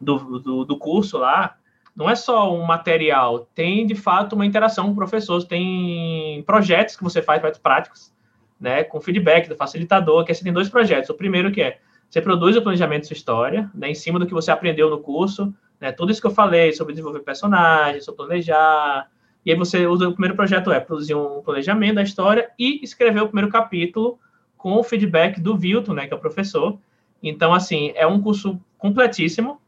do, 0.00 0.38
do, 0.38 0.64
do, 0.64 0.78
curso 0.78 1.18
lá, 1.18 1.56
não 1.94 2.08
é 2.08 2.14
só 2.14 2.54
um 2.54 2.64
material, 2.64 3.46
tem 3.54 3.86
de 3.86 3.94
fato 3.94 4.34
uma 4.34 4.46
interação 4.46 4.86
com 4.86 4.94
professores, 4.94 5.44
tem 5.44 6.42
projetos 6.44 6.96
que 6.96 7.04
você 7.04 7.20
faz, 7.20 7.40
projetos 7.40 7.60
práticos, 7.60 8.12
né, 8.60 8.84
com 8.84 9.00
feedback 9.00 9.48
do 9.48 9.56
facilitador, 9.56 10.24
que 10.24 10.34
você 10.34 10.42
tem 10.42 10.52
dois 10.52 10.68
projetos. 10.68 11.10
O 11.10 11.14
primeiro 11.14 11.50
que 11.50 11.62
é, 11.62 11.78
você 12.08 12.20
produz 12.20 12.56
o 12.56 12.62
planejamento 12.62 13.02
de 13.02 13.08
sua 13.08 13.14
história, 13.14 13.70
né, 13.74 13.90
em 13.90 13.94
cima 13.94 14.18
do 14.18 14.26
que 14.26 14.34
você 14.34 14.50
aprendeu 14.50 14.90
no 14.90 14.98
curso, 14.98 15.54
né, 15.80 15.92
tudo 15.92 16.10
isso 16.10 16.20
que 16.20 16.26
eu 16.26 16.32
falei 16.32 16.72
sobre 16.72 16.92
desenvolver 16.92 17.20
personagens, 17.20 18.04
sobre 18.04 18.24
planejar, 18.24 19.08
e 19.44 19.52
aí 19.52 19.56
você 19.56 19.86
usa 19.86 20.08
o 20.08 20.12
primeiro 20.12 20.36
projeto 20.36 20.70
é 20.72 20.80
produzir 20.80 21.14
um 21.14 21.40
planejamento 21.40 21.94
da 21.94 22.02
história 22.02 22.50
e 22.58 22.82
escrever 22.82 23.22
o 23.22 23.26
primeiro 23.28 23.50
capítulo 23.50 24.18
com 24.56 24.74
o 24.74 24.82
feedback 24.82 25.40
do 25.40 25.56
Vilton, 25.56 25.94
né, 25.94 26.06
que 26.06 26.12
é 26.12 26.16
o 26.16 26.20
professor. 26.20 26.78
Então, 27.22 27.54
assim, 27.54 27.92
é 27.94 28.06
um 28.06 28.20
curso 28.20 28.60
completíssimo. 28.76 29.60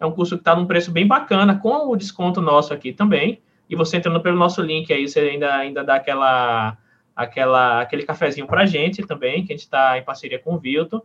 É 0.00 0.06
um 0.06 0.12
curso 0.12 0.36
que 0.36 0.40
está 0.40 0.56
num 0.56 0.66
preço 0.66 0.90
bem 0.90 1.06
bacana, 1.06 1.58
com 1.58 1.88
o 1.88 1.96
desconto 1.96 2.40
nosso 2.40 2.74
aqui 2.74 2.92
também. 2.92 3.40
E 3.68 3.76
você 3.76 3.96
entrando 3.96 4.20
pelo 4.20 4.36
nosso 4.36 4.60
link 4.60 4.92
aí, 4.92 5.06
você 5.06 5.20
ainda, 5.20 5.54
ainda 5.54 5.84
dá 5.84 5.94
aquela, 5.94 6.76
aquela, 7.14 7.80
aquele 7.80 8.04
cafezinho 8.04 8.46
para 8.46 8.62
a 8.62 8.66
gente 8.66 9.06
também, 9.06 9.44
que 9.44 9.52
a 9.52 9.56
gente 9.56 9.64
está 9.64 9.98
em 9.98 10.02
parceria 10.02 10.38
com 10.38 10.54
o 10.54 10.58
Vilton. 10.58 11.00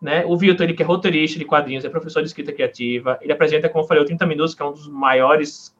Né? 0.00 0.24
O 0.26 0.36
Vilton, 0.36 0.64
ele 0.64 0.74
que 0.74 0.82
é 0.82 0.86
roteirista 0.86 1.38
de 1.38 1.44
quadrinhos, 1.44 1.84
é 1.84 1.88
professor 1.88 2.20
de 2.20 2.28
escrita 2.28 2.52
criativa. 2.52 3.18
Ele 3.20 3.32
apresenta, 3.32 3.68
como 3.68 3.84
eu 3.84 3.88
falei, 3.88 4.02
o 4.02 4.06
30 4.06 4.26
Minutos, 4.26 4.54
que 4.54 4.62
é 4.62 4.64
um 4.64 4.72
dos 4.72 4.88
maiores 4.88 5.76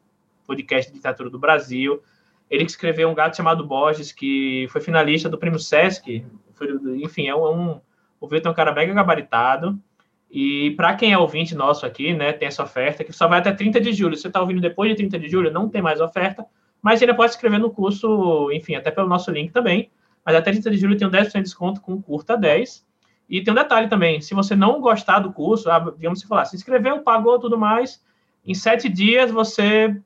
podcast 0.47 0.91
de 0.91 0.97
literatura 0.97 1.31
do 1.31 1.39
Brasil. 1.39 2.03
Ele 2.51 2.65
escreveu 2.65 3.09
um 3.09 3.15
gato 3.15 3.37
chamado 3.37 3.67
Borges, 3.67 4.13
que 4.13 4.67
foi 4.71 4.81
finalista 4.81 5.29
do 5.29 5.39
Prêmio 5.39 5.59
Sesc. 5.59 6.25
Foi, 6.55 6.69
enfim, 7.03 7.27
é 7.27 7.35
um, 7.35 7.81
o 8.21 8.29
Vitor 8.29 8.49
é 8.49 8.53
um 8.53 8.55
cara 8.55 8.73
mega 8.73 8.93
gabaritado. 8.93 9.79
E 10.31 10.71
para 10.77 10.95
quem 10.95 11.13
é 11.13 11.19
ouvinte 11.19 11.55
nosso 11.55 11.85
aqui, 11.85 12.15
né, 12.15 12.33
tem 12.33 12.49
essa 12.49 12.63
oferta 12.63 13.05
que 13.05 13.13
só 13.13 13.27
vai 13.27 13.41
até 13.41 13.53
30 13.53 13.81
de 13.81 13.93
julho. 13.93 14.17
Se 14.17 14.23
você 14.23 14.29
está 14.29 14.41
ouvindo 14.41 14.61
depois 14.61 14.91
de 14.91 14.97
30 14.97 15.19
de 15.19 15.29
julho, 15.29 15.51
não 15.51 15.69
tem 15.69 15.83
mais 15.83 16.01
oferta, 16.01 16.47
mas 16.83 17.01
ainda 17.01 17.15
pode 17.15 17.31
escrever 17.31 17.59
no 17.59 17.71
curso, 17.71 18.51
enfim, 18.53 18.75
até 18.75 18.91
pelo 18.91 19.09
nosso 19.09 19.31
link 19.31 19.53
também. 19.53 19.91
Mas 20.25 20.35
até 20.35 20.51
30 20.51 20.71
de 20.71 20.77
julho 20.77 20.97
tem 20.97 21.07
um 21.07 21.11
10% 21.11 21.33
de 21.33 21.43
desconto 21.43 21.81
com 21.81 22.01
curta 22.01 22.37
10. 22.37 22.85
E 23.31 23.43
tem 23.43 23.53
um 23.53 23.57
detalhe 23.57 23.89
também: 23.89 24.21
se 24.21 24.35
você 24.35 24.55
não 24.57 24.81
gostar 24.81 25.21
do 25.21 25.33
curso, 25.33 25.71
ah, 25.71 25.93
digamos 25.97 26.21
se 26.21 26.27
falar, 26.27 26.45
se 26.45 26.57
inscreveu, 26.57 27.01
pagou 27.01 27.39
tudo 27.39 27.57
mais, 27.57 28.03
em 28.45 28.55
sete 28.55 28.89
dias 28.89 29.31
você 29.31 29.97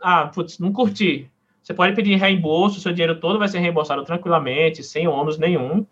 ah, 0.00 0.26
putz, 0.26 0.58
não 0.58 0.72
curti. 0.72 1.30
Você 1.62 1.74
pode 1.74 1.94
pedir 1.96 2.14
reembolso, 2.14 2.80
seu 2.80 2.92
dinheiro 2.92 3.18
todo 3.18 3.38
vai 3.38 3.48
ser 3.48 3.58
reembolsado 3.58 4.04
tranquilamente, 4.04 4.84
sem 4.84 5.08
ônus 5.08 5.36
nenhum. 5.36 5.84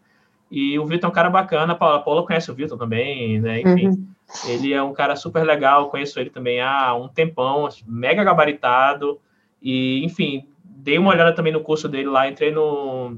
E 0.50 0.78
o 0.78 0.86
Vitor 0.86 1.08
é 1.08 1.10
um 1.10 1.14
cara 1.14 1.28
bacana, 1.28 1.72
a 1.72 1.76
Paula, 1.76 1.96
a 1.96 2.00
Paula 2.00 2.24
conhece 2.24 2.50
o 2.50 2.54
Vitor 2.54 2.78
também, 2.78 3.40
né? 3.40 3.60
Enfim, 3.60 3.88
uhum. 3.88 4.06
ele 4.46 4.72
é 4.72 4.80
um 4.80 4.92
cara 4.92 5.16
super 5.16 5.42
legal, 5.42 5.90
conheço 5.90 6.20
ele 6.20 6.30
também 6.30 6.60
há 6.60 6.94
um 6.94 7.08
tempão, 7.08 7.68
mega 7.86 8.22
gabaritado. 8.22 9.18
E, 9.64 10.04
enfim, 10.04 10.46
dei 10.62 10.98
uma 10.98 11.10
olhada 11.10 11.34
também 11.34 11.52
no 11.52 11.62
curso 11.62 11.88
dele 11.88 12.08
lá, 12.08 12.28
entrei 12.28 12.52
no, 12.52 13.16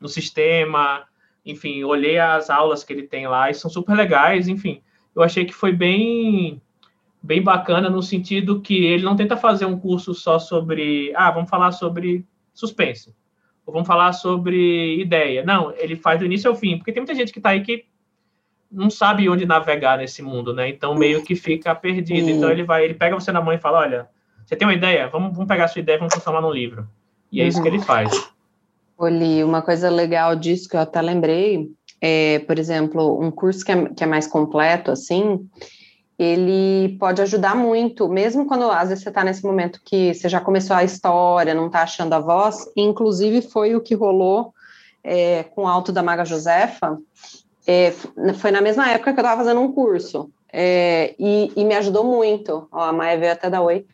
no 0.00 0.08
sistema, 0.08 1.02
enfim, 1.44 1.82
olhei 1.82 2.16
as 2.16 2.48
aulas 2.48 2.84
que 2.84 2.92
ele 2.92 3.02
tem 3.02 3.26
lá 3.26 3.50
e 3.50 3.54
são 3.54 3.68
super 3.68 3.96
legais, 3.96 4.46
enfim. 4.46 4.80
Eu 5.14 5.22
achei 5.22 5.44
que 5.44 5.52
foi 5.52 5.72
bem 5.72 6.62
bem 7.22 7.42
bacana 7.42 7.90
no 7.90 8.02
sentido 8.02 8.62
que 8.62 8.86
ele 8.86 9.02
não 9.02 9.14
tenta 9.14 9.36
fazer 9.36 9.66
um 9.66 9.78
curso 9.78 10.14
só 10.14 10.38
sobre, 10.38 11.12
ah, 11.14 11.30
vamos 11.30 11.50
falar 11.50 11.70
sobre 11.72 12.24
suspense, 12.54 13.14
ou 13.66 13.74
vamos 13.74 13.86
falar 13.86 14.12
sobre 14.12 14.98
ideia. 14.98 15.44
Não, 15.44 15.70
ele 15.76 15.96
faz 15.96 16.18
do 16.18 16.24
início 16.24 16.48
ao 16.48 16.56
fim, 16.56 16.78
porque 16.78 16.92
tem 16.92 17.02
muita 17.02 17.14
gente 17.14 17.32
que 17.32 17.38
está 17.38 17.50
aí 17.50 17.60
que 17.60 17.84
não 18.70 18.88
sabe 18.88 19.28
onde 19.28 19.44
navegar 19.44 19.98
nesse 19.98 20.22
mundo, 20.22 20.54
né? 20.54 20.68
Então 20.68 20.94
meio 20.94 21.22
que 21.22 21.34
fica 21.34 21.74
perdido. 21.74 22.30
Então 22.30 22.50
ele 22.50 22.62
vai, 22.62 22.84
ele 22.84 22.94
pega 22.94 23.18
você 23.18 23.32
na 23.32 23.42
mão 23.42 23.52
e 23.52 23.58
fala, 23.58 23.80
olha, 23.80 24.08
você 24.44 24.56
tem 24.56 24.66
uma 24.66 24.74
ideia? 24.74 25.08
Vamos, 25.08 25.32
vamos 25.32 25.48
pegar 25.48 25.64
a 25.64 25.68
sua 25.68 25.80
ideia 25.80 25.96
e 25.96 25.98
vamos 25.98 26.12
transformar 26.12 26.40
num 26.40 26.50
livro. 26.50 26.88
E 27.30 27.40
é 27.40 27.46
isso 27.46 27.62
que 27.62 27.68
ele 27.68 27.78
faz. 27.78 28.30
Oli, 28.98 29.42
uma 29.44 29.62
coisa 29.62 29.88
legal 29.88 30.36
disso 30.36 30.68
que 30.68 30.76
eu 30.76 30.80
até 30.80 31.00
lembrei 31.00 31.70
é, 32.00 32.38
por 32.40 32.58
exemplo, 32.58 33.20
um 33.20 33.30
curso 33.30 33.64
que 33.64 33.72
é, 33.72 33.88
que 33.90 34.02
é 34.02 34.06
mais 34.06 34.26
completo, 34.26 34.90
assim, 34.90 35.46
ele 36.18 36.96
pode 36.98 37.20
ajudar 37.20 37.54
muito, 37.54 38.08
mesmo 38.08 38.46
quando 38.46 38.70
às 38.70 38.88
vezes 38.88 39.04
você 39.04 39.10
está 39.10 39.22
nesse 39.22 39.44
momento 39.44 39.80
que 39.84 40.14
você 40.14 40.28
já 40.28 40.40
começou 40.40 40.74
a 40.76 40.84
história, 40.84 41.54
não 41.54 41.66
está 41.66 41.82
achando 41.82 42.12
a 42.14 42.18
voz, 42.18 42.70
inclusive 42.76 43.42
foi 43.42 43.74
o 43.74 43.80
que 43.80 43.94
rolou 43.94 44.54
é, 45.04 45.44
com 45.44 45.64
o 45.64 45.68
Alto 45.68 45.92
da 45.92 46.02
Maga 46.02 46.24
Josefa, 46.24 46.98
é, 47.66 47.92
foi 48.38 48.50
na 48.50 48.60
mesma 48.60 48.90
época 48.90 49.12
que 49.12 49.20
eu 49.20 49.22
estava 49.22 49.42
fazendo 49.42 49.60
um 49.60 49.72
curso, 49.72 50.30
é, 50.52 51.14
e, 51.18 51.52
e, 51.54 51.64
me 51.64 51.74
ajudou 51.74 52.02
muito, 52.02 52.66
ó, 52.72 52.84
a 52.84 52.92
Maia 52.92 53.18
veio 53.18 53.32
até 53.32 53.48
da 53.48 53.60
Oi, 53.60 53.86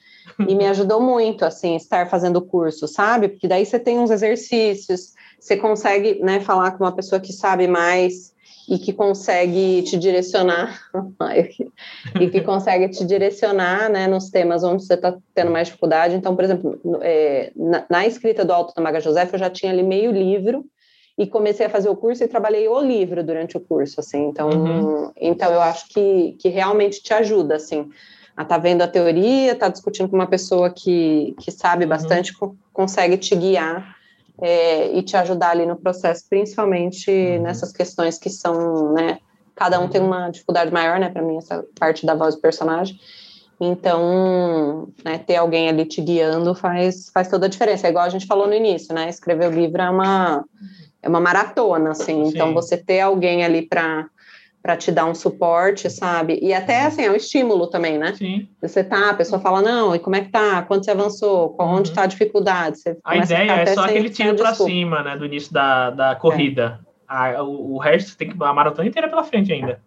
e 0.49 0.55
me 0.55 0.67
ajudou 0.67 1.01
muito, 1.01 1.45
assim, 1.45 1.77
estar 1.77 2.09
fazendo 2.09 2.37
o 2.37 2.43
curso, 2.43 2.87
sabe? 2.89 3.29
Porque 3.29 3.49
daí 3.49 3.65
você 3.65 3.79
tem 3.79 3.99
uns 3.99 4.11
exercícios, 4.11 5.13
você 5.39 5.57
consegue, 5.57 6.21
né, 6.23 6.41
falar 6.41 6.73
com 6.73 6.85
uma 6.85 6.95
pessoa 6.95 7.21
que 7.21 7.33
sabe 7.33 7.67
mais, 7.67 8.35
e 8.69 8.79
que 8.79 8.93
consegue 8.93 9.83
te 9.83 9.97
direcionar 9.97 10.81
e 12.21 12.29
que 12.29 12.41
consegue 12.41 12.89
te 12.89 13.05
direcionar 13.05 13.89
né, 13.89 14.09
nos 14.09 14.29
temas 14.29 14.65
onde 14.65 14.85
você 14.85 14.95
está 14.95 15.17
tendo 15.35 15.53
mais 15.53 15.69
dificuldade. 15.69 16.17
Então, 16.17 16.35
por 16.35 16.45
exemplo, 16.45 16.81
é, 17.01 17.53
na, 17.55 17.87
na, 17.89 18.07
escrita 18.07 18.45
do 18.45 18.53
Alto 18.53 18.75
da 18.75 18.83
Maga 18.83 19.01
José, 19.01 19.29
eu 19.33 19.39
já 19.39 19.49
tinha 19.49 19.71
ali 19.71 19.83
meio 19.83 20.11
livro 20.11 20.65
e 21.17 21.27
comecei 21.27 21.67
a 21.67 21.71
fazer 21.71 21.89
o 21.89 21.97
curso 21.97 22.25
e 22.25 22.29
trabalhei 22.29 22.69
o 22.69 22.81
livro 22.81 23.23
durante 23.23 23.57
o 23.57 23.61
curso, 23.61 24.01
assim. 24.01 24.27
Então, 24.27 24.51
uhum. 24.51 25.13
então 25.17 25.53
eu 25.53 25.61
acho 25.61 25.89
que, 25.89 26.37
que 26.41 26.49
realmente 26.49 27.03
te 27.03 27.15
ajuda, 27.15 27.57
assim, 27.57 27.89
a 28.37 28.43
estar 28.43 28.57
tá 28.57 28.59
vendo 28.59 28.83
a 28.83 28.89
teoria, 28.89 29.55
tá 29.55 29.69
discutindo 29.69 30.09
com 30.09 30.17
uma 30.17 30.27
pessoa 30.27 30.69
que, 30.71 31.35
que 31.41 31.51
sabe 31.51 31.85
uhum. 31.85 31.91
bastante, 31.91 32.35
consegue 32.73 33.17
te 33.17 33.35
guiar 33.35 33.97
é, 34.41 34.93
e 34.97 35.03
te 35.03 35.17
ajudar 35.17 35.51
ali 35.51 35.65
no 35.65 35.77
processo, 35.77 36.25
principalmente 36.29 37.11
uhum. 37.11 37.43
nessas 37.43 37.73
questões 37.73 38.19
que 38.19 38.29
são, 38.29 38.93
né, 38.93 39.19
cada 39.55 39.81
um 39.81 39.89
tem 39.89 40.01
uhum. 40.01 40.09
uma 40.09 40.29
dificuldade 40.29 40.71
maior, 40.71 40.99
né, 40.99 41.09
para 41.09 41.23
mim, 41.23 41.39
essa 41.39 41.65
parte 41.79 42.05
da 42.05 42.15
voz 42.15 42.35
do 42.35 42.41
personagem. 42.43 42.99
Então, 43.59 44.89
né, 45.03 45.17
ter 45.19 45.37
alguém 45.37 45.69
ali 45.69 45.87
te 45.87 46.03
guiando 46.03 46.55
faz, 46.55 47.09
faz 47.09 47.29
toda 47.29 47.47
a 47.47 47.49
diferença. 47.49 47.87
É 47.87 47.91
igual 47.91 48.05
a 48.05 48.11
gente 48.11 48.27
falou 48.27 48.47
no 48.47 48.53
início, 48.53 48.95
né? 48.95 49.09
Escrever 49.09 49.49
o 49.49 49.51
livro 49.51 49.81
é 49.81 49.89
uma, 49.89 50.45
é 51.03 51.09
uma 51.09 51.21
maratona, 51.21 51.93
assim. 51.93 52.27
Sim. 52.27 52.33
Então, 52.35 52.53
você 52.53 52.77
ter 52.77 53.01
alguém 53.01 53.45
ali 53.45 53.63
para 53.63 54.11
para 54.67 54.77
te 54.77 54.91
dar 54.91 55.07
um 55.07 55.15
suporte, 55.15 55.89
sabe? 55.89 56.41
E 56.43 56.53
até 56.53 56.87
assim, 56.87 57.03
é 57.03 57.11
um 57.13 57.15
estímulo 57.15 57.69
também, 57.69 57.97
né? 57.97 58.15
Sim. 58.15 58.49
Você 58.61 58.83
tá, 58.83 59.11
a 59.11 59.15
pessoa 59.15 59.41
fala, 59.41 59.63
não, 59.63 59.95
e 59.95 60.01
como 60.01 60.17
é 60.17 60.23
que 60.23 60.29
tá? 60.29 60.61
Quanto 60.63 60.85
você 60.85 60.91
avançou? 60.91 61.55
Onde 61.57 61.91
está 61.91 62.01
uhum. 62.01 62.05
a 62.07 62.09
dificuldade? 62.09 62.79
Você 62.81 62.99
a 63.05 63.17
ideia 63.17 63.53
a 63.53 63.57
é 63.59 63.67
só 63.67 63.85
aquele 63.85 64.11
tiro 64.11 64.35
para 64.35 64.53
cima, 64.55 65.05
né? 65.05 65.17
Do 65.17 65.25
início 65.25 65.53
da, 65.53 65.91
da 65.91 66.17
corrida. 66.17 66.81
É. 67.09 67.37
A, 67.37 67.45
o, 67.45 67.75
o, 67.75 67.79
resto 67.79 68.17
tem 68.17 68.29
que. 68.29 68.43
A 68.43 68.53
maratona 68.53 68.89
inteira 68.89 69.09
pela 69.09 69.23
frente 69.23 69.53
ainda. 69.53 69.81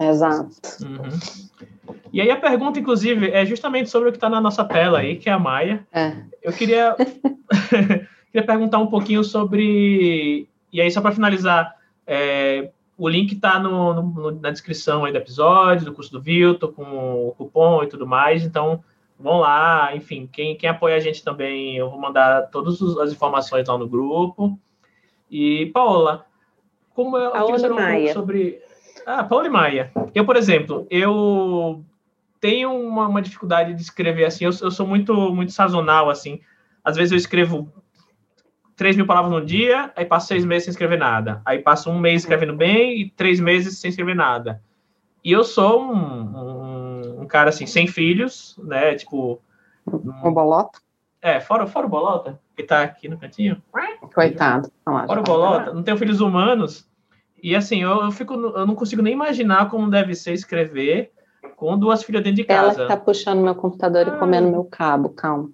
Exato. 0.00 0.48
Uhum. 0.80 1.94
E 2.10 2.22
aí 2.22 2.30
a 2.30 2.36
pergunta, 2.36 2.80
inclusive, 2.80 3.30
é 3.30 3.44
justamente 3.44 3.90
sobre 3.90 4.08
o 4.08 4.12
que 4.12 4.16
está 4.16 4.30
na 4.30 4.40
nossa 4.40 4.64
tela 4.64 5.00
aí, 5.00 5.16
que 5.16 5.28
é 5.28 5.32
a 5.34 5.38
Maia. 5.38 5.86
É. 5.92 6.14
Eu 6.42 6.54
queria, 6.54 6.96
queria 8.32 8.46
perguntar 8.46 8.78
um 8.78 8.86
pouquinho 8.86 9.22
sobre. 9.22 10.48
E 10.72 10.80
aí, 10.80 10.90
só 10.90 11.02
para 11.02 11.12
finalizar, 11.12 11.76
é, 12.06 12.70
o 13.02 13.08
link 13.08 13.32
está 13.32 13.58
na 13.58 14.50
descrição 14.52 15.04
aí 15.04 15.10
do 15.10 15.18
episódio, 15.18 15.84
do 15.84 15.92
curso 15.92 16.12
do 16.12 16.20
Vilto, 16.20 16.68
com 16.68 16.84
o 17.26 17.32
cupom 17.32 17.82
e 17.82 17.88
tudo 17.88 18.06
mais. 18.06 18.44
Então, 18.44 18.84
vão 19.18 19.40
lá. 19.40 19.90
Enfim, 19.92 20.28
quem, 20.30 20.54
quem 20.56 20.70
apoia 20.70 20.94
a 20.94 21.00
gente 21.00 21.24
também, 21.24 21.76
eu 21.76 21.90
vou 21.90 21.98
mandar 21.98 22.42
todas 22.42 22.80
as 22.98 23.10
informações 23.10 23.66
lá 23.66 23.76
no 23.76 23.88
grupo. 23.88 24.56
E, 25.28 25.66
Paola, 25.74 26.24
como 26.94 27.16
eu 27.16 27.32
Paola 27.32 27.58
queria 27.58 28.10
um 28.10 28.12
sobre. 28.12 28.62
Ah, 29.04 29.24
Paola 29.24 29.48
e 29.48 29.50
Maia. 29.50 29.90
Eu, 30.14 30.24
por 30.24 30.36
exemplo, 30.36 30.86
eu 30.88 31.84
tenho 32.40 32.72
uma, 32.72 33.08
uma 33.08 33.20
dificuldade 33.20 33.74
de 33.74 33.82
escrever 33.82 34.26
assim. 34.26 34.44
Eu, 34.44 34.52
eu 34.62 34.70
sou 34.70 34.86
muito, 34.86 35.12
muito 35.34 35.50
sazonal, 35.50 36.08
assim. 36.08 36.40
Às 36.84 36.94
vezes 36.94 37.10
eu 37.10 37.18
escrevo 37.18 37.68
3 38.82 38.96
mil 38.96 39.06
palavras 39.06 39.30
no 39.30 39.46
dia, 39.46 39.92
aí 39.94 40.04
passo 40.04 40.26
seis 40.26 40.44
meses 40.44 40.64
sem 40.64 40.72
escrever 40.72 40.98
nada. 40.98 41.40
Aí 41.44 41.60
passo 41.60 41.88
um 41.88 42.00
mês 42.00 42.22
escrevendo 42.22 42.52
bem 42.52 43.00
e 43.00 43.10
três 43.10 43.38
meses 43.38 43.78
sem 43.78 43.90
escrever 43.90 44.16
nada. 44.16 44.60
E 45.24 45.30
eu 45.30 45.44
sou 45.44 45.80
um, 45.80 45.94
um, 45.94 47.20
um 47.22 47.26
cara 47.28 47.50
assim, 47.50 47.64
sem 47.64 47.86
filhos, 47.86 48.58
né? 48.58 48.96
Tipo. 48.96 49.40
Um, 49.86 50.28
um 50.28 50.32
bolota? 50.32 50.80
É, 51.22 51.38
fora, 51.38 51.64
fora 51.68 51.86
o 51.86 51.88
bolota, 51.88 52.40
que 52.56 52.64
tá 52.64 52.82
aqui 52.82 53.06
no 53.06 53.16
cantinho. 53.16 53.62
Coitado. 54.12 54.68
Fora 54.84 55.20
o 55.20 55.22
bolota, 55.22 55.72
não 55.72 55.84
tenho 55.84 55.96
filhos 55.96 56.20
humanos. 56.20 56.84
E 57.40 57.54
assim, 57.54 57.84
eu, 57.84 58.02
eu, 58.02 58.10
fico, 58.10 58.34
eu 58.34 58.66
não 58.66 58.74
consigo 58.74 59.00
nem 59.00 59.12
imaginar 59.12 59.70
como 59.70 59.88
deve 59.88 60.16
ser 60.16 60.32
escrever 60.32 61.12
com 61.54 61.78
duas 61.78 62.02
filhas 62.02 62.24
dentro 62.24 62.38
de 62.38 62.44
casa. 62.44 62.80
Ela 62.80 62.88
que 62.88 62.88
tá 62.88 62.96
puxando 62.96 63.44
meu 63.44 63.54
computador 63.54 64.08
ah. 64.08 64.16
e 64.16 64.18
comendo 64.18 64.50
meu 64.50 64.64
cabo, 64.64 65.10
calma. 65.10 65.52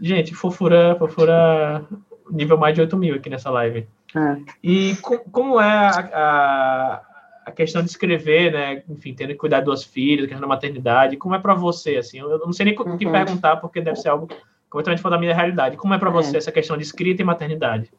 Gente, 0.00 0.34
fofura, 0.34 0.96
fofura 0.98 1.86
nível 2.30 2.56
mais 2.56 2.74
de 2.74 2.80
8 2.80 2.96
mil 2.96 3.14
aqui 3.14 3.28
nessa 3.28 3.50
live. 3.50 3.86
É. 4.14 4.36
E 4.62 4.96
com, 4.96 5.18
como 5.18 5.60
é 5.60 5.68
a, 5.68 6.10
a, 6.12 7.02
a, 7.46 7.52
questão 7.52 7.82
de 7.82 7.90
escrever, 7.90 8.52
né? 8.52 8.82
Enfim, 8.88 9.14
tendo 9.14 9.30
que 9.30 9.36
cuidar 9.36 9.60
de 9.60 9.66
duas 9.66 9.84
filhas, 9.84 10.26
questão 10.26 10.40
da 10.40 10.46
maternidade, 10.46 11.16
como 11.16 11.34
é 11.34 11.38
para 11.38 11.54
você, 11.54 11.96
assim? 11.96 12.18
Eu, 12.18 12.38
não 12.38 12.52
sei 12.52 12.66
nem 12.66 12.76
o 12.76 12.82
uhum. 12.82 12.96
que 12.96 13.08
perguntar, 13.08 13.56
porque 13.56 13.80
deve 13.80 13.96
ser 13.96 14.08
algo 14.08 14.28
completamente 14.68 15.02
fora 15.02 15.16
da 15.16 15.20
minha 15.20 15.34
realidade. 15.34 15.76
Como 15.76 15.94
é 15.94 15.98
para 15.98 16.10
você 16.10 16.36
é. 16.36 16.38
essa 16.38 16.52
questão 16.52 16.76
de 16.76 16.82
escrita 16.82 17.22
e 17.22 17.24
maternidade? 17.24 17.90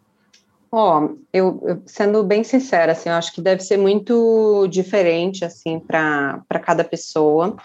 Ó, 0.72 1.00
oh, 1.00 1.18
eu, 1.34 1.62
eu, 1.66 1.82
sendo 1.86 2.24
bem 2.24 2.46
sincera, 2.46 2.94
assim, 2.94 3.10
eu 3.10 3.16
acho 3.16 3.34
que 3.34 3.42
deve 3.42 3.62
ser 3.62 3.76
muito 3.76 4.66
diferente, 4.70 5.44
assim, 5.44 5.80
para 5.80 6.42
cada 6.64 6.84
pessoa. 6.84 7.58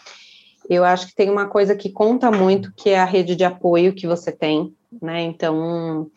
Eu 0.69 0.85
acho 0.85 1.07
que 1.07 1.15
tem 1.15 1.31
uma 1.31 1.47
coisa 1.47 1.77
que 1.77 1.91
conta 1.91 2.33
muito, 2.33 2.73
que 2.75 2.91
é 2.91 2.99
a 2.99 3.05
rede 3.05 3.37
de 3.37 3.45
apoio 3.45 3.95
que 3.95 4.09
você 4.09 4.33
tem, 4.33 4.75
né? 5.01 5.23
Então, 5.23 6.11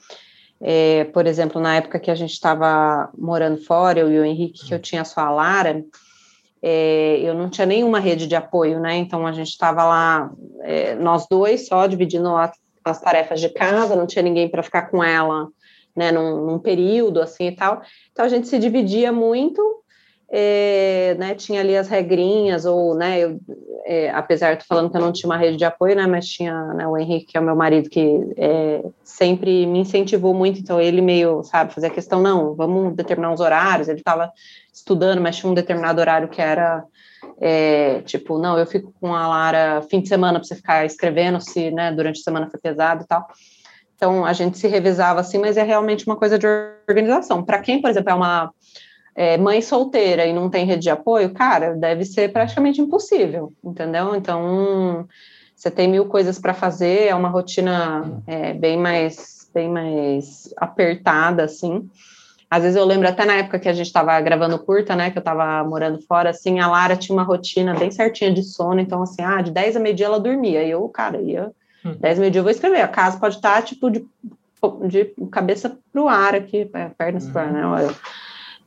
é, 0.62 1.06
por 1.06 1.26
exemplo, 1.26 1.62
na 1.62 1.78
época 1.78 2.00
que 2.00 2.12
a 2.12 2.16
gente 2.16 2.34
estava 2.34 3.10
morando 3.18 3.58
fora, 3.64 4.00
eu 4.00 4.12
e 4.12 4.20
o 4.20 4.26
Henrique, 4.26 4.66
que 4.66 4.74
eu 4.74 4.80
tinha 4.80 5.06
só 5.06 5.22
a 5.22 5.30
Lara, 5.30 5.84
é, 6.62 7.20
eu 7.22 7.34
não 7.34 7.50
tinha 7.50 7.66
nenhuma 7.66 8.00
rede 8.00 8.28
de 8.28 8.36
apoio, 8.36 8.80
né? 8.80 8.98
Então 8.98 9.26
a 9.26 9.32
gente 9.32 9.50
estava 9.50 9.86
lá, 9.86 10.32
é, 10.64 10.96
nós 10.96 11.26
dois 11.30 11.68
só, 11.68 11.88
dividindo 11.88 12.36
as, 12.36 12.52
as, 12.84 13.00
tarefas 13.00 13.40
de 13.40 13.50
casa, 13.50 13.96
não 13.96 14.06
tinha 14.06 14.22
ninguém 14.22 14.50
para 14.50 14.62
ficar 14.62 14.90
com 14.90 15.02
ela, 15.02 15.48
né? 15.96 16.12
Num, 16.12 16.46
num, 16.46 16.60
período 16.60 17.22
assim 17.22 17.48
e 17.48 17.56
tal. 17.56 17.82
Então 18.12 18.26
a 18.26 18.30
gente 18.30 18.50
se 18.50 18.60
dividia 18.60 19.12
muito 19.12 19.79
é, 20.32 21.16
né, 21.18 21.34
tinha 21.34 21.60
ali 21.60 21.76
as 21.76 21.88
regrinhas, 21.88 22.66
ou, 22.66 22.96
né, 22.96 23.20
eu, 23.20 23.40
é, 23.86 24.12
apesar 24.12 24.56
de 24.56 24.66
falando 24.66 24.92
que 24.92 24.98
eu 24.98 25.02
não 25.02 25.12
tinha 25.12 25.28
uma 25.28 25.38
rede 25.38 25.58
de 25.58 25.66
apoio, 25.66 25.96
né, 25.96 26.06
mas 26.06 26.28
tinha 26.28 26.54
né, 26.74 26.88
o 26.88 26.96
Henrique, 26.96 27.32
que 27.32 27.38
é 27.38 27.42
o 27.42 27.44
meu 27.44 27.56
marido, 27.56 27.90
que 27.90 28.34
é, 28.38 28.84
sempre 29.04 29.66
me 29.66 29.80
incentivou 29.80 30.34
muito, 30.34 30.60
então 30.60 30.80
ele 30.80 31.02
meio, 31.02 31.44
sabe, 31.44 31.74
fazia 31.74 31.90
questão, 31.90 32.22
não, 32.22 32.54
vamos 32.54 32.96
determinar 32.96 33.32
uns 33.32 33.40
horários, 33.40 33.88
ele 33.88 34.00
estava 34.00 34.32
estudando, 34.72 35.20
mas 35.20 35.36
tinha 35.36 35.52
um 35.52 35.56
determinado 35.56 36.00
horário 36.00 36.30
que 36.30 36.42
era, 36.42 36.84
é, 37.42 38.02
tipo, 38.02 38.38
não, 38.38 38.58
eu 38.58 38.68
fico 38.68 38.94
com 39.02 39.16
a 39.16 39.28
Lara 39.28 39.82
fim 39.90 40.00
de 40.00 40.08
semana 40.08 40.38
para 40.38 40.48
você 40.48 40.56
ficar 40.56 40.86
escrevendo, 40.86 41.42
se, 41.42 41.72
né, 41.72 41.92
durante 41.92 42.20
a 42.20 42.24
semana 42.24 42.50
foi 42.52 42.60
pesado 42.60 43.04
e 43.04 43.08
tal, 43.08 43.26
então 43.96 44.24
a 44.24 44.32
gente 44.32 44.60
se 44.60 44.68
revezava 44.68 45.20
assim, 45.22 45.40
mas 45.40 45.58
é 45.58 45.64
realmente 45.64 46.06
uma 46.06 46.16
coisa 46.16 46.40
de 46.40 46.46
organização. 46.88 47.44
Para 47.44 47.60
quem, 47.60 47.82
por 47.82 47.90
exemplo, 47.90 48.12
é 48.12 48.14
uma 48.14 48.50
é, 49.20 49.38
mãe 49.38 49.62
solteira 49.62 50.26
e 50.26 50.32
não 50.32 50.50
tem 50.50 50.66
rede 50.66 50.84
de 50.84 50.90
apoio, 50.90 51.34
cara, 51.34 51.76
deve 51.76 52.06
ser 52.06 52.32
praticamente 52.32 52.80
impossível, 52.80 53.52
entendeu? 53.62 54.16
Então, 54.16 55.06
você 55.54 55.70
tem 55.70 55.90
mil 55.90 56.06
coisas 56.06 56.40
para 56.40 56.54
fazer, 56.54 57.10
é 57.10 57.14
uma 57.14 57.28
rotina 57.28 58.24
é, 58.26 58.54
bem 58.54 58.78
mais 58.78 59.52
bem 59.54 59.68
mais 59.68 60.54
apertada, 60.56 61.44
assim. 61.44 61.90
Às 62.50 62.64
vezes 62.64 62.78
eu 62.78 62.86
lembro 62.86 63.10
até 63.10 63.26
na 63.26 63.34
época 63.34 63.60
que 63.60 63.68
a 63.68 63.74
gente 63.74 63.88
estava 63.88 64.18
gravando 64.22 64.58
curta, 64.58 64.96
né, 64.96 65.12
que 65.12 65.18
eu 65.18 65.22
estava 65.22 65.68
morando 65.68 66.00
fora, 66.04 66.30
assim, 66.30 66.62
a 66.62 66.68
Lara 66.68 66.96
tinha 66.96 67.14
uma 67.14 67.24
rotina 67.24 67.74
bem 67.74 67.92
certinha 67.92 68.32
de 68.32 68.42
sono, 68.42 68.80
então 68.80 69.02
assim, 69.04 69.22
ah, 69.22 69.42
de 69.42 69.52
10 69.52 69.76
a 69.76 69.80
meio-dia 69.82 70.06
ela 70.06 70.20
dormia, 70.20 70.64
e 70.64 70.72
eu, 70.72 70.88
cara, 70.88 71.20
ia 71.20 71.52
10 71.84 72.20
a 72.20 72.22
meio-dia 72.22 72.40
eu 72.40 72.44
vou 72.44 72.52
escrever, 72.52 72.80
a 72.80 72.88
casa 72.88 73.20
pode 73.20 73.36
estar, 73.36 73.62
tipo, 73.64 73.90
de, 73.90 74.08
de 74.88 75.14
cabeça 75.30 75.78
pro 75.92 76.08
ar 76.08 76.36
aqui, 76.36 76.70
é, 76.74 76.90
pernas 76.98 77.26
uhum. 77.26 77.32
pro 77.34 77.42
ar, 77.42 77.52
né, 77.52 77.66
olha 77.66 77.94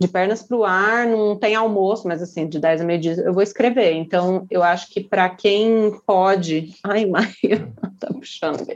de 0.03 0.09
pernas 0.09 0.43
para 0.43 0.57
o 0.57 0.65
ar, 0.65 1.07
não 1.07 1.37
tem 1.37 1.55
almoço, 1.55 2.07
mas 2.07 2.23
assim, 2.23 2.47
de 2.47 2.59
10 2.59 2.81
a 2.81 2.85
meio-dia 2.85 3.15
eu 3.25 3.33
vou 3.33 3.43
escrever. 3.43 3.93
Então, 3.93 4.47
eu 4.51 4.63
acho 4.63 4.91
que 4.91 5.01
para 5.01 5.31
quem 5.31 5.99
pode. 6.07 6.75
Ai, 6.85 7.07
Maia, 7.07 7.73
tá 7.99 8.09
puxando. 8.09 8.67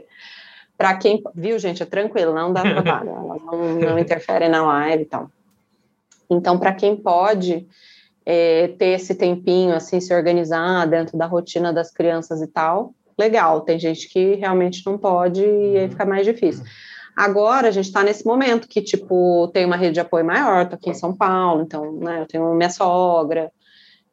Para 0.77 0.95
quem. 0.95 1.21
Viu, 1.35 1.59
gente? 1.59 1.83
É 1.83 1.85
tranquilo, 1.85 2.33
não 2.33 2.51
dá 2.51 2.61
trabalho. 2.61 3.09
Elas 3.09 3.41
não, 3.43 3.75
não 3.75 3.99
interferem 3.99 4.49
na 4.49 4.65
live 4.65 5.03
e 5.03 5.05
tal. 5.05 5.29
Então, 6.29 6.57
para 6.57 6.73
quem 6.73 6.95
pode 6.95 7.67
é, 8.25 8.69
ter 8.69 8.87
esse 8.87 9.15
tempinho, 9.15 9.73
assim, 9.73 9.99
se 9.99 10.13
organizar 10.13 10.85
dentro 10.87 11.17
da 11.17 11.25
rotina 11.25 11.71
das 11.71 11.91
crianças 11.91 12.41
e 12.41 12.47
tal, 12.47 12.93
legal. 13.17 13.61
Tem 13.61 13.79
gente 13.79 14.09
que 14.09 14.35
realmente 14.35 14.85
não 14.85 14.97
pode 14.97 15.41
e 15.41 15.77
aí 15.77 15.83
uhum. 15.85 15.89
fica 15.91 16.05
mais 16.05 16.25
difícil. 16.25 16.63
Agora 17.17 17.69
a 17.69 17.71
gente 17.71 17.85
está 17.85 18.03
nesse 18.03 18.23
momento 18.23 18.67
que, 18.67 18.79
tipo, 18.79 19.47
tem 19.51 19.65
uma 19.65 19.75
rede 19.75 19.95
de 19.95 19.99
apoio 19.99 20.23
maior, 20.23 20.69
tô 20.69 20.75
aqui 20.75 20.91
em 20.91 20.93
São 20.93 21.15
Paulo, 21.15 21.63
então, 21.63 21.93
né, 21.93 22.21
eu 22.21 22.27
tenho 22.27 22.53
minha 22.53 22.69
sogra, 22.69 23.51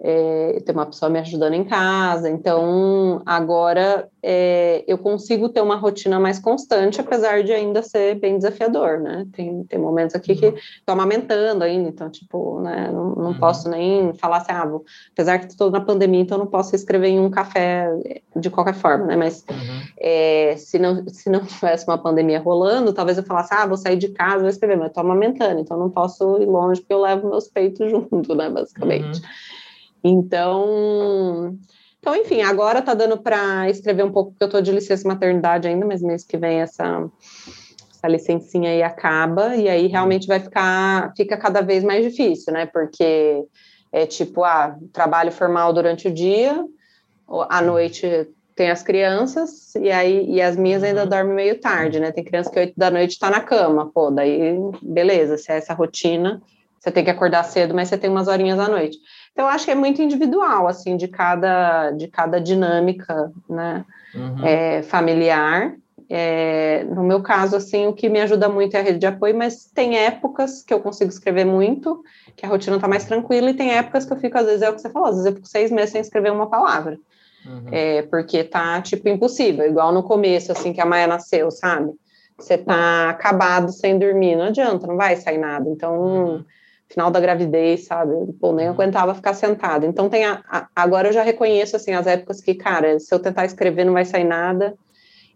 é, 0.00 0.60
tem 0.64 0.74
uma 0.74 0.86
pessoa 0.86 1.10
me 1.10 1.18
ajudando 1.18 1.54
em 1.54 1.64
casa, 1.64 2.28
então 2.28 3.22
agora 3.24 4.08
é, 4.22 4.84
eu 4.86 4.98
consigo 4.98 5.48
ter 5.48 5.60
uma 5.60 5.76
rotina 5.76 6.18
mais 6.18 6.38
constante, 6.38 7.00
apesar 7.00 7.42
de 7.42 7.52
ainda 7.52 7.82
ser 7.82 8.14
bem 8.16 8.36
desafiador, 8.36 8.98
né? 9.00 9.26
Tem, 9.32 9.64
tem 9.64 9.78
momentos 9.78 10.14
aqui 10.16 10.34
que 10.34 10.46
estou 10.46 10.92
amamentando 10.92 11.62
ainda, 11.62 11.88
então, 11.88 12.10
tipo, 12.10 12.60
né, 12.60 12.90
não, 12.92 13.14
não 13.14 13.26
uhum. 13.32 13.38
posso 13.38 13.68
nem 13.68 14.12
falar 14.14 14.38
assim, 14.38 14.52
ah, 14.52 14.64
vou, 14.64 14.84
apesar 15.12 15.38
que 15.38 15.46
estou 15.46 15.70
na 15.70 15.80
pandemia, 15.80 16.20
então 16.20 16.38
não 16.38 16.46
posso 16.46 16.74
escrever 16.74 17.08
em 17.08 17.20
um 17.20 17.30
café 17.30 17.88
de 18.34 18.50
qualquer 18.50 18.74
forma, 18.74 19.06
né? 19.06 19.16
Mas 19.16 19.44
uhum. 19.48 19.82
é, 19.98 20.54
se, 20.56 20.78
não, 20.78 21.06
se 21.08 21.30
não 21.30 21.40
tivesse 21.46 21.86
uma 21.86 21.98
pandemia 21.98 22.40
rolando, 22.40 22.92
talvez 22.92 23.18
eu 23.18 23.24
falasse, 23.24 23.54
ah, 23.54 23.66
vou 23.66 23.76
sair 23.76 23.96
de 23.96 24.08
casa, 24.08 24.40
vou 24.40 24.48
escrever, 24.48 24.76
mas 24.76 24.88
estou 24.88 25.02
amamentando, 25.02 25.60
então 25.60 25.78
não 25.78 25.90
posso 25.90 26.40
ir 26.40 26.46
longe 26.46 26.80
porque 26.80 26.94
eu 26.94 27.00
levo 27.00 27.28
meus 27.28 27.48
peitos 27.48 27.88
junto, 27.90 28.34
né, 28.34 28.48
basicamente. 28.50 29.22
Então, 30.04 31.58
então, 31.98 32.14
enfim, 32.14 32.42
agora 32.42 32.82
tá 32.82 32.92
dando 32.92 33.16
para 33.16 33.70
escrever 33.70 34.04
um 34.04 34.12
pouco, 34.12 34.32
porque 34.32 34.44
eu 34.44 34.50
tô 34.50 34.60
de 34.60 34.70
licença 34.70 35.08
maternidade 35.08 35.66
ainda, 35.66 35.86
mas 35.86 36.02
mês 36.02 36.22
que 36.22 36.36
vem 36.36 36.60
essa, 36.60 37.08
essa 37.90 38.06
licencinha 38.06 38.68
aí 38.68 38.82
acaba, 38.82 39.56
e 39.56 39.70
aí 39.70 39.86
realmente 39.86 40.26
vai 40.26 40.38
ficar, 40.38 41.14
fica 41.16 41.34
cada 41.38 41.62
vez 41.62 41.82
mais 41.82 42.04
difícil, 42.04 42.52
né? 42.52 42.66
Porque 42.66 43.46
é 43.90 44.04
tipo, 44.04 44.44
ah, 44.44 44.76
trabalho 44.92 45.32
formal 45.32 45.72
durante 45.72 46.08
o 46.08 46.12
dia, 46.12 46.62
à 47.48 47.62
noite 47.62 48.28
tem 48.54 48.70
as 48.70 48.82
crianças, 48.82 49.74
e 49.74 49.90
aí 49.90 50.30
e 50.30 50.42
as 50.42 50.56
minhas 50.58 50.82
ainda 50.82 51.04
uhum. 51.04 51.08
dormem 51.08 51.34
meio 51.34 51.58
tarde, 51.58 51.98
né? 51.98 52.12
Tem 52.12 52.22
criança 52.22 52.50
que 52.50 52.58
oito 52.58 52.74
da 52.76 52.90
noite 52.90 53.18
tá 53.18 53.30
na 53.30 53.40
cama, 53.40 53.90
pô, 53.94 54.10
daí 54.10 54.58
beleza, 54.82 55.38
se 55.38 55.50
é 55.50 55.56
essa 55.56 55.72
rotina, 55.72 56.42
você 56.78 56.90
tem 56.90 57.02
que 57.02 57.10
acordar 57.10 57.44
cedo, 57.44 57.74
mas 57.74 57.88
você 57.88 57.96
tem 57.96 58.10
umas 58.10 58.28
horinhas 58.28 58.58
à 58.58 58.68
noite. 58.68 58.98
Então, 59.34 59.46
eu 59.46 59.50
acho 59.50 59.64
que 59.64 59.72
é 59.72 59.74
muito 59.74 60.00
individual, 60.00 60.68
assim, 60.68 60.96
de 60.96 61.08
cada, 61.08 61.90
de 61.90 62.06
cada 62.06 62.40
dinâmica, 62.40 63.32
né, 63.50 63.84
uhum. 64.14 64.46
é, 64.46 64.82
familiar. 64.84 65.74
É, 66.08 66.84
no 66.84 67.02
meu 67.02 67.20
caso, 67.20 67.56
assim, 67.56 67.88
o 67.88 67.92
que 67.92 68.08
me 68.08 68.20
ajuda 68.20 68.48
muito 68.48 68.76
é 68.76 68.80
a 68.80 68.82
rede 68.82 69.00
de 69.00 69.06
apoio, 69.06 69.36
mas 69.36 69.64
tem 69.74 69.98
épocas 69.98 70.62
que 70.62 70.72
eu 70.72 70.78
consigo 70.78 71.10
escrever 71.10 71.44
muito, 71.44 72.04
que 72.36 72.46
a 72.46 72.48
rotina 72.48 72.76
está 72.76 72.86
mais 72.86 73.06
tranquila, 73.06 73.50
e 73.50 73.54
tem 73.54 73.72
épocas 73.72 74.06
que 74.06 74.12
eu 74.12 74.16
fico, 74.18 74.38
às 74.38 74.46
vezes, 74.46 74.62
é 74.62 74.70
o 74.70 74.74
que 74.74 74.80
você 74.80 74.90
falou, 74.90 75.08
às 75.08 75.16
vezes 75.16 75.26
eu 75.26 75.34
fico 75.34 75.48
seis 75.48 75.72
meses 75.72 75.90
sem 75.90 76.00
escrever 76.00 76.30
uma 76.30 76.48
palavra. 76.48 76.96
Uhum. 77.44 77.66
É, 77.72 78.02
porque 78.02 78.44
tá, 78.44 78.80
tipo, 78.82 79.08
impossível, 79.08 79.66
igual 79.66 79.92
no 79.92 80.04
começo, 80.04 80.52
assim, 80.52 80.72
que 80.72 80.80
a 80.80 80.86
Maia 80.86 81.08
nasceu, 81.08 81.50
sabe? 81.50 81.90
Você 82.38 82.56
tá 82.56 83.10
acabado 83.10 83.72
sem 83.72 83.98
dormir, 83.98 84.36
não 84.36 84.44
adianta, 84.44 84.86
não 84.86 84.96
vai 84.96 85.16
sair 85.16 85.38
nada. 85.38 85.68
Então, 85.68 86.00
uhum 86.00 86.44
final 86.88 87.10
da 87.10 87.20
gravidez, 87.20 87.86
sabe? 87.86 88.12
Pô, 88.40 88.52
nem 88.52 88.66
uhum. 88.66 88.74
aguentava 88.74 89.14
ficar 89.14 89.34
sentada. 89.34 89.86
Então 89.86 90.08
tem 90.08 90.24
a, 90.24 90.42
a, 90.48 90.68
agora 90.74 91.08
eu 91.08 91.12
já 91.12 91.22
reconheço 91.22 91.76
assim 91.76 91.92
as 91.92 92.06
épocas 92.06 92.40
que, 92.40 92.54
cara, 92.54 92.98
se 92.98 93.14
eu 93.14 93.18
tentar 93.18 93.44
escrever 93.44 93.84
não 93.84 93.92
vai 93.92 94.04
sair 94.04 94.24
nada, 94.24 94.74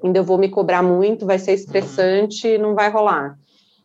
ainda 0.03 0.19
eu 0.19 0.25
vou 0.25 0.39
me 0.39 0.49
cobrar 0.49 0.83
muito, 0.83 1.27
vai 1.27 1.39
ser 1.39 1.53
estressante, 1.53 2.49
uhum. 2.57 2.63
não 2.63 2.75
vai 2.75 2.91
rolar. 2.91 3.39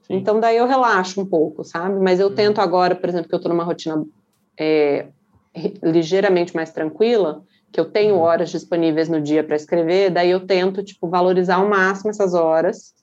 Sim. 0.04 0.16
Então 0.16 0.40
daí 0.40 0.58
eu 0.58 0.68
relaxo 0.68 1.22
um 1.22 1.26
pouco, 1.26 1.64
sabe? 1.64 2.00
Mas 2.00 2.20
eu 2.20 2.28
uhum. 2.28 2.36
tento 2.36 2.60
agora, 2.60 2.96
por 2.96 3.10
exemplo, 3.10 3.30
que 3.30 3.36
eu 3.36 3.42
tô 3.42 3.50
numa 3.50 3.64
rotina 3.64 4.06
é, 4.60 5.08
ligeiramente 5.82 6.56
mais 6.56 6.72
tranquila, 6.72 7.44
que 7.72 7.80
eu 7.80 7.86
tenho 7.86 8.16
uhum. 8.16 8.22
horas 8.22 8.50
disponíveis 8.52 9.10
no 9.10 9.22
dia 9.22 9.44
para 9.44 9.56
escrever, 9.56 10.12
daí 10.12 10.30
eu 10.30 10.46
tento 10.46 10.84
tipo 10.84 11.08
valorizar 11.08 11.56
ao 11.56 11.68
máximo 11.68 12.12
essas 12.12 12.34
horas 12.34 12.94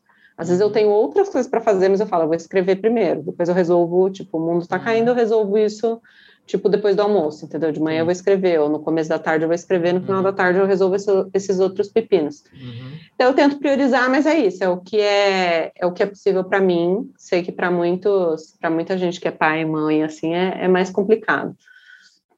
às 0.41 0.49
vezes 0.49 0.63
eu 0.63 0.69
uhum. 0.69 0.73
tenho 0.73 0.89
outras 0.89 1.29
coisas 1.29 1.51
para 1.51 1.61
fazer, 1.61 1.91
mas 1.91 2.01
eu 2.01 2.07
falo, 2.07 2.23
eu 2.23 2.29
vou 2.29 2.35
escrever 2.35 2.77
primeiro, 2.77 3.23
depois 3.23 3.47
eu 3.47 3.55
resolvo, 3.55 4.09
tipo, 4.09 4.39
o 4.39 4.41
mundo 4.41 4.63
está 4.63 4.79
uhum. 4.79 4.85
caindo, 4.85 5.09
eu 5.09 5.15
resolvo 5.15 5.59
isso, 5.59 6.01
tipo, 6.47 6.67
depois 6.71 6.97
do 6.97 7.03
almoço, 7.03 7.45
entendeu? 7.45 7.71
De 7.71 7.79
manhã 7.79 7.99
eu 7.99 8.05
vou 8.07 8.13
escrever, 8.13 8.59
ou 8.59 8.71
no 8.71 8.81
começo 8.81 9.11
da 9.11 9.19
tarde 9.19 9.45
eu 9.45 9.49
vou 9.49 9.55
escrever, 9.55 9.93
no 9.93 10.01
final 10.01 10.17
uhum. 10.17 10.23
da 10.23 10.33
tarde 10.33 10.59
eu 10.59 10.65
resolvo 10.65 10.97
esse, 10.97 11.11
esses 11.35 11.61
outros 11.61 11.89
pepinos. 11.89 12.43
Uhum. 12.55 12.93
Então 13.15 13.27
eu 13.27 13.35
tento 13.35 13.59
priorizar, 13.59 14.09
mas 14.09 14.25
é 14.25 14.39
isso, 14.39 14.65
é 14.65 14.69
o 14.71 14.79
que 14.79 14.99
é, 14.99 15.73
é 15.77 15.85
o 15.85 15.93
que 15.93 16.03
é 16.03 16.07
possível 16.07 16.43
para 16.43 16.59
mim. 16.59 17.13
Sei 17.19 17.43
que 17.43 17.53
para 17.53 17.71
muitos, 17.71 18.57
para 18.59 18.71
muita 18.71 18.97
gente 18.97 19.21
que 19.21 19.29
é 19.29 19.31
pai 19.31 19.61
e 19.61 19.67
mãe, 19.67 20.03
assim, 20.03 20.35
é, 20.35 20.65
é 20.65 20.69
mais 20.69 20.89
complicado. 20.89 21.55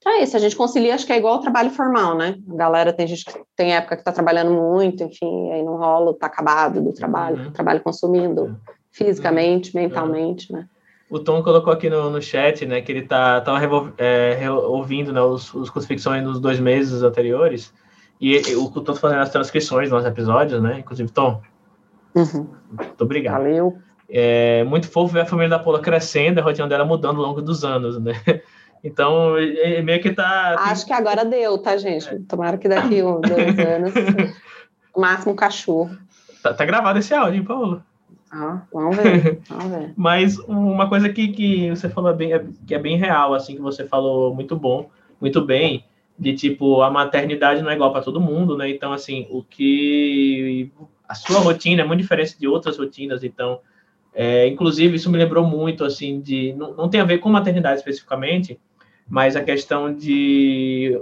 Então 0.02 0.14
é 0.14 0.24
isso, 0.24 0.36
a 0.36 0.40
gente 0.40 0.56
concilia, 0.56 0.96
acho 0.96 1.06
que 1.06 1.12
é 1.12 1.16
igual 1.16 1.34
ao 1.34 1.40
trabalho 1.40 1.70
formal, 1.70 2.16
né? 2.16 2.36
A 2.50 2.56
galera 2.56 2.92
tem 2.92 3.06
gente 3.06 3.24
que 3.24 3.40
tem 3.54 3.72
época 3.72 3.94
que 3.94 4.00
está 4.00 4.10
trabalhando 4.10 4.52
muito, 4.52 5.04
enfim, 5.04 5.52
aí 5.52 5.62
não 5.62 5.76
rola, 5.76 6.12
tá 6.12 6.26
acabado 6.26 6.82
do 6.82 6.92
trabalho, 6.92 7.36
uhum. 7.36 7.52
trabalho 7.52 7.80
consumindo 7.80 8.42
uhum. 8.42 8.56
fisicamente, 8.90 9.70
uhum. 9.72 9.80
mentalmente, 9.80 10.52
né? 10.52 10.66
O 11.08 11.20
Tom 11.20 11.40
colocou 11.40 11.72
aqui 11.72 11.88
no, 11.88 12.10
no 12.10 12.20
chat, 12.20 12.66
né, 12.66 12.80
que 12.80 12.90
ele 12.90 13.02
tá, 13.02 13.40
tava 13.42 13.94
é, 13.96 14.50
ouvindo 14.50 15.12
né, 15.12 15.20
os, 15.22 15.54
os 15.54 15.70
crucifixões 15.70 16.24
nos 16.24 16.40
dois 16.40 16.58
meses 16.58 17.04
anteriores, 17.04 17.72
e, 18.20 18.50
e 18.50 18.56
o 18.56 18.68
Tom 18.70 18.82
tá 18.82 18.94
fazendo 18.96 19.20
as 19.20 19.30
transcrições 19.30 19.88
nos 19.88 20.04
episódios, 20.04 20.60
né? 20.60 20.80
Inclusive, 20.80 21.12
Tom, 21.12 21.40
uhum. 22.12 22.48
muito 22.72 23.04
obrigado. 23.04 23.42
Valeu. 23.42 23.78
É 24.08 24.64
muito 24.64 24.88
fofo 24.88 25.14
ver 25.14 25.20
a 25.20 25.26
família 25.26 25.50
da 25.50 25.60
Paula 25.60 25.80
crescendo, 25.80 26.40
a 26.40 26.42
rotina 26.42 26.66
dela 26.66 26.84
mudando 26.84 27.20
ao 27.20 27.28
longo 27.28 27.40
dos 27.40 27.64
anos, 27.64 28.00
né? 28.00 28.14
Então, 28.82 29.36
é, 29.38 29.76
é 29.76 29.82
meio 29.82 30.02
que 30.02 30.12
tá. 30.12 30.56
Acho 30.58 30.84
que 30.84 30.92
agora 30.92 31.24
deu, 31.24 31.58
tá, 31.58 31.76
gente? 31.76 32.08
É. 32.08 32.18
Tomara 32.28 32.58
que 32.58 32.68
daqui 32.68 33.02
uns 33.02 33.20
dois 33.20 33.58
anos. 33.60 33.94
máximo 34.96 35.34
cachorro. 35.34 35.96
Tá, 36.42 36.52
tá, 36.52 36.64
gravado 36.64 36.98
esse 36.98 37.14
áudio, 37.14 37.38
hein, 37.38 37.44
Paulo? 37.44 37.82
Ah, 38.30 38.62
vamos 38.72 38.96
ver, 38.96 39.40
vamos 39.48 39.78
ver. 39.78 39.94
Mas 39.96 40.38
uma 40.38 40.88
coisa 40.88 41.08
que, 41.08 41.28
que 41.28 41.70
você 41.70 41.88
falou 41.88 42.14
bem, 42.14 42.32
é, 42.32 42.44
que 42.66 42.74
é 42.74 42.78
bem 42.78 42.96
real, 42.96 43.34
assim, 43.34 43.54
que 43.54 43.60
você 43.60 43.86
falou 43.86 44.34
muito 44.34 44.56
bom, 44.56 44.90
muito 45.20 45.40
bem, 45.42 45.84
de 46.18 46.34
tipo, 46.34 46.82
a 46.82 46.90
maternidade 46.90 47.62
não 47.62 47.70
é 47.70 47.74
igual 47.74 47.92
para 47.92 48.02
todo 48.02 48.20
mundo, 48.20 48.56
né? 48.56 48.68
Então, 48.68 48.92
assim, 48.92 49.26
o 49.30 49.42
que. 49.42 50.70
A 51.08 51.14
sua 51.14 51.40
rotina 51.40 51.82
é 51.82 51.84
muito 51.84 52.00
diferente 52.00 52.38
de 52.38 52.48
outras 52.48 52.78
rotinas, 52.78 53.22
então. 53.22 53.60
É, 54.14 54.46
inclusive, 54.46 54.96
isso 54.96 55.10
me 55.10 55.16
lembrou 55.16 55.46
muito, 55.46 55.84
assim, 55.84 56.20
de. 56.20 56.52
Não, 56.54 56.74
não 56.74 56.88
tem 56.88 57.00
a 57.00 57.04
ver 57.04 57.18
com 57.18 57.28
maternidade 57.28 57.78
especificamente, 57.78 58.58
mas 59.12 59.36
a 59.36 59.44
questão 59.44 59.94
de 59.94 60.98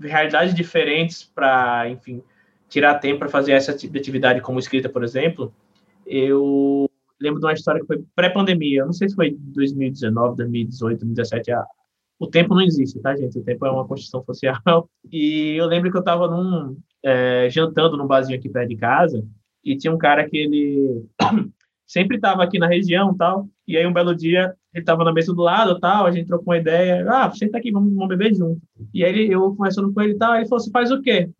realidades 0.00 0.54
diferentes 0.54 1.24
para, 1.24 1.90
enfim, 1.90 2.22
tirar 2.70 2.98
tempo 2.98 3.18
para 3.18 3.28
fazer 3.28 3.52
essa 3.52 3.76
de 3.76 3.98
atividade 3.98 4.40
como 4.40 4.58
escrita, 4.58 4.88
por 4.88 5.04
exemplo, 5.04 5.52
eu 6.06 6.88
lembro 7.20 7.40
de 7.40 7.44
uma 7.44 7.52
história 7.52 7.82
que 7.82 7.86
foi 7.86 8.02
pré-pandemia, 8.16 8.86
não 8.86 8.94
sei 8.94 9.10
se 9.10 9.14
foi 9.14 9.36
2019, 9.38 10.38
2018, 10.38 11.00
2017, 11.00 11.52
a, 11.52 11.66
o 12.18 12.26
tempo 12.26 12.54
não 12.54 12.62
existe, 12.62 12.98
tá, 13.00 13.14
gente? 13.14 13.38
O 13.38 13.44
tempo 13.44 13.66
é 13.66 13.70
uma 13.70 13.86
construção 13.86 14.24
social. 14.24 14.62
E 15.12 15.54
eu 15.54 15.66
lembro 15.66 15.90
que 15.90 15.98
eu 15.98 16.00
estava 16.00 16.26
num, 16.26 16.78
é, 17.02 17.50
jantando 17.50 17.98
num 17.98 18.06
barzinho 18.06 18.38
aqui 18.38 18.48
perto 18.48 18.70
de 18.70 18.76
casa, 18.76 19.22
e 19.62 19.76
tinha 19.76 19.92
um 19.92 19.98
cara 19.98 20.26
que 20.26 20.38
ele 20.38 21.04
sempre 21.86 22.16
estava 22.16 22.42
aqui 22.42 22.58
na 22.58 22.66
região 22.66 23.14
tal, 23.14 23.46
e 23.68 23.76
aí 23.76 23.86
um 23.86 23.92
belo 23.92 24.16
dia 24.16 24.56
ele 24.74 24.82
estava 24.82 25.04
na 25.04 25.12
mesa 25.12 25.32
do 25.32 25.40
lado 25.40 25.78
tal, 25.78 26.04
a 26.04 26.10
gente 26.10 26.26
trocou 26.26 26.52
uma 26.52 26.58
ideia, 26.58 27.06
ah, 27.08 27.30
senta 27.30 27.58
aqui, 27.58 27.70
vamos, 27.70 27.94
vamos 27.94 28.08
beber 28.08 28.34
junto. 28.34 28.60
E 28.92 29.04
aí 29.04 29.30
eu 29.30 29.54
conversando 29.54 29.92
com 29.92 30.02
ele 30.02 30.16
tal, 30.16 30.34
ele 30.34 30.46
falou, 30.46 30.60
você 30.60 30.70
faz 30.70 30.90
o 30.90 31.00
quê? 31.00 31.30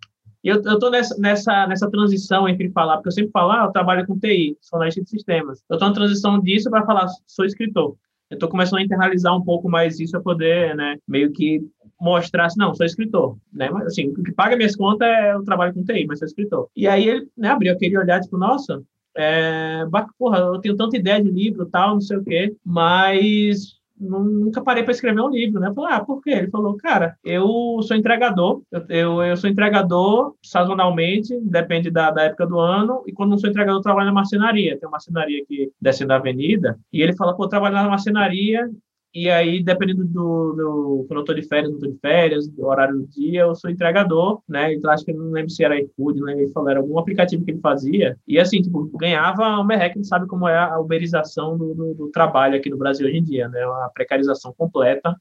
E 0.44 0.48
eu, 0.48 0.62
eu 0.62 0.78
tô 0.78 0.90
nessa, 0.90 1.18
nessa, 1.18 1.66
nessa 1.66 1.90
transição 1.90 2.48
entre 2.48 2.70
falar, 2.70 2.96
porque 2.96 3.08
eu 3.08 3.12
sempre 3.12 3.32
falo, 3.32 3.50
ah, 3.50 3.64
eu 3.64 3.72
trabalho 3.72 4.06
com 4.06 4.18
TI, 4.18 4.56
sou 4.60 4.76
analista 4.76 5.02
de 5.02 5.10
sistemas. 5.10 5.64
Eu 5.68 5.78
tô 5.78 5.88
na 5.88 5.94
transição 5.94 6.40
disso 6.40 6.70
para 6.70 6.84
falar, 6.84 7.08
sou 7.26 7.44
escritor. 7.44 7.96
Eu 8.30 8.38
tô 8.38 8.48
começando 8.48 8.78
a 8.78 8.82
internalizar 8.82 9.36
um 9.36 9.42
pouco 9.42 9.68
mais 9.68 9.98
isso 9.98 10.12
para 10.12 10.20
poder, 10.20 10.76
né, 10.76 10.96
meio 11.08 11.32
que 11.32 11.60
mostrar 12.00 12.46
assim, 12.46 12.58
não, 12.58 12.74
sou 12.74 12.84
escritor, 12.84 13.36
né? 13.52 13.70
Mas 13.70 13.86
assim, 13.86 14.08
o 14.08 14.22
que 14.22 14.32
paga 14.32 14.56
minhas 14.56 14.76
contas 14.76 15.08
é 15.08 15.36
o 15.36 15.42
trabalho 15.42 15.72
com 15.72 15.84
TI, 15.84 16.06
mas 16.06 16.18
sou 16.18 16.26
escritor. 16.26 16.68
E 16.76 16.86
aí 16.86 17.08
ele, 17.08 17.28
né, 17.36 17.48
abriu 17.48 17.72
aquele 17.72 17.96
olhar, 17.96 18.20
tipo, 18.20 18.36
nossa, 18.36 18.82
é, 19.16 19.84
porra, 20.18 20.38
eu 20.38 20.60
tenho 20.60 20.76
tanta 20.76 20.96
ideia 20.96 21.22
de 21.22 21.30
livro 21.30 21.66
tal, 21.66 21.94
não 21.94 22.00
sei 22.00 22.16
o 22.16 22.24
quê, 22.24 22.54
mas 22.64 23.78
nunca 23.98 24.62
parei 24.62 24.82
para 24.82 24.92
escrever 24.92 25.20
um 25.20 25.28
livro, 25.28 25.60
né? 25.60 25.72
Falei, 25.74 25.94
ah, 25.94 26.04
por 26.04 26.20
quê? 26.20 26.30
Ele 26.30 26.50
falou, 26.50 26.76
cara, 26.76 27.16
eu 27.24 27.80
sou 27.82 27.96
entregador, 27.96 28.62
eu, 28.88 29.22
eu, 29.22 29.36
sou 29.36 29.48
entregador 29.48 30.34
sazonalmente, 30.42 31.38
depende 31.42 31.90
da, 31.90 32.10
da, 32.10 32.24
época 32.24 32.46
do 32.46 32.58
ano, 32.58 33.02
e 33.06 33.12
quando 33.12 33.30
não 33.30 33.38
sou 33.38 33.48
entregador, 33.48 33.78
eu 33.78 33.82
trabalho 33.82 34.06
na 34.06 34.12
marcenaria. 34.12 34.78
Tem 34.78 34.86
uma 34.86 34.92
marcenaria 34.92 35.42
aqui 35.42 35.70
descendo 35.80 36.08
da 36.08 36.16
avenida, 36.16 36.78
e 36.92 37.00
ele 37.00 37.16
fala, 37.16 37.36
pô, 37.36 37.44
eu 37.44 37.48
trabalho 37.48 37.74
na 37.74 37.88
marcenaria 37.88 38.68
e 39.14 39.30
aí, 39.30 39.62
dependendo 39.62 40.04
do, 40.04 40.52
do 40.54 41.04
quando 41.06 41.20
eu 41.20 41.24
tô 41.24 41.34
de 41.34 41.42
férias, 41.42 41.70
não 41.70 41.78
tô 41.78 41.86
de 41.86 41.98
férias, 42.00 42.48
do 42.48 42.66
horário 42.66 42.98
do 42.98 43.06
dia, 43.06 43.42
eu 43.42 43.54
sou 43.54 43.70
entregador, 43.70 44.42
né? 44.48 44.74
Então, 44.74 44.90
acho 44.90 45.04
que 45.04 45.12
não 45.12 45.30
lembro 45.30 45.50
se 45.50 45.62
era 45.62 45.80
iFood, 45.80 46.18
não 46.18 46.26
lembro, 46.26 46.42
ele 46.42 46.52
falou, 46.52 46.68
era 46.68 46.80
algum 46.80 46.98
aplicativo 46.98 47.44
que 47.44 47.52
ele 47.52 47.60
fazia. 47.60 48.18
E 48.26 48.40
assim, 48.40 48.60
tipo, 48.60 48.84
ganhava 48.98 49.62
merreque, 49.62 49.96
não 49.98 50.04
sabe 50.04 50.26
como 50.26 50.48
é 50.48 50.58
a 50.58 50.80
uberização 50.80 51.56
do, 51.56 51.74
do, 51.74 51.94
do, 51.94 52.10
trabalho 52.10 52.56
aqui 52.56 52.68
no 52.68 52.76
Brasil 52.76 53.06
hoje 53.06 53.18
em 53.18 53.22
dia, 53.22 53.48
né? 53.48 53.64
Uma 53.64 53.88
precarização 53.90 54.52
completa 54.52 55.14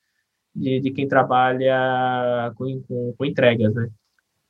de, 0.56 0.80
de 0.80 0.92
quem 0.92 1.08
trabalha 1.08 2.52
com, 2.56 2.82
com, 2.88 3.14
com 3.16 3.26
entregas, 3.26 3.74
né? 3.76 3.90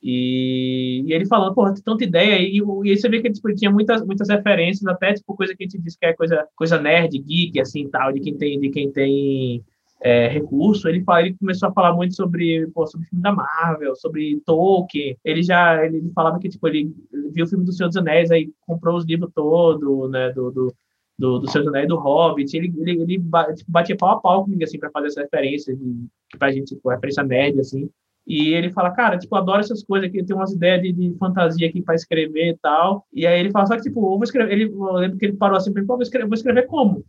E, 0.04 1.02
e, 1.08 1.14
ele 1.14 1.26
falando, 1.26 1.56
porra, 1.56 1.74
tem 1.74 1.82
tanta 1.82 2.04
ideia, 2.04 2.38
e, 2.42 2.58
e 2.58 2.90
aí 2.90 2.98
você 2.98 3.08
vê 3.08 3.22
que 3.22 3.28
ele, 3.28 3.34
tipo, 3.36 3.56
tinha 3.56 3.72
muitas, 3.72 4.06
muitas 4.06 4.28
referências, 4.28 4.86
até 4.86 5.14
tipo 5.14 5.34
coisa 5.34 5.56
que 5.56 5.64
a 5.64 5.66
gente 5.66 5.82
diz 5.82 5.96
que 5.96 6.06
é 6.06 6.14
coisa, 6.14 6.46
coisa 6.58 6.78
nerd, 6.78 7.18
geek, 7.18 7.58
assim, 7.62 7.88
tal, 7.90 8.12
de 8.12 8.20
quem 8.20 8.38
tem, 8.38 8.60
de 8.60 8.70
quem 8.70 8.92
tem 8.92 9.64
é, 10.02 10.28
recurso. 10.28 10.90
Ele, 10.90 11.02
fala, 11.06 11.22
ele 11.22 11.36
começou 11.36 11.70
a 11.70 11.74
falar 11.74 11.94
muito 11.96 12.16
sobre, 12.16 12.68
pô, 12.68 12.86
sobre 12.86 13.06
o 13.08 13.10
filme 13.10 13.24
da 13.24 13.32
Marvel, 13.32 13.96
sobre 13.96 14.42
Tolkien. 14.46 15.18
Ele 15.24 15.42
já 15.42 15.86
ele 15.86 16.12
falava 16.14 16.38
que 16.38 16.50
tipo, 16.50 16.68
ele 16.68 16.94
viu 17.32 17.46
o 17.46 17.48
filme 17.48 17.64
do 17.64 17.72
Senhor 17.72 17.88
dos 17.88 17.98
Anéis, 17.98 18.30
aí 18.30 18.52
comprou 18.68 18.98
os 18.98 19.06
livros 19.06 19.32
todos, 19.34 20.12
né, 20.12 20.32
do, 20.32 20.52
do 20.52 20.74
do, 21.18 21.40
do 21.40 21.50
Senhor 21.50 21.64
dos 21.64 21.74
Anéis 21.74 21.88
do 21.88 21.96
Hobbit, 21.96 22.58
ele, 22.58 22.74
ele, 22.78 23.02
ele 23.02 23.24
tipo, 23.56 23.72
batia 23.72 23.96
pau 23.96 24.10
a 24.10 24.20
pau 24.20 24.44
comigo, 24.44 24.64
assim, 24.64 24.80
para 24.80 24.90
fazer 24.90 25.08
essa 25.08 25.22
referência, 25.22 25.76
de, 25.76 26.08
pra 26.38 26.52
gente, 26.52 26.76
tipo, 26.76 26.90
referência 26.90 27.24
nerd, 27.24 27.60
assim, 27.60 27.90
e 28.26 28.54
ele 28.54 28.72
fala, 28.72 28.92
cara, 28.92 29.18
tipo, 29.18 29.36
adoro 29.36 29.60
essas 29.60 29.84
coisas 29.84 30.08
aqui, 30.08 30.24
tem 30.24 30.36
umas 30.36 30.54
ideias 30.54 30.82
de, 30.82 30.94
de 30.94 31.18
fantasia 31.18 31.68
aqui 31.68 31.82
para 31.82 31.96
escrever 31.96 32.52
e 32.52 32.58
tal. 32.58 33.06
E 33.12 33.28
aí 33.28 33.40
ele 33.40 33.52
fala, 33.52 33.66
só 33.66 33.76
que, 33.76 33.84
tipo, 33.84 34.00
eu 34.00 34.16
vou 34.16 34.24
escrever. 34.24 34.52
Ele, 34.54 34.66
eu 34.66 34.94
lembro 34.94 35.18
que 35.18 35.26
ele 35.26 35.38
parou 35.38 35.58
assim, 35.58 35.74
pô, 35.74 35.82
vou 35.86 36.02
escrever, 36.02 36.28
vou 36.28 36.36
escrever 36.36 36.66
como? 36.68 37.04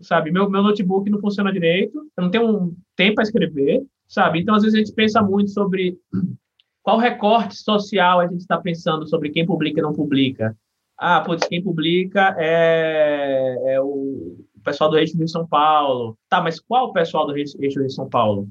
Sabe? 0.00 0.30
Meu, 0.30 0.48
meu 0.48 0.62
notebook 0.62 1.08
não 1.10 1.20
funciona 1.20 1.52
direito, 1.52 1.98
eu 2.16 2.22
não 2.22 2.30
tenho 2.30 2.48
um 2.48 2.76
tempo 2.96 3.16
para 3.16 3.24
escrever, 3.24 3.84
sabe? 4.08 4.40
Então, 4.40 4.54
às 4.54 4.62
vezes, 4.62 4.74
a 4.74 4.78
gente 4.78 4.94
pensa 4.94 5.22
muito 5.22 5.50
sobre 5.50 5.98
qual 6.82 6.98
recorte 6.98 7.56
social 7.56 8.20
a 8.20 8.26
gente 8.26 8.40
está 8.40 8.58
pensando 8.58 9.06
sobre 9.06 9.30
quem 9.30 9.46
publica 9.46 9.80
e 9.80 9.82
não 9.82 9.92
publica. 9.92 10.56
Ah, 10.98 11.20
putz, 11.20 11.46
quem 11.46 11.62
publica 11.62 12.34
é, 12.38 13.74
é 13.74 13.80
o 13.80 14.36
pessoal 14.64 14.90
do 14.90 14.98
Eixo 14.98 15.16
de 15.16 15.28
São 15.28 15.46
Paulo. 15.46 16.16
Tá, 16.28 16.40
mas 16.40 16.58
qual 16.60 16.86
o 16.86 16.92
pessoal 16.92 17.26
do 17.26 17.36
Eixo 17.36 17.58
de 17.58 17.92
São 17.92 18.08
Paulo? 18.08 18.48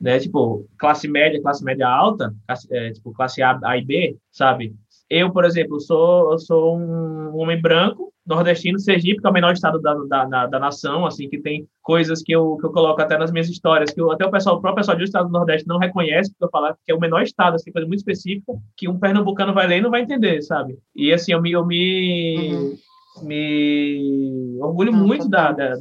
Né? 0.00 0.18
Tipo, 0.18 0.66
classe 0.78 1.08
média, 1.08 1.40
classe 1.40 1.64
média 1.64 1.88
alta, 1.88 2.34
classe, 2.46 2.68
é, 2.70 2.92
tipo, 2.92 3.12
classe 3.12 3.42
A, 3.42 3.58
A 3.64 3.78
e 3.78 3.84
B, 3.84 4.16
sabe? 4.30 4.74
Eu, 5.08 5.30
por 5.32 5.44
exemplo, 5.44 5.80
sou, 5.80 6.32
eu 6.32 6.38
sou 6.38 6.76
um 6.76 7.36
homem 7.36 7.60
branco, 7.60 8.12
nordestino, 8.26 8.78
Sergipe, 8.78 9.20
que 9.20 9.26
é 9.26 9.30
o 9.30 9.32
menor 9.32 9.52
estado 9.52 9.80
da, 9.80 9.94
da, 9.94 10.24
da, 10.24 10.46
da, 10.46 10.58
nação, 10.58 11.06
assim, 11.06 11.28
que 11.28 11.38
tem 11.38 11.66
coisas 11.80 12.22
que 12.22 12.32
eu, 12.32 12.56
que 12.56 12.66
eu 12.66 12.72
coloco 12.72 13.00
até 13.00 13.16
nas 13.16 13.30
minhas 13.30 13.48
histórias, 13.48 13.92
que 13.92 14.00
eu, 14.00 14.10
até 14.10 14.26
o 14.26 14.30
pessoal, 14.30 14.56
o 14.56 14.60
próprio 14.60 14.82
pessoal 14.82 14.96
do 14.96 15.04
estado 15.04 15.26
do 15.26 15.32
Nordeste 15.32 15.68
não 15.68 15.78
reconhece, 15.78 16.30
porque 16.30 16.44
eu 16.44 16.50
falar 16.50 16.76
que 16.84 16.90
é 16.90 16.94
o 16.94 17.00
menor 17.00 17.22
estado, 17.22 17.54
assim, 17.54 17.70
coisa 17.70 17.86
muito 17.86 18.00
específica, 18.00 18.52
que 18.76 18.88
um 18.88 18.98
pernambucano 18.98 19.54
vai 19.54 19.68
ler 19.68 19.78
e 19.78 19.80
não 19.80 19.90
vai 19.90 20.02
entender, 20.02 20.42
sabe? 20.42 20.76
E, 20.94 21.12
assim, 21.12 21.32
eu 21.32 21.40
me... 21.40 21.52
Eu 21.52 21.64
me 21.64 22.48
uhum 22.52 22.76
me 23.22 24.58
orgulho 24.60 24.92
muito 24.92 25.28
da, 25.28 25.52
da, 25.52 25.74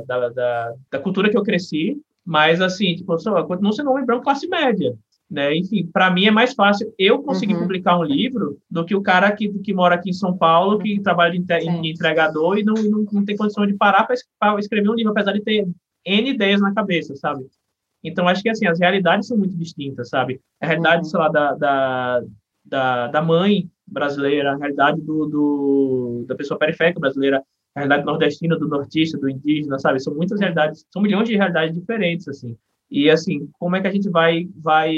da, 0.00 0.28
da, 0.90 0.98
cultura 1.02 1.28
que 1.28 1.36
eu 1.36 1.42
cresci 1.42 2.00
mas, 2.30 2.60
assim, 2.60 2.94
tipo, 2.94 3.12
eu 3.12 3.44
continuo 3.44 3.72
sendo 3.72 3.90
um 3.90 3.94
homem 3.94 4.06
branco 4.06 4.22
classe 4.22 4.46
média. 4.46 4.96
Né? 5.28 5.56
Enfim, 5.56 5.84
para 5.92 6.12
mim 6.12 6.26
é 6.26 6.30
mais 6.30 6.54
fácil 6.54 6.94
eu 6.96 7.20
conseguir 7.24 7.54
uhum. 7.54 7.62
publicar 7.62 7.98
um 7.98 8.04
livro 8.04 8.56
do 8.70 8.84
que 8.84 8.94
o 8.94 9.02
cara 9.02 9.32
que, 9.32 9.48
que 9.58 9.74
mora 9.74 9.96
aqui 9.96 10.10
em 10.10 10.12
São 10.12 10.36
Paulo, 10.36 10.78
que 10.78 11.00
trabalha 11.00 11.32
de 11.32 11.88
entregador 11.88 12.56
e 12.56 12.62
não, 12.62 12.74
não, 12.74 13.04
não 13.10 13.24
tem 13.24 13.36
condição 13.36 13.66
de 13.66 13.74
parar 13.74 14.04
para 14.04 14.14
escrever 14.60 14.88
um 14.88 14.94
livro, 14.94 15.10
apesar 15.10 15.32
de 15.32 15.40
ter 15.40 15.68
N 16.06 16.30
ideias 16.30 16.60
na 16.60 16.72
cabeça, 16.72 17.16
sabe? 17.16 17.44
Então, 18.02 18.28
acho 18.28 18.44
que, 18.44 18.48
assim, 18.48 18.68
as 18.68 18.78
realidades 18.78 19.26
são 19.26 19.36
muito 19.36 19.56
distintas, 19.56 20.08
sabe? 20.08 20.40
A 20.60 20.66
realidade, 20.66 20.98
uhum. 20.98 21.04
sei 21.06 21.18
lá, 21.18 21.28
da, 21.28 21.54
da, 21.54 22.22
da, 22.64 23.06
da 23.08 23.22
mãe 23.22 23.68
brasileira, 23.84 24.52
a 24.52 24.56
realidade 24.56 25.00
do, 25.00 25.26
do, 25.26 26.24
da 26.28 26.36
pessoa 26.36 26.56
periférica 26.56 27.00
brasileira, 27.00 27.42
a 27.74 27.80
realidade 27.80 28.04
nordestina, 28.04 28.58
do 28.58 28.68
nortista, 28.68 29.18
do 29.18 29.28
indígena, 29.28 29.78
sabe? 29.78 30.00
São 30.00 30.14
muitas 30.14 30.40
realidades, 30.40 30.84
são 30.90 31.00
milhões 31.00 31.28
de 31.28 31.36
realidades 31.36 31.74
diferentes, 31.74 32.26
assim. 32.28 32.56
E, 32.90 33.08
assim, 33.08 33.48
como 33.58 33.76
é 33.76 33.80
que 33.80 33.86
a 33.86 33.92
gente 33.92 34.10
vai, 34.10 34.48
vai 34.56 34.92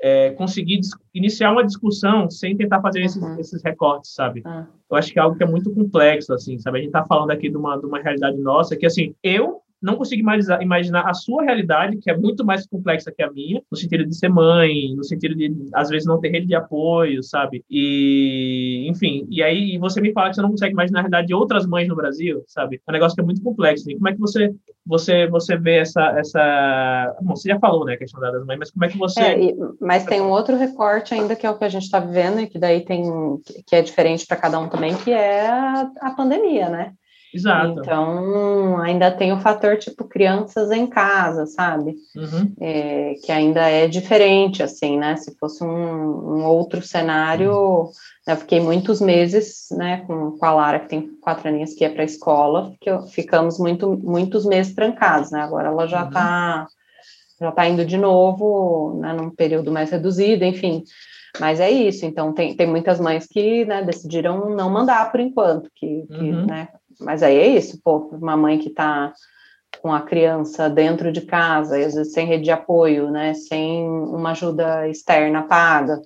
é, 0.00 0.32
conseguir 0.32 0.80
iniciar 1.14 1.50
uma 1.50 1.64
discussão 1.64 2.28
sem 2.28 2.56
tentar 2.56 2.82
fazer 2.82 3.02
esses, 3.02 3.22
uhum. 3.22 3.40
esses 3.40 3.62
recortes, 3.62 4.12
sabe? 4.12 4.42
Uhum. 4.44 4.66
Eu 4.90 4.96
acho 4.96 5.10
que 5.10 5.18
é 5.18 5.22
algo 5.22 5.36
que 5.36 5.42
é 5.42 5.46
muito 5.46 5.72
complexo, 5.72 6.32
assim, 6.34 6.58
sabe? 6.58 6.78
A 6.78 6.80
gente 6.82 6.90
está 6.90 7.04
falando 7.06 7.30
aqui 7.30 7.48
de 7.48 7.56
uma, 7.56 7.78
de 7.78 7.86
uma 7.86 8.00
realidade 8.00 8.36
nossa 8.38 8.76
que, 8.76 8.84
assim, 8.84 9.14
eu 9.22 9.62
não 9.84 9.96
consigo 9.96 10.22
imaginar, 10.22 10.62
imaginar 10.62 11.08
a 11.08 11.12
sua 11.12 11.44
realidade, 11.44 11.98
que 11.98 12.10
é 12.10 12.16
muito 12.16 12.44
mais 12.44 12.66
complexa 12.66 13.12
que 13.12 13.22
a 13.22 13.30
minha, 13.30 13.62
no 13.70 13.76
sentido 13.76 14.06
de 14.06 14.16
ser 14.16 14.28
mãe, 14.30 14.94
no 14.96 15.04
sentido 15.04 15.34
de, 15.34 15.52
às 15.74 15.90
vezes, 15.90 16.06
não 16.06 16.18
ter 16.18 16.30
rede 16.30 16.46
de 16.46 16.54
apoio, 16.54 17.22
sabe? 17.22 17.62
E, 17.70 18.86
enfim, 18.88 19.26
e 19.30 19.42
aí 19.42 19.76
você 19.78 20.00
me 20.00 20.12
fala 20.12 20.30
que 20.30 20.36
você 20.36 20.42
não 20.42 20.50
consegue 20.50 20.72
imaginar 20.72 21.00
a 21.00 21.02
realidade 21.02 21.26
de 21.26 21.34
outras 21.34 21.66
mães 21.66 21.86
no 21.86 21.94
Brasil, 21.94 22.42
sabe? 22.46 22.80
É 22.86 22.90
um 22.90 22.94
negócio 22.94 23.14
que 23.14 23.20
é 23.20 23.24
muito 23.24 23.42
complexo. 23.42 23.90
E 23.90 23.94
como 23.94 24.08
é 24.08 24.14
que 24.14 24.20
você, 24.20 24.54
você, 24.86 25.26
você 25.28 25.56
vê 25.56 25.76
essa, 25.76 26.02
essa... 26.18 27.16
Bom, 27.20 27.36
você 27.36 27.50
já 27.50 27.58
falou, 27.58 27.84
né, 27.84 27.92
a 27.92 27.98
questão 27.98 28.20
das 28.20 28.44
mães, 28.46 28.58
mas 28.58 28.70
como 28.70 28.84
é 28.86 28.88
que 28.88 28.98
você... 28.98 29.20
É, 29.20 29.54
mas 29.80 30.04
tem 30.04 30.20
um 30.20 30.30
outro 30.30 30.56
recorte 30.56 31.12
ainda 31.12 31.36
que 31.36 31.46
é 31.46 31.50
o 31.50 31.58
que 31.58 31.64
a 31.64 31.68
gente 31.68 31.84
está 31.84 32.00
vivendo 32.00 32.40
e 32.40 32.46
que 32.46 32.58
daí 32.58 32.84
tem... 32.84 33.02
que 33.66 33.76
é 33.76 33.82
diferente 33.82 34.26
para 34.26 34.38
cada 34.38 34.58
um 34.58 34.68
também, 34.68 34.96
que 34.96 35.12
é 35.12 35.46
a 35.46 36.10
pandemia, 36.16 36.70
né? 36.70 36.92
Exato. 37.34 37.80
Então, 37.80 38.78
ainda 38.78 39.10
tem 39.10 39.32
o 39.32 39.40
fator, 39.40 39.76
tipo, 39.76 40.04
crianças 40.04 40.70
em 40.70 40.86
casa, 40.86 41.46
sabe? 41.46 41.96
Uhum. 42.14 42.54
É, 42.60 43.14
que 43.24 43.32
ainda 43.32 43.68
é 43.68 43.88
diferente, 43.88 44.62
assim, 44.62 44.96
né? 44.96 45.16
Se 45.16 45.36
fosse 45.36 45.64
um, 45.64 45.68
um 45.68 46.44
outro 46.44 46.80
cenário, 46.80 47.52
uhum. 47.52 47.90
né? 48.24 48.36
fiquei 48.36 48.60
muitos 48.60 49.00
meses, 49.00 49.66
né, 49.72 50.04
com, 50.06 50.38
com 50.38 50.46
a 50.46 50.52
Lara, 50.52 50.78
que 50.78 50.88
tem 50.88 51.10
quatro 51.20 51.48
aninhos, 51.48 51.74
que 51.74 51.82
ia 51.82 51.90
para 51.90 52.02
a 52.02 52.06
escola, 52.06 52.72
que 52.80 52.90
ficamos 53.08 53.58
muito, 53.58 53.98
muitos 54.00 54.46
meses 54.46 54.72
trancados, 54.72 55.32
né? 55.32 55.40
Agora 55.40 55.68
ela 55.68 55.88
já 55.88 56.04
está 56.04 56.68
uhum. 56.68 57.46
já 57.46 57.50
tá 57.50 57.66
indo 57.66 57.84
de 57.84 57.96
novo, 57.96 58.96
né, 59.00 59.12
num 59.12 59.30
período 59.30 59.72
mais 59.72 59.90
reduzido, 59.90 60.44
enfim. 60.44 60.84
Mas 61.40 61.58
é 61.58 61.68
isso, 61.68 62.06
então 62.06 62.32
tem, 62.32 62.54
tem 62.54 62.66
muitas 62.66 63.00
mães 63.00 63.26
que 63.26 63.64
né, 63.64 63.82
decidiram 63.82 64.50
não 64.50 64.70
mandar 64.70 65.10
por 65.10 65.18
enquanto, 65.18 65.68
que, 65.74 66.06
que 66.06 66.14
uhum. 66.14 66.46
né, 66.46 66.68
mas 67.04 67.22
aí 67.22 67.36
é 67.36 67.46
isso, 67.46 67.80
pô, 67.82 68.08
uma 68.12 68.36
mãe 68.36 68.58
que 68.58 68.68
está 68.68 69.12
com 69.80 69.92
a 69.92 70.00
criança 70.00 70.68
dentro 70.70 71.12
de 71.12 71.20
casa, 71.20 71.76
às 71.76 71.94
vezes 71.94 72.12
sem 72.12 72.26
rede 72.26 72.44
de 72.44 72.50
apoio, 72.50 73.10
né, 73.10 73.34
sem 73.34 73.86
uma 73.88 74.30
ajuda 74.30 74.88
externa 74.88 75.42
paga. 75.42 76.00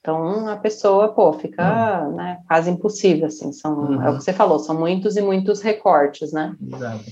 Então 0.00 0.48
a 0.48 0.56
pessoa, 0.56 1.14
pô, 1.14 1.32
fica 1.32 2.04
uhum. 2.04 2.16
né, 2.16 2.38
quase 2.46 2.70
impossível, 2.70 3.26
assim, 3.26 3.52
são, 3.52 3.76
uhum. 3.76 4.02
é 4.02 4.06
o 4.06 4.12
uhum. 4.12 4.18
que 4.18 4.24
você 4.24 4.32
falou, 4.32 4.58
são 4.58 4.78
muitos 4.78 5.16
e 5.16 5.22
muitos 5.22 5.62
recortes, 5.62 6.32
né? 6.32 6.54
Exato. 6.60 7.04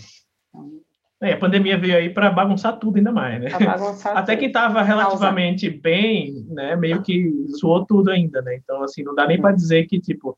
É, 1.22 1.34
a 1.34 1.38
pandemia 1.38 1.78
veio 1.78 1.96
aí 1.96 2.10
para 2.10 2.32
bagunçar 2.32 2.78
tudo 2.80 2.96
ainda 2.96 3.12
mais, 3.12 3.40
né? 3.40 3.48
Até 4.12 4.36
quem 4.36 4.48
estava 4.48 4.82
relativamente 4.82 5.70
bem, 5.70 6.44
né, 6.50 6.74
meio 6.74 7.00
que 7.00 7.32
suou 7.60 7.86
tudo 7.86 8.10
ainda, 8.10 8.42
né? 8.42 8.56
Então, 8.56 8.82
assim, 8.82 9.04
não 9.04 9.14
dá 9.14 9.26
nem 9.26 9.40
para 9.40 9.54
dizer 9.54 9.86
que, 9.86 10.00
tipo, 10.00 10.36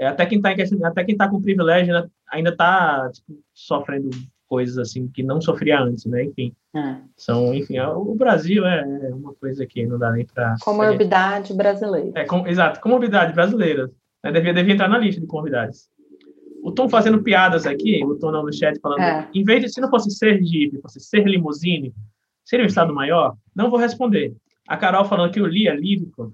até 0.00 0.26
quem 0.26 0.38
está 0.38 0.50
até 0.88 1.04
quem 1.04 1.16
tá 1.16 1.28
com 1.28 1.40
privilégio 1.40 1.92
né, 1.94 2.08
ainda 2.30 2.50
está 2.50 3.10
tipo, 3.12 3.38
sofrendo 3.54 4.10
coisas 4.48 4.76
assim 4.76 5.08
que 5.08 5.22
não 5.22 5.40
sofria 5.40 5.80
antes, 5.80 6.04
né? 6.04 6.24
Enfim, 6.24 6.54
é. 6.76 6.96
são, 7.16 7.54
enfim, 7.54 7.78
o 7.80 8.14
Brasil 8.14 8.66
é, 8.66 8.80
é 8.80 9.14
uma 9.14 9.32
coisa 9.34 9.64
que 9.64 9.86
não 9.86 9.98
dá 9.98 10.12
nem 10.12 10.26
para 10.26 10.56
comorbidade 10.60 11.54
brasileira. 11.54 12.12
É, 12.14 12.24
com, 12.24 12.46
exato, 12.46 12.80
comorbidade 12.80 13.32
brasileira. 13.32 13.90
Né, 14.22 14.30
devia, 14.30 14.52
devia 14.52 14.74
entrar 14.74 14.88
na 14.88 14.98
lista 14.98 15.20
de 15.20 15.26
comorbidades. 15.26 15.88
O 16.62 16.70
Tom 16.70 16.88
fazendo 16.88 17.22
piadas 17.22 17.66
aqui, 17.66 18.04
o 18.04 18.14
Tom 18.16 18.30
no 18.30 18.52
chat 18.52 18.78
falando, 18.78 19.00
é. 19.00 19.28
em 19.34 19.42
vez 19.42 19.62
de 19.62 19.68
se 19.68 19.80
não 19.80 19.88
fosse 19.88 20.10
ser 20.10 20.42
Jeep, 20.44 20.80
fosse 20.82 21.00
ser 21.00 21.26
limusine, 21.26 21.94
seria 22.44 22.64
um 22.64 22.68
estado 22.68 22.94
maior? 22.94 23.34
Não 23.56 23.70
vou 23.70 23.78
responder. 23.78 24.34
A 24.68 24.76
Carol 24.76 25.06
falando 25.06 25.32
que 25.32 25.40
o 25.40 25.46
Li 25.46 25.66
é 25.66 25.74
lírico. 25.74 26.32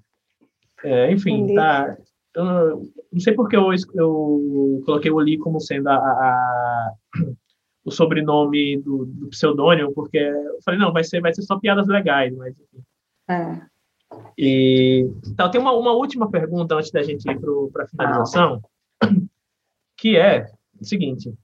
É, 0.85 1.10
enfim, 1.10 1.55
tá, 1.55 1.97
eu 2.35 2.93
não 3.13 3.21
sei 3.21 3.35
porque 3.35 3.57
eu, 3.57 3.71
eu 3.95 4.83
coloquei 4.85 5.11
o 5.11 5.19
Lee 5.19 5.39
como 5.39 5.61
sendo 5.61 5.89
a, 5.89 5.97
a, 5.97 6.95
o 7.85 7.91
sobrenome 7.91 8.81
do, 8.83 9.07
do, 9.07 9.29
pseudônimo, 9.29 9.93
porque 9.93 10.19
eu 10.19 10.59
falei, 10.65 10.79
não, 10.79 10.93
vai 10.93 11.05
ser, 11.05 11.21
vai 11.21 11.33
ser 11.33 11.43
só 11.43 11.59
piadas 11.59 11.87
legais, 11.89 12.35
mas 12.37 12.59
enfim. 12.59 12.83
É. 13.29 13.61
E, 14.37 15.11
então, 15.27 15.51
tem 15.51 15.61
uma, 15.61 15.73
uma 15.73 15.93
última 15.93 16.31
pergunta 16.31 16.75
antes 16.75 16.91
da 16.91 17.03
gente 17.03 17.29
ir 17.29 17.39
para 17.73 17.85
a 17.85 17.89
finalização, 17.89 18.63
que 19.97 20.17
é 20.17 20.47
o 20.81 20.85
seguinte: 20.85 21.35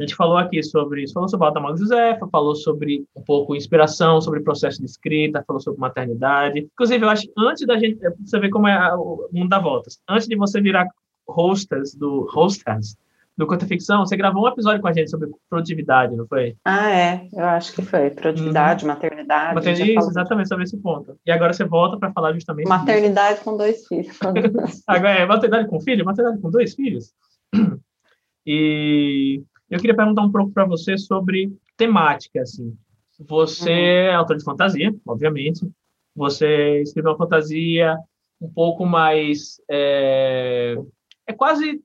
a 0.00 0.02
gente 0.02 0.16
falou 0.16 0.38
aqui 0.38 0.62
sobre, 0.62 1.04
falou 1.12 1.28
sobre 1.28 1.46
a 1.46 1.50
Alta 1.50 1.76
Josefa, 1.76 2.26
falou 2.28 2.54
sobre 2.54 3.04
um 3.14 3.22
pouco 3.22 3.54
inspiração, 3.54 4.18
sobre 4.18 4.40
processo 4.40 4.78
de 4.78 4.86
escrita, 4.86 5.44
falou 5.46 5.60
sobre 5.60 5.78
maternidade. 5.78 6.60
Inclusive, 6.60 7.04
eu 7.04 7.10
acho 7.10 7.24
que 7.24 7.32
antes 7.36 7.66
da 7.66 7.78
gente, 7.78 7.98
você 8.18 8.40
ver 8.40 8.48
como 8.48 8.66
é 8.66 8.94
o 8.94 9.28
mundo 9.30 9.50
dá 9.50 9.58
voltas, 9.58 9.98
antes 10.08 10.26
de 10.26 10.36
você 10.36 10.58
virar 10.58 10.86
hostess 11.28 11.94
do 11.94 12.26
hostess 12.34 12.96
do 13.36 13.46
Conta 13.46 13.66
Ficção, 13.66 14.06
você 14.06 14.16
gravou 14.16 14.44
um 14.44 14.48
episódio 14.48 14.80
com 14.80 14.88
a 14.88 14.92
gente 14.92 15.10
sobre 15.10 15.28
produtividade, 15.50 16.16
não 16.16 16.26
foi? 16.26 16.56
Ah, 16.64 16.90
é, 16.90 17.28
eu 17.34 17.44
acho 17.44 17.74
que 17.74 17.82
foi. 17.82 18.08
Produtividade, 18.08 18.84
uhum. 18.84 18.92
maternidade. 18.92 19.54
Maternidade, 19.54 19.98
isso, 19.98 20.08
exatamente 20.08 20.48
sobre 20.48 20.64
esse 20.64 20.78
ponto. 20.78 21.18
E 21.26 21.30
agora 21.30 21.52
você 21.52 21.64
volta 21.64 21.98
para 21.98 22.10
falar 22.10 22.32
justamente. 22.32 22.66
Maternidade 22.66 23.34
disso. 23.34 23.44
com 23.44 23.56
dois 23.56 23.86
filhos. 23.86 24.18
agora 24.86 25.18
é 25.18 25.26
maternidade 25.26 25.68
com 25.68 25.78
filho? 25.78 26.06
Maternidade 26.06 26.40
com 26.40 26.50
dois 26.50 26.74
filhos? 26.74 27.12
E 28.46 29.44
eu 29.70 29.78
queria 29.78 29.96
perguntar 29.96 30.22
um 30.22 30.32
pouco 30.32 30.52
para 30.52 30.64
você 30.64 30.98
sobre 30.98 31.52
temática, 31.76 32.42
assim. 32.42 32.76
Você 33.28 33.70
é 33.70 34.14
autor 34.14 34.36
de 34.36 34.44
fantasia, 34.44 34.94
obviamente. 35.06 35.66
você 36.14 36.82
escreveu 36.82 37.12
uma 37.12 37.18
fantasia 37.18 37.96
um 38.40 38.48
pouco 38.48 38.86
mais 38.86 39.60
é, 39.70 40.74
é 41.26 41.32
quase 41.32 41.80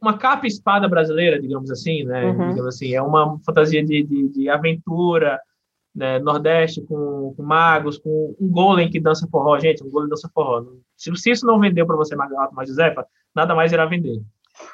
uma 0.00 0.16
capa 0.16 0.46
espada 0.46 0.88
brasileira, 0.88 1.40
digamos 1.40 1.70
assim, 1.70 2.04
né? 2.04 2.26
Uhum. 2.26 2.48
Digamos 2.50 2.66
assim, 2.66 2.94
é 2.94 3.02
uma 3.02 3.38
fantasia 3.44 3.84
de, 3.84 4.02
de, 4.04 4.28
de 4.28 4.48
aventura, 4.48 5.38
né? 5.94 6.18
Nordeste 6.20 6.80
com, 6.82 7.34
com, 7.36 7.42
magos, 7.42 7.98
com 7.98 8.34
um 8.40 8.48
golem 8.48 8.90
que 8.90 9.00
dança 9.00 9.28
forró, 9.30 9.58
gente, 9.58 9.82
um 9.82 9.90
golem 9.90 10.08
dança 10.08 10.30
forró. 10.32 10.64
Se, 10.96 11.14
se 11.16 11.30
isso 11.30 11.44
não 11.44 11.58
vendeu 11.58 11.86
para 11.86 11.96
você, 11.96 12.14
mais 12.16 12.68
Josefa, 12.68 13.06
nada 13.34 13.54
mais 13.54 13.72
irá 13.72 13.84
vender. 13.86 14.22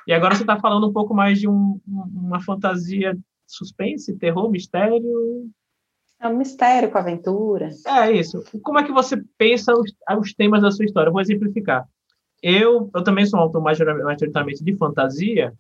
E 0.07 0.13
agora 0.13 0.35
você 0.35 0.43
está 0.43 0.59
falando 0.59 0.89
um 0.89 0.93
pouco 0.93 1.15
mais 1.15 1.39
de 1.39 1.49
um, 1.49 1.81
uma 1.87 2.41
fantasia 2.41 3.17
suspense, 3.47 4.17
terror, 4.17 4.51
mistério. 4.51 5.49
É 6.21 6.29
um 6.29 6.37
mistério 6.37 6.91
com 6.91 6.99
aventura. 6.99 7.71
É 7.87 8.13
isso. 8.13 8.43
Como 8.63 8.79
é 8.79 8.85
que 8.85 8.93
você 8.93 9.23
pensa 9.37 9.73
os, 9.73 9.93
os 10.19 10.35
temas 10.35 10.63
da 10.63 10.71
sua 10.71 10.85
história? 10.85 11.09
Eu 11.09 11.13
vou 11.13 11.21
exemplificar. 11.21 11.87
Eu, 12.43 12.91
eu 12.95 13.03
também 13.03 13.25
sou 13.25 13.39
um 13.39 13.43
autor 13.43 13.63
majoritariamente 13.63 14.63
de 14.63 14.77
fantasia, 14.77 15.55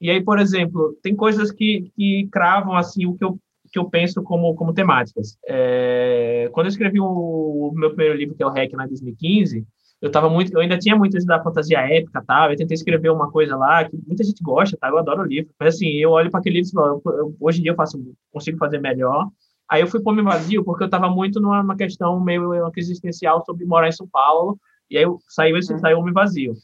e 0.00 0.10
aí, 0.10 0.22
por 0.22 0.38
exemplo, 0.38 0.96
tem 1.02 1.16
coisas 1.16 1.50
que, 1.50 1.90
que 1.96 2.28
cravam 2.30 2.74
assim 2.74 3.06
o 3.06 3.16
que 3.16 3.24
eu, 3.24 3.38
que 3.72 3.78
eu 3.78 3.88
penso 3.88 4.22
como, 4.22 4.54
como 4.54 4.74
temáticas. 4.74 5.38
É, 5.46 6.48
quando 6.52 6.66
eu 6.66 6.70
escrevi 6.70 7.00
o, 7.00 7.06
o, 7.06 7.72
meu 7.74 7.90
primeiro 7.90 8.16
livro, 8.16 8.34
que 8.34 8.42
é 8.42 8.46
o 8.46 8.50
REC, 8.50 8.72
na 8.74 8.86
2015, 8.86 9.66
eu 10.00 10.10
tava 10.10 10.28
muito, 10.28 10.52
eu 10.52 10.60
ainda 10.60 10.78
tinha 10.78 10.94
muito 10.94 11.16
da 11.24 11.42
fantasia 11.42 11.78
épica, 11.80 12.22
tá? 12.24 12.50
Eu 12.50 12.56
tentei 12.56 12.74
escrever 12.74 13.10
uma 13.10 13.30
coisa 13.30 13.56
lá 13.56 13.84
que 13.84 13.96
muita 14.06 14.22
gente 14.22 14.42
gosta, 14.42 14.76
tá? 14.76 14.88
Eu 14.88 14.98
adoro 14.98 15.22
o 15.22 15.26
livro, 15.26 15.50
mas 15.58 15.74
assim, 15.74 15.88
eu 15.88 16.10
olho 16.10 16.30
para 16.30 16.40
aquele 16.40 16.56
livro 16.56 16.68
e 16.68 16.72
falo, 16.72 17.02
eu, 17.06 17.36
hoje 17.40 17.60
em 17.60 17.62
dia 17.62 17.72
eu 17.72 17.76
faço, 17.76 17.98
consigo 18.30 18.58
fazer 18.58 18.78
melhor. 18.78 19.28
Aí 19.68 19.80
eu 19.80 19.86
fui 19.86 20.00
pôr 20.00 20.14
me 20.14 20.22
vazio 20.22 20.62
porque 20.64 20.84
eu 20.84 20.90
tava 20.90 21.08
muito 21.10 21.40
numa 21.40 21.76
questão 21.76 22.20
meio 22.20 22.70
existencial 22.76 23.44
sobre 23.44 23.64
morar 23.64 23.88
em 23.88 23.92
São 23.92 24.06
Paulo 24.06 24.58
e 24.90 24.96
aí 24.96 25.04
saiu 25.28 25.56
esse 25.56 25.72
uhum. 25.72 25.78
saiu 25.78 25.98
Homem 25.98 26.12
Vazio. 26.12 26.54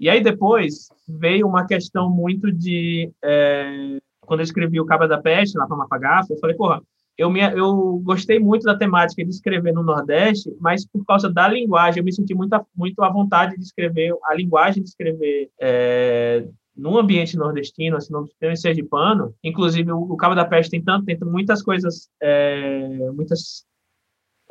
E 0.00 0.10
aí 0.10 0.20
depois 0.20 0.88
veio 1.08 1.46
uma 1.46 1.64
questão 1.66 2.10
muito 2.10 2.50
de 2.50 3.12
é, 3.22 4.00
quando 4.20 4.40
eu 4.40 4.44
escrevi 4.44 4.80
o 4.80 4.86
Cabra 4.86 5.06
da 5.06 5.20
Peste 5.20 5.56
lá 5.56 5.66
para 5.66 5.76
Mafagafa, 5.76 6.32
eu 6.32 6.38
falei, 6.38 6.56
porra, 6.56 6.82
eu 7.16 7.30
me 7.30 7.40
eu 7.40 8.00
gostei 8.04 8.38
muito 8.38 8.64
da 8.64 8.76
temática 8.76 9.24
de 9.24 9.30
escrever 9.30 9.72
no 9.72 9.82
Nordeste, 9.82 10.54
mas 10.60 10.86
por 10.86 11.04
causa 11.04 11.30
da 11.30 11.48
linguagem 11.48 12.00
eu 12.00 12.04
me 12.04 12.12
senti 12.12 12.34
muito 12.34 12.58
muito 12.74 13.02
à 13.02 13.10
vontade 13.10 13.56
de 13.56 13.62
escrever 13.62 14.14
a 14.24 14.34
linguagem 14.34 14.82
de 14.82 14.88
escrever 14.88 15.50
é, 15.60 16.46
no 16.76 16.98
ambiente 16.98 17.36
nordestino, 17.36 17.96
assim, 17.96 18.12
no 18.12 18.28
tem 18.40 18.56
sergipano, 18.56 19.34
inclusive 19.44 19.92
o, 19.92 20.00
o 20.00 20.16
Cabo 20.16 20.34
da 20.34 20.44
Peste 20.44 20.70
tem 20.70 20.82
tanto, 20.82 21.04
tem 21.04 21.18
muitas 21.20 21.62
coisas, 21.62 22.08
é, 22.20 23.10
muitas 23.14 23.64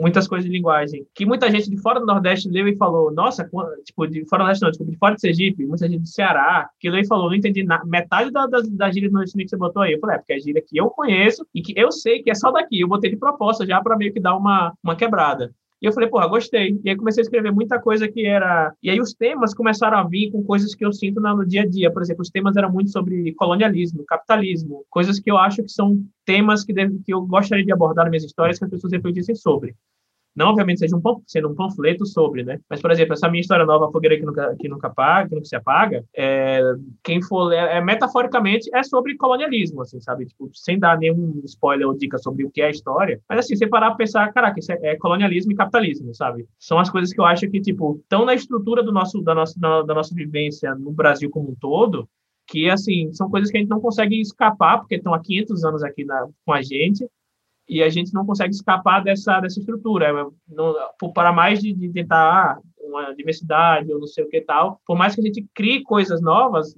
muitas 0.01 0.27
coisas 0.27 0.49
de 0.49 0.51
linguagem, 0.51 1.05
que 1.13 1.25
muita 1.25 1.49
gente 1.51 1.69
de 1.69 1.77
fora 1.77 1.99
do 1.99 2.05
Nordeste 2.05 2.49
leu 2.49 2.67
e 2.67 2.75
falou, 2.75 3.11
nossa, 3.13 3.47
tipo, 3.85 4.07
de 4.07 4.25
fora 4.25 4.43
do 4.43 4.45
Nordeste 4.45 4.63
não, 4.63 4.71
desculpa, 4.71 4.91
de 4.91 4.97
fora 4.97 5.15
de 5.15 5.21
Sergipe, 5.21 5.65
muita 5.65 5.87
gente 5.87 6.01
do 6.01 6.07
Ceará, 6.07 6.67
que 6.79 6.89
leu 6.89 7.01
e 7.01 7.07
falou, 7.07 7.29
não 7.29 7.35
entendi 7.35 7.63
metade 7.85 8.31
da, 8.31 8.47
das, 8.47 8.67
das 8.69 8.93
gírias 8.93 9.11
nordestinas 9.11 9.45
que 9.45 9.49
você 9.51 9.57
botou 9.57 9.83
aí. 9.83 9.93
Eu 9.93 9.99
falei, 9.99 10.15
é, 10.15 10.19
porque 10.19 10.33
é 10.33 10.39
gíria 10.39 10.63
que 10.65 10.77
eu 10.77 10.89
conheço 10.89 11.45
e 11.53 11.61
que 11.61 11.73
eu 11.77 11.91
sei 11.91 12.23
que 12.23 12.31
é 12.31 12.35
só 12.35 12.51
daqui. 12.51 12.79
Eu 12.79 12.87
botei 12.87 13.11
de 13.11 13.17
proposta 13.17 13.65
já 13.65 13.79
para 13.81 13.95
meio 13.95 14.11
que 14.11 14.19
dar 14.19 14.35
uma, 14.35 14.73
uma 14.83 14.95
quebrada. 14.95 15.53
E 15.81 15.85
eu 15.87 15.91
falei, 15.91 16.07
porra, 16.09 16.27
gostei. 16.27 16.79
E 16.83 16.89
aí 16.89 16.95
comecei 16.95 17.21
a 17.21 17.25
escrever 17.25 17.51
muita 17.51 17.79
coisa 17.79 18.07
que 18.07 18.23
era. 18.23 18.71
E 18.83 18.89
aí 18.89 19.01
os 19.01 19.13
temas 19.13 19.53
começaram 19.53 19.97
a 19.97 20.03
vir 20.03 20.31
com 20.31 20.43
coisas 20.43 20.75
que 20.75 20.85
eu 20.85 20.93
sinto 20.93 21.19
no 21.19 21.45
dia 21.45 21.63
a 21.63 21.67
dia. 21.67 21.91
Por 21.91 22.03
exemplo, 22.03 22.21
os 22.21 22.29
temas 22.29 22.55
eram 22.55 22.71
muito 22.71 22.91
sobre 22.91 23.33
colonialismo, 23.33 24.05
capitalismo, 24.05 24.85
coisas 24.89 25.19
que 25.19 25.31
eu 25.31 25.37
acho 25.37 25.63
que 25.63 25.71
são 25.71 26.05
temas 26.23 26.63
que, 26.63 26.73
que 26.73 27.11
eu 27.11 27.21
gostaria 27.25 27.65
de 27.65 27.71
abordar 27.73 28.05
nas 28.05 28.11
minhas 28.11 28.23
histórias 28.23 28.59
que 28.59 28.65
as 28.65 28.69
pessoas 28.69 28.93
refletissem 28.93 29.33
sobre. 29.33 29.75
Não, 30.35 30.47
obviamente, 30.47 30.79
seja 30.79 30.95
um, 30.95 31.01
sendo 31.27 31.49
um 31.49 31.55
panfleto 31.55 32.05
sobre, 32.05 32.43
né? 32.43 32.59
Mas, 32.69 32.81
por 32.81 32.89
exemplo, 32.89 33.13
essa 33.13 33.29
minha 33.29 33.41
história 33.41 33.65
nova, 33.65 33.87
a 33.87 33.91
fogueira 33.91 34.17
que 34.17 34.25
nunca, 34.25 34.55
que 34.57 34.69
nunca 34.69 34.87
apaga, 34.87 35.27
que 35.27 35.35
nunca 35.35 35.47
se 35.47 35.55
apaga, 35.55 36.05
é, 36.15 36.61
quem 37.03 37.21
for 37.21 37.51
é, 37.51 37.81
metaforicamente, 37.81 38.69
é 38.73 38.81
sobre 38.83 39.17
colonialismo, 39.17 39.81
assim, 39.81 39.99
sabe? 39.99 40.25
Tipo, 40.25 40.49
sem 40.53 40.79
dar 40.79 40.97
nenhum 40.97 41.41
spoiler 41.45 41.87
ou 41.87 41.97
dica 41.97 42.17
sobre 42.17 42.45
o 42.45 42.51
que 42.51 42.61
é 42.61 42.67
a 42.67 42.69
história. 42.69 43.19
Mas, 43.27 43.39
assim, 43.39 43.55
você 43.55 43.67
parar 43.67 43.87
pra 43.87 43.97
pensar, 43.97 44.31
caraca, 44.33 44.59
isso 44.59 44.71
é, 44.71 44.79
é 44.81 44.95
colonialismo 44.95 45.51
e 45.51 45.55
capitalismo, 45.55 46.15
sabe? 46.15 46.47
São 46.57 46.79
as 46.79 46.89
coisas 46.89 47.13
que 47.13 47.19
eu 47.19 47.25
acho 47.25 47.49
que, 47.49 47.59
tipo, 47.59 47.99
estão 48.01 48.23
na 48.23 48.33
estrutura 48.33 48.81
do 48.81 48.91
nosso, 48.93 49.21
da, 49.21 49.35
nossa, 49.35 49.59
da 49.59 49.93
nossa 49.93 50.15
vivência 50.15 50.73
no 50.75 50.91
Brasil 50.91 51.29
como 51.29 51.51
um 51.51 51.55
todo, 51.55 52.07
que, 52.47 52.69
assim, 52.69 53.11
são 53.13 53.29
coisas 53.29 53.51
que 53.51 53.57
a 53.57 53.61
gente 53.61 53.69
não 53.69 53.79
consegue 53.79 54.19
escapar, 54.19 54.79
porque 54.79 54.95
estão 54.95 55.13
há 55.13 55.19
500 55.19 55.63
anos 55.63 55.83
aqui 55.83 56.03
na, 56.03 56.27
com 56.45 56.53
a 56.53 56.61
gente, 56.61 57.05
e 57.71 57.81
a 57.81 57.87
gente 57.87 58.13
não 58.13 58.25
consegue 58.25 58.53
escapar 58.53 59.01
dessa, 59.01 59.39
dessa 59.39 59.57
estrutura. 59.57 60.07
É, 60.07 60.53
não, 60.53 60.75
para 61.13 61.31
mais 61.31 61.61
de, 61.61 61.71
de 61.71 61.89
tentar 61.89 62.57
ah, 62.57 62.59
uma 62.81 63.15
diversidade 63.15 63.89
ou 63.93 63.97
não 63.97 64.07
sei 64.07 64.25
o 64.25 64.27
que 64.29 64.41
tal, 64.41 64.81
por 64.85 64.97
mais 64.97 65.15
que 65.15 65.21
a 65.21 65.23
gente 65.23 65.47
crie 65.53 65.81
coisas 65.81 66.21
novas, 66.21 66.75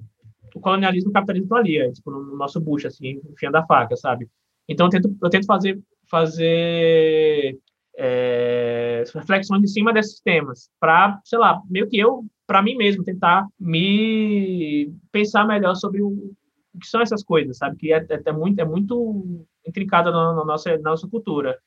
o 0.54 0.60
colonialismo 0.60 1.08
e 1.08 1.10
o 1.10 1.12
capitalismo 1.12 1.46
estão 1.46 1.58
ali, 1.58 1.78
é, 1.78 1.90
tipo, 1.90 2.12
no 2.12 2.36
nosso 2.36 2.60
bucho, 2.60 2.86
assim, 2.86 3.20
enfiando 3.28 3.56
a 3.56 3.66
faca, 3.66 3.96
sabe? 3.96 4.28
Então, 4.68 4.86
eu 4.86 4.90
tento, 4.90 5.16
eu 5.20 5.30
tento 5.30 5.46
fazer, 5.46 5.82
fazer 6.08 7.58
é, 7.98 9.02
reflexões 9.12 9.64
em 9.64 9.66
cima 9.66 9.92
desses 9.92 10.20
temas, 10.20 10.70
para, 10.78 11.20
sei 11.24 11.40
lá, 11.40 11.60
meio 11.68 11.88
que 11.88 11.98
eu, 11.98 12.24
para 12.46 12.62
mim 12.62 12.76
mesmo, 12.76 13.02
tentar 13.02 13.48
me 13.58 14.94
pensar 15.10 15.44
melhor 15.44 15.74
sobre 15.74 16.00
o, 16.00 16.32
o 16.74 16.78
que 16.78 16.86
são 16.86 17.00
essas 17.00 17.22
coisas, 17.22 17.56
sabe? 17.56 17.76
Que 17.76 17.92
é, 17.92 17.98
é, 17.98 18.22
é 18.24 18.32
muito, 18.32 18.58
é 18.58 18.64
muito 18.64 19.46
intrincada 19.66 20.10
na, 20.10 20.34
na, 20.34 20.44
nossa, 20.44 20.76
na 20.78 20.90
nossa 20.90 21.08
cultura. 21.08 21.58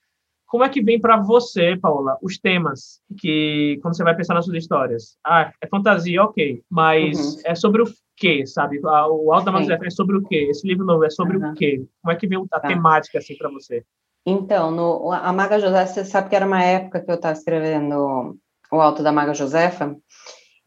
Como 0.46 0.64
é 0.64 0.70
que 0.70 0.82
vem 0.82 1.00
para 1.00 1.18
você, 1.18 1.76
Paula, 1.76 2.18
os 2.22 2.38
temas 2.38 3.02
que, 3.18 3.80
quando 3.82 3.98
você 3.98 4.04
vai 4.04 4.16
pensar 4.16 4.34
nas 4.34 4.46
suas 4.46 4.58
histórias? 4.58 5.18
Ah, 5.26 5.52
é 5.62 5.68
fantasia, 5.68 6.24
ok, 6.24 6.64
mas 6.70 7.18
uhum. 7.20 7.42
é 7.46 7.56
sobre 7.56 7.82
o 7.82 7.86
quê, 8.16 8.46
sabe? 8.46 8.80
O 8.82 9.34
Alto 9.34 9.46
da 9.46 9.52
Mazé 9.52 9.78
é 9.82 9.90
sobre 9.90 10.18
o 10.18 10.24
quê? 10.24 10.48
Esse 10.50 10.66
livro 10.66 10.86
novo 10.86 11.04
é 11.04 11.10
sobre 11.10 11.38
uhum. 11.38 11.52
o 11.52 11.54
quê? 11.54 11.86
Como 12.02 12.14
é 12.14 12.16
que 12.16 12.28
vem 12.28 12.42
a 12.52 12.60
tá. 12.60 12.68
temática, 12.68 13.18
assim, 13.18 13.36
para 13.38 13.50
você? 13.50 13.84
Então, 14.26 14.72
no, 14.72 15.12
a 15.12 15.32
Maga 15.34 15.60
José, 15.60 15.86
você 15.86 16.06
sabe 16.06 16.30
que 16.30 16.36
era 16.36 16.46
uma 16.46 16.64
época 16.64 17.02
que 17.02 17.12
eu 17.12 17.16
estava 17.16 17.38
escrevendo 17.38 18.38
o 18.72 18.82
Alto 18.82 19.04
da 19.04 19.12
Maga 19.12 19.34
Josefa, 19.34 19.96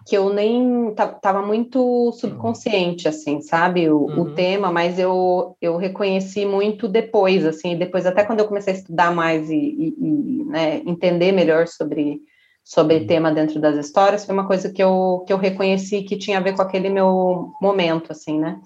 que 0.06 0.16
eu 0.16 0.32
nem 0.32 0.94
tava 1.22 1.42
muito 1.42 2.12
subconsciente, 2.12 3.06
assim, 3.06 3.40
sabe, 3.42 3.90
o, 3.90 3.98
uhum. 3.98 4.20
o, 4.20 4.34
tema, 4.34 4.72
mas 4.72 4.98
eu, 4.98 5.56
eu 5.60 5.76
reconheci 5.76 6.46
muito 6.46 6.88
depois, 6.88 7.44
assim, 7.44 7.76
depois 7.76 8.06
até 8.06 8.24
quando 8.24 8.40
eu 8.40 8.48
comecei 8.48 8.72
a 8.72 8.76
estudar 8.76 9.14
mais 9.14 9.50
e, 9.50 9.54
e, 9.54 9.94
e 9.98 10.44
né, 10.46 10.82
entender 10.86 11.32
melhor 11.32 11.66
sobre 11.66 12.20
sobre 12.62 12.98
uhum. 12.98 13.06
tema 13.06 13.32
dentro 13.32 13.60
das 13.60 13.76
histórias, 13.76 14.24
foi 14.24 14.34
uma 14.34 14.46
coisa 14.46 14.70
que 14.70 14.82
eu, 14.82 15.24
que 15.26 15.32
eu 15.32 15.38
reconheci 15.38 16.02
que 16.02 16.16
tinha 16.16 16.38
a 16.38 16.42
ver 16.42 16.54
com 16.54 16.62
aquele 16.62 16.88
meu 16.88 17.52
momento, 17.60 18.12
assim, 18.12 18.38
né. 18.38 18.60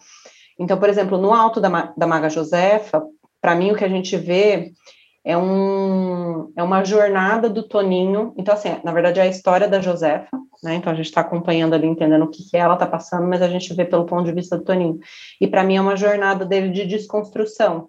Então, 0.58 0.78
por 0.78 0.88
exemplo, 0.88 1.16
no 1.16 1.32
Alto 1.32 1.60
da, 1.60 1.92
da 1.96 2.06
Maga 2.06 2.28
Josefa, 2.28 3.02
para 3.40 3.54
mim 3.54 3.72
o 3.72 3.76
que 3.76 3.84
a 3.84 3.88
gente 3.88 4.16
vê 4.16 4.72
é, 5.24 5.36
um, 5.36 6.52
é 6.54 6.62
uma 6.62 6.84
jornada 6.84 7.48
do 7.48 7.62
Toninho. 7.62 8.34
Então, 8.36 8.52
assim, 8.52 8.76
na 8.84 8.92
verdade, 8.92 9.18
é 9.18 9.22
a 9.22 9.28
história 9.28 9.66
da 9.66 9.80
Josefa, 9.80 10.28
né? 10.62 10.74
Então, 10.74 10.92
a 10.92 10.96
gente 10.96 11.06
está 11.06 11.22
acompanhando 11.22 11.74
ali, 11.74 11.86
entendendo 11.86 12.24
o 12.24 12.30
que, 12.30 12.48
que 12.50 12.56
ela 12.56 12.74
está 12.74 12.86
passando, 12.86 13.26
mas 13.26 13.40
a 13.40 13.48
gente 13.48 13.72
vê 13.72 13.84
pelo 13.84 14.04
ponto 14.04 14.24
de 14.24 14.32
vista 14.32 14.58
do 14.58 14.64
Toninho. 14.64 14.98
E 15.40 15.46
para 15.46 15.64
mim 15.64 15.76
é 15.76 15.80
uma 15.80 15.96
jornada 15.96 16.44
dele 16.44 16.70
de 16.70 16.84
desconstrução. 16.84 17.88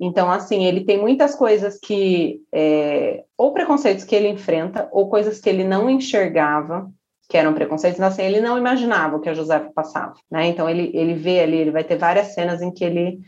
Então, 0.00 0.30
assim, 0.30 0.64
ele 0.64 0.84
tem 0.84 0.98
muitas 0.98 1.34
coisas 1.34 1.78
que, 1.78 2.40
é, 2.52 3.24
ou 3.36 3.52
preconceitos 3.52 4.04
que 4.04 4.14
ele 4.14 4.28
enfrenta, 4.28 4.88
ou 4.92 5.10
coisas 5.10 5.40
que 5.40 5.48
ele 5.48 5.64
não 5.64 5.90
enxergava, 5.90 6.88
que 7.28 7.36
eram 7.36 7.52
preconceitos, 7.52 8.00
assim, 8.00 8.22
ele 8.22 8.40
não 8.40 8.56
imaginava 8.56 9.16
o 9.16 9.20
que 9.20 9.28
a 9.28 9.34
Josefa 9.34 9.70
passava, 9.74 10.14
né? 10.30 10.46
Então, 10.46 10.70
ele, 10.70 10.90
ele 10.94 11.12
vê 11.14 11.40
ali, 11.40 11.58
ele 11.58 11.70
vai 11.70 11.84
ter 11.84 11.98
várias 11.98 12.28
cenas 12.28 12.62
em 12.62 12.72
que 12.72 12.82
ele 12.82 13.18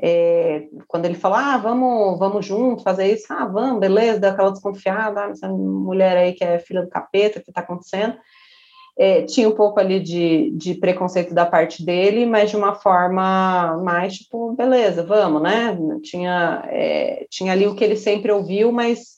é, 0.00 0.68
quando 0.88 1.04
ele 1.04 1.14
fala, 1.14 1.54
ah, 1.54 1.58
vamos, 1.58 2.18
vamos 2.18 2.46
junto 2.46 2.82
fazer 2.82 3.12
isso, 3.12 3.26
ah, 3.30 3.46
vamos, 3.46 3.80
beleza, 3.80 4.20
dá 4.20 4.30
aquela 4.30 4.50
desconfiada, 4.50 5.26
ah, 5.26 5.30
essa 5.30 5.48
mulher 5.48 6.16
aí 6.16 6.32
que 6.32 6.44
é 6.44 6.58
filha 6.58 6.82
do 6.82 6.88
capeta, 6.88 7.38
o 7.38 7.42
que 7.42 7.50
está 7.50 7.60
acontecendo? 7.60 8.16
É, 8.98 9.22
tinha 9.22 9.48
um 9.48 9.54
pouco 9.54 9.80
ali 9.80 10.00
de, 10.00 10.50
de 10.50 10.74
preconceito 10.74 11.32
da 11.32 11.46
parte 11.46 11.84
dele, 11.84 12.26
mas 12.26 12.50
de 12.50 12.56
uma 12.56 12.74
forma 12.74 13.78
mais 13.82 14.18
tipo, 14.18 14.52
beleza, 14.52 15.02
vamos, 15.02 15.42
né? 15.42 15.76
Tinha, 16.02 16.62
é, 16.66 17.26
tinha 17.30 17.52
ali 17.52 17.66
o 17.66 17.74
que 17.74 17.82
ele 17.82 17.96
sempre 17.96 18.30
ouviu, 18.30 18.70
mas, 18.70 19.16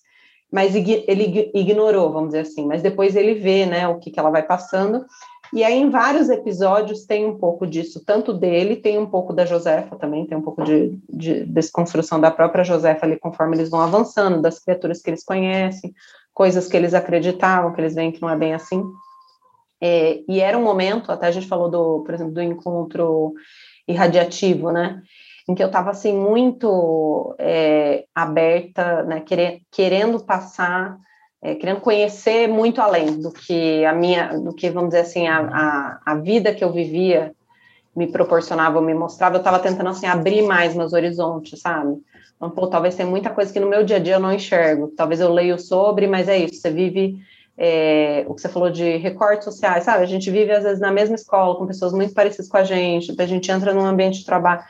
mas 0.51 0.77
ele 0.77 1.51
ignorou, 1.53 2.13
vamos 2.13 2.29
dizer 2.29 2.43
assim. 2.43 2.65
Mas 2.65 2.83
depois 2.83 3.17
ele 3.17 3.35
vê, 3.35 3.67
né, 3.67 3.89
o 3.89 3.99
que, 3.99 4.13
que 4.13 4.21
ela 4.21 4.31
vai 4.31 4.45
passando. 4.45 5.05
E 5.53 5.63
aí, 5.63 5.75
em 5.75 5.91
vários 5.91 6.29
episódios, 6.29 7.05
tem 7.05 7.27
um 7.27 7.39
pouco 7.39 7.67
disso, 7.67 8.03
tanto 8.05 8.33
dele, 8.33 8.77
tem 8.77 8.99
um 8.99 9.07
pouco 9.07 9.33
da 9.33 9.45
Josefa 9.45 9.97
também, 9.97 10.27
tem 10.27 10.37
um 10.37 10.43
pouco 10.43 10.65
de, 10.65 10.99
de 11.09 11.45
desconstrução 11.45 12.21
da 12.21 12.31
própria 12.31 12.65
Josefa 12.65 13.07
ali, 13.07 13.19
conforme 13.19 13.57
eles 13.57 13.71
vão 13.71 13.81
avançando, 13.81 14.43
das 14.43 14.59
criaturas 14.59 15.01
que 15.01 15.11
eles 15.11 15.25
conhecem, 15.25 15.95
coisas 16.33 16.67
que 16.67 16.77
eles 16.77 16.95
acreditavam, 16.95 17.73
que 17.73 17.81
eles 17.81 17.95
veem 17.95 18.11
que 18.11 18.23
não 18.23 18.31
é 18.31 18.37
bem 18.37 18.55
assim. 18.55 18.83
É, 19.81 20.21
e 20.29 20.41
era 20.41 20.57
um 20.57 20.65
momento, 20.65 21.13
até 21.13 21.27
a 21.27 21.31
gente 21.31 21.47
falou, 21.47 21.71
do, 21.71 22.01
por 22.01 22.15
exemplo, 22.15 22.33
do 22.33 22.43
encontro 22.43 23.35
irradiativo, 23.87 24.73
né? 24.73 25.03
Em 25.49 25.55
que 25.55 25.63
eu 25.63 25.67
estava, 25.67 25.91
assim, 25.91 26.17
muito 26.17 27.35
é, 27.39 28.07
aberta, 28.15 29.03
né, 29.03 29.23
querendo 29.71 30.25
passar 30.25 30.99
é, 31.45 31.55
querendo 31.55 31.81
conhecer 31.81 32.49
muito 32.49 32.81
além 32.81 33.21
do 33.21 33.31
que 33.31 33.85
a 33.85 33.93
minha, 33.93 34.29
do 34.39 34.55
que 34.55 34.71
vamos 34.71 34.89
dizer 34.89 35.03
assim, 35.03 35.27
a, 35.27 35.41
a, 35.41 36.01
a 36.13 36.15
vida 36.15 36.55
que 36.55 36.65
eu 36.65 36.73
vivia 36.73 37.33
me 37.95 38.07
proporcionava, 38.07 38.81
me 38.81 38.95
mostrava, 38.95 39.37
eu 39.37 39.41
estava 39.41 39.59
tentando 39.59 39.91
assim 39.91 40.07
abrir 40.07 40.41
mais 40.41 40.75
meus 40.75 40.95
horizontes, 40.95 41.61
sabe? 41.61 41.99
Então, 42.35 42.49
pô, 42.51 42.67
talvez 42.67 42.95
tenha 42.95 43.09
muita 43.09 43.29
coisa 43.29 43.53
que 43.53 43.61
no 43.61 43.69
meu 43.69 43.85
dia 43.85 43.97
a 43.97 43.99
dia 43.99 44.15
eu 44.15 44.21
não 44.21 44.33
enxergo. 44.33 44.89
Talvez 44.97 45.21
eu 45.21 45.31
leio 45.31 45.59
sobre, 45.59 46.07
mas 46.07 46.29
é 46.29 46.39
isso. 46.39 46.55
Você 46.55 46.71
vive 46.71 47.19
é, 47.59 48.25
o 48.27 48.35
que 48.35 48.41
você 48.41 48.49
falou 48.49 48.71
de 48.71 48.97
recortes 48.97 49.45
sociais, 49.45 49.85
sabe? 49.85 50.03
A 50.03 50.07
gente 50.07 50.31
vive 50.31 50.51
às 50.51 50.65
vezes 50.65 50.81
na 50.81 50.91
mesma 50.91 51.15
escola 51.15 51.57
com 51.57 51.67
pessoas 51.67 51.93
muito 51.93 52.15
parecidas 52.15 52.49
com 52.49 52.57
a 52.57 52.65
gente. 52.65 53.15
A 53.17 53.27
gente 53.27 53.51
entra 53.53 53.75
num 53.75 53.85
ambiente 53.85 54.21
de 54.21 54.25
trabalho 54.25 54.65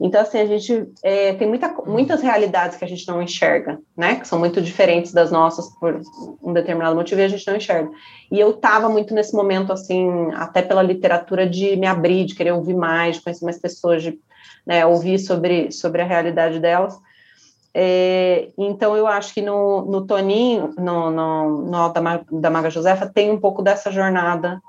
então, 0.00 0.22
assim, 0.22 0.38
a 0.38 0.46
gente 0.46 0.90
é, 1.02 1.34
tem 1.34 1.46
muita, 1.46 1.68
muitas 1.86 2.22
realidades 2.22 2.78
que 2.78 2.84
a 2.84 2.88
gente 2.88 3.06
não 3.06 3.20
enxerga, 3.20 3.78
né? 3.94 4.14
Que 4.14 4.26
são 4.26 4.38
muito 4.38 4.62
diferentes 4.62 5.12
das 5.12 5.30
nossas 5.30 5.68
por 5.78 6.00
um 6.42 6.54
determinado 6.54 6.96
motivo 6.96 7.20
e 7.20 7.24
a 7.24 7.28
gente 7.28 7.46
não 7.46 7.56
enxerga. 7.56 7.90
E 8.32 8.40
eu 8.40 8.50
estava 8.52 8.88
muito 8.88 9.12
nesse 9.12 9.34
momento, 9.34 9.70
assim, 9.74 10.08
até 10.32 10.62
pela 10.62 10.82
literatura, 10.82 11.46
de 11.46 11.76
me 11.76 11.86
abrir, 11.86 12.24
de 12.24 12.34
querer 12.34 12.52
ouvir 12.52 12.74
mais, 12.74 13.16
de 13.16 13.22
conhecer 13.22 13.44
mais 13.44 13.58
pessoas, 13.60 14.02
de 14.02 14.18
né, 14.66 14.86
ouvir 14.86 15.18
sobre, 15.18 15.70
sobre 15.70 16.00
a 16.00 16.06
realidade 16.06 16.58
delas. 16.58 16.98
É, 17.74 18.48
então, 18.56 18.96
eu 18.96 19.06
acho 19.06 19.34
que 19.34 19.42
no, 19.42 19.84
no 19.84 20.06
Toninho, 20.06 20.72
no, 20.78 21.10
no, 21.10 21.62
no 21.62 21.76
Alto 21.76 22.00
da, 22.00 22.24
da 22.32 22.50
Maga 22.50 22.70
Josefa, 22.70 23.06
tem 23.06 23.30
um 23.30 23.38
pouco 23.38 23.60
dessa 23.60 23.92
jornada 23.92 24.62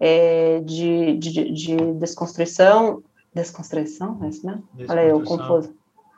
é, 0.00 0.62
de, 0.64 1.18
de, 1.18 1.52
de 1.52 1.76
desconstrução 1.92 3.02
Desconstrução, 3.34 4.18
é 4.22 4.28
isso 4.28 4.46
mesmo? 4.46 4.64
Olha 4.88 5.02
eu, 5.02 5.22
confuso. 5.22 5.74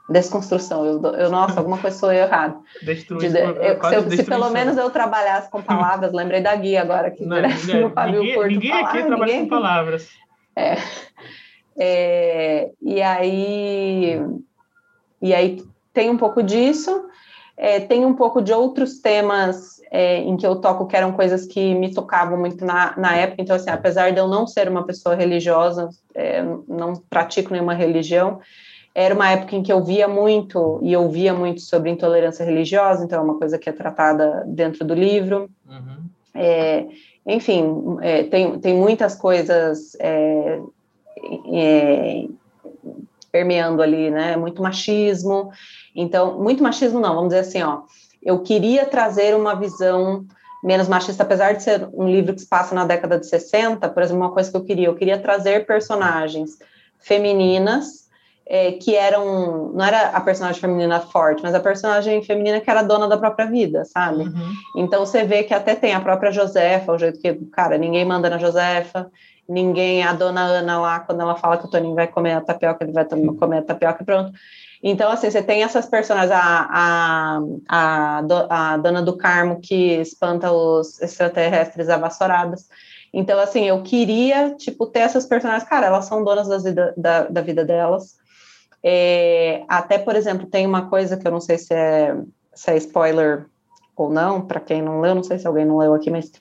Desconstrução, 0.08 0.84
eu, 0.84 1.02
eu 1.14 1.30
nossa, 1.30 1.60
alguma 1.60 1.78
coisa 1.78 1.96
sou 1.96 2.12
eu 2.12 2.24
errado. 2.24 2.62
De, 2.82 2.90
eu, 2.90 3.20
se, 3.20 3.94
eu, 3.94 4.10
se, 4.10 4.24
pelo 4.24 4.50
menos 4.50 4.76
eu 4.76 4.90
trabalhasse 4.90 5.50
com 5.50 5.62
palavras, 5.62 6.12
lembrei 6.12 6.40
da 6.40 6.54
guia 6.56 6.82
agora 6.82 7.08
aqui. 7.08 7.24
Não, 7.24 7.36
ninguém, 7.36 7.56
ninguém, 8.12 8.48
ninguém 8.48 8.72
aqui 8.72 8.98
falar, 8.98 9.06
trabalha 9.06 9.18
ninguém 9.18 9.42
com 9.42 9.48
palavras. 9.48 10.08
É. 10.56 10.76
é. 11.78 12.70
E 12.80 13.00
aí, 13.00 14.20
e 15.20 15.34
aí 15.34 15.64
tem 15.92 16.10
um 16.10 16.16
pouco 16.16 16.42
disso, 16.42 17.08
é, 17.56 17.78
tem 17.78 18.04
um 18.04 18.14
pouco 18.14 18.42
de 18.42 18.52
outros 18.52 19.00
temas 19.00 19.71
é, 19.94 20.16
em 20.20 20.38
que 20.38 20.46
eu 20.46 20.56
toco 20.56 20.86
que 20.86 20.96
eram 20.96 21.12
coisas 21.12 21.44
que 21.44 21.74
me 21.74 21.92
tocavam 21.92 22.38
muito 22.38 22.64
na, 22.64 22.94
na 22.96 23.14
época. 23.14 23.42
Então, 23.42 23.54
assim, 23.54 23.68
apesar 23.68 24.10
de 24.10 24.18
eu 24.18 24.26
não 24.26 24.46
ser 24.46 24.66
uma 24.66 24.86
pessoa 24.86 25.14
religiosa, 25.14 25.90
é, 26.14 26.42
não 26.66 26.94
pratico 27.10 27.52
nenhuma 27.52 27.74
religião, 27.74 28.40
era 28.94 29.14
uma 29.14 29.30
época 29.30 29.54
em 29.54 29.62
que 29.62 29.70
eu 29.70 29.84
via 29.84 30.08
muito 30.08 30.80
e 30.82 30.96
ouvia 30.96 31.34
muito 31.34 31.60
sobre 31.60 31.90
intolerância 31.90 32.42
religiosa, 32.42 33.04
então 33.04 33.20
é 33.20 33.22
uma 33.22 33.38
coisa 33.38 33.58
que 33.58 33.68
é 33.68 33.72
tratada 33.72 34.44
dentro 34.46 34.82
do 34.82 34.94
livro. 34.94 35.50
Uhum. 35.68 35.98
É, 36.34 36.86
enfim, 37.26 37.98
é, 38.00 38.22
tem, 38.24 38.58
tem 38.60 38.74
muitas 38.74 39.14
coisas 39.14 39.94
é, 40.00 40.58
é, 41.52 42.24
permeando 43.30 43.82
ali, 43.82 44.10
né? 44.10 44.38
Muito 44.38 44.62
machismo. 44.62 45.50
Então, 45.94 46.42
muito 46.42 46.62
machismo 46.62 46.98
não, 46.98 47.14
vamos 47.14 47.28
dizer 47.28 47.40
assim, 47.40 47.62
ó 47.62 47.82
eu 48.22 48.40
queria 48.40 48.86
trazer 48.86 49.34
uma 49.34 49.54
visão 49.54 50.24
menos 50.62 50.88
machista, 50.88 51.24
apesar 51.24 51.54
de 51.54 51.62
ser 51.62 51.88
um 51.92 52.06
livro 52.06 52.34
que 52.34 52.40
se 52.40 52.48
passa 52.48 52.74
na 52.74 52.84
década 52.84 53.18
de 53.18 53.26
60, 53.26 53.88
por 53.88 54.02
exemplo, 54.02 54.22
uma 54.22 54.32
coisa 54.32 54.50
que 54.50 54.56
eu 54.56 54.64
queria, 54.64 54.86
eu 54.86 54.94
queria 54.94 55.18
trazer 55.18 55.66
personagens 55.66 56.58
femininas 57.00 58.02
é, 58.46 58.72
que 58.72 58.94
eram, 58.94 59.72
não 59.72 59.84
era 59.84 60.10
a 60.10 60.20
personagem 60.20 60.60
feminina 60.60 61.00
forte, 61.00 61.42
mas 61.42 61.54
a 61.54 61.60
personagem 61.60 62.22
feminina 62.22 62.60
que 62.60 62.70
era 62.70 62.82
dona 62.82 63.08
da 63.08 63.16
própria 63.16 63.46
vida, 63.46 63.84
sabe? 63.84 64.22
Uhum. 64.22 64.52
Então 64.76 65.04
você 65.04 65.24
vê 65.24 65.42
que 65.42 65.54
até 65.54 65.74
tem 65.74 65.94
a 65.94 66.00
própria 66.00 66.30
Josefa, 66.30 66.92
o 66.92 66.98
jeito 66.98 67.20
que, 67.20 67.34
cara, 67.52 67.76
ninguém 67.76 68.04
manda 68.04 68.30
na 68.30 68.38
Josefa, 68.38 69.10
ninguém, 69.48 70.02
a 70.02 70.12
dona 70.12 70.42
Ana 70.42 70.80
lá, 70.80 71.00
quando 71.00 71.20
ela 71.20 71.34
fala 71.34 71.56
que 71.56 71.66
o 71.66 71.70
Toninho 71.70 71.94
vai 71.94 72.06
comer 72.06 72.32
a 72.32 72.40
tapioca, 72.40 72.84
ele 72.84 72.92
vai 72.92 73.04
comer 73.04 73.58
a 73.58 73.62
tapioca 73.62 74.02
e 74.02 74.06
pronto. 74.06 74.32
Então, 74.82 75.10
assim, 75.12 75.30
você 75.30 75.42
tem 75.42 75.62
essas 75.62 75.86
personagens, 75.86 76.32
a, 76.32 76.68
a, 76.70 77.40
a, 77.68 78.72
a 78.72 78.76
dona 78.78 79.00
do 79.00 79.16
Carmo 79.16 79.60
que 79.60 80.00
espanta 80.00 80.50
os 80.50 81.00
extraterrestres 81.00 81.88
avassouradas. 81.88 82.68
Então, 83.12 83.38
assim, 83.38 83.64
eu 83.64 83.82
queria, 83.82 84.54
tipo, 84.56 84.86
ter 84.86 85.00
essas 85.00 85.24
personagens, 85.24 85.68
cara, 85.68 85.86
elas 85.86 86.06
são 86.06 86.24
donas 86.24 86.48
das 86.48 86.64
da, 86.96 87.24
da 87.24 87.40
vida 87.40 87.64
delas. 87.64 88.16
É, 88.82 89.62
até, 89.68 89.98
por 89.98 90.16
exemplo, 90.16 90.46
tem 90.46 90.66
uma 90.66 90.88
coisa 90.88 91.16
que 91.16 91.26
eu 91.26 91.30
não 91.30 91.40
sei 91.40 91.58
se 91.58 91.72
é, 91.72 92.16
se 92.52 92.70
é 92.72 92.76
spoiler 92.78 93.46
ou 93.94 94.10
não, 94.10 94.40
para 94.40 94.58
quem 94.58 94.82
não 94.82 95.00
leu, 95.00 95.14
não 95.14 95.22
sei 95.22 95.38
se 95.38 95.46
alguém 95.46 95.64
não 95.64 95.78
leu 95.78 95.94
aqui, 95.94 96.10
mas 96.10 96.32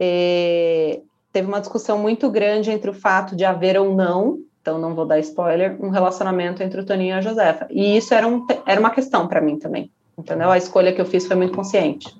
é, 0.00 1.00
teve 1.32 1.46
uma 1.46 1.60
discussão 1.60 1.98
muito 1.98 2.28
grande 2.30 2.72
entre 2.72 2.90
o 2.90 2.94
fato 2.94 3.36
de 3.36 3.44
haver 3.44 3.78
ou 3.78 3.94
não 3.94 4.40
então 4.68 4.78
não 4.78 4.94
vou 4.94 5.06
dar 5.06 5.18
spoiler, 5.18 5.82
um 5.82 5.88
relacionamento 5.88 6.62
entre 6.62 6.80
o 6.80 6.84
Toninho 6.84 7.14
e 7.14 7.18
a 7.18 7.20
Josefa. 7.22 7.66
E 7.70 7.96
isso 7.96 8.12
era, 8.12 8.28
um, 8.28 8.46
era 8.66 8.78
uma 8.78 8.90
questão 8.90 9.26
para 9.26 9.40
mim 9.40 9.58
também, 9.58 9.90
entendeu? 10.16 10.50
A 10.50 10.58
escolha 10.58 10.92
que 10.92 11.00
eu 11.00 11.06
fiz 11.06 11.26
foi 11.26 11.36
muito 11.36 11.56
consciente. 11.56 12.14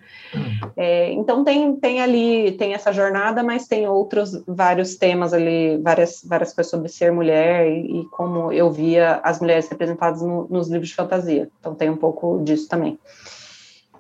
É, 0.76 1.12
então 1.12 1.44
tem, 1.44 1.76
tem 1.76 2.00
ali, 2.00 2.52
tem 2.52 2.72
essa 2.72 2.92
jornada, 2.92 3.42
mas 3.42 3.66
tem 3.66 3.86
outros 3.86 4.42
vários 4.46 4.96
temas 4.96 5.34
ali, 5.34 5.76
várias, 5.78 6.22
várias 6.24 6.54
coisas 6.54 6.70
sobre 6.70 6.88
ser 6.88 7.12
mulher 7.12 7.66
e, 7.66 8.00
e 8.00 8.04
como 8.06 8.50
eu 8.50 8.70
via 8.70 9.20
as 9.22 9.40
mulheres 9.40 9.68
representadas 9.68 10.22
no, 10.22 10.46
nos 10.48 10.68
livros 10.68 10.88
de 10.88 10.94
fantasia. 10.94 11.50
Então 11.60 11.74
tem 11.74 11.90
um 11.90 11.96
pouco 11.96 12.40
disso 12.42 12.66
também. 12.66 12.98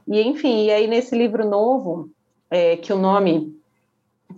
E 0.06 0.22
enfim, 0.22 0.64
e 0.64 0.70
aí 0.70 0.86
nesse 0.86 1.14
livro 1.14 1.46
novo, 1.46 2.08
é, 2.50 2.76
que 2.76 2.92
o 2.92 2.98
nome 2.98 3.57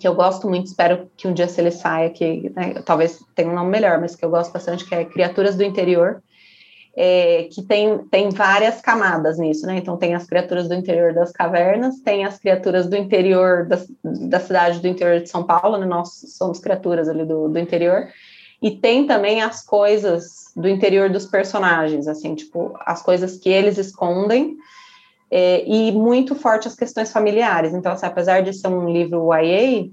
que 0.01 0.09
eu 0.09 0.14
gosto 0.14 0.48
muito, 0.48 0.66
espero 0.66 1.10
que 1.16 1.28
um 1.28 1.35
dia 1.35 1.47
se 1.47 1.60
ele 1.60 1.70
saia, 1.70 2.09
que 2.10 2.51
né, 2.56 2.82
talvez 2.85 3.22
tenha 3.35 3.48
um 3.48 3.55
nome 3.55 3.70
melhor, 3.70 4.01
mas 4.01 4.16
que 4.16 4.24
eu 4.24 4.31
gosto 4.31 4.51
bastante, 4.51 4.85
que 4.85 4.94
é 4.94 5.05
Criaturas 5.05 5.55
do 5.55 5.62
Interior, 5.62 6.22
é, 6.97 7.44
que 7.52 7.62
tem, 7.62 7.98
tem 8.10 8.31
várias 8.31 8.81
camadas 8.81 9.39
nisso, 9.39 9.66
né? 9.66 9.77
Então 9.77 9.97
tem 9.97 10.14
as 10.14 10.27
criaturas 10.27 10.68
do 10.68 10.74
interior 10.74 11.14
das 11.14 11.31
cavernas, 11.31 12.01
tem 12.01 12.24
as 12.24 12.39
criaturas 12.39 12.89
do 12.89 12.97
interior 12.97 13.68
da, 13.68 13.78
da 14.02 14.40
cidade 14.40 14.81
do 14.81 14.89
interior 14.89 15.20
de 15.20 15.28
São 15.28 15.44
Paulo, 15.44 15.77
né? 15.77 15.86
Nós 15.86 16.09
somos 16.36 16.59
criaturas 16.59 17.09
ali 17.09 17.24
do, 17.24 17.48
do 17.48 17.59
interior, 17.59 18.09
e 18.62 18.70
tem 18.70 19.06
também 19.06 19.40
as 19.40 19.64
coisas 19.64 20.52
do 20.56 20.68
interior 20.68 21.09
dos 21.10 21.27
personagens, 21.27 22.09
assim, 22.09 22.35
tipo, 22.35 22.74
as 22.81 23.02
coisas 23.02 23.36
que 23.36 23.48
eles 23.48 23.78
escondem, 23.78 24.56
é, 25.31 25.65
e 25.65 25.93
muito 25.93 26.35
forte 26.35 26.66
as 26.66 26.74
questões 26.74 27.12
familiares. 27.12 27.73
Então, 27.73 27.93
assim, 27.93 28.07
apesar 28.07 28.43
de 28.43 28.52
ser 28.52 28.69
um 28.69 28.90
livro 28.90 29.32
YA, 29.32 29.89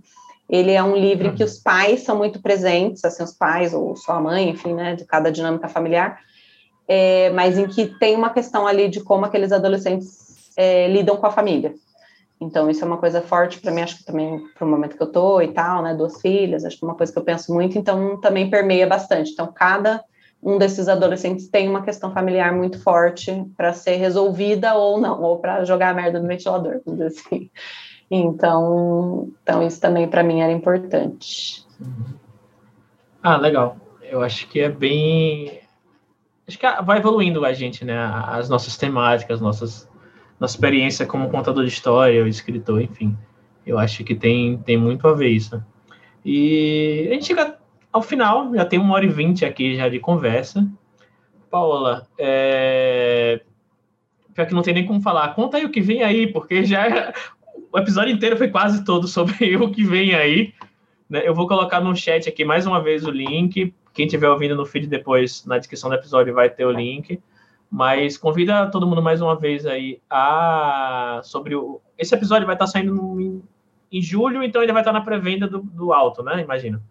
ele 0.50 0.72
é 0.72 0.82
um 0.82 0.96
livro 0.96 1.28
em 1.28 1.36
que 1.36 1.44
uhum. 1.44 1.50
os 1.50 1.60
pais 1.60 2.04
são 2.04 2.18
muito 2.18 2.42
presentes, 2.42 3.04
assim, 3.04 3.24
os 3.24 3.34
pais 3.34 3.74
ou 3.74 3.96
sua 3.96 4.20
mãe, 4.20 4.50
enfim, 4.50 4.74
né, 4.74 4.96
de 4.96 5.06
cada 5.06 5.32
dinâmica 5.32 5.68
familiar, 5.68 6.20
é, 6.88 7.30
mas 7.32 7.58
em 7.58 7.68
que 7.68 7.86
tem 8.00 8.16
uma 8.16 8.30
questão 8.30 8.66
ali 8.66 8.88
de 8.88 9.02
como 9.02 9.26
aqueles 9.26 9.52
adolescentes 9.52 10.52
é, 10.56 10.88
lidam 10.88 11.18
com 11.18 11.26
a 11.26 11.32
família. 11.32 11.76
Então, 12.40 12.70
isso 12.70 12.84
é 12.84 12.88
uma 12.88 12.98
coisa 12.98 13.22
forte 13.22 13.60
para 13.60 13.72
mim, 13.72 13.82
acho 13.82 13.98
que 13.98 14.06
também 14.06 14.44
para 14.56 14.66
o 14.66 14.70
momento 14.70 14.96
que 14.96 15.04
eu 15.04 15.12
tô 15.12 15.42
e 15.42 15.50
tal, 15.50 15.82
né, 15.84 15.94
duas 15.94 16.22
filhas, 16.22 16.64
acho 16.64 16.78
que 16.78 16.86
é 16.86 16.88
uma 16.88 16.96
coisa 16.96 17.12
que 17.12 17.20
eu 17.20 17.24
penso 17.24 17.54
muito, 17.54 17.78
então 17.78 18.20
também 18.22 18.50
permeia 18.50 18.88
bastante. 18.88 19.32
Então, 19.32 19.52
cada 19.54 20.04
um 20.48 20.58
desses 20.58 20.88
adolescentes 20.88 21.50
tem 21.50 21.68
uma 21.68 21.82
questão 21.82 22.14
familiar 22.14 22.54
muito 22.54 22.82
forte 22.82 23.46
para 23.58 23.74
ser 23.74 23.98
resolvida 23.98 24.76
ou 24.76 24.98
não, 24.98 25.22
ou 25.22 25.40
para 25.40 25.66
jogar 25.66 25.90
a 25.90 25.94
merda 25.94 26.22
no 26.22 26.28
ventilador, 26.28 26.80
vamos 26.86 27.02
dizer 27.02 27.20
assim. 27.20 27.52
Então, 28.10 29.30
então 29.44 29.62
isso 29.62 29.82
também 29.82 30.08
para 30.08 30.24
mim 30.24 30.40
era 30.40 30.54
importante. 30.54 31.66
Ah, 33.22 33.36
legal. 33.36 33.76
Eu 34.02 34.22
acho 34.22 34.48
que 34.48 34.62
é 34.62 34.70
bem. 34.70 35.60
Acho 36.48 36.58
que 36.58 36.66
vai 36.82 37.00
evoluindo 37.00 37.44
a 37.44 37.52
gente, 37.52 37.84
né? 37.84 37.98
As 38.28 38.48
nossas 38.48 38.78
temáticas, 38.78 39.42
nossas 39.42 39.90
nossa 40.40 40.56
experiência 40.56 41.06
como 41.06 41.30
contador 41.30 41.66
de 41.66 41.72
história, 41.72 42.26
escritor, 42.26 42.82
enfim. 42.82 43.18
Eu 43.66 43.78
acho 43.78 44.02
que 44.06 44.16
tem, 44.16 44.58
tem 44.60 44.78
muito 44.78 45.06
a 45.10 45.14
ver 45.14 45.28
isso. 45.28 45.62
E 46.24 47.08
a 47.10 47.14
gente 47.16 47.26
chega 47.26 47.57
ao 47.92 48.02
final, 48.02 48.54
já 48.54 48.66
tem 48.66 48.80
uma 48.80 48.94
hora 48.94 49.06
e 49.06 49.10
vinte 49.10 49.46
aqui 49.46 49.76
já 49.76 49.90
de 49.90 50.00
conversa. 50.00 50.68
Paola, 51.50 52.08
é... 52.18 53.42
pior 54.34 54.46
que 54.46 54.54
não 54.54 54.62
tem 54.62 54.74
nem 54.74 54.86
como 54.86 55.02
falar. 55.02 55.34
Conta 55.34 55.58
aí 55.58 55.66
o 55.66 55.72
que 55.72 55.82
vem 55.82 56.04
aí, 56.04 56.28
porque 56.28 56.64
já 56.64 57.14
o 57.72 57.78
episódio 57.78 58.14
inteiro 58.14 58.38
foi 58.38 58.50
quase 58.50 58.84
todo 58.84 59.08
sobre 59.08 59.56
o 59.58 59.72
que 59.72 59.84
vem 59.84 60.14
aí. 60.14 60.54
Né? 61.10 61.28
Eu 61.28 61.34
vou 61.34 61.48
colocar 61.48 61.80
no 61.80 61.96
chat 61.96 62.28
aqui 62.28 62.44
mais 62.44 62.66
uma 62.66 62.82
vez 62.82 63.06
o 63.06 63.12
link. 63.12 63.74
Quem 63.94 64.06
estiver 64.06 64.30
ouvindo 64.30 64.56
no 64.56 64.66
feed 64.66 64.88
depois, 64.88 65.46
na 65.46 65.58
descrição 65.58 65.90
do 65.90 65.96
episódio, 65.96 66.34
vai 66.34 66.50
ter 66.50 66.66
o 66.66 66.72
link. 66.72 67.20
Mas 67.70 68.18
convida 68.18 68.70
todo 68.70 68.88
mundo 68.88 69.02
mais 69.02 69.22
uma 69.22 69.36
vez 69.36 69.66
aí 69.66 70.00
a 70.10 71.20
sobre 71.24 71.56
o. 71.56 71.82
Esse 71.98 72.14
episódio 72.14 72.46
vai 72.46 72.56
estar 72.56 72.68
saindo 72.68 73.20
em, 73.20 73.44
em 73.92 74.02
julho, 74.02 74.44
então 74.44 74.62
ele 74.62 74.72
vai 74.72 74.82
estar 74.82 74.94
na 74.94 75.02
pré-venda 75.02 75.48
do, 75.48 75.60
do 75.60 75.92
alto, 75.92 76.24
né? 76.24 76.42
Imagino 76.42 76.82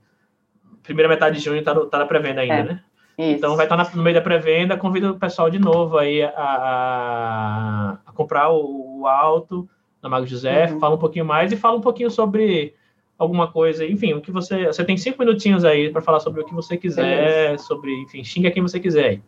primeira 0.86 1.08
metade 1.08 1.38
de 1.38 1.44
junho 1.44 1.58
está 1.58 1.74
tá 1.86 1.98
na 1.98 2.06
pré-venda 2.06 2.40
ainda, 2.40 2.54
é, 2.54 2.62
né? 2.64 2.80
Isso. 3.18 3.30
Então 3.30 3.56
vai 3.56 3.66
estar 3.66 3.76
tá 3.76 3.90
no 3.94 4.02
meio 4.02 4.14
da 4.14 4.20
pré-venda. 4.20 4.76
Convido 4.76 5.10
o 5.10 5.18
pessoal 5.18 5.50
de 5.50 5.58
novo 5.58 5.98
aí 5.98 6.22
a, 6.22 6.30
a, 6.36 7.98
a 8.06 8.12
comprar 8.12 8.50
o, 8.50 9.00
o, 9.00 9.06
alto. 9.06 9.68
na 10.02 10.08
Mago 10.08 10.26
José, 10.26 10.70
uhum. 10.70 10.80
fala 10.80 10.94
um 10.94 10.98
pouquinho 10.98 11.24
mais 11.24 11.50
e 11.52 11.56
fala 11.56 11.76
um 11.76 11.80
pouquinho 11.80 12.10
sobre 12.10 12.74
alguma 13.18 13.50
coisa, 13.50 13.86
enfim, 13.86 14.12
o 14.12 14.20
que 14.20 14.30
você. 14.30 14.66
Você 14.66 14.84
tem 14.84 14.96
cinco 14.96 15.18
minutinhos 15.18 15.64
aí 15.64 15.90
para 15.90 16.02
falar 16.02 16.20
sobre 16.20 16.42
o 16.42 16.44
que 16.44 16.54
você 16.54 16.76
quiser, 16.76 17.46
Beleza. 17.46 17.64
sobre, 17.64 17.92
enfim, 18.02 18.22
xinga 18.22 18.50
quem 18.50 18.62
você 18.62 18.78
quiser 18.78 19.04
aí. 19.06 19.22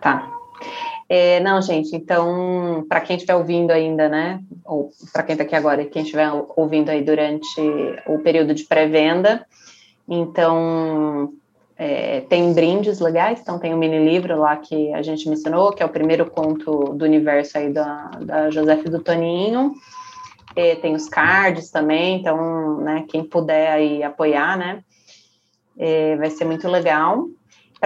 Tá. 0.00 0.32
É, 1.08 1.38
não, 1.40 1.60
gente, 1.62 1.94
então, 1.94 2.84
para 2.88 3.00
quem 3.00 3.16
estiver 3.16 3.36
ouvindo 3.36 3.70
ainda, 3.70 4.08
né, 4.08 4.40
ou 4.64 4.90
para 5.12 5.22
quem 5.22 5.34
está 5.34 5.44
aqui 5.44 5.54
agora 5.54 5.82
e 5.82 5.86
quem 5.86 6.02
estiver 6.02 6.28
ouvindo 6.56 6.88
aí 6.88 7.02
durante 7.02 7.60
o 8.06 8.18
período 8.18 8.52
de 8.52 8.64
pré-venda, 8.64 9.46
então, 10.08 11.32
é, 11.76 12.20
tem 12.22 12.52
brindes 12.52 13.00
legais, 13.00 13.40
então 13.40 13.58
tem 13.58 13.74
um 13.74 13.78
mini 13.78 13.98
livro 13.98 14.38
lá 14.38 14.56
que 14.56 14.92
a 14.92 15.02
gente 15.02 15.28
mencionou, 15.28 15.72
que 15.72 15.82
é 15.82 15.86
o 15.86 15.90
primeiro 15.90 16.30
conto 16.30 16.94
do 16.94 17.04
universo 17.04 17.58
aí 17.58 17.72
da, 17.72 18.10
da 18.20 18.50
Josefe 18.50 18.88
do 18.88 19.02
Toninho, 19.02 19.74
tem 20.80 20.94
os 20.94 21.06
cards 21.06 21.70
também, 21.70 22.18
então, 22.18 22.78
né, 22.78 23.04
quem 23.08 23.22
puder 23.22 23.72
aí 23.72 24.02
apoiar, 24.02 24.56
né, 24.56 24.82
é, 25.78 26.16
vai 26.16 26.30
ser 26.30 26.46
muito 26.46 26.66
legal. 26.66 27.26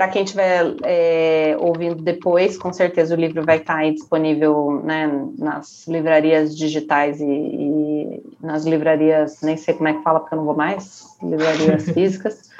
Para 0.00 0.08
quem 0.08 0.22
estiver 0.22 0.76
é, 0.82 1.54
ouvindo 1.58 2.02
depois, 2.02 2.56
com 2.56 2.72
certeza 2.72 3.14
o 3.14 3.20
livro 3.20 3.44
vai 3.44 3.58
estar 3.58 3.76
aí 3.76 3.92
disponível 3.92 4.80
né, 4.82 5.06
nas 5.38 5.86
livrarias 5.86 6.56
digitais 6.56 7.20
e, 7.20 7.26
e, 7.26 8.22
nas 8.40 8.64
livrarias, 8.64 9.42
nem 9.42 9.58
sei 9.58 9.74
como 9.74 9.88
é 9.88 9.92
que 9.92 10.02
fala, 10.02 10.20
porque 10.20 10.34
eu 10.34 10.38
não 10.38 10.46
vou 10.46 10.56
mais, 10.56 11.18
livrarias 11.22 11.84
físicas. 11.92 12.50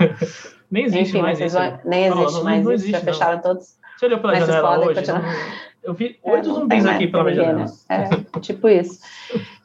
nem 0.70 0.84
existe 0.84 1.12
Enfim, 1.12 1.22
mais 1.22 1.40
isso. 1.40 1.56
Vão, 1.56 1.78
nem 1.82 2.04
existe 2.08 2.34
não, 2.34 2.44
mais 2.44 2.62
não, 2.62 2.72
isso, 2.74 2.84
existe, 2.84 2.92
já 2.92 3.00
fecharam 3.00 3.40
todos. 3.40 3.74
Você 3.96 4.04
olhou 4.04 4.18
pela 4.18 4.32
Mas 4.34 4.46
janela 4.46 4.78
hoje? 4.78 4.94
Continuar... 4.96 5.69
Eu 5.82 5.94
vi 5.94 6.18
é, 6.22 6.30
oito 6.30 6.50
é, 6.50 6.52
zumbis 6.52 6.86
aqui 6.86 7.06
pela 7.06 7.24
minha 7.24 7.36
janela. 7.36 7.64
É, 7.88 8.40
tipo 8.40 8.68
isso. 8.68 9.00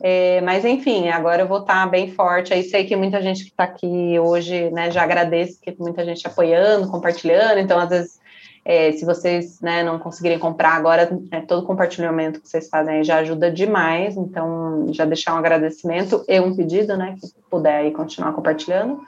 É, 0.02 0.40
mas, 0.42 0.64
enfim, 0.64 1.10
agora 1.10 1.44
eu 1.44 1.48
vou 1.48 1.60
estar 1.60 1.86
bem 1.88 2.12
forte. 2.12 2.54
Aí 2.54 2.64
sei 2.64 2.86
que 2.86 2.96
muita 2.96 3.22
gente 3.22 3.44
que 3.44 3.50
está 3.50 3.66
aqui 3.66 4.18
hoje, 4.20 4.70
né, 4.72 4.90
já 4.92 5.04
agradece 5.04 5.60
que 5.60 5.76
muita 5.78 6.06
gente 6.06 6.26
apoiando, 6.26 6.90
compartilhando. 6.90 7.60
Então, 7.60 7.78
às 7.78 7.90
vezes, 7.90 8.20
é, 8.64 8.94
se 8.94 9.04
vocês 9.04 9.60
né, 9.62 9.84
não 9.84 10.00
conseguirem 10.00 10.40
comprar 10.40 10.74
agora, 10.74 11.10
é, 11.32 11.42
todo 11.42 11.68
compartilhamento 11.68 12.40
que 12.40 12.48
vocês 12.48 12.70
fazem 12.70 12.96
aí 12.96 13.04
já 13.04 13.18
ajuda 13.18 13.52
demais. 13.52 14.16
Então, 14.16 14.88
já 14.94 15.04
deixar 15.04 15.36
um 15.36 15.40
agradecimento 15.40 16.24
e 16.28 16.40
um 16.40 16.56
pedido, 16.56 16.96
né, 16.96 17.18
que 17.20 17.28
puder 17.50 17.76
aí 17.76 17.92
continuar 17.92 18.32
compartilhando. 18.32 19.02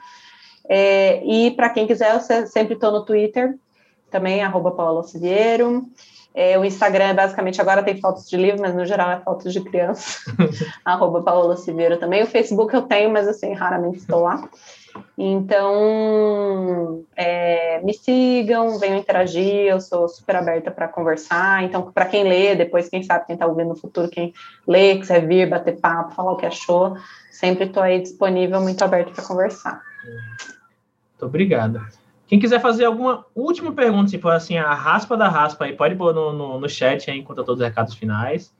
É, 0.68 1.24
e 1.24 1.52
para 1.52 1.70
quem 1.70 1.86
quiser, 1.86 2.14
eu 2.14 2.46
sempre 2.46 2.74
estou 2.74 2.92
no 2.92 3.02
Twitter, 3.02 3.54
também, 4.10 4.42
arroba 4.42 4.70
Paula. 4.70 5.02
É, 6.40 6.56
o 6.56 6.64
Instagram 6.64 7.06
é 7.06 7.14
basicamente 7.14 7.60
agora 7.60 7.82
tem 7.82 8.00
fotos 8.00 8.30
de 8.30 8.36
livro, 8.36 8.60
mas 8.60 8.72
no 8.72 8.86
geral 8.86 9.10
é 9.10 9.18
fotos 9.18 9.52
de 9.52 9.60
criança. 9.60 10.20
Arroba 10.84 11.20
Paola 11.20 11.56
Silveira 11.56 11.96
também. 11.96 12.22
O 12.22 12.28
Facebook 12.28 12.72
eu 12.72 12.82
tenho, 12.82 13.10
mas 13.10 13.26
assim, 13.26 13.52
raramente 13.54 13.98
estou 13.98 14.20
lá. 14.20 14.48
Então, 15.18 17.04
é, 17.16 17.80
me 17.82 17.92
sigam, 17.92 18.78
venham 18.78 18.98
interagir, 18.98 19.66
eu 19.66 19.80
sou 19.80 20.08
super 20.08 20.36
aberta 20.36 20.70
para 20.70 20.86
conversar. 20.86 21.64
Então, 21.64 21.90
para 21.90 22.06
quem 22.06 22.22
lê, 22.22 22.54
depois, 22.54 22.88
quem 22.88 23.02
sabe, 23.02 23.26
quem 23.26 23.34
está 23.34 23.44
ouvindo 23.44 23.70
no 23.70 23.76
futuro, 23.76 24.08
quem 24.08 24.32
lê, 24.64 24.96
quiser 24.96 25.26
vir, 25.26 25.50
bater 25.50 25.80
papo, 25.80 26.14
falar 26.14 26.30
o 26.30 26.36
que 26.36 26.46
achou, 26.46 26.96
sempre 27.32 27.64
estou 27.64 27.82
aí 27.82 28.00
disponível, 28.00 28.60
muito 28.60 28.80
aberto 28.84 29.12
para 29.12 29.24
conversar. 29.24 29.82
Muito 30.04 31.26
obrigada. 31.26 31.84
Quem 32.28 32.38
quiser 32.38 32.60
fazer 32.60 32.84
alguma 32.84 33.24
última 33.34 33.72
pergunta, 33.72 34.10
se 34.10 34.18
for 34.18 34.32
assim, 34.32 34.58
a 34.58 34.74
raspa 34.74 35.16
da 35.16 35.28
raspa 35.28 35.64
aí, 35.64 35.72
pode 35.72 35.96
pôr 35.96 36.14
no, 36.14 36.30
no, 36.30 36.60
no 36.60 36.68
chat 36.68 37.10
aí, 37.10 37.18
enquanto 37.18 37.42
todos 37.42 37.60
os 37.60 37.66
recados 37.66 37.94
finais. 37.94 38.54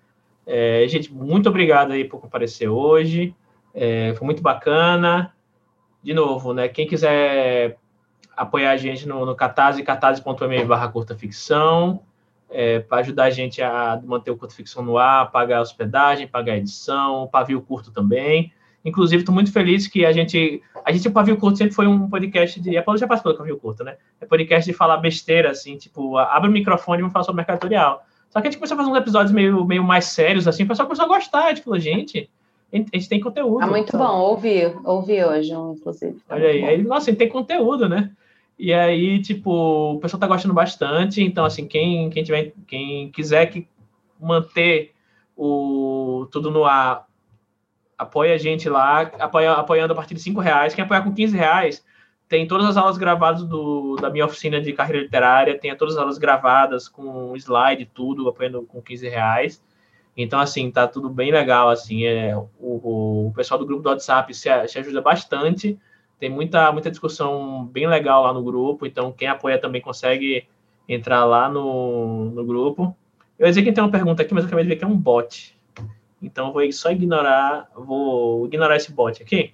É, 0.47 0.87
gente, 0.89 1.13
muito 1.13 1.51
obrigado 1.51 1.93
aí 1.93 2.03
por 2.03 2.19
comparecer 2.19 2.71
hoje. 2.71 3.37
É, 3.75 4.15
foi 4.17 4.25
muito 4.25 4.43
bacana. 4.43 5.35
De 6.03 6.15
novo, 6.15 6.55
né? 6.55 6.67
Quem 6.69 6.87
quiser 6.87 7.77
apoiar 8.35 8.71
a 8.71 8.77
gente 8.79 9.07
no, 9.07 9.27
no 9.27 9.37
catarse, 9.37 9.83
catarse.me 9.83 10.65
barra 10.65 10.89
curta 10.89 11.15
ficção, 11.15 12.01
é, 12.49 12.79
para 12.79 13.01
ajudar 13.01 13.25
a 13.25 13.31
gente 13.31 13.61
a 13.61 14.01
manter 14.03 14.31
o 14.31 14.37
curta 14.39 14.55
ficção 14.55 14.83
no 14.83 14.97
ar, 14.97 15.31
pagar 15.31 15.59
a 15.59 15.61
hospedagem, 15.61 16.27
pagar 16.27 16.55
a 16.55 16.57
edição, 16.57 17.29
pavio 17.31 17.61
curto 17.61 17.91
também. 17.91 18.51
Inclusive, 18.85 19.23
estou 19.23 19.35
muito 19.35 19.53
feliz 19.53 19.87
que 19.87 20.05
a 20.07 20.13
gente. 20.13 20.63
A 20.85 20.93
gente, 20.93 21.09
o 21.09 21.13
Pavio 21.13 21.37
Curto 21.37 21.59
sempre 21.59 21.75
foi 21.75 21.87
um 21.87 22.09
podcast 22.09 22.61
de. 22.61 22.77
A 22.77 22.83
Paula 22.83 22.99
já 22.99 23.07
participou 23.07 23.33
do 23.33 23.39
Pavio 23.39 23.59
Curto, 23.59 23.85
né? 23.85 23.97
É 24.21 24.27
podcast 24.27 24.71
de 24.71 24.77
falar 24.77 24.99
besteira, 24.99 25.51
assim, 25.51 25.77
tipo, 25.77 26.17
abre 26.17 26.49
o 26.49 26.53
microfone 26.53 26.99
e 26.99 27.03
vamos 27.03 27.13
falar 27.13 27.25
sobre 27.25 27.39
mercado 27.39 27.57
editorial. 27.57 28.05
Só 28.31 28.41
que 28.41 28.49
a 28.49 28.51
gente 28.51 28.59
começou 28.59 28.75
a 28.75 28.79
fazer 28.79 28.91
uns 28.91 28.97
episódios 28.97 29.33
meio, 29.33 29.65
meio 29.65 29.83
mais 29.83 30.07
sérios, 30.07 30.47
assim, 30.47 30.63
o 30.63 30.69
pessoal 30.69 30.87
começou 30.87 31.07
a 31.07 31.09
gostar. 31.09 31.47
A 31.47 31.49
gente 31.49 31.63
falou, 31.63 31.79
gente, 31.79 32.31
a 32.73 32.77
gente 32.77 33.09
tem 33.09 33.21
conteúdo. 33.21 33.63
Ah, 33.63 33.67
muito 33.67 33.89
então. 33.89 34.01
bom, 34.01 34.21
ouvi, 34.21 34.73
ouvi 34.85 35.25
hoje, 35.25 35.53
inclusive. 35.53 36.19
Tá 36.29 36.37
Olha 36.37 36.49
aí, 36.49 36.65
aí, 36.65 36.83
nossa, 36.83 37.11
a 37.11 37.11
gente 37.11 37.19
tem 37.19 37.29
conteúdo, 37.29 37.89
né? 37.89 38.11
E 38.59 38.73
aí, 38.73 39.21
tipo, 39.23 39.95
o 39.95 40.01
pessoal 40.01 40.21
tá 40.21 40.27
gostando 40.27 40.53
bastante, 40.53 41.23
então, 41.23 41.45
assim, 41.45 41.67
quem, 41.67 42.11
quem, 42.11 42.23
tiver, 42.23 42.53
quem 42.67 43.11
quiser 43.11 43.47
que 43.47 43.67
manter 44.21 44.93
o 45.37 46.27
tudo 46.31 46.51
no 46.51 46.65
ar 46.65 47.08
apoia 47.99 48.35
a 48.35 48.39
gente 48.39 48.69
lá, 48.69 49.03
apoia, 49.19 49.53
apoiando 49.53 49.93
a 49.93 49.97
partir 49.97 50.15
de 50.15 50.21
5 50.21 50.41
reais. 50.41 50.75
Quem 50.75 50.85
apoiar 50.85 51.03
com 51.03 51.13
15 51.13 51.37
reais 51.37 51.85
tem 52.29 52.47
todas 52.47 52.67
as 52.67 52.77
aulas 52.77 52.99
gravadas 52.99 53.43
do, 53.43 53.97
da 53.97 54.11
minha 54.11 54.27
oficina 54.27 54.61
de 54.61 54.73
carreira 54.73 55.03
literária, 55.03 55.59
tem 55.59 55.75
todas 55.75 55.95
as 55.95 56.01
aulas 56.01 56.19
gravadas 56.19 56.87
com 56.87 57.35
slide, 57.37 57.87
tudo, 57.87 58.29
apoiando 58.29 58.63
com 58.63 58.83
15 58.83 59.09
reais. 59.09 59.63
Então, 60.17 60.39
assim, 60.39 60.71
tá 60.71 60.87
tudo 60.87 61.09
bem 61.09 61.31
legal, 61.31 61.71
assim, 61.71 62.05
é, 62.05 62.37
o, 62.37 63.29
o 63.29 63.33
pessoal 63.35 63.59
do 63.59 63.65
grupo 63.65 63.83
do 63.83 63.89
WhatsApp 63.89 64.35
se, 64.35 64.49
se 64.69 64.79
ajuda 64.79 65.01
bastante, 65.01 65.79
tem 66.19 66.29
muita, 66.29 66.71
muita 66.73 66.91
discussão 66.91 67.65
bem 67.67 67.87
legal 67.87 68.25
lá 68.25 68.33
no 68.33 68.43
grupo, 68.43 68.85
então 68.85 69.13
quem 69.13 69.29
apoia 69.29 69.59
também 69.59 69.81
consegue 69.81 70.47
entrar 70.89 71.25
lá 71.25 71.49
no, 71.49 72.31
no 72.31 72.45
grupo. 72.45 72.97
Eu 73.39 73.47
ia 73.47 73.51
dizer 73.53 73.63
que 73.63 73.73
tem 73.73 73.83
uma 73.83 73.91
pergunta 73.91 74.23
aqui, 74.23 74.35
mas 74.35 74.43
eu 74.43 74.49
acabei 74.49 74.65
de 74.65 74.71
ver 74.71 74.77
que 74.77 74.85
é 74.85 74.89
um 74.89 74.97
bot. 74.97 75.57
Então 76.23 76.53
vou 76.53 76.71
só 76.73 76.91
ignorar, 76.91 77.69
vou 77.75 78.47
ignorar 78.47 78.77
esse 78.77 78.93
bot 78.93 79.23
aqui. 79.23 79.53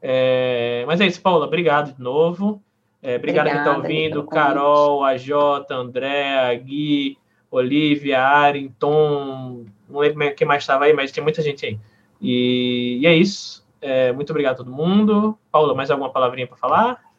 É, 0.00 0.84
mas 0.86 1.00
é 1.00 1.06
isso, 1.06 1.20
Paula, 1.20 1.46
obrigado 1.46 1.94
de 1.94 2.02
novo. 2.02 2.60
É, 3.00 3.16
obrigado 3.16 3.46
Obrigada, 3.46 3.50
quem 3.50 3.58
está 3.58 3.76
ouvindo, 3.76 4.26
Carol, 4.26 5.04
AJ, 5.04 5.30
André, 5.70 6.56
Gui, 6.56 7.18
Olivia, 7.50 8.20
Arin, 8.20 8.74
Tom, 8.78 9.64
não 9.88 10.00
lembro 10.00 10.34
quem 10.34 10.46
mais 10.46 10.62
estava 10.62 10.84
aí, 10.84 10.92
mas 10.92 11.12
tem 11.12 11.22
muita 11.22 11.42
gente 11.42 11.66
aí. 11.66 11.78
E, 12.20 12.98
e 13.00 13.06
é 13.06 13.14
isso. 13.14 13.66
É, 13.80 14.12
muito 14.12 14.30
obrigado 14.30 14.54
a 14.54 14.58
todo 14.58 14.70
mundo. 14.70 15.36
Paula, 15.50 15.74
mais 15.74 15.90
alguma 15.90 16.10
palavrinha 16.10 16.46
para 16.46 16.56
falar? 16.56 17.11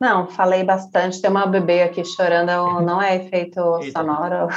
Não, 0.00 0.26
falei 0.26 0.64
bastante. 0.64 1.20
Tem 1.20 1.30
uma 1.30 1.46
bebê 1.46 1.82
aqui 1.82 2.02
chorando, 2.02 2.80
não 2.80 3.02
é 3.02 3.16
efeito 3.16 3.60
sonoro. 3.92 4.48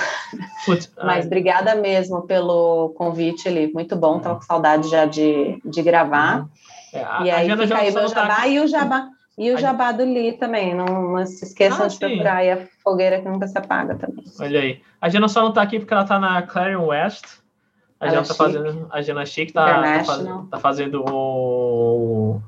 Mas 1.03 1.26
obrigada 1.26 1.76
mesmo 1.76 2.22
pelo 2.22 2.94
convite, 2.98 3.49
Eli. 3.49 3.72
Muito 3.74 3.94
bom, 3.98 4.18
estava 4.18 4.36
com 4.36 4.41
saudade 4.41 4.90
já 4.90 5.06
de, 5.06 5.60
de 5.65 5.82
gravar. 5.82 6.40
Uhum. 6.40 6.49
É, 6.94 7.03
a, 7.03 7.22
e 7.24 7.32
aí 7.32 7.57
fica 7.57 7.78
aí 7.78 7.90
o 7.90 8.07
jabá 8.07 8.36
tá 8.36 8.48
e 8.48 8.60
o 8.61 8.68
jabá. 8.68 9.10
E 9.38 9.52
o 9.52 9.57
jabá 9.57 9.91
do 9.91 10.06
Li 10.06 10.34
também, 10.34 10.76
não, 10.76 10.86
não 10.86 11.26
se 11.26 11.44
esqueçam 11.44 11.86
ah, 11.86 11.88
de 11.88 11.98
procurar 11.98 12.36
aí 12.36 12.52
a 12.52 12.68
fogueira 12.84 13.20
que 13.20 13.28
nunca 13.28 13.48
se 13.48 13.57
apaga 13.57 13.95
também. 13.95 14.24
Olha 14.40 14.60
aí. 14.60 14.82
A 15.02 15.10
Jana 15.10 15.28
só 15.28 15.41
não 15.41 15.49
está 15.49 15.64
aqui 15.64 15.80
porque 15.80 15.91
ela 15.91 16.03
está 16.03 16.20
na 16.20 16.44
Clarion 16.44 16.86
West. 16.86 17.26
A 17.99 18.10
Jana 18.10 18.22
está 18.22 18.36
fazendo. 18.36 18.88
A 18.91 19.02
Jana 19.02 19.26
Chic 19.26 19.49
está 19.49 19.82
tá 19.82 20.03
fazendo, 20.03 20.48
tá 20.52 20.60
fazendo 20.60 21.03
o 21.10 22.40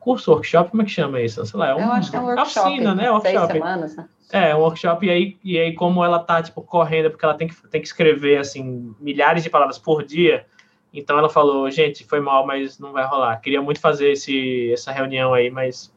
curso, 0.00 0.30
workshop, 0.30 0.70
como 0.70 0.82
é 0.82 0.84
que 0.84 0.90
chama 0.90 1.20
isso? 1.20 1.44
Sei 1.44 1.58
lá, 1.58 1.68
é 1.68 1.74
um, 1.74 1.80
Eu 1.80 1.92
acho 1.92 2.10
que 2.10 2.16
é 2.16 2.20
um 2.20 2.26
workshop. 2.26 2.68
Oficina, 2.68 2.94
né? 2.94 3.10
Workshop. 3.10 3.52
Semanas, 3.52 3.96
né? 3.96 4.08
É, 4.32 4.54
um 4.54 4.60
workshop, 4.60 5.06
e 5.06 5.10
aí, 5.10 5.38
e 5.42 5.58
aí 5.58 5.74
como 5.74 6.04
ela 6.04 6.18
tá, 6.18 6.42
tipo, 6.42 6.60
correndo, 6.60 7.10
porque 7.10 7.24
ela 7.24 7.34
tem 7.34 7.48
que, 7.48 7.68
tem 7.68 7.80
que 7.80 7.86
escrever, 7.86 8.38
assim, 8.38 8.94
milhares 9.00 9.42
de 9.42 9.48
palavras 9.48 9.78
por 9.78 10.04
dia, 10.04 10.44
então 10.92 11.18
ela 11.18 11.28
falou, 11.28 11.70
gente, 11.70 12.04
foi 12.04 12.20
mal, 12.20 12.46
mas 12.46 12.78
não 12.78 12.92
vai 12.92 13.06
rolar. 13.06 13.36
Queria 13.40 13.62
muito 13.62 13.80
fazer 13.80 14.12
esse, 14.12 14.72
essa 14.72 14.92
reunião 14.92 15.32
aí, 15.32 15.50
mas 15.50 15.94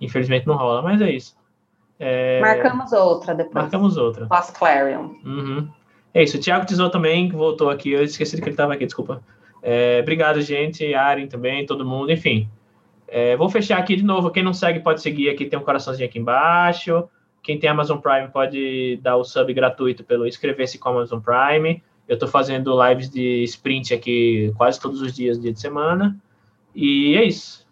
infelizmente 0.00 0.46
não 0.46 0.56
rola, 0.56 0.82
mas 0.82 1.00
é 1.00 1.10
isso. 1.10 1.36
É... 1.98 2.40
Marcamos 2.40 2.92
outra 2.92 3.34
depois. 3.34 3.54
Marcamos 3.54 3.96
outra. 3.96 4.26
Pós 4.26 4.50
Clarion. 4.50 5.10
Uhum. 5.24 5.68
É 6.14 6.22
isso, 6.22 6.36
o 6.36 6.40
Thiago 6.40 6.66
Tizou 6.66 6.90
também 6.90 7.28
voltou 7.30 7.70
aqui, 7.70 7.90
eu 7.90 8.02
esqueci 8.02 8.36
que 8.36 8.42
ele 8.42 8.50
estava 8.50 8.74
aqui, 8.74 8.86
desculpa. 8.86 9.22
É, 9.62 9.98
obrigado, 10.00 10.40
gente, 10.40 10.94
Aren 10.94 11.26
também, 11.26 11.66
todo 11.66 11.84
mundo, 11.84 12.10
enfim. 12.10 12.48
É, 13.10 13.34
vou 13.36 13.48
fechar 13.48 13.78
aqui 13.78 13.96
de 13.96 14.04
novo. 14.04 14.30
Quem 14.30 14.42
não 14.42 14.52
segue 14.52 14.80
pode 14.80 15.00
seguir 15.00 15.30
aqui, 15.30 15.46
tem 15.46 15.58
um 15.58 15.62
coraçãozinho 15.62 16.08
aqui 16.08 16.18
embaixo. 16.18 17.08
Quem 17.42 17.58
tem 17.58 17.70
Amazon 17.70 17.98
Prime 17.98 18.28
pode 18.28 18.98
dar 19.02 19.16
o 19.16 19.24
sub 19.24 19.52
gratuito 19.54 20.04
pelo 20.04 20.26
inscrever-se 20.26 20.78
com 20.78 20.90
Amazon 20.90 21.18
Prime. 21.20 21.82
Eu 22.06 22.14
estou 22.14 22.28
fazendo 22.28 22.76
lives 22.86 23.08
de 23.08 23.42
sprint 23.44 23.94
aqui 23.94 24.52
quase 24.56 24.78
todos 24.78 25.00
os 25.00 25.14
dias, 25.14 25.40
dia 25.40 25.52
de 25.52 25.60
semana. 25.60 26.16
E 26.74 27.14
é 27.16 27.24
isso. 27.24 27.66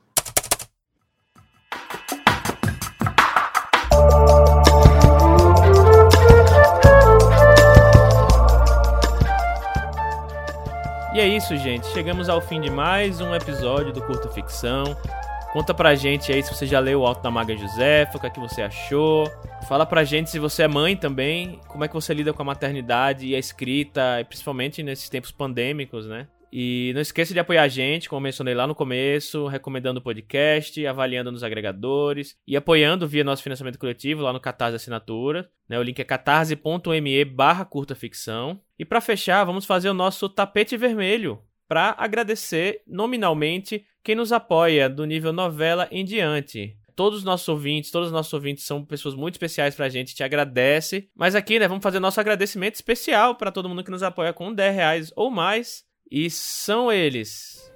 E 11.15 11.21
é 11.21 11.27
isso, 11.27 11.57
gente. 11.57 11.87
Chegamos 11.89 12.29
ao 12.29 12.43
fim 12.43 12.61
de 12.61 12.71
mais 12.71 13.21
um 13.23 13.35
episódio 13.35 13.91
do 13.91 14.03
Curta 14.03 14.29
Ficção. 14.29 14.85
Conta 15.53 15.73
pra 15.73 15.95
gente 15.95 16.33
aí 16.33 16.43
se 16.43 16.55
você 16.55 16.67
já 16.67 16.79
leu 16.79 17.01
o 17.01 17.07
Alto 17.07 17.23
da 17.23 17.31
Maga 17.31 17.57
Josefa, 17.57 18.19
o 18.19 18.21
que 18.21 18.27
é 18.27 18.31
que 18.31 18.41
você 18.41 18.63
achou. 18.63 19.31
Fala 19.67 19.87
pra 19.87 20.05
gente 20.05 20.29
se 20.31 20.39
você 20.39 20.65
é 20.65 20.69
mãe 20.69 20.95
também, 20.95 21.61
como 21.69 21.83
é 21.83 21.89
que 21.89 21.95
você 21.95 22.13
lida 22.13 22.33
com 22.33 22.43
a 22.43 22.45
maternidade 22.45 23.27
e 23.27 23.35
a 23.35 23.39
escrita, 23.39 24.25
principalmente 24.29 24.83
nesses 24.83 25.09
tempos 25.09 25.31
pandêmicos, 25.33 26.07
né? 26.07 26.29
E 26.53 26.93
não 26.95 27.01
esqueça 27.01 27.33
de 27.33 27.41
apoiar 27.41 27.63
a 27.63 27.69
gente, 27.69 28.09
como 28.09 28.21
mencionei 28.21 28.55
lá 28.55 28.67
no 28.67 28.75
começo, 28.75 29.47
recomendando 29.47 29.99
o 29.99 30.03
podcast, 30.03 30.87
avaliando 30.87 31.33
nos 31.33 31.43
agregadores 31.43 32.37
e 32.47 32.57
apoiando 32.57 33.07
via 33.07 33.25
nosso 33.25 33.43
financiamento 33.43 33.79
coletivo 33.79 34.23
lá 34.23 34.33
no 34.33 34.41
Catarse 34.41 34.77
Assinatura. 34.77 35.51
Né? 35.69 35.79
O 35.79 35.83
link 35.83 35.99
é 35.99 36.05
catarse.me 36.05 37.25
barra 37.25 37.65
curta 37.65 37.95
ficção. 37.95 38.61
E 38.79 38.85
para 38.85 39.01
fechar, 39.01 39.45
vamos 39.45 39.65
fazer 39.65 39.91
o 39.91 39.95
nosso 39.95 40.29
tapete 40.29 40.77
vermelho 40.77 41.43
para 41.69 41.95
agradecer 41.99 42.83
nominalmente 42.87 43.85
quem 44.03 44.15
nos 44.15 44.33
apoia 44.33 44.89
do 44.89 45.05
nível 45.05 45.33
novela 45.33 45.89
em 45.91 46.05
diante. 46.05 46.77
Todos 46.95 47.19
os 47.19 47.25
nossos 47.25 47.47
ouvintes, 47.49 47.91
todos 47.91 48.09
os 48.09 48.13
nossos 48.13 48.33
ouvintes 48.33 48.65
são 48.65 48.85
pessoas 48.85 49.15
muito 49.15 49.35
especiais 49.35 49.75
pra 49.75 49.89
gente, 49.89 50.15
te 50.15 50.25
agradece. 50.25 51.11
Mas 51.15 51.35
aqui, 51.35 51.59
né, 51.59 51.69
vamos 51.69 51.83
fazer 51.83 52.01
nosso 52.01 52.19
agradecimento 52.19 52.77
especial 52.77 53.35
para 53.35 53.53
todo 53.53 53.69
mundo 53.69 53.85
que 53.85 53.91
nos 53.91 54.03
apoia 54.03 54.33
com 54.33 54.53
10 54.53 54.75
reais 54.75 55.13
ou 55.15 55.31
mais. 55.31 55.85
E 56.11 56.31
são 56.31 56.91
eles. 56.91 57.71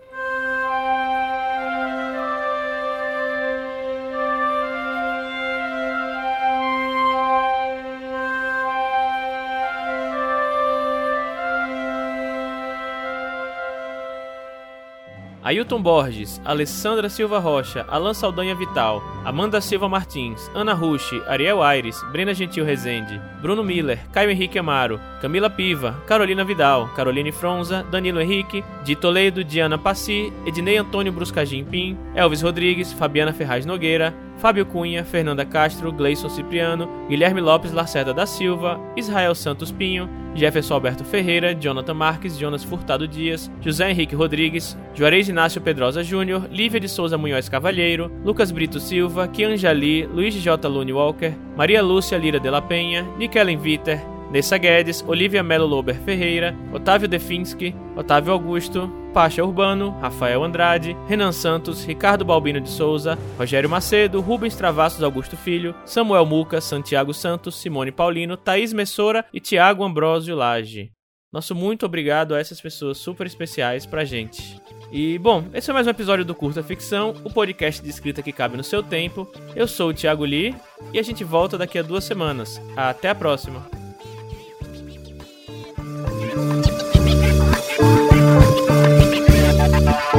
Ailton 15.43 15.83
Borges, 15.83 16.41
Alessandra 16.45 17.09
Silva 17.09 17.39
Rocha, 17.39 17.87
Alan 17.89 18.12
Saldanha 18.12 18.55
Vital, 18.55 19.03
Amanda 19.25 19.61
Silva 19.61 19.89
Martins, 19.89 20.51
Ana 20.55 20.75
Rushi, 20.75 21.23
Ariel 21.27 21.62
Aires, 21.62 22.03
Brena 22.12 22.35
Gentil 22.35 22.65
Rezende, 22.65 23.21
Bruno 23.41 23.62
Miller, 23.62 23.99
Caio 24.12 24.31
Henrique 24.31 24.59
Amaro, 24.59 25.01
Camila 25.23 25.49
Piva, 25.49 25.95
Carolina 26.07 26.45
Vidal, 26.45 26.89
Caroline 26.95 27.33
Fronza, 27.33 27.83
Danilo 27.91 28.21
Henrique, 28.21 28.62
Di 28.85 28.95
Toledo, 28.95 29.43
Diana 29.43 29.79
Passi, 29.79 30.31
Ednei 30.45 30.77
Antônio 30.77 31.12
Bruscagim 31.12 31.65
Pim, 31.65 31.97
Elvis 32.15 32.43
Rodrigues, 32.43 32.93
Fabiana 32.93 33.33
Ferraz 33.33 33.65
Nogueira, 33.65 34.12
Fábio 34.41 34.65
Cunha, 34.65 35.05
Fernanda 35.05 35.45
Castro, 35.45 35.93
Gleison 35.93 36.31
Cipriano, 36.31 36.89
Guilherme 37.09 37.43
Lopes 37.43 37.73
Lacerda 37.73 38.15
da 38.15 38.25
Silva, 38.25 38.81
Israel 38.97 39.35
Santos 39.35 39.71
Pinho, 39.71 40.09
Jefferson 40.35 40.75
Alberto 40.75 41.05
Ferreira, 41.05 41.55
Jonathan 41.55 41.93
Marques, 41.93 42.39
Jonas 42.39 42.65
Furtado 42.65 43.07
Dias, 43.07 43.51
José 43.62 43.91
Henrique 43.91 44.15
Rodrigues, 44.15 44.79
Juarez 44.97 45.29
Inácio 45.29 45.61
Pedrosa 45.61 46.03
Júnior, 46.03 46.49
Lívia 46.51 46.81
de 46.81 46.89
Souza 46.89 47.19
Munhoz 47.19 47.51
Cavalheiro, 47.51 48.11
Lucas 48.25 48.51
Brito 48.51 48.81
Silva, 48.81 49.29
Kianjali, 49.29 50.07
Luiz 50.07 50.35
J. 50.35 50.69
Lune 50.69 50.93
Walker, 50.95 51.35
Maria 51.55 51.83
Lúcia 51.83 52.17
Lira 52.17 52.41
de 52.41 52.51
la 52.51 52.62
Penha, 52.62 53.03
Nikellen 53.19 53.61
Viter, 53.61 54.01
Nessa 54.33 54.57
Guedes, 54.57 55.05
Olivia 55.07 55.43
Melo 55.43 55.67
Lober 55.67 55.97
Ferreira, 55.97 56.57
Otávio 56.73 57.09
Definski, 57.09 57.75
Otávio 57.95 58.33
Augusto, 58.33 58.91
Pacha 59.11 59.45
Urbano, 59.45 59.91
Rafael 60.01 60.43
Andrade, 60.43 60.97
Renan 61.07 61.32
Santos, 61.32 61.85
Ricardo 61.85 62.24
Balbino 62.24 62.61
de 62.61 62.70
Souza, 62.70 63.19
Rogério 63.37 63.69
Macedo, 63.69 64.20
Rubens 64.20 64.55
Travassos 64.55 65.03
Augusto 65.03 65.37
Filho, 65.37 65.74
Samuel 65.85 66.24
Muca, 66.24 66.61
Santiago 66.61 67.12
Santos, 67.12 67.57
Simone 67.57 67.93
Paulino, 67.93 68.37
Thaís 68.37 68.73
Messora 68.73 69.24
e 69.32 69.41
Tiago 69.41 69.85
Ambrosio 69.85 70.37
Lage. 70.37 70.93
Nosso 71.32 71.55
muito 71.55 71.87
obrigado 71.87 72.35
a 72.35 72.41
essas 72.41 72.61
pessoas 72.61 72.99
super 72.99 73.27
especiais 73.27 73.87
pra 73.87 74.05
gente. 74.05 74.61
E, 74.91 75.16
bom, 75.19 75.45
esse 75.55 75.66
foi 75.66 75.74
mais 75.74 75.87
um 75.87 75.91
episódio 75.91 76.24
do 76.24 76.35
Curta 76.35 76.62
Ficção, 76.62 77.15
o 77.23 77.31
podcast 77.31 77.81
de 77.81 77.89
escrita 77.89 78.23
que 78.23 78.32
cabe 78.32 78.57
no 78.57 78.65
seu 78.65 78.82
tempo. 78.82 79.31
Eu 79.55 79.69
sou 79.69 79.91
o 79.91 79.95
Thiago 79.95 80.24
Lee 80.24 80.57
e 80.93 80.99
a 80.99 81.03
gente 81.03 81.23
volta 81.23 81.57
daqui 81.57 81.78
a 81.78 81.82
duas 81.82 82.03
semanas. 82.03 82.61
Até 82.77 83.11
a 83.11 83.15
próxima! 83.15 83.65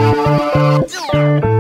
Yeah. 0.02 1.51